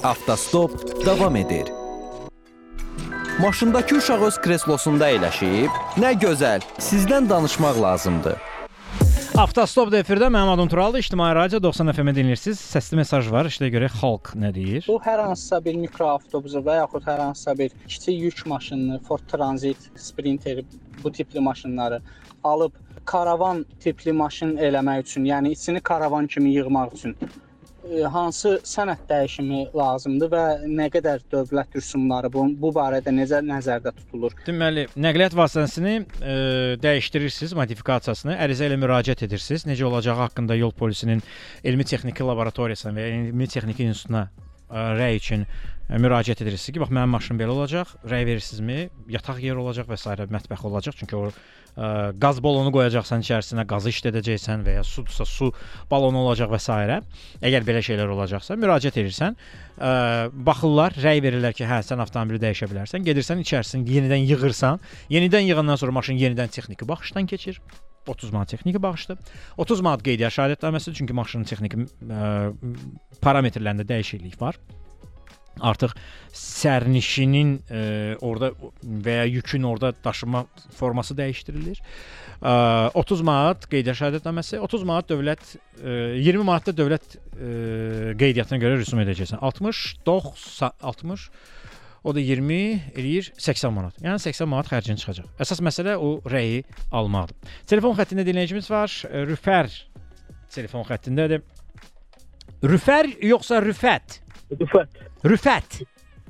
Avtostop 0.05 1.07
davam 1.07 1.37
edir. 1.37 1.88
Maşındakı 3.39 3.97
uşaq 3.97 4.23
öz 4.27 4.37
kreslosunda 4.43 5.07
əyləşib, 5.15 5.75
nə 6.03 6.09
gözəl, 6.19 6.65
sizdən 6.83 7.29
danışmaq 7.31 7.77
lazımdır. 7.79 8.35
Avtostop 9.39 9.95
efirdə 9.95 10.27
mənim 10.27 10.51
adım 10.57 10.69
Turaldır. 10.69 10.99
İctimai 10.99 11.29
radio 11.39 11.61
90 11.63 11.93
FM-i 11.93 12.17
dinləyirsiniz. 12.17 12.59
Səsli 12.59 12.99
mesaj 12.99 13.31
var. 13.31 13.47
İşte 13.47 13.69
görə 13.71 13.93
xalq 13.95 14.33
nə 14.43 14.51
deyir? 14.55 14.83
Bu 14.89 14.99
hər 15.05 15.23
hansısa 15.23 15.63
bir 15.65 15.79
mikroavtobusu 15.79 16.65
və 16.67 16.81
yaxud 16.81 17.07
hər 17.07 17.23
hansısa 17.29 17.55
bir 17.59 17.71
kiçik 17.87 18.19
yük 18.19 18.43
maşınını, 18.47 18.99
Ford 19.07 19.31
Transit, 19.31 19.87
Sprinter 19.95 20.65
bu 21.05 21.13
tipli 21.13 21.41
maşınları 21.41 22.03
alıb 22.45 22.75
karavan 23.05 23.67
tipli 23.81 24.13
maşın 24.13 24.57
eləmək 24.57 25.07
üçün, 25.07 25.31
yəni 25.31 25.55
içini 25.55 25.81
karavan 25.81 26.27
kimi 26.27 26.51
yığmaq 26.59 26.99
üçün 26.99 27.17
hansı 28.13 28.59
sənəd 28.67 29.05
dəyişimi 29.09 29.61
lazımdır 29.77 30.31
və 30.33 30.43
nə 30.67 30.89
qədər 30.93 31.23
dövlət 31.33 31.79
rüsumları 31.79 32.31
bu, 32.33 32.45
bu 32.59 32.73
barədə 32.75 33.13
necə 33.15 33.41
nəzərdə 33.45 33.93
tutulur? 33.97 34.35
Deməli, 34.47 34.89
nəqliyyat 34.99 35.37
vasitəsini 35.39 35.95
e, 36.03 36.35
dəyişdirirsiniz, 36.83 37.55
modifikasiyasını, 37.59 38.37
ərizə 38.45 38.69
ilə 38.69 38.79
müraciət 38.83 39.25
edirsiniz. 39.29 39.67
Necə 39.69 39.87
olacağı 39.89 40.19
haqqında 40.25 40.59
yol 40.59 40.75
polisinin 40.77 41.23
elmi 41.65 41.87
texniki 41.89 42.27
laboratoriyasına 42.27 42.95
və 42.97 43.07
ya 43.07 43.17
elmi 43.23 43.51
texniki 43.51 43.87
institutuna 43.89 44.27
ə, 44.29 44.89
rəy 44.99 45.21
üçün 45.23 45.47
ə, 45.47 46.01
müraciət 46.03 46.43
edirsiniz 46.45 46.75
ki, 46.75 46.83
bax 46.83 46.93
mənim 46.93 47.15
maşınım 47.15 47.43
belə 47.45 47.57
olacaq, 47.57 47.95
rəy 48.11 48.27
verirsinizmi? 48.29 48.89
Yataq 49.15 49.41
yeri 49.45 49.63
olacaq 49.63 49.89
və 49.89 50.01
s. 50.01 50.19
mətbəx 50.35 50.67
olacaq. 50.69 50.99
Çünki 50.99 51.17
o 51.17 51.29
ə, 51.77 51.89
qaz 52.21 52.41
balonu 52.45 52.73
qoyacaqsan 52.75 53.25
içərisinə, 53.25 53.65
qazı 53.69 53.93
işlədəcəksən 53.95 54.65
və 54.67 54.79
ya 54.79 54.85
sudursa 54.87 55.27
su 55.29 55.51
balonu 55.91 56.25
olacaq 56.25 56.53
və 56.55 56.61
s. 56.63 56.79
Əgər 57.49 57.67
belə 57.67 57.83
şeylər 57.85 58.15
olacaqsa, 58.15 58.57
müraciət 58.61 59.01
edirsən, 59.03 59.37
ə, 59.79 59.93
baxırlar, 60.33 60.97
rəy 61.03 61.23
verirlər 61.25 61.57
ki, 61.57 61.67
hə, 61.69 61.83
sən 61.87 62.03
avtomobili 62.05 62.41
dəyişə 62.47 62.71
bilərsən. 62.71 63.05
Gedirsən 63.07 63.43
içərisini 63.45 63.99
yenidən 63.99 64.25
yığırsan. 64.33 64.81
Yenidən 65.13 65.47
yığandan 65.51 65.81
sonra 65.81 65.99
maşın 66.01 66.19
yenidən 66.21 66.51
texniki 66.55 66.89
baxışdan 66.89 67.27
keçir. 67.27 67.61
30 68.09 68.33
manat 68.33 68.49
texniki 68.49 68.83
bağışdır. 68.83 69.19
30 69.57 69.81
manat 69.85 70.03
qeydiyyat 70.03 70.33
şahidətnaməsi 70.33 70.95
çünki 70.97 71.13
maşının 71.13 71.49
texniki 71.51 71.85
ə, 71.85 72.53
parametrlərində 73.21 73.85
dəyişiklik 73.89 74.41
var. 74.41 74.57
Artıq 75.65 75.95
sərnişinin 76.39 77.55
ə, 77.59 77.83
orada 78.25 78.53
və 78.83 79.17
ya 79.21 79.27
yükün 79.29 79.67
orada 79.69 79.93
daşıma 80.05 80.45
forması 80.79 81.17
dəyişdirilir. 81.19 81.81
Ə, 82.39 82.55
30 82.99 83.25
manat 83.27 83.69
qeydiyyat 83.71 84.01
şahidətnaməsi, 84.03 84.61
30 84.65 84.87
manat 84.89 85.11
dövlət 85.11 85.55
ə, 85.55 86.19
20 86.19 86.47
manat 86.47 86.71
da 86.71 86.77
dövlət 86.83 87.19
ə, 87.19 87.21
qeydiyyatına 88.19 88.61
görə 88.63 88.81
rüsum 88.83 89.03
edəcəksən. 89.05 89.43
60, 89.43 89.85
90, 90.07 90.77
60 90.93 91.31
o 92.05 92.15
da 92.15 92.21
20 92.21 92.95
eləyir 92.97 93.33
80 93.37 93.75
manat. 93.75 93.99
Yəni 94.03 94.23
80 94.23 94.49
manat 94.49 94.71
xərcin 94.71 95.01
çıxacaq. 95.01 95.29
Əsas 95.43 95.61
məsələ 95.65 95.97
o 95.99 96.19
rəyi 96.31 96.63
almaqdır. 96.95 97.55
Telefon 97.69 97.97
xəttində 97.99 98.25
dinləyicimiz 98.27 98.71
var. 98.71 98.93
Rüfər 99.29 99.71
telefon 100.55 100.87
xəttindədir. 100.89 101.43
Rüfər 102.65 103.11
yoxsa 103.23 103.61
Rüfət? 103.63 104.21
Rüfət. 104.51 105.01
Rüfət. 105.25 105.81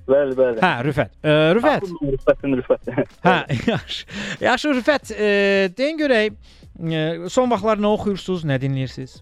Bəli, 0.09 0.35
bəli. 0.39 0.61
Hə, 0.65 0.73
Rüfət. 0.87 1.15
E, 1.21 1.33
Rüfət. 1.59 1.89
Rüfətin 2.01 2.57
Rüfət. 2.59 2.93
hə, 3.27 3.37
yaxşı. 3.69 4.07
Yaxşı 4.41 4.75
Rüfət, 4.79 5.13
e, 5.27 5.31
deyin 5.79 5.99
görək, 6.01 6.37
e, 6.81 7.03
son 7.29 7.51
vaxtlar 7.53 7.81
nə 7.83 7.91
oxuyursunuz, 7.99 8.47
nə 8.49 8.57
dinləyirsiniz? 8.63 9.19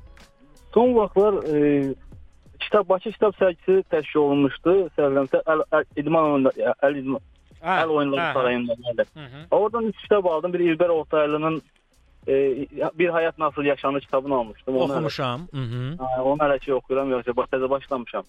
Son 0.74 0.94
vaxtlar 0.94 1.40
e, 1.50 1.94
kitab 2.62 2.88
Bakı 2.88 3.12
kitab 3.12 3.34
sərgisi 3.40 3.82
təşkil 3.92 4.22
olunmuşdu. 4.22 4.76
Səhvləmsə 4.98 5.42
əl, 5.42 5.64
əl 5.74 5.88
idman 6.02 6.30
oyunları, 6.32 6.74
əl 6.86 7.00
idman 7.02 7.24
Hə, 7.66 7.80
əl 7.82 7.92
oyunları 7.96 8.34
sarayında. 8.36 9.06
Oradan 9.50 9.84
üç 9.90 10.02
kitab 10.02 10.24
aldım. 10.24 10.52
Bir 10.52 10.60
İlber 10.60 10.88
Ortaylı'nın 10.88 11.62
e, 12.28 12.32
Bir 12.98 13.08
Hayat 13.08 13.38
Nasıl 13.38 13.62
Yaşanır 13.62 14.00
kitabını 14.00 14.34
almışdım. 14.34 14.76
Onu 14.76 14.84
Oxumuşam. 14.84 15.48
Onu 16.22 16.38
hələ 16.42 16.58
ki 16.58 16.74
oxuyuram, 16.74 17.10
yoxsa 17.10 17.30
təzə 17.30 17.70
başlamışam. 17.70 18.24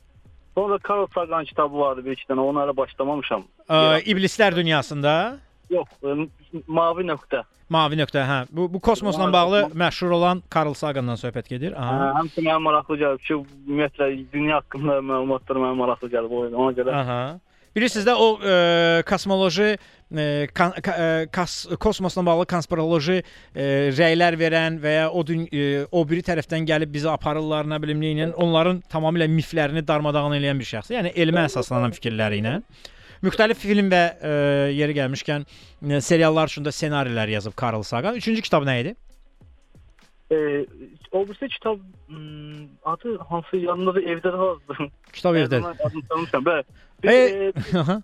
Sonra 0.57 0.77
Karl 0.77 1.05
Sagan 1.15 1.45
kitabı 1.45 1.77
vardı 1.77 2.01
bir 2.05 2.11
iki 2.17 2.25
dənə, 2.29 2.41
onu 2.41 2.57
hələ 2.63 2.73
başlamamışam. 2.77 3.43
Ə, 3.69 4.01
İblislər 4.09 4.55
dünyasında 4.57 5.13
Yox, 5.69 5.87
e, 6.03 6.15
mavi 6.67 7.03
nöqtə. 7.05 7.43
mavi 7.69 7.99
nöqtə, 7.99 8.23
hə. 8.25 8.37
Bu 8.51 8.65
bu 8.73 8.79
kosmosla 8.79 9.27
Mavi 9.27 9.33
bağlı 9.33 9.59
nöqtə. 9.67 9.77
məşhur 9.83 10.11
olan 10.17 10.41
Carl 10.55 10.73
Sagandan 10.73 11.19
söhbət 11.19 11.49
gedir. 11.53 11.75
Hə, 11.77 11.83
Aha. 11.85 12.07
həmçinin 12.21 12.47
mənə 12.49 12.61
maraqlı 12.69 12.97
gəlib 13.03 13.21
ki, 13.27 13.37
ümumiyyətlə 13.67 14.07
dünya 14.33 14.55
haqqında 14.63 14.97
məlumatlar 15.11 15.61
mənə 15.61 15.75
maraqlı 15.83 16.09
gəlib 16.15 16.31
o 16.31 16.41
ona 16.63 16.71
görə. 16.79 16.95
Aha. 17.03 17.19
Bilirsiniz 17.75 18.07
də 18.07 18.15
o 18.17 18.27
e, 18.41 19.03
kosmoloji 19.05 19.77
e, 20.11 20.47
kan, 20.53 20.75
ka, 20.83 20.95
e, 20.97 21.27
kas, 21.31 21.65
kosmosla 21.79 22.25
bağlı 22.25 22.45
konspiroloji 22.49 23.17
e, 23.19 23.65
rəylər 23.97 24.37
verən 24.39 24.81
və 24.83 24.93
ya 24.97 25.07
o 25.11 25.23
dün, 25.27 25.47
e, 25.51 25.85
o 25.91 26.03
biri 26.07 26.23
tərəfdən 26.27 26.67
gəlib 26.69 26.93
bizi 26.93 27.09
aparırlar, 27.11 27.67
nə 27.67 27.81
bilim 27.83 28.03
nə 28.03 28.13
ilə, 28.13 28.29
onların 28.35 28.83
tamamilə 28.91 29.29
miflərini 29.31 29.85
darmadağın 29.87 30.37
edən 30.39 30.61
bir 30.61 30.69
şəxs. 30.75 30.93
Yəni 30.95 31.15
elmə 31.15 31.47
əsaslanan 31.49 31.95
fikirləri 31.97 32.43
ilə 32.43 32.59
müxtəlif 33.25 33.59
film 33.61 33.89
və 33.91 34.03
e, 34.21 34.31
yeri 34.77 34.95
gəlmişkən 34.97 35.45
e, 35.45 36.01
seriallar 36.01 36.51
üçün 36.51 36.65
də 36.67 36.73
ssenarilər 36.75 37.31
yazıb 37.33 37.55
Carl 37.59 37.83
Sagan. 37.83 38.17
Üçüncü 38.19 38.43
kitab 38.45 38.67
nə 38.67 38.79
idi? 38.83 38.95
E, 40.31 40.37
o 41.11 41.23
birisi 41.27 41.47
kitab 41.47 41.79
hmm, 42.07 42.67
adı 42.85 43.17
hansı 43.29 43.57
yanında 43.57 44.01
evdə 44.01 44.33
yazdım. 44.33 44.91
Kitab 45.13 45.39
evdə. 45.39 45.63
Adını 45.63 46.03
tanımışam. 46.09 46.45
Bəli. 46.45 46.63
E. 47.03 47.97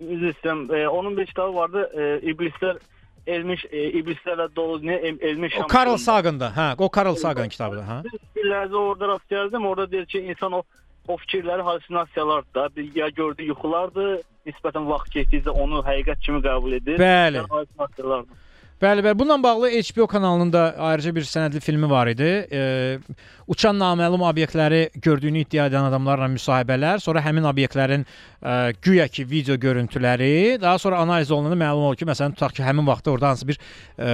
üzr 0.00 0.32
istəyirəm. 0.34 0.64
E, 0.76 0.88
onun 0.88 1.16
bir 1.16 1.26
kitabı 1.26 1.54
vardı. 1.54 1.90
E, 1.94 2.30
İblislər 2.32 2.78
elmiş 3.26 3.64
e, 3.70 3.84
iblislərlə 4.00 4.48
dolu 4.56 4.86
ne 4.86 4.94
el, 4.94 5.18
elmiş 5.20 5.58
o 5.60 5.66
Carl 5.74 5.96
Sagan'da. 5.96 6.52
Hə, 6.56 6.74
o 6.78 6.90
Carl 6.96 7.14
Sagan 7.14 7.48
kitabıdır, 7.48 7.84
hə. 7.84 7.98
Bir 8.36 8.50
ləhzə 8.50 8.76
orada 8.76 9.08
rast 9.14 9.30
gəldim. 9.30 9.66
Orada 9.66 9.90
deyir 9.92 10.06
ki, 10.06 10.20
insan 10.32 10.52
o 10.52 10.62
o 11.08 11.16
fikirləri 11.16 11.62
halüsinasiyalardır 11.62 12.54
da. 12.54 12.68
Bir 12.76 12.94
ya 12.94 13.08
gördüyü 13.08 13.48
yuxulardır. 13.48 14.20
Nisbətən 14.46 14.86
vaxt 14.88 15.12
keçdikcə 15.14 15.50
onu 15.50 15.82
həqiqət 15.86 16.22
kimi 16.26 16.40
qəbul 16.44 16.76
edir. 16.78 17.00
Bəli. 17.00 17.40
Yəni 17.42 17.50
halüsinasiyalardır. 17.56 18.46
Bəli, 18.80 19.02
bəli. 19.04 19.18
Bununla 19.18 19.42
bağlı 19.42 19.68
HBO 19.70 20.06
kanalının 20.06 20.52
da 20.52 20.74
ayrıca 20.78 21.10
bir 21.14 21.26
sənədli 21.28 21.60
filmi 21.60 21.90
var 21.90 22.08
idi. 22.08 22.28
E, 22.52 22.60
uçan 23.52 23.76
naməlum 23.76 24.22
obyektləri 24.24 24.78
gördüyünü 25.04 25.42
iddia 25.44 25.66
edən 25.68 25.90
adamlarla 25.90 26.30
müsahibələr, 26.32 27.02
sonra 27.04 27.20
həmin 27.20 27.44
obyektlərin 27.50 28.06
e, 28.06 28.54
güya 28.80 29.08
ki 29.08 29.26
video 29.30 29.58
görüntüləri, 29.60 30.56
daha 30.62 30.78
sonra 30.78 31.02
analiz 31.04 31.30
olunanda 31.30 31.60
məlum 31.60 31.90
olur 31.90 32.00
ki, 32.00 32.08
məsələn 32.08 32.38
tutaq 32.38 32.56
ki, 32.56 32.64
həmin 32.64 32.88
vaxtda 32.88 33.12
orada 33.12 33.34
hansı 33.34 33.48
bir 33.52 33.60
e, 33.60 34.08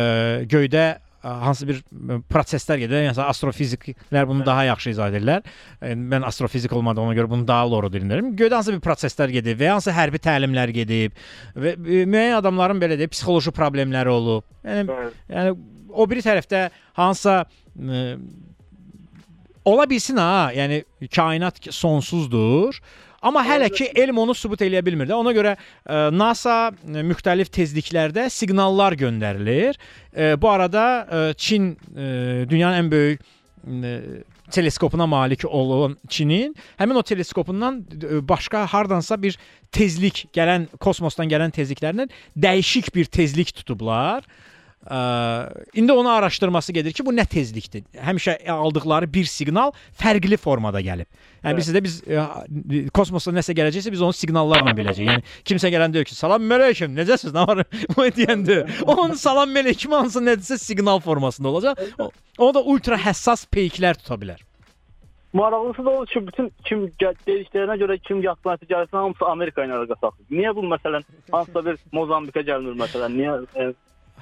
göydə 0.50 0.86
hansı 1.26 1.68
bir 1.68 1.80
e, 1.82 2.18
proseslər 2.30 2.80
gedir. 2.82 3.04
Yəni 3.08 3.24
astrofiziklər 3.26 4.28
bunu 4.28 4.46
daha 4.46 4.66
yaxşı 4.70 4.92
izah 4.94 5.10
edirlər. 5.12 5.46
E, 5.80 5.94
Mən 5.98 6.26
astrofizik 6.28 6.72
olmadığıma 6.76 7.14
görə 7.18 7.30
bunu 7.30 7.46
daha 7.48 7.68
doğru 7.72 7.90
dinlərim. 7.94 8.32
Göydə 8.38 8.60
hansı 8.60 8.74
bir 8.76 8.82
proseslər 8.84 9.32
gedir 9.34 9.58
və 9.60 9.72
hansı 9.74 9.94
hərbi 9.96 10.20
təlimlər 10.22 10.72
gedib 10.76 11.16
və 11.56 11.76
e, 11.76 12.02
müəyyən 12.06 12.40
adamların 12.40 12.82
belə 12.82 12.98
deyək 13.00 13.14
psixoloji 13.16 13.54
problemləri 13.56 14.12
olub. 14.12 14.46
Yəni 14.66 15.00
yəni 15.32 15.56
o 15.96 16.08
biri 16.10 16.24
tərəfdə 16.26 16.66
hansısa 16.98 17.40
e, 17.44 18.04
ola 19.66 19.88
bilsin 19.90 20.20
ha, 20.22 20.52
yəni 20.54 20.84
kainat 21.10 21.60
sonsuzdur. 21.74 22.78
Amma 23.22 23.44
hələ 23.46 23.70
ki 23.72 23.90
elm 23.96 24.18
onu 24.22 24.34
sübut 24.36 24.62
eləyə 24.66 24.84
bilmir 24.86 25.08
də. 25.08 25.16
Ona 25.16 25.32
görə 25.36 25.56
ə, 25.56 26.08
NASA 26.14 26.56
ə, 26.70 27.02
müxtəlif 27.06 27.50
tezliklərdə 27.54 28.28
siqnallar 28.32 28.96
göndərilir. 29.00 29.78
Ə, 30.12 30.34
bu 30.40 30.52
arada 30.52 30.86
ə, 31.04 31.26
Çin 31.40 31.74
ə, 31.74 32.46
dünyanın 32.50 32.84
ən 32.84 32.92
böyük 32.92 33.22
ə, 33.22 33.94
teleskopuna 34.50 35.06
malik 35.06 35.44
olan 35.44 35.96
Çinin 36.08 36.56
həmin 36.78 36.94
o 36.94 37.02
teleskopundan 37.02 37.84
başqa 38.28 38.66
hardansa 38.66 39.22
bir 39.22 39.38
tezlik 39.72 40.26
gələn 40.34 40.68
kosmosdan 40.80 41.28
gələn 41.30 41.54
tezliklərlə 41.54 42.08
dəyişik 42.36 42.94
bir 42.94 43.04
tezlik 43.04 43.54
tutublar. 43.54 44.24
Ə, 44.86 44.98
indi 45.74 45.92
onu 45.92 46.08
araşdırması 46.08 46.72
gedir 46.72 46.92
ki, 46.94 47.02
bu 47.06 47.10
nə 47.14 47.24
tezlikdir? 47.26 47.82
Həmişə 47.98 48.36
aldıqları 48.54 49.08
bir 49.12 49.26
siqnal 49.26 49.72
fərqli 49.98 50.36
formada 50.38 50.80
gəlib. 50.80 51.08
Yəni 51.42 51.52
Evet. 51.52 51.58
biz 51.58 51.70
də 51.74 51.82
biz 51.82 51.96
ə, 52.06 52.26
kosmosda 52.94 53.34
nəsə 53.34 53.54
gələcəksə 53.58 53.90
biz 53.90 54.02
onu 54.06 54.14
siqnallarla 54.14 54.76
biləcəyik. 54.78 55.10
Yəni 55.10 55.22
kimsə 55.50 55.70
gələn 55.74 55.94
deyir 55.94 56.06
ki, 56.06 56.14
"Salam 56.14 56.42
mələkəm, 56.42 56.94
necəsiz? 56.94 57.34
Nə 57.34 57.46
var?" 57.48 57.64
Bu 57.96 58.06
deyəndə 58.14 58.62
onun 58.86 59.14
salam 59.18 59.50
mələkəm 59.50 59.94
hansı 59.98 60.22
nədirsə 60.22 60.58
siqnal 60.62 61.00
formasında 61.00 61.48
olacaq. 61.48 61.82
O, 61.98 62.10
o 62.38 62.54
da 62.54 62.62
ultra 62.62 62.96
həssas 62.96 63.46
peyklər 63.50 63.98
tuta 63.98 64.14
bilər. 64.22 64.42
Maraqlısı 65.36 65.84
da 65.84 65.90
odur 65.90 66.06
ki, 66.06 66.20
bütün 66.26 66.46
kim 66.64 66.84
dediklərinə 67.26 67.74
görə 67.82 67.98
kim 67.98 68.22
yatması 68.22 68.64
gəlsin 68.70 68.96
hamısı 68.96 69.24
Amerika 69.28 69.64
ilə 69.66 69.74
əlaqə 69.80 69.98
saxlayır. 70.00 70.30
Niyə 70.30 70.54
bu 70.56 70.62
məsələn 70.70 71.02
hansısa 71.32 71.64
bir 71.66 71.76
Mozambika 71.92 72.40
gəlmir 72.40 72.78
məsələn? 72.80 73.18
Niyə 73.18 73.34
e, 73.60 73.66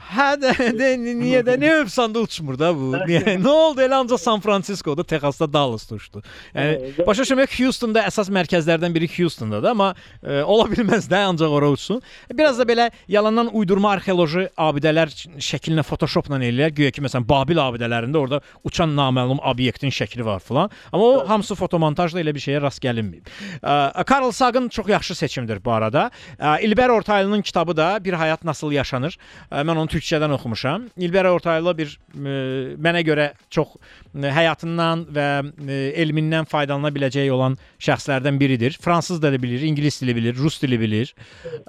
Hə 0.05 0.35
də, 0.37 0.53
də 0.77 0.89
niyə 1.01 1.41
də 1.47 1.55
nə 1.61 1.71
övsanda 1.81 2.21
uçmur 2.25 2.59
da 2.61 2.71
bu? 2.77 2.91
Niyə? 3.09 3.37
Nə 3.41 3.51
oldu 3.51 3.83
elə 3.85 3.97
ancaq 4.03 4.21
San 4.21 4.43
Fransiskoda, 4.45 5.05
Texasda 5.07 5.49
Dallas 5.51 5.87
uçdu. 5.93 6.21
Yəni 6.55 7.07
başa 7.07 7.25
düşmək 7.25 7.55
Houstonda 7.59 8.03
əsas 8.11 8.29
mərkəzlərdən 8.35 8.93
biri 8.95 9.09
Houstondadır, 9.17 9.73
amma 9.73 9.93
e, 10.23 10.43
ola 10.43 10.67
bilməz 10.71 11.09
də 11.11 11.23
ancaq 11.31 11.55
ora 11.57 11.71
uçsun. 11.73 12.03
Biraz 12.33 12.61
da 12.61 12.67
belə 12.69 12.91
yalandan 13.09 13.49
uydurma 13.57 13.95
arxeoloji 13.97 14.49
abidələr 14.61 15.13
şəklinə 15.41 15.85
Photoshopla 15.89 16.37
eləyirlər. 16.37 16.75
Güya 16.77 16.93
ki, 16.95 17.05
məsələn, 17.07 17.27
Babil 17.29 17.63
abidələrində 17.63 18.21
orada 18.21 18.43
uçan 18.67 18.93
naməlum 18.99 19.41
obyektin 19.41 19.95
şəkli 19.95 20.27
var 20.27 20.45
filan. 20.45 20.73
Amma 20.93 21.05
o 21.05 21.25
hamısı 21.29 21.57
fotomontajla 21.59 22.21
elə 22.21 22.35
bir 22.37 22.45
şeyə 22.45 22.61
rast 22.67 22.83
gəlinməyib. 22.85 23.33
Ə, 23.63 24.05
Carl 24.11 24.31
Sagan 24.37 24.69
çox 24.69 24.93
yaxşı 24.93 25.17
seçimdir 25.25 25.65
bu 25.65 25.73
arada. 25.73 26.11
Ə, 26.39 26.61
İlber 26.67 26.93
Ortaylı'nın 26.99 27.43
kitabı 27.43 27.77
da 27.77 27.99
Bir 28.05 28.19
Həyat 28.21 28.45
Nasıl 28.45 28.73
Yaşanır. 28.73 29.17
Ə, 29.51 29.65
Mən 29.65 29.79
onu 29.81 29.94
türkçədən 29.95 30.35
oxumuşam. 30.35 30.89
İlber 30.99 31.29
Ortaylı 31.31 31.75
bir 31.79 31.95
ə, 31.95 32.35
mənə 32.83 33.03
görə 33.07 33.31
çox 33.55 33.77
ə, 33.79 34.29
həyatından 34.35 35.07
və 35.15 35.29
ə, 35.45 35.81
elmindən 36.03 36.49
faydalana 36.51 36.91
biləcəyi 36.95 37.33
olan 37.35 37.57
şəxslərdən 37.83 38.41
biridir. 38.41 38.79
Fransız 38.83 39.23
dili 39.23 39.41
bilir, 39.43 39.65
ingilis 39.69 40.01
dili 40.03 40.17
bilir, 40.17 40.37
rus 40.37 40.61
dili 40.63 40.81
bilir. 40.81 41.15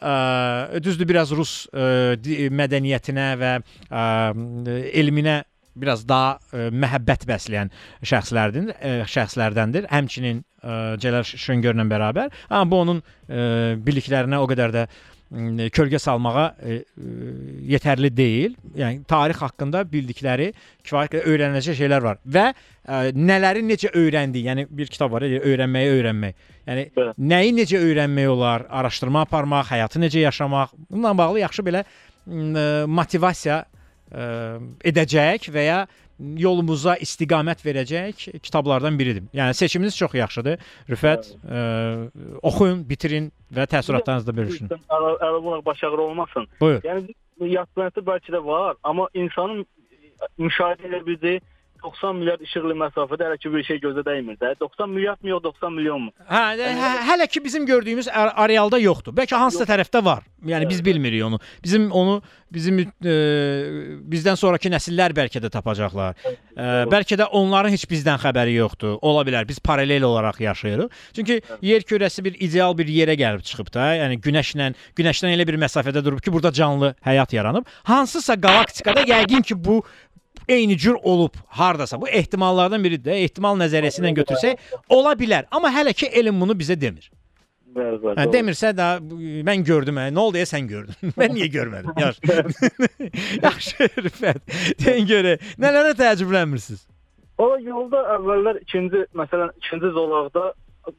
Ə, 0.02 0.82
Düzdür, 0.86 1.08
biraz 1.10 1.34
rus 1.36 1.66
di- 2.22 2.50
mədəniyyətinə 2.54 3.28
və 3.42 3.58
ə, 3.62 4.06
elminə 4.94 5.44
biraz 5.76 6.06
daha 6.08 6.38
ə, 6.56 6.70
məhəbbət 6.72 7.26
bəsləyən 7.30 7.72
şəxslərdir, 8.04 8.72
ə, 8.76 8.94
şəxslərdəndir. 9.12 9.90
Həmçinin 9.92 10.40
ə, 10.64 10.96
Cəlal 11.04 11.28
Şöngörlə 11.28 11.86
bərabər. 11.92 12.32
Amma 12.50 12.70
bu 12.72 12.86
onun 12.86 13.02
ə, 13.02 13.76
biliklərinə 13.86 14.40
o 14.42 14.48
qədər 14.50 14.74
də 14.76 14.88
ə, 14.88 15.15
kölgə 15.76 16.00
salmağa 16.00 16.46
ə, 16.46 16.78
ə, 16.80 17.28
yetərli 17.72 18.12
deyil. 18.14 18.56
Yəni 18.78 19.04
tarix 19.10 19.42
haqqında 19.42 19.84
bildikləri 19.90 20.52
kifayət 20.86 21.16
qədər 21.16 21.30
öyrəniləcək 21.34 21.80
şeylər 21.82 22.06
var 22.06 22.20
və 22.26 22.46
ə, 22.52 23.00
nələri 23.16 23.64
necə 23.66 23.92
öyrəndi? 23.98 24.46
Yəni 24.46 24.68
bir 24.70 24.92
kitab 24.92 25.14
var, 25.16 25.26
öyrənməyi 25.26 25.94
öyrənmək. 25.98 26.50
Yəni 26.70 26.88
nəyi 27.18 27.56
necə 27.58 27.82
öyrənmək 27.82 28.32
olar? 28.32 28.68
Araşdırma 28.70 29.26
aparmaq, 29.26 29.72
həyatı 29.74 30.02
necə 30.04 30.26
yaşamaq. 30.28 30.76
Bununla 30.90 31.18
bağlı 31.18 31.46
yaxşı 31.46 31.66
belə 31.66 31.86
motivasiya 32.90 33.64
edəcək 34.86 35.50
və 35.54 35.64
ya 35.66 35.80
yolumuza 36.20 36.96
istiqamət 37.04 37.64
verəcək 37.66 38.28
kitablardan 38.44 39.00
biridir. 39.00 39.26
Yəni 39.36 39.54
seçiminiz 39.58 39.98
çox 39.98 40.16
yaxşıdır. 40.16 40.64
Rüfət, 40.90 41.32
ə, 41.44 41.64
oxuyun, 42.42 42.86
bitirin 42.90 43.32
və 43.56 43.68
təəssüratlarınızı 43.72 44.28
da 44.28 44.38
bölüşün. 44.38 44.72
ələ, 44.72 45.12
ələ 45.28 45.44
bulaq 45.44 45.66
baş 45.66 45.84
ağrı 45.84 46.02
olmasın. 46.02 46.48
Buyur. 46.62 46.82
Yəni 46.88 47.16
bu 47.40 47.50
yad 47.52 47.68
planeti 47.76 48.04
bəlkə 48.06 48.32
də 48.38 48.44
var, 48.46 48.80
amma 48.84 49.10
insanın 49.14 49.66
müşahidə 50.40 50.88
edə 50.90 51.06
bildiyi 51.06 51.42
90 51.86 52.16
milyard 52.20 52.42
işıq 52.48 52.66
ili 52.66 52.76
məsafədə 52.82 53.28
hələ 53.30 53.38
ki 53.44 53.52
bir 53.54 53.64
şey 53.70 53.80
gözə 53.84 54.04
dəymir 54.08 54.40
də. 54.42 54.54
90 54.60 54.90
milyard 54.90 55.22
mı 55.24 55.30
yox 55.36 55.44
90 55.44 55.74
milyon 55.78 56.02
mu? 56.08 56.12
Hə, 56.30 56.44
də- 56.60 56.72
hə, 56.82 56.92
hələ 57.12 57.28
ki 57.30 57.44
bizim 57.46 57.66
gördüyümüz 57.70 58.08
ar- 58.10 58.34
arealda 58.46 58.80
yoxdur. 58.82 59.14
Bəlkə 59.14 59.38
hansısa 59.38 59.68
tərəfdə 59.70 60.02
var. 60.06 60.24
Yəni 60.46 60.70
biz 60.70 60.84
bilmirik 60.86 61.24
onu. 61.26 61.40
Bizim 61.64 61.92
onu 61.92 62.22
bizim 62.54 62.80
e, 62.80 63.14
bizdən 64.14 64.38
sonrakı 64.40 64.70
nəsillər 64.72 65.14
bəlkə 65.18 65.42
də 65.44 65.50
tapacaqlar. 65.54 66.16
E, 66.26 66.68
bəlkə 66.92 67.18
də 67.20 67.26
onların 67.40 67.74
heç 67.74 67.86
bizdən 67.90 68.20
xəbəri 68.22 68.54
yoxdur. 68.60 68.98
Ola 69.02 69.24
bilər. 69.28 69.48
Biz 69.50 69.60
paralel 69.60 70.04
olaraq 70.08 70.40
yaşayırıq. 70.46 70.90
Çünki 71.16 71.42
yer 71.62 71.82
kürəsi 71.82 72.24
bir 72.26 72.38
ideal 72.40 72.78
bir 72.78 72.88
yerə 72.88 73.18
gəlib 73.20 73.42
çıxıb 73.48 73.74
da. 73.74 73.90
Yəni 74.02 74.20
günəşlə 74.22 74.72
günəşdən 74.98 75.34
elə 75.36 75.48
bir 75.50 75.58
məsafədə 75.66 76.04
durub 76.06 76.22
ki, 76.22 76.34
burada 76.34 76.52
canlı 76.54 76.94
həyat 77.06 77.34
yaranıb. 77.36 77.66
Hansısa 77.90 78.38
qalaktikada 78.42 79.02
yəqin 79.10 79.42
ki 79.44 79.58
bu 79.66 79.82
eyni 80.48 80.78
cür 80.78 80.98
olub 81.04 81.36
hardasa. 81.48 82.02
Bu 82.02 82.08
ehtimallardan 82.08 82.84
biridir. 82.84 83.12
də. 83.12 83.20
Ehtimal 83.26 83.58
nəzəriyyəsi 83.60 84.02
ilə 84.02 84.16
götürsək, 84.22 84.66
ola 84.90 85.14
bilər. 85.20 85.46
Amma 85.52 85.72
hələ 85.74 85.94
ki 85.94 86.10
elm 86.14 86.42
bunu 86.42 86.54
bizə 86.58 86.80
demir. 86.82 87.12
Bəli, 87.76 87.98
bəli, 88.00 88.16
Hə, 88.22 88.26
demirsə 88.32 88.72
də 88.72 88.90
mən 89.44 89.64
gördüm. 89.68 89.98
Hə. 90.00 90.08
Nə 90.16 90.20
oldu 90.20 90.40
ya 90.40 90.48
sən 90.48 90.68
gördün? 90.70 90.96
mən 91.20 91.34
niyə 91.36 91.50
görmədim? 91.52 91.92
Yaxşı. 92.00 92.38
Yaxşı 93.48 93.90
Rüfət. 94.06 94.44
Deyin 94.86 95.10
görə 95.10 95.34
nələrə 95.60 95.92
təəccüblənmirsiniz? 96.00 96.86
O 97.44 97.50
yolda 97.60 98.06
əvvəllər 98.16 98.62
ikinci, 98.64 99.04
məsələn, 99.20 99.52
ikinci 99.60 99.92
zolaqda 99.98 100.54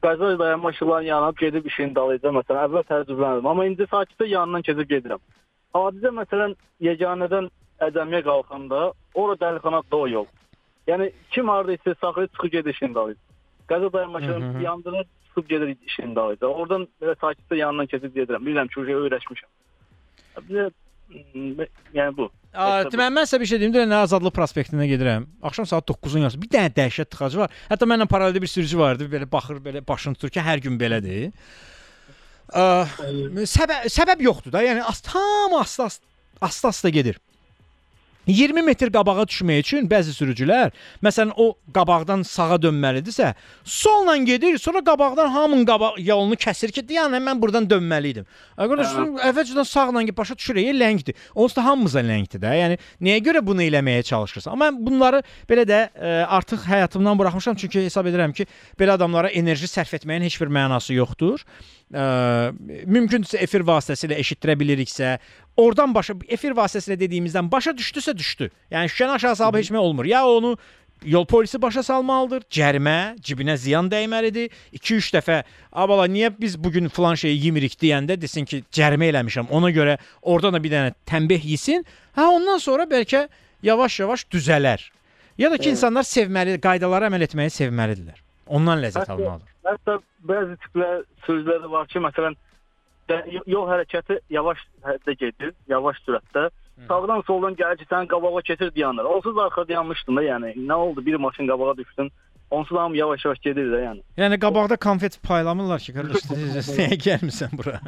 qəza 0.05 0.35
dayanma 0.39 0.71
işıqlarının 0.75 1.07
yanıb 1.09 1.37
gedib 1.41 1.65
işin 1.65 1.95
dalıyca 1.95 2.29
məsələn 2.35 2.67
əvvəl 2.67 2.85
təəccüblənirdim, 2.91 3.49
amma 3.49 3.65
indi 3.65 3.87
sakitcə 3.89 4.27
yanından 4.29 4.65
keçib 4.67 4.91
gedirəm. 4.91 5.23
Hadisə 5.73 6.11
məsələn 6.13 6.53
yeganədən 6.83 7.49
Ədəmiyə 7.85 8.23
qalxanda 8.25 8.81
ora 9.13 9.35
dəlixanadır 9.41 9.99
o 9.99 10.07
yol. 10.07 10.27
Yəni 10.87 11.11
kim 11.31 11.49
harda 11.51 11.77
saxlayıb 12.01 12.31
çıxıb 12.33 12.51
gedir 12.51 12.73
işin 12.73 12.95
dalıyca. 12.95 13.19
Qəza 13.69 13.93
dayanma 13.93 14.19
Hı 14.19 14.23
hı. 14.23 14.25
işıqlarının 14.25 14.59
yandırır, 14.59 15.05
çıxıb 15.27 15.49
gedir 15.49 15.77
işin 15.85 16.15
dalıyca. 16.15 16.47
Oradan 16.47 16.87
belə 17.01 17.15
sakitcə 17.21 17.55
yanından 17.55 17.85
keçib 17.85 18.15
gedirəm. 18.15 18.45
Bilirəm 18.47 18.67
ki, 18.67 18.79
öyrəşmişəm. 18.79 20.71
Mm, 21.07 21.63
yəni 21.95 22.17
bu. 22.17 22.27
Deməli 22.55 23.13
mən 23.15 23.27
sizə 23.27 23.39
bir 23.39 23.49
şey 23.51 23.59
deyim, 23.61 23.75
nə 23.91 24.01
Azadlıq 24.01 24.33
prospektinə 24.35 24.87
gedirəm. 24.89 25.27
Axşam 25.45 25.67
saat 25.69 25.87
9-un 25.89 26.25
yarısı 26.25 26.41
bir 26.41 26.49
dənə 26.51 26.71
dəhşət 26.75 27.11
tıxacı 27.13 27.43
var. 27.43 27.53
Hətta 27.69 27.87
mənlə 27.87 28.07
paraleldə 28.11 28.41
bir 28.43 28.51
sürücü 28.51 28.79
vardı, 28.79 29.07
belə 29.11 29.29
baxır, 29.31 29.61
belə 29.63 29.83
başını 29.87 30.17
tutur 30.17 30.33
ki, 30.35 30.43
hər 30.43 30.63
gün 30.65 30.79
belədir. 30.81 31.31
Aa, 32.55 32.87
səbəb 33.53 33.87
səbəb 33.91 34.23
yoxdur 34.23 34.55
da. 34.55 34.63
Yəni 34.63 34.83
tam 35.05 35.55
asta 35.59 35.89
asta 36.41 36.89
gedir. 36.89 37.19
20 38.27 38.61
metr 38.67 38.91
qabağa 38.91 39.25
düşmək 39.27 39.61
üçün 39.63 39.87
bəzi 39.89 40.13
sürücülər, 40.15 40.73
məsələn, 41.03 41.31
o 41.39 41.55
qabaqdan 41.75 42.25
sağa 42.27 42.59
dönməlidirsə, 42.63 43.33
solla 43.63 44.17
gedir, 44.27 44.57
sonra 44.59 44.83
qabaqdan 44.85 45.31
hamının 45.31 45.65
qabaq 45.67 45.99
yolunu 46.03 46.35
kəsir 46.35 46.73
ki, 46.75 46.83
yəni 46.97 47.21
mən 47.23 47.41
buradan 47.41 47.67
dönməli 47.69 48.13
idim. 48.15 48.27
Qardaşım, 48.57 49.15
əvvəlcədən 49.29 49.67
sağla 49.67 50.03
get 50.09 50.17
başa 50.17 50.35
düşür, 50.37 50.59
e, 50.59 50.73
ləngdir. 50.75 51.15
Onsuz 51.35 51.57
da 51.57 51.65
hamımıza 51.65 52.03
ləngdir 52.03 52.43
də. 52.43 52.53
Yəni 52.61 52.79
niyə 53.01 53.21
görə 53.23 53.43
bunu 53.45 53.63
eləməyə 53.65 54.03
çalışırsan? 54.11 54.53
Amma 54.53 54.71
mən 54.71 54.83
bunları 54.85 55.23
belə 55.49 55.65
də 55.67 55.79
ə, 55.87 56.13
artıq 56.37 56.67
həyatımdan 56.67 57.19
buraxmışam 57.19 57.55
çünki 57.55 57.85
hesab 57.87 58.09
edirəm 58.11 58.35
ki, 58.35 58.47
belə 58.79 58.97
adamlara 58.97 59.31
enerji 59.31 59.69
sərf 59.71 59.95
etməyin 59.99 60.27
heç 60.27 60.39
bir 60.41 60.51
mənası 60.51 60.97
yoxdur. 60.97 61.45
Ə, 61.93 62.05
mümkündürsə 62.89 63.39
efir 63.43 63.63
vasitəsilə 63.67 64.17
eşitdirə 64.19 64.57
biliriksə, 64.59 65.17
oradan 65.57 65.93
başa 65.95 66.15
efir 66.27 66.55
vasitəsilə 66.57 66.99
dediyimizdən 66.99 67.51
başa 67.51 67.71
düşdüsə 67.77 68.17
düşdü. 68.17 68.49
Yəni 68.71 68.91
şüşəni 68.93 69.17
aşağı 69.17 69.35
salıb 69.35 69.57
heç 69.59 69.71
nə 69.73 69.77
olmur. 69.77 70.05
Ya 70.05 70.25
onu 70.25 70.57
yol 71.05 71.25
polisi 71.25 71.61
başa 71.61 71.83
salmalıdır, 71.83 72.45
cərimə, 72.51 73.17
cibinə 73.21 73.57
ziyan 73.57 73.89
dəyməlidir. 73.91 74.49
2-3 74.73 75.11
dəfə, 75.13 75.43
"Abala, 75.71 76.07
niyə 76.07 76.33
biz 76.39 76.63
bu 76.63 76.71
gün 76.71 76.87
filan 76.87 77.15
şeyi 77.15 77.45
yemirik?" 77.45 77.73
deyəndə 77.81 78.21
desin 78.21 78.45
ki, 78.45 78.63
cərimə 78.71 79.09
eləmişəm. 79.11 79.49
Ona 79.49 79.71
görə 79.71 79.97
oradan 80.21 80.53
da 80.53 80.63
bir 80.63 80.71
dənə 80.71 80.93
tənbih 81.05 81.45
yesin. 81.45 81.85
Hə, 82.15 82.25
ondan 82.25 82.57
sonra 82.57 82.83
bəlkə 82.83 83.27
yavaş-yavaş 83.63 84.23
düzələr. 84.23 84.89
Ya 85.37 85.51
da 85.51 85.57
ki, 85.57 85.69
insanlar 85.69 86.03
sevməli, 86.03 86.59
qaydalara 86.61 87.09
əməl 87.09 87.21
etməyi 87.27 87.49
sevməlidirlər. 87.49 88.17
Ondan 88.47 88.81
ləzzət 88.81 89.09
almalıdır. 89.09 89.53
Hətta 89.67 89.99
bəzi 90.27 90.57
tiplər 90.63 91.03
sözləri 91.27 91.69
var 91.71 91.87
ki, 91.87 91.99
məsələn, 91.99 92.35
də- 93.09 93.41
yol 93.47 93.67
hərəkəti 93.71 94.19
yavaş 94.29 94.63
həddə 94.85 95.17
gedir, 95.19 95.53
yavaş 95.69 95.97
sürətdə. 96.07 96.49
Sağdan 96.87 97.23
soldan 97.25 97.55
gəlir 97.57 97.77
ki, 97.81 97.85
sən 97.89 98.05
qabağa 98.07 98.41
keçir 98.45 98.69
dayanır. 98.75 99.03
Onsuz 99.09 99.37
arxa 99.37 99.67
dayanmışdın 99.67 100.15
da, 100.17 100.23
yəni 100.23 100.51
nə 100.67 100.73
oldu? 100.73 101.05
Bir 101.05 101.15
maşın 101.15 101.47
qabağa 101.47 101.77
düşdün. 101.77 102.11
Onsuz 102.51 102.77
hamı 102.77 102.95
yavaş-yavaş 102.97 103.39
gedir 103.43 103.65
də, 103.73 103.79
yəni. 103.83 104.01
Yəni 104.17 104.37
qabaqda 104.39 104.77
konfet 104.77 105.17
paylamırlar 105.23 105.81
ki, 105.83 105.93
qardaş, 105.93 106.27
niyə 106.77 106.97
gəlmisən 107.07 107.57
bura? 107.57 107.81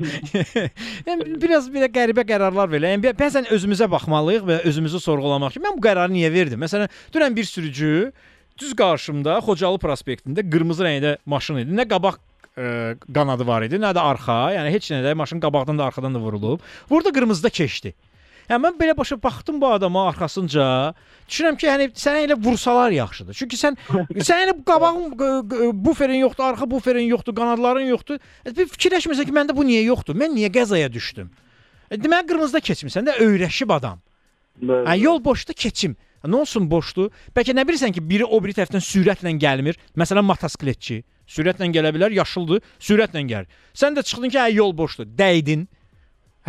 yəni 1.08 1.38
biraz 1.42 1.70
belə 1.72 1.88
qəribə 1.96 2.26
qərarlar 2.28 2.72
verir. 2.72 2.90
Yəni 2.98 3.14
bəzən 3.22 3.48
özümüzə 3.56 3.88
baxmalıyıq 3.92 4.50
və 4.50 4.58
özümüzü 4.72 5.00
sorğulamaq 5.06 5.56
ki, 5.56 5.62
mən 5.64 5.78
bu 5.78 5.86
qərarı 5.86 6.12
niyə 6.12 6.34
verdim? 6.34 6.60
Məsələn, 6.66 6.92
dünən 7.14 7.38
bir 7.38 7.48
sürücü 7.48 8.12
düz 8.60 8.74
qarşımda 8.76 9.38
Xocalı 9.46 9.80
prospektində 9.80 10.44
qırmızı 10.44 10.84
rəngdə 10.84 11.14
maşın 11.26 11.62
idi. 11.64 11.78
Nə 11.80 11.88
qabaq 11.88 12.20
ə, 12.60 12.68
qanadı 13.16 13.48
var 13.48 13.64
idi, 13.68 13.80
nə 13.82 13.94
də 13.96 14.04
arxa. 14.04 14.38
Yəni 14.58 14.76
heç 14.76 14.92
nə 14.94 15.02
də 15.06 15.16
maşın 15.18 15.42
qabaqdan 15.44 15.80
da 15.80 15.88
arxadan 15.88 16.16
da 16.16 16.20
vurulub. 16.20 16.62
Burada 16.90 17.14
qırmızıda 17.16 17.50
keçdi. 17.50 17.94
Yəni 18.50 18.64
mən 18.66 18.78
belə 18.80 18.96
başa 18.98 19.16
baxdım 19.22 19.60
bu 19.62 19.68
adama 19.70 20.08
arxasınca. 20.10 20.66
Düşünürəm 21.30 21.58
ki, 21.62 21.68
yəni 21.70 21.86
sənə 21.94 22.24
elə 22.26 22.38
vursalar 22.42 22.92
yaxşıdır. 22.96 23.38
Çünki 23.38 23.60
sən 23.62 23.78
sən 24.30 24.46
elə 24.48 24.56
qabağın 24.66 25.14
buferin 25.86 26.24
yoxdur, 26.24 26.48
arxa 26.48 26.70
buferin 26.72 27.06
yoxdur, 27.12 27.36
qanadların 27.38 27.92
yoxdur. 27.94 28.18
E, 28.46 28.56
Bir 28.58 28.72
fikirləşmirsən 28.74 29.30
ki, 29.30 29.36
məndə 29.38 29.56
bu 29.56 29.68
niyə 29.70 29.84
yoxdur? 29.86 30.18
Mən 30.18 30.34
niyə 30.34 30.50
qəzaya 30.56 30.90
düşdüm? 30.94 31.30
E, 31.92 31.98
deməli 32.02 32.26
qırmızıda 32.32 32.64
keçmisən 32.72 33.06
də 33.12 33.20
öyrəşib 33.22 33.74
adam. 33.78 34.02
Hə, 34.66 34.98
yol 34.98 35.22
boşdur, 35.24 35.54
keçim. 35.54 35.94
Nə 36.26 36.42
olsun 36.42 36.66
boşdur? 36.72 37.14
Bəlkə 37.38 37.54
nə 37.56 37.64
bilirsən 37.70 37.94
ki, 37.96 38.02
biri 38.10 38.26
o 38.26 38.42
biri 38.44 38.58
tərəfdən 38.58 38.82
sürətlə 38.84 39.32
gəlmir. 39.40 39.78
Məsələn, 39.96 40.26
motosikletçi 40.26 41.04
sürətlə 41.30 41.70
gələ 41.74 41.94
bilər, 41.96 42.16
yaşıldır, 42.20 42.64
sürətlə 42.82 43.24
gəlir. 43.30 43.60
Sən 43.78 43.98
də 43.98 44.04
çıxdın 44.06 44.34
ki, 44.34 44.40
hə, 44.42 44.50
yol 44.58 44.76
boşdur, 44.78 45.08
dəydin. 45.20 45.68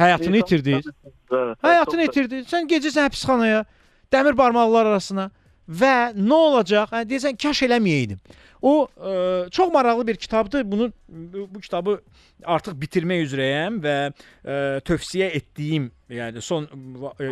Həyatını 0.01 0.41
itirdin. 0.41 0.85
Həyatını 1.31 2.09
itirdin. 2.09 2.47
Sən 2.49 2.69
gecəsən 2.71 3.11
həbsxanaya, 3.11 3.65
dəmir 4.13 4.39
barmaqlar 4.39 4.93
arasına 4.93 5.31
və 5.69 5.97
nə 6.17 6.39
olacaq? 6.51 6.95
Hə, 6.95 7.05
deyəsən 7.11 7.37
kaş 7.41 7.67
eləməyəydim. 7.69 8.21
O 8.61 8.73
ə, 8.85 9.51
çox 9.51 9.71
maraqlı 9.73 10.07
bir 10.07 10.17
kitabdır. 10.21 10.65
Bunu 10.69 10.91
bu, 11.09 11.61
kitabı 11.61 12.01
artıq 12.45 12.75
bitirmək 12.81 13.23
üzrəyəm 13.25 13.79
və 13.81 13.95
ə, 14.11 14.57
tövsiyə 14.85 15.31
etdiyim, 15.39 15.87
yəni 16.13 16.43
son 16.45 16.67
ə, 16.69 17.13
ə, 17.15 17.31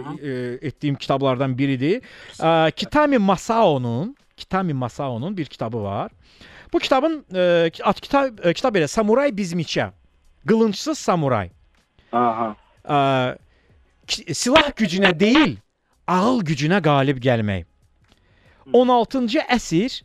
etdiyim 0.71 0.97
kitablardan 0.97 1.57
biridir. 1.59 2.01
Ə, 2.41 2.73
Kitami 2.73 3.21
Masao'nun 3.21 4.15
Kitami 4.39 4.73
Masao'nun 4.73 5.37
bir 5.37 5.47
kitabı 5.47 5.83
var. 5.83 6.13
Bu 6.73 6.79
kitabın 6.79 7.21
ə, 7.33 7.71
ad 7.85 8.01
kitab 8.01 8.41
ə, 8.45 8.53
kitab 8.55 8.77
elə 8.77 8.89
Samuray 8.89 9.31
Bizmiçə. 9.35 9.91
Qılıncsız 10.49 10.99
samuray. 10.99 11.51
Aha. 12.13 12.55
Ki- 14.07 14.35
silah 14.35 14.71
gücünə 14.77 15.11
deyil, 15.21 15.57
ağıl 16.09 16.41
gücünə 16.49 16.79
qalib 16.85 17.19
gəlmək. 17.25 17.67
16-cı 18.73 19.43
əsr 19.57 19.99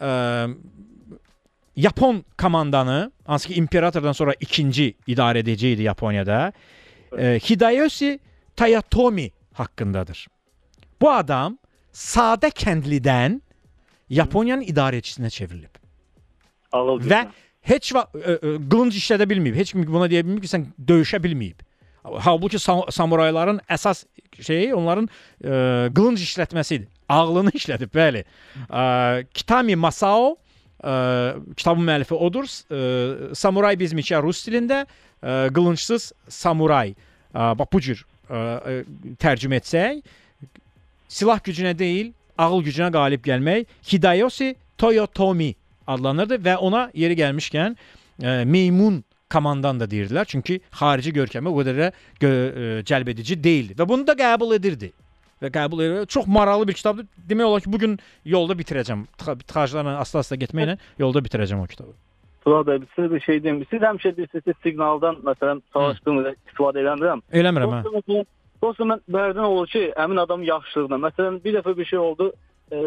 ə, 0.00 0.10
Yapon 1.78 2.24
komandanı, 2.38 3.12
hansı 3.26 3.48
ki 3.48 3.54
imperatordan 3.54 4.12
sonra 4.12 4.34
ikinci 4.40 4.94
idarə 5.08 5.38
edici 5.44 5.68
idi 5.76 5.82
Yaponiyada, 5.86 6.52
ə, 7.12 7.38
Hideyoshi 7.38 8.18
Toyotomi 8.56 9.30
haqqındadır. 9.54 10.26
Bu 11.00 11.10
adam 11.12 11.58
sadə 11.94 12.50
kəndlidən 12.50 13.40
Yaponiyanın 14.10 14.64
idarəçisinə 14.66 15.30
çevrilib. 15.30 15.70
Ağıl 16.72 17.00
Və 17.08 17.22
heç 17.68 17.92
ə, 17.94 18.02
ə, 18.02 18.36
qılınc 18.68 18.98
işlədə 18.98 19.28
bilməyib. 19.28 19.56
Heç 19.58 19.72
kim 19.74 19.86
buna 19.88 20.08
deyə 20.10 20.24
bilmir 20.26 20.42
ki, 20.44 20.50
sən 20.50 20.68
döyüşə 20.88 21.20
bilməyib. 21.24 21.64
Halbuki 22.24 22.58
sam 22.60 22.84
samurayların 22.94 23.60
əsas 23.68 24.04
şeyi 24.40 24.74
onların 24.76 25.08
ə, 25.08 25.88
qılınc 25.96 26.22
işlətməsidir. 26.24 26.88
Ağlını 27.08 27.54
işlədib, 27.58 27.92
bəli. 27.94 28.24
Ə, 28.68 28.84
Kitami 29.34 29.76
Masao 29.76 30.36
ə, 30.82 30.94
kitabın 31.56 31.88
müəllifi 31.88 32.16
odur. 32.16 32.48
Ə, 32.48 33.34
Samuray 33.38 33.78
bizmiçə 33.80 34.20
rus 34.24 34.44
dilində, 34.46 34.84
ə, 35.20 35.48
qılıncsız 35.54 36.12
samuray. 36.32 36.94
Ə, 37.32 37.52
bax 37.58 37.72
bu 37.72 37.82
cür 37.88 38.04
ə, 38.28 38.80
tərcümə 39.20 39.60
etsək, 39.62 40.02
silah 41.08 41.40
gücünə 41.44 41.74
deyil, 41.76 42.12
ağıl 42.38 42.62
gücünə 42.66 42.92
qalib 42.94 43.24
gəlmək 43.24 43.66
Hideyoshi 43.90 44.54
Toyotomi 44.78 45.54
adlanırdı 45.94 46.38
və 46.44 46.56
ona 46.62 46.86
yeri 46.94 47.16
gəlmişkən 47.18 47.76
ə, 48.22 48.44
meymun 48.46 49.02
komandan 49.32 49.80
da 49.80 49.88
deyirdilər. 49.90 50.24
Çünki 50.28 50.60
xarici 50.78 51.12
görkəmi 51.16 51.48
o 51.50 51.56
qədər 51.60 51.76
də 51.82 51.90
gö 52.22 52.30
ə, 52.30 52.70
cəlb 52.88 53.10
edici 53.14 53.36
deyildi 53.44 53.76
və 53.78 53.88
bunu 53.88 54.06
da 54.08 54.14
qəbul 54.18 54.54
edirdi. 54.56 54.92
Və 55.42 55.52
qəbul 55.54 55.84
edir. 55.84 56.06
Çox 56.10 56.26
maraqlı 56.26 56.66
bir 56.68 56.74
kitabdır. 56.74 57.06
Demək 57.30 57.44
olar 57.46 57.60
ki, 57.62 57.72
bu 57.72 57.78
gün 57.78 57.98
yolda 58.26 58.56
bitirəcəm. 58.58 59.04
Tıxa- 59.20 59.36
Tıxaclarla 59.44 59.98
asta-asta 60.02 60.34
getməklə 60.34 60.74
yolda 60.98 61.22
bitirəcəm 61.22 61.60
o 61.62 61.66
kitabı. 61.70 61.92
Tural 62.42 62.64
bəy, 62.66 62.80
sizə 62.96 63.10
bir 63.12 63.20
şey 63.20 63.42
deyim. 63.44 63.60
Siz 63.70 63.84
həmişə 63.86 64.16
deyirsiniz 64.16 64.44
ki, 64.48 64.54
siqnaldan 64.64 65.20
məsələn 65.28 65.60
savaşdığınızda 65.76 66.32
istifadə 66.34 66.82
eləmirəm. 66.82 67.22
Eləmirəm, 67.30 67.70
hə. 67.76 67.84
Dostum, 67.84 68.00
məsələn, 68.00 68.26
Dostum 68.62 68.90
mən 68.90 69.00
bərdən 69.14 69.46
olur 69.46 69.70
ki, 69.70 69.82
həmin 69.96 70.18
adam 70.24 70.42
yaxşılığına. 70.42 70.98
Məsələn, 71.06 71.38
bir 71.44 71.54
dəfə 71.60 71.76
bir 71.78 71.84
şey 71.92 71.98
oldu. 72.02 72.32
E, 72.72 72.78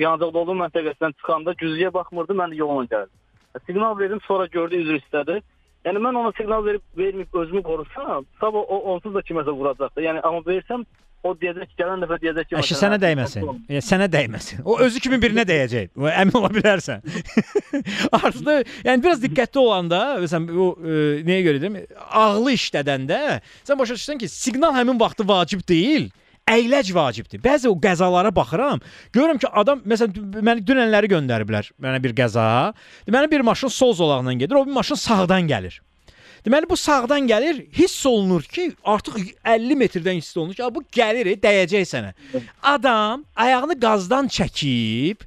yanacaqda 0.00 0.38
olduğum 0.38 0.60
məntəqəsindən 0.62 1.16
çıxanda 1.20 1.52
güzgüyə 1.60 1.92
baxmırdı, 1.94 2.36
mən 2.40 2.54
də 2.54 2.60
yolla 2.62 2.84
gəldim. 2.92 3.16
E, 3.54 3.58
Siqnal 3.66 3.98
verdim, 3.98 4.20
sonra 4.26 4.46
gördü, 4.46 4.82
üzr 4.84 5.00
istədi. 5.02 5.40
Yəni 5.86 6.00
mən 6.02 6.16
ona 6.18 6.32
siqnal 6.34 6.64
verib 6.66 6.82
verməyib 6.98 7.34
özümü 7.42 7.62
qorusam, 7.62 8.24
sabah 8.40 8.70
o 8.74 8.78
onsuz 8.94 9.14
da 9.14 9.20
kiməsə 9.22 9.52
vuracaqdı. 9.54 10.02
Yəni 10.02 10.22
amma 10.26 10.40
versəm 10.46 10.82
o 11.26 11.32
deyəcək 11.38 11.68
ki, 11.70 11.76
gələn 11.78 12.02
dəfə 12.02 12.18
deyəcək 12.22 12.48
ki, 12.48 12.56
Əşi 12.60 12.78
sənə 12.78 12.98
dəyməsin. 13.02 13.46
Yəni 13.70 13.84
sənə 13.86 14.08
dəyməsin. 14.10 14.64
O 14.66 14.78
özü 14.82 15.02
kimi 15.04 15.18
birinə 15.22 15.44
dəyəcək. 15.48 15.92
Bu 15.94 16.10
əmin 16.10 16.38
ola 16.40 16.50
bilərsən. 16.56 17.06
Artıq 18.18 18.50
yəni 18.88 19.04
biraz 19.04 19.22
diqqətli 19.22 19.62
olanda, 19.62 20.02
məsələn 20.24 20.60
o 20.64 20.68
e, 20.74 21.00
nəyə 21.26 21.46
görə 21.46 21.62
deyim, 21.62 21.80
ağlı 22.24 22.56
işlədəndə 22.58 23.22
sən 23.66 23.80
başa 23.80 23.98
düşürsən 23.98 24.22
ki, 24.22 24.30
siqnal 24.32 24.74
həmin 24.76 25.00
vaxtı 25.00 25.28
vacib 25.28 25.66
deyil. 25.68 26.10
Əyləc 26.46 26.92
vacibdir. 26.94 27.40
Bəzi 27.42 27.66
o 27.66 27.74
qəzalara 27.82 28.30
baxıram, 28.34 28.78
görürəm 29.14 29.40
ki, 29.42 29.48
adam 29.50 29.80
məsələn 29.82 30.42
məni 30.46 30.62
dünənləri 30.66 31.10
göndəriblər 31.10 31.72
mənə 31.82 31.98
bir 32.04 32.14
qəza. 32.14 32.44
Deməli 33.08 33.30
bir 33.32 33.42
maşın 33.48 33.72
sol 33.74 33.96
zolaqdan 33.98 34.38
gedir, 34.38 34.54
o 34.54 34.62
bir 34.66 34.76
maşın 34.76 35.00
sağdan 35.02 35.48
gəlir. 35.50 35.80
Deməli 36.46 36.68
bu 36.70 36.76
sağdan 36.78 37.26
gəlir, 37.26 37.64
hiss 37.74 38.06
olunur 38.06 38.46
ki, 38.46 38.68
artıq 38.84 39.18
50 39.42 39.78
metrdən 39.80 40.20
hiss 40.20 40.36
olunur 40.36 40.54
ki, 40.54 40.62
"A, 40.62 40.70
bu 40.74 40.84
gəlir, 40.94 41.32
dəyəcək 41.34 41.88
sənə. 41.92 42.14
Adam 42.62 43.24
ayağını 43.34 43.80
qazdan 43.80 44.30
çəkib 44.30 45.26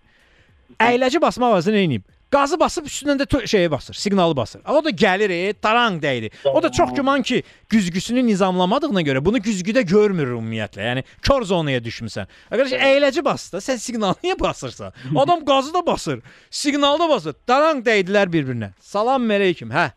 əyləci 0.79 1.19
basmaq 1.19 1.57
əvəzinə 1.57 1.75
nə 1.75 1.83
edib? 1.89 2.03
Qazı 2.30 2.60
basıb 2.61 2.85
üstündən 2.85 3.18
də 3.23 3.26
şeyə 3.49 3.72
basır, 3.72 3.93
siqnalı 3.97 4.35
basır. 4.38 4.61
O 4.69 4.84
da 4.85 4.91
gəlir, 4.93 5.31
e, 5.34 5.53
tarang 5.53 5.97
dəydi. 6.03 6.30
O 6.45 6.64
da 6.64 6.72
çox 6.72 6.93
güman 6.93 7.22
ki, 7.22 7.43
güzgüsünü 7.69 8.22
nizamlamadığına 8.27 9.01
görə 9.01 9.23
bunu 9.26 9.41
güzgüdə 9.41 9.81
görmür 9.81 10.35
ümumiyyətlə. 10.35 10.84
Yəni 10.91 11.03
kör 11.26 11.41
zonaya 11.49 11.81
düşmüsən. 11.81 12.30
Əgər 12.53 12.76
əyləci 12.77 13.26
basdı, 13.26 13.57
sən 13.65 13.81
siqnalı 13.81 14.22
niyə 14.23 14.39
basırsan? 14.39 14.93
Adam 15.18 15.41
qazı 15.45 15.73
da 15.73 15.85
basır, 15.85 16.22
siqnalı 16.51 16.99
da 16.99 17.10
basır. 17.10 17.35
Tarang 17.47 17.81
dəydilər 17.85 18.30
bir-birinə. 18.30 18.72
Salam 18.80 19.26
əleykum. 19.26 19.73
Hə. 19.73 19.89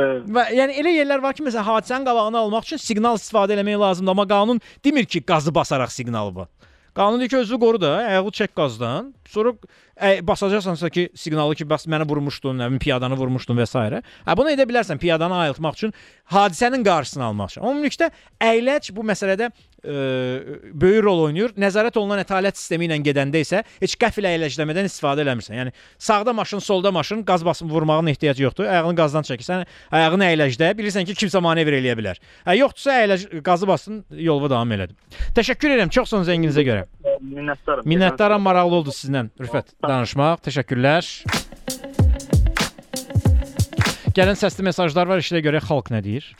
Və 0.00 0.46
yəni 0.56 0.78
elə 0.80 0.94
yerlər 0.94 1.22
var 1.22 1.34
ki, 1.34 1.42
məsələn, 1.44 1.66
hadisənin 1.66 2.06
qabağını 2.06 2.38
almaq 2.38 2.70
üçün 2.70 2.80
siqnal 2.80 3.18
istifadə 3.18 3.58
etmək 3.58 3.80
lazımdır, 3.82 4.14
amma 4.14 4.26
qanun 4.30 4.60
demir 4.84 5.04
ki, 5.04 5.20
qazı 5.26 5.54
basaraq 5.54 5.90
siqnalı 5.92 6.34
bas. 6.34 6.48
Qanun 6.94 7.20
deyir 7.20 7.30
ki, 7.30 7.36
özünü 7.36 7.60
qoru 7.60 7.80
da, 7.80 7.90
ayağı 7.96 8.32
çək 8.38 8.54
qazdan. 8.56 9.14
Sonra 9.30 9.54
ə, 9.94 10.20
basacaqsansa 10.26 10.90
ki, 10.90 11.08
siqnalı 11.14 11.56
ki, 11.60 11.66
bəs 11.70 11.86
məni 11.90 12.06
vurmuşdun, 12.10 12.58
nə 12.58 12.68
bilim 12.70 12.82
piyadanı 12.82 13.18
vurmuşdun 13.20 13.58
və 13.60 13.66
s. 13.68 13.78
Hə 14.26 14.36
bunu 14.38 14.54
edə 14.56 14.66
bilərsən 14.68 14.98
piyadanı 14.98 15.36
ayıltmaq 15.46 15.78
üçün, 15.78 15.94
hadisənin 16.34 16.84
qarşısını 16.86 17.28
almaq 17.30 17.52
üçün. 17.54 17.66
Ümumilikdə 17.66 18.10
əyləc 18.42 18.90
bu 18.96 19.04
məsələdə 19.06 19.50
ə, 19.50 19.94
böyük 20.82 21.04
rol 21.06 21.24
oynayır. 21.28 21.54
Nəzarət 21.60 21.98
olunan 22.00 22.22
ətalət 22.24 22.58
sistemi 22.58 22.88
ilə 22.88 22.98
gedəndə 23.06 23.42
isə 23.44 23.62
heç 23.82 23.96
qəfil 24.00 24.28
əyləcləmədən 24.30 24.90
istifadə 24.90 25.24
eləmirsən. 25.24 25.58
Yəni 25.60 25.74
sağda 25.98 26.34
maşın, 26.36 26.64
solda 26.64 26.92
maşın, 26.94 27.22
qaz 27.28 27.44
basıb 27.46 27.70
vurmağın 27.70 28.10
ehtiyacı 28.14 28.46
yoxdur. 28.48 28.66
Ayağını 28.70 28.98
qazdan 28.98 29.26
çəkirsən, 29.30 29.66
ayağını 29.90 30.30
əyləcdə, 30.32 30.72
bilirsən 30.78 31.06
ki, 31.08 31.18
kimsə 31.24 31.42
manevr 31.44 31.78
eləyə 31.80 31.96
bilər. 31.98 32.20
Hə 32.48 32.58
yoxdursa 32.60 32.98
əyləc 33.04 33.40
qazı 33.46 33.70
basın, 33.70 34.04
yoluna 34.10 34.54
davam 34.56 34.76
elədim. 34.78 34.98
Təşəkkür 35.38 35.76
edirəm 35.76 35.94
çox 35.94 36.10
sağ 36.10 36.20
olun 36.20 36.30
zənginizə 36.30 36.66
görə. 36.66 37.09
Minnətdaram. 37.20 37.84
Minnətdaram, 37.84 38.40
maraqlı 38.42 38.76
oldu 38.80 38.94
sizlə 38.96 39.26
Rüfət 39.40 39.74
danışmaq. 39.84 40.40
Təşəkkürlər. 40.46 41.08
Gələn 44.16 44.38
səsli 44.40 44.64
mesajlar 44.66 45.10
var, 45.10 45.20
işlə 45.22 45.42
görə 45.44 45.60
xalq 45.62 45.92
nə 45.92 46.00
deyir? 46.04 46.32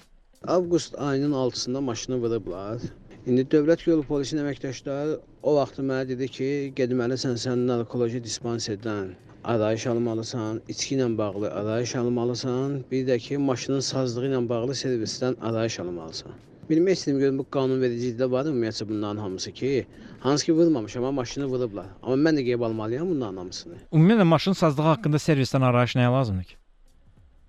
Avqust 0.48 0.96
ayının 0.98 1.36
6-sında 1.36 1.80
maşını 1.84 2.16
vurublar. 2.24 2.80
İndi 3.28 3.44
dövlət 3.52 3.84
yol 3.86 4.00
polisinin 4.08 4.46
əməkdaşları 4.46 5.18
o 5.42 5.56
vaxt 5.58 5.82
mənə 5.84 6.06
dedi 6.08 6.28
ki, 6.32 6.50
getməlisən 6.76 7.36
sən 7.44 7.66
narkoloji 7.68 8.22
dispanserdən 8.24 9.12
arayış 9.44 9.86
almalısan, 9.92 10.62
içki 10.68 10.96
ilə 10.96 11.08
bağlı 11.18 11.50
arayış 11.62 11.96
almalısan, 11.96 12.78
bir 12.90 13.06
də 13.08 13.18
ki, 13.18 13.38
maşının 13.38 13.84
sazlığı 13.84 14.30
ilə 14.32 14.48
bağlı 14.48 14.76
servisdən 14.84 15.36
arayış 15.40 15.80
almalısan. 15.84 16.32
Bilmək 16.68 16.98
istəyirəm 16.98 17.20
görüm 17.22 17.38
bu 17.40 17.44
qanunvericilikdə 17.56 18.26
var 18.30 18.46
ümumiyyətcə 18.50 18.86
bunların 18.88 19.20
hamısı 19.22 19.52
ki, 19.52 19.86
hansı 20.20 20.46
ki 20.46 20.52
vurmamışam 20.54 21.04
amma 21.04 21.22
maşını 21.22 21.46
vurublar. 21.50 21.86
Amma 22.02 22.28
mən 22.28 22.38
də 22.38 22.44
qeyb 22.46 22.62
almalıyam 22.66 23.08
bunların 23.10 23.36
hamısını. 23.42 23.78
Ümumiyyətlə 23.92 24.26
maşın 24.34 24.58
sazlığı 24.60 24.86
haqqında 24.92 25.18
servisdən 25.18 25.64
arayış 25.66 25.96
nəyə 25.98 26.12
lazımdır 26.12 26.44
ki? 26.52 26.56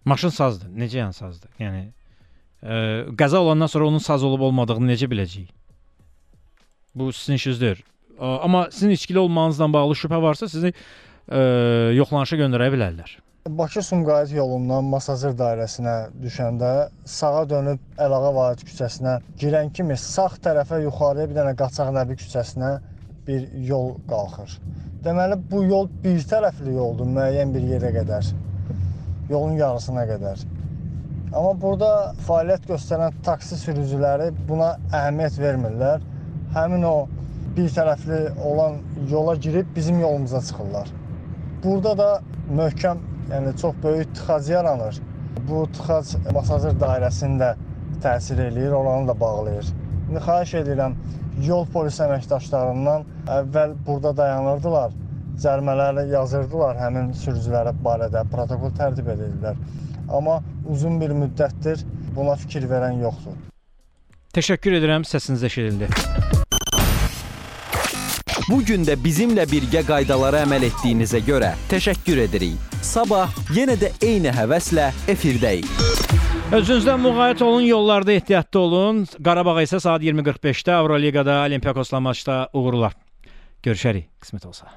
Maşın 0.05 0.33
sazdır. 0.37 0.69
Necə 0.73 1.01
yəni 1.03 1.13
sazdır? 1.13 1.51
Yəni 1.61 1.83
ə, 2.63 2.75
qəza 3.19 3.37
olandan 3.37 3.69
sonra 3.69 3.91
onun 3.91 4.01
saz 4.01 4.23
olub 4.23 4.47
olmadığını 4.49 4.93
necə 4.93 5.09
biləcəyik? 5.11 5.51
Bu 6.95 7.13
sizin 7.13 7.33
işinizdir. 7.33 7.83
Amma 8.19 8.69
sizin 8.71 8.89
içkili 8.89 9.19
olmağınızla 9.19 9.73
bağlı 9.73 9.93
şübhə 9.97 10.21
varsa 10.21 10.49
sizi 10.49 10.73
ə, 10.73 11.93
yoxlanışa 11.97 12.41
göndərə 12.41 12.71
bilərlər. 12.73 13.19
Bakı-Sumqayıt 13.49 14.35
yolundan 14.37 14.83
Masazır 14.85 15.31
dairəsinə 15.33 15.93
düşəndə 16.21 16.89
sağa 17.09 17.47
dönüb 17.49 17.79
Əlağa 17.97 18.29
Vahid 18.35 18.61
küçəsinə 18.67 19.15
girən 19.41 19.71
kimi 19.73 19.97
sağ 19.97 20.35
tərəfə 20.45 20.77
yuxarıya 20.83 21.25
bir 21.31 21.39
dənə 21.39 21.55
Qaçaq 21.57 21.89
Nəbi 21.95 22.19
küçəsinə 22.21 22.69
bir 23.25 23.47
yol 23.65 23.95
qalxır. 24.11 24.59
Deməli 25.07 25.39
bu 25.49 25.63
yol 25.65 25.89
bir 26.03 26.21
tərəfli 26.29 26.75
yoldur 26.75 27.09
müəyyən 27.17 27.55
bir 27.55 27.65
yerə 27.73 27.89
qədər. 27.97 28.29
Yolun 29.33 29.57
yarısına 29.57 30.05
qədər. 30.11 30.45
Amma 31.33 31.57
burada 31.65 31.91
fəaliyyət 32.27 32.69
göstərən 32.69 33.17
taksi 33.25 33.57
sürücüləri 33.57 34.29
buna 34.51 34.75
əhəmiyyət 34.93 35.41
vermirlər. 35.41 36.05
Həmin 36.53 36.85
o 36.85 36.97
bir 37.57 37.73
tərəfli 37.73 38.21
olan 38.51 38.83
yola 39.09 39.35
girib 39.35 39.73
bizim 39.75 39.99
yolumuza 39.99 40.41
çıxırlar. 40.41 40.93
Burada 41.63 41.97
da 41.97 42.11
möhkəm, 42.51 43.01
yəni 43.31 43.55
çox 43.61 43.75
böyük 43.83 44.15
tıxac 44.15 44.49
yaranır. 44.49 44.99
Bu 45.49 45.67
tıxac 45.75 46.33
Masazır 46.33 46.75
dairəsində 46.79 47.53
təsir 48.03 48.39
eləyir, 48.47 48.71
oranı 48.71 49.07
da 49.07 49.19
bağlayır. 49.19 49.67
İndi 50.09 50.19
xahiş 50.27 50.53
edirəm 50.61 50.97
yol 51.45 51.65
polis 51.73 51.99
əməkdaşlarından 52.03 53.05
əvvəl 53.37 53.75
burada 53.87 54.11
dayanırdılar, 54.17 54.91
cərimələri 55.43 56.09
yazırdılar 56.11 56.75
həmin 56.81 57.13
sürücülərə 57.23 57.73
barədə, 57.85 58.25
protokol 58.33 58.75
tərtib 58.81 59.13
edirdilər. 59.15 59.55
Amma 60.11 60.41
uzun 60.69 60.99
bir 61.01 61.15
müddətdir 61.15 61.85
buna 62.15 62.35
fikir 62.35 62.67
verən 62.69 62.99
yoxdur. 63.05 63.39
Təşəkkür 64.35 64.79
edirəm, 64.79 65.07
səsiniz 65.07 65.43
eşidildi. 65.43 66.40
Bu 68.49 68.61
gün 68.65 68.85
də 68.87 68.95
bizimlə 68.97 69.45
birgə 69.49 69.83
qaydalara 69.85 70.41
əməl 70.45 70.65
etdiyinizə 70.69 71.21
görə 71.27 71.51
təşəkkür 71.71 72.23
edirik. 72.23 72.57
Sabah 72.81 73.29
yenə 73.53 73.75
də 73.77 73.91
eyni 74.01 74.33
həvəslə 74.33 74.89
efirdəyik. 75.11 75.69
Özünüzdən 76.51 76.99
müğayət 77.05 77.43
olun, 77.45 77.67
yollarda 77.69 78.15
ehtiyatlı 78.17 78.59
olun. 78.59 79.05
Qarabağ 79.23 79.61
isə 79.63 79.79
saat 79.79 80.01
20:45-də 80.03 80.73
Avroliqada 80.79 81.43
Olimpiakosla 81.45 81.99
maçda 81.99 82.47
uğurlar. 82.53 82.97
Görüşərik, 83.63 84.09
qismət 84.23 84.47
olsa. 84.47 84.71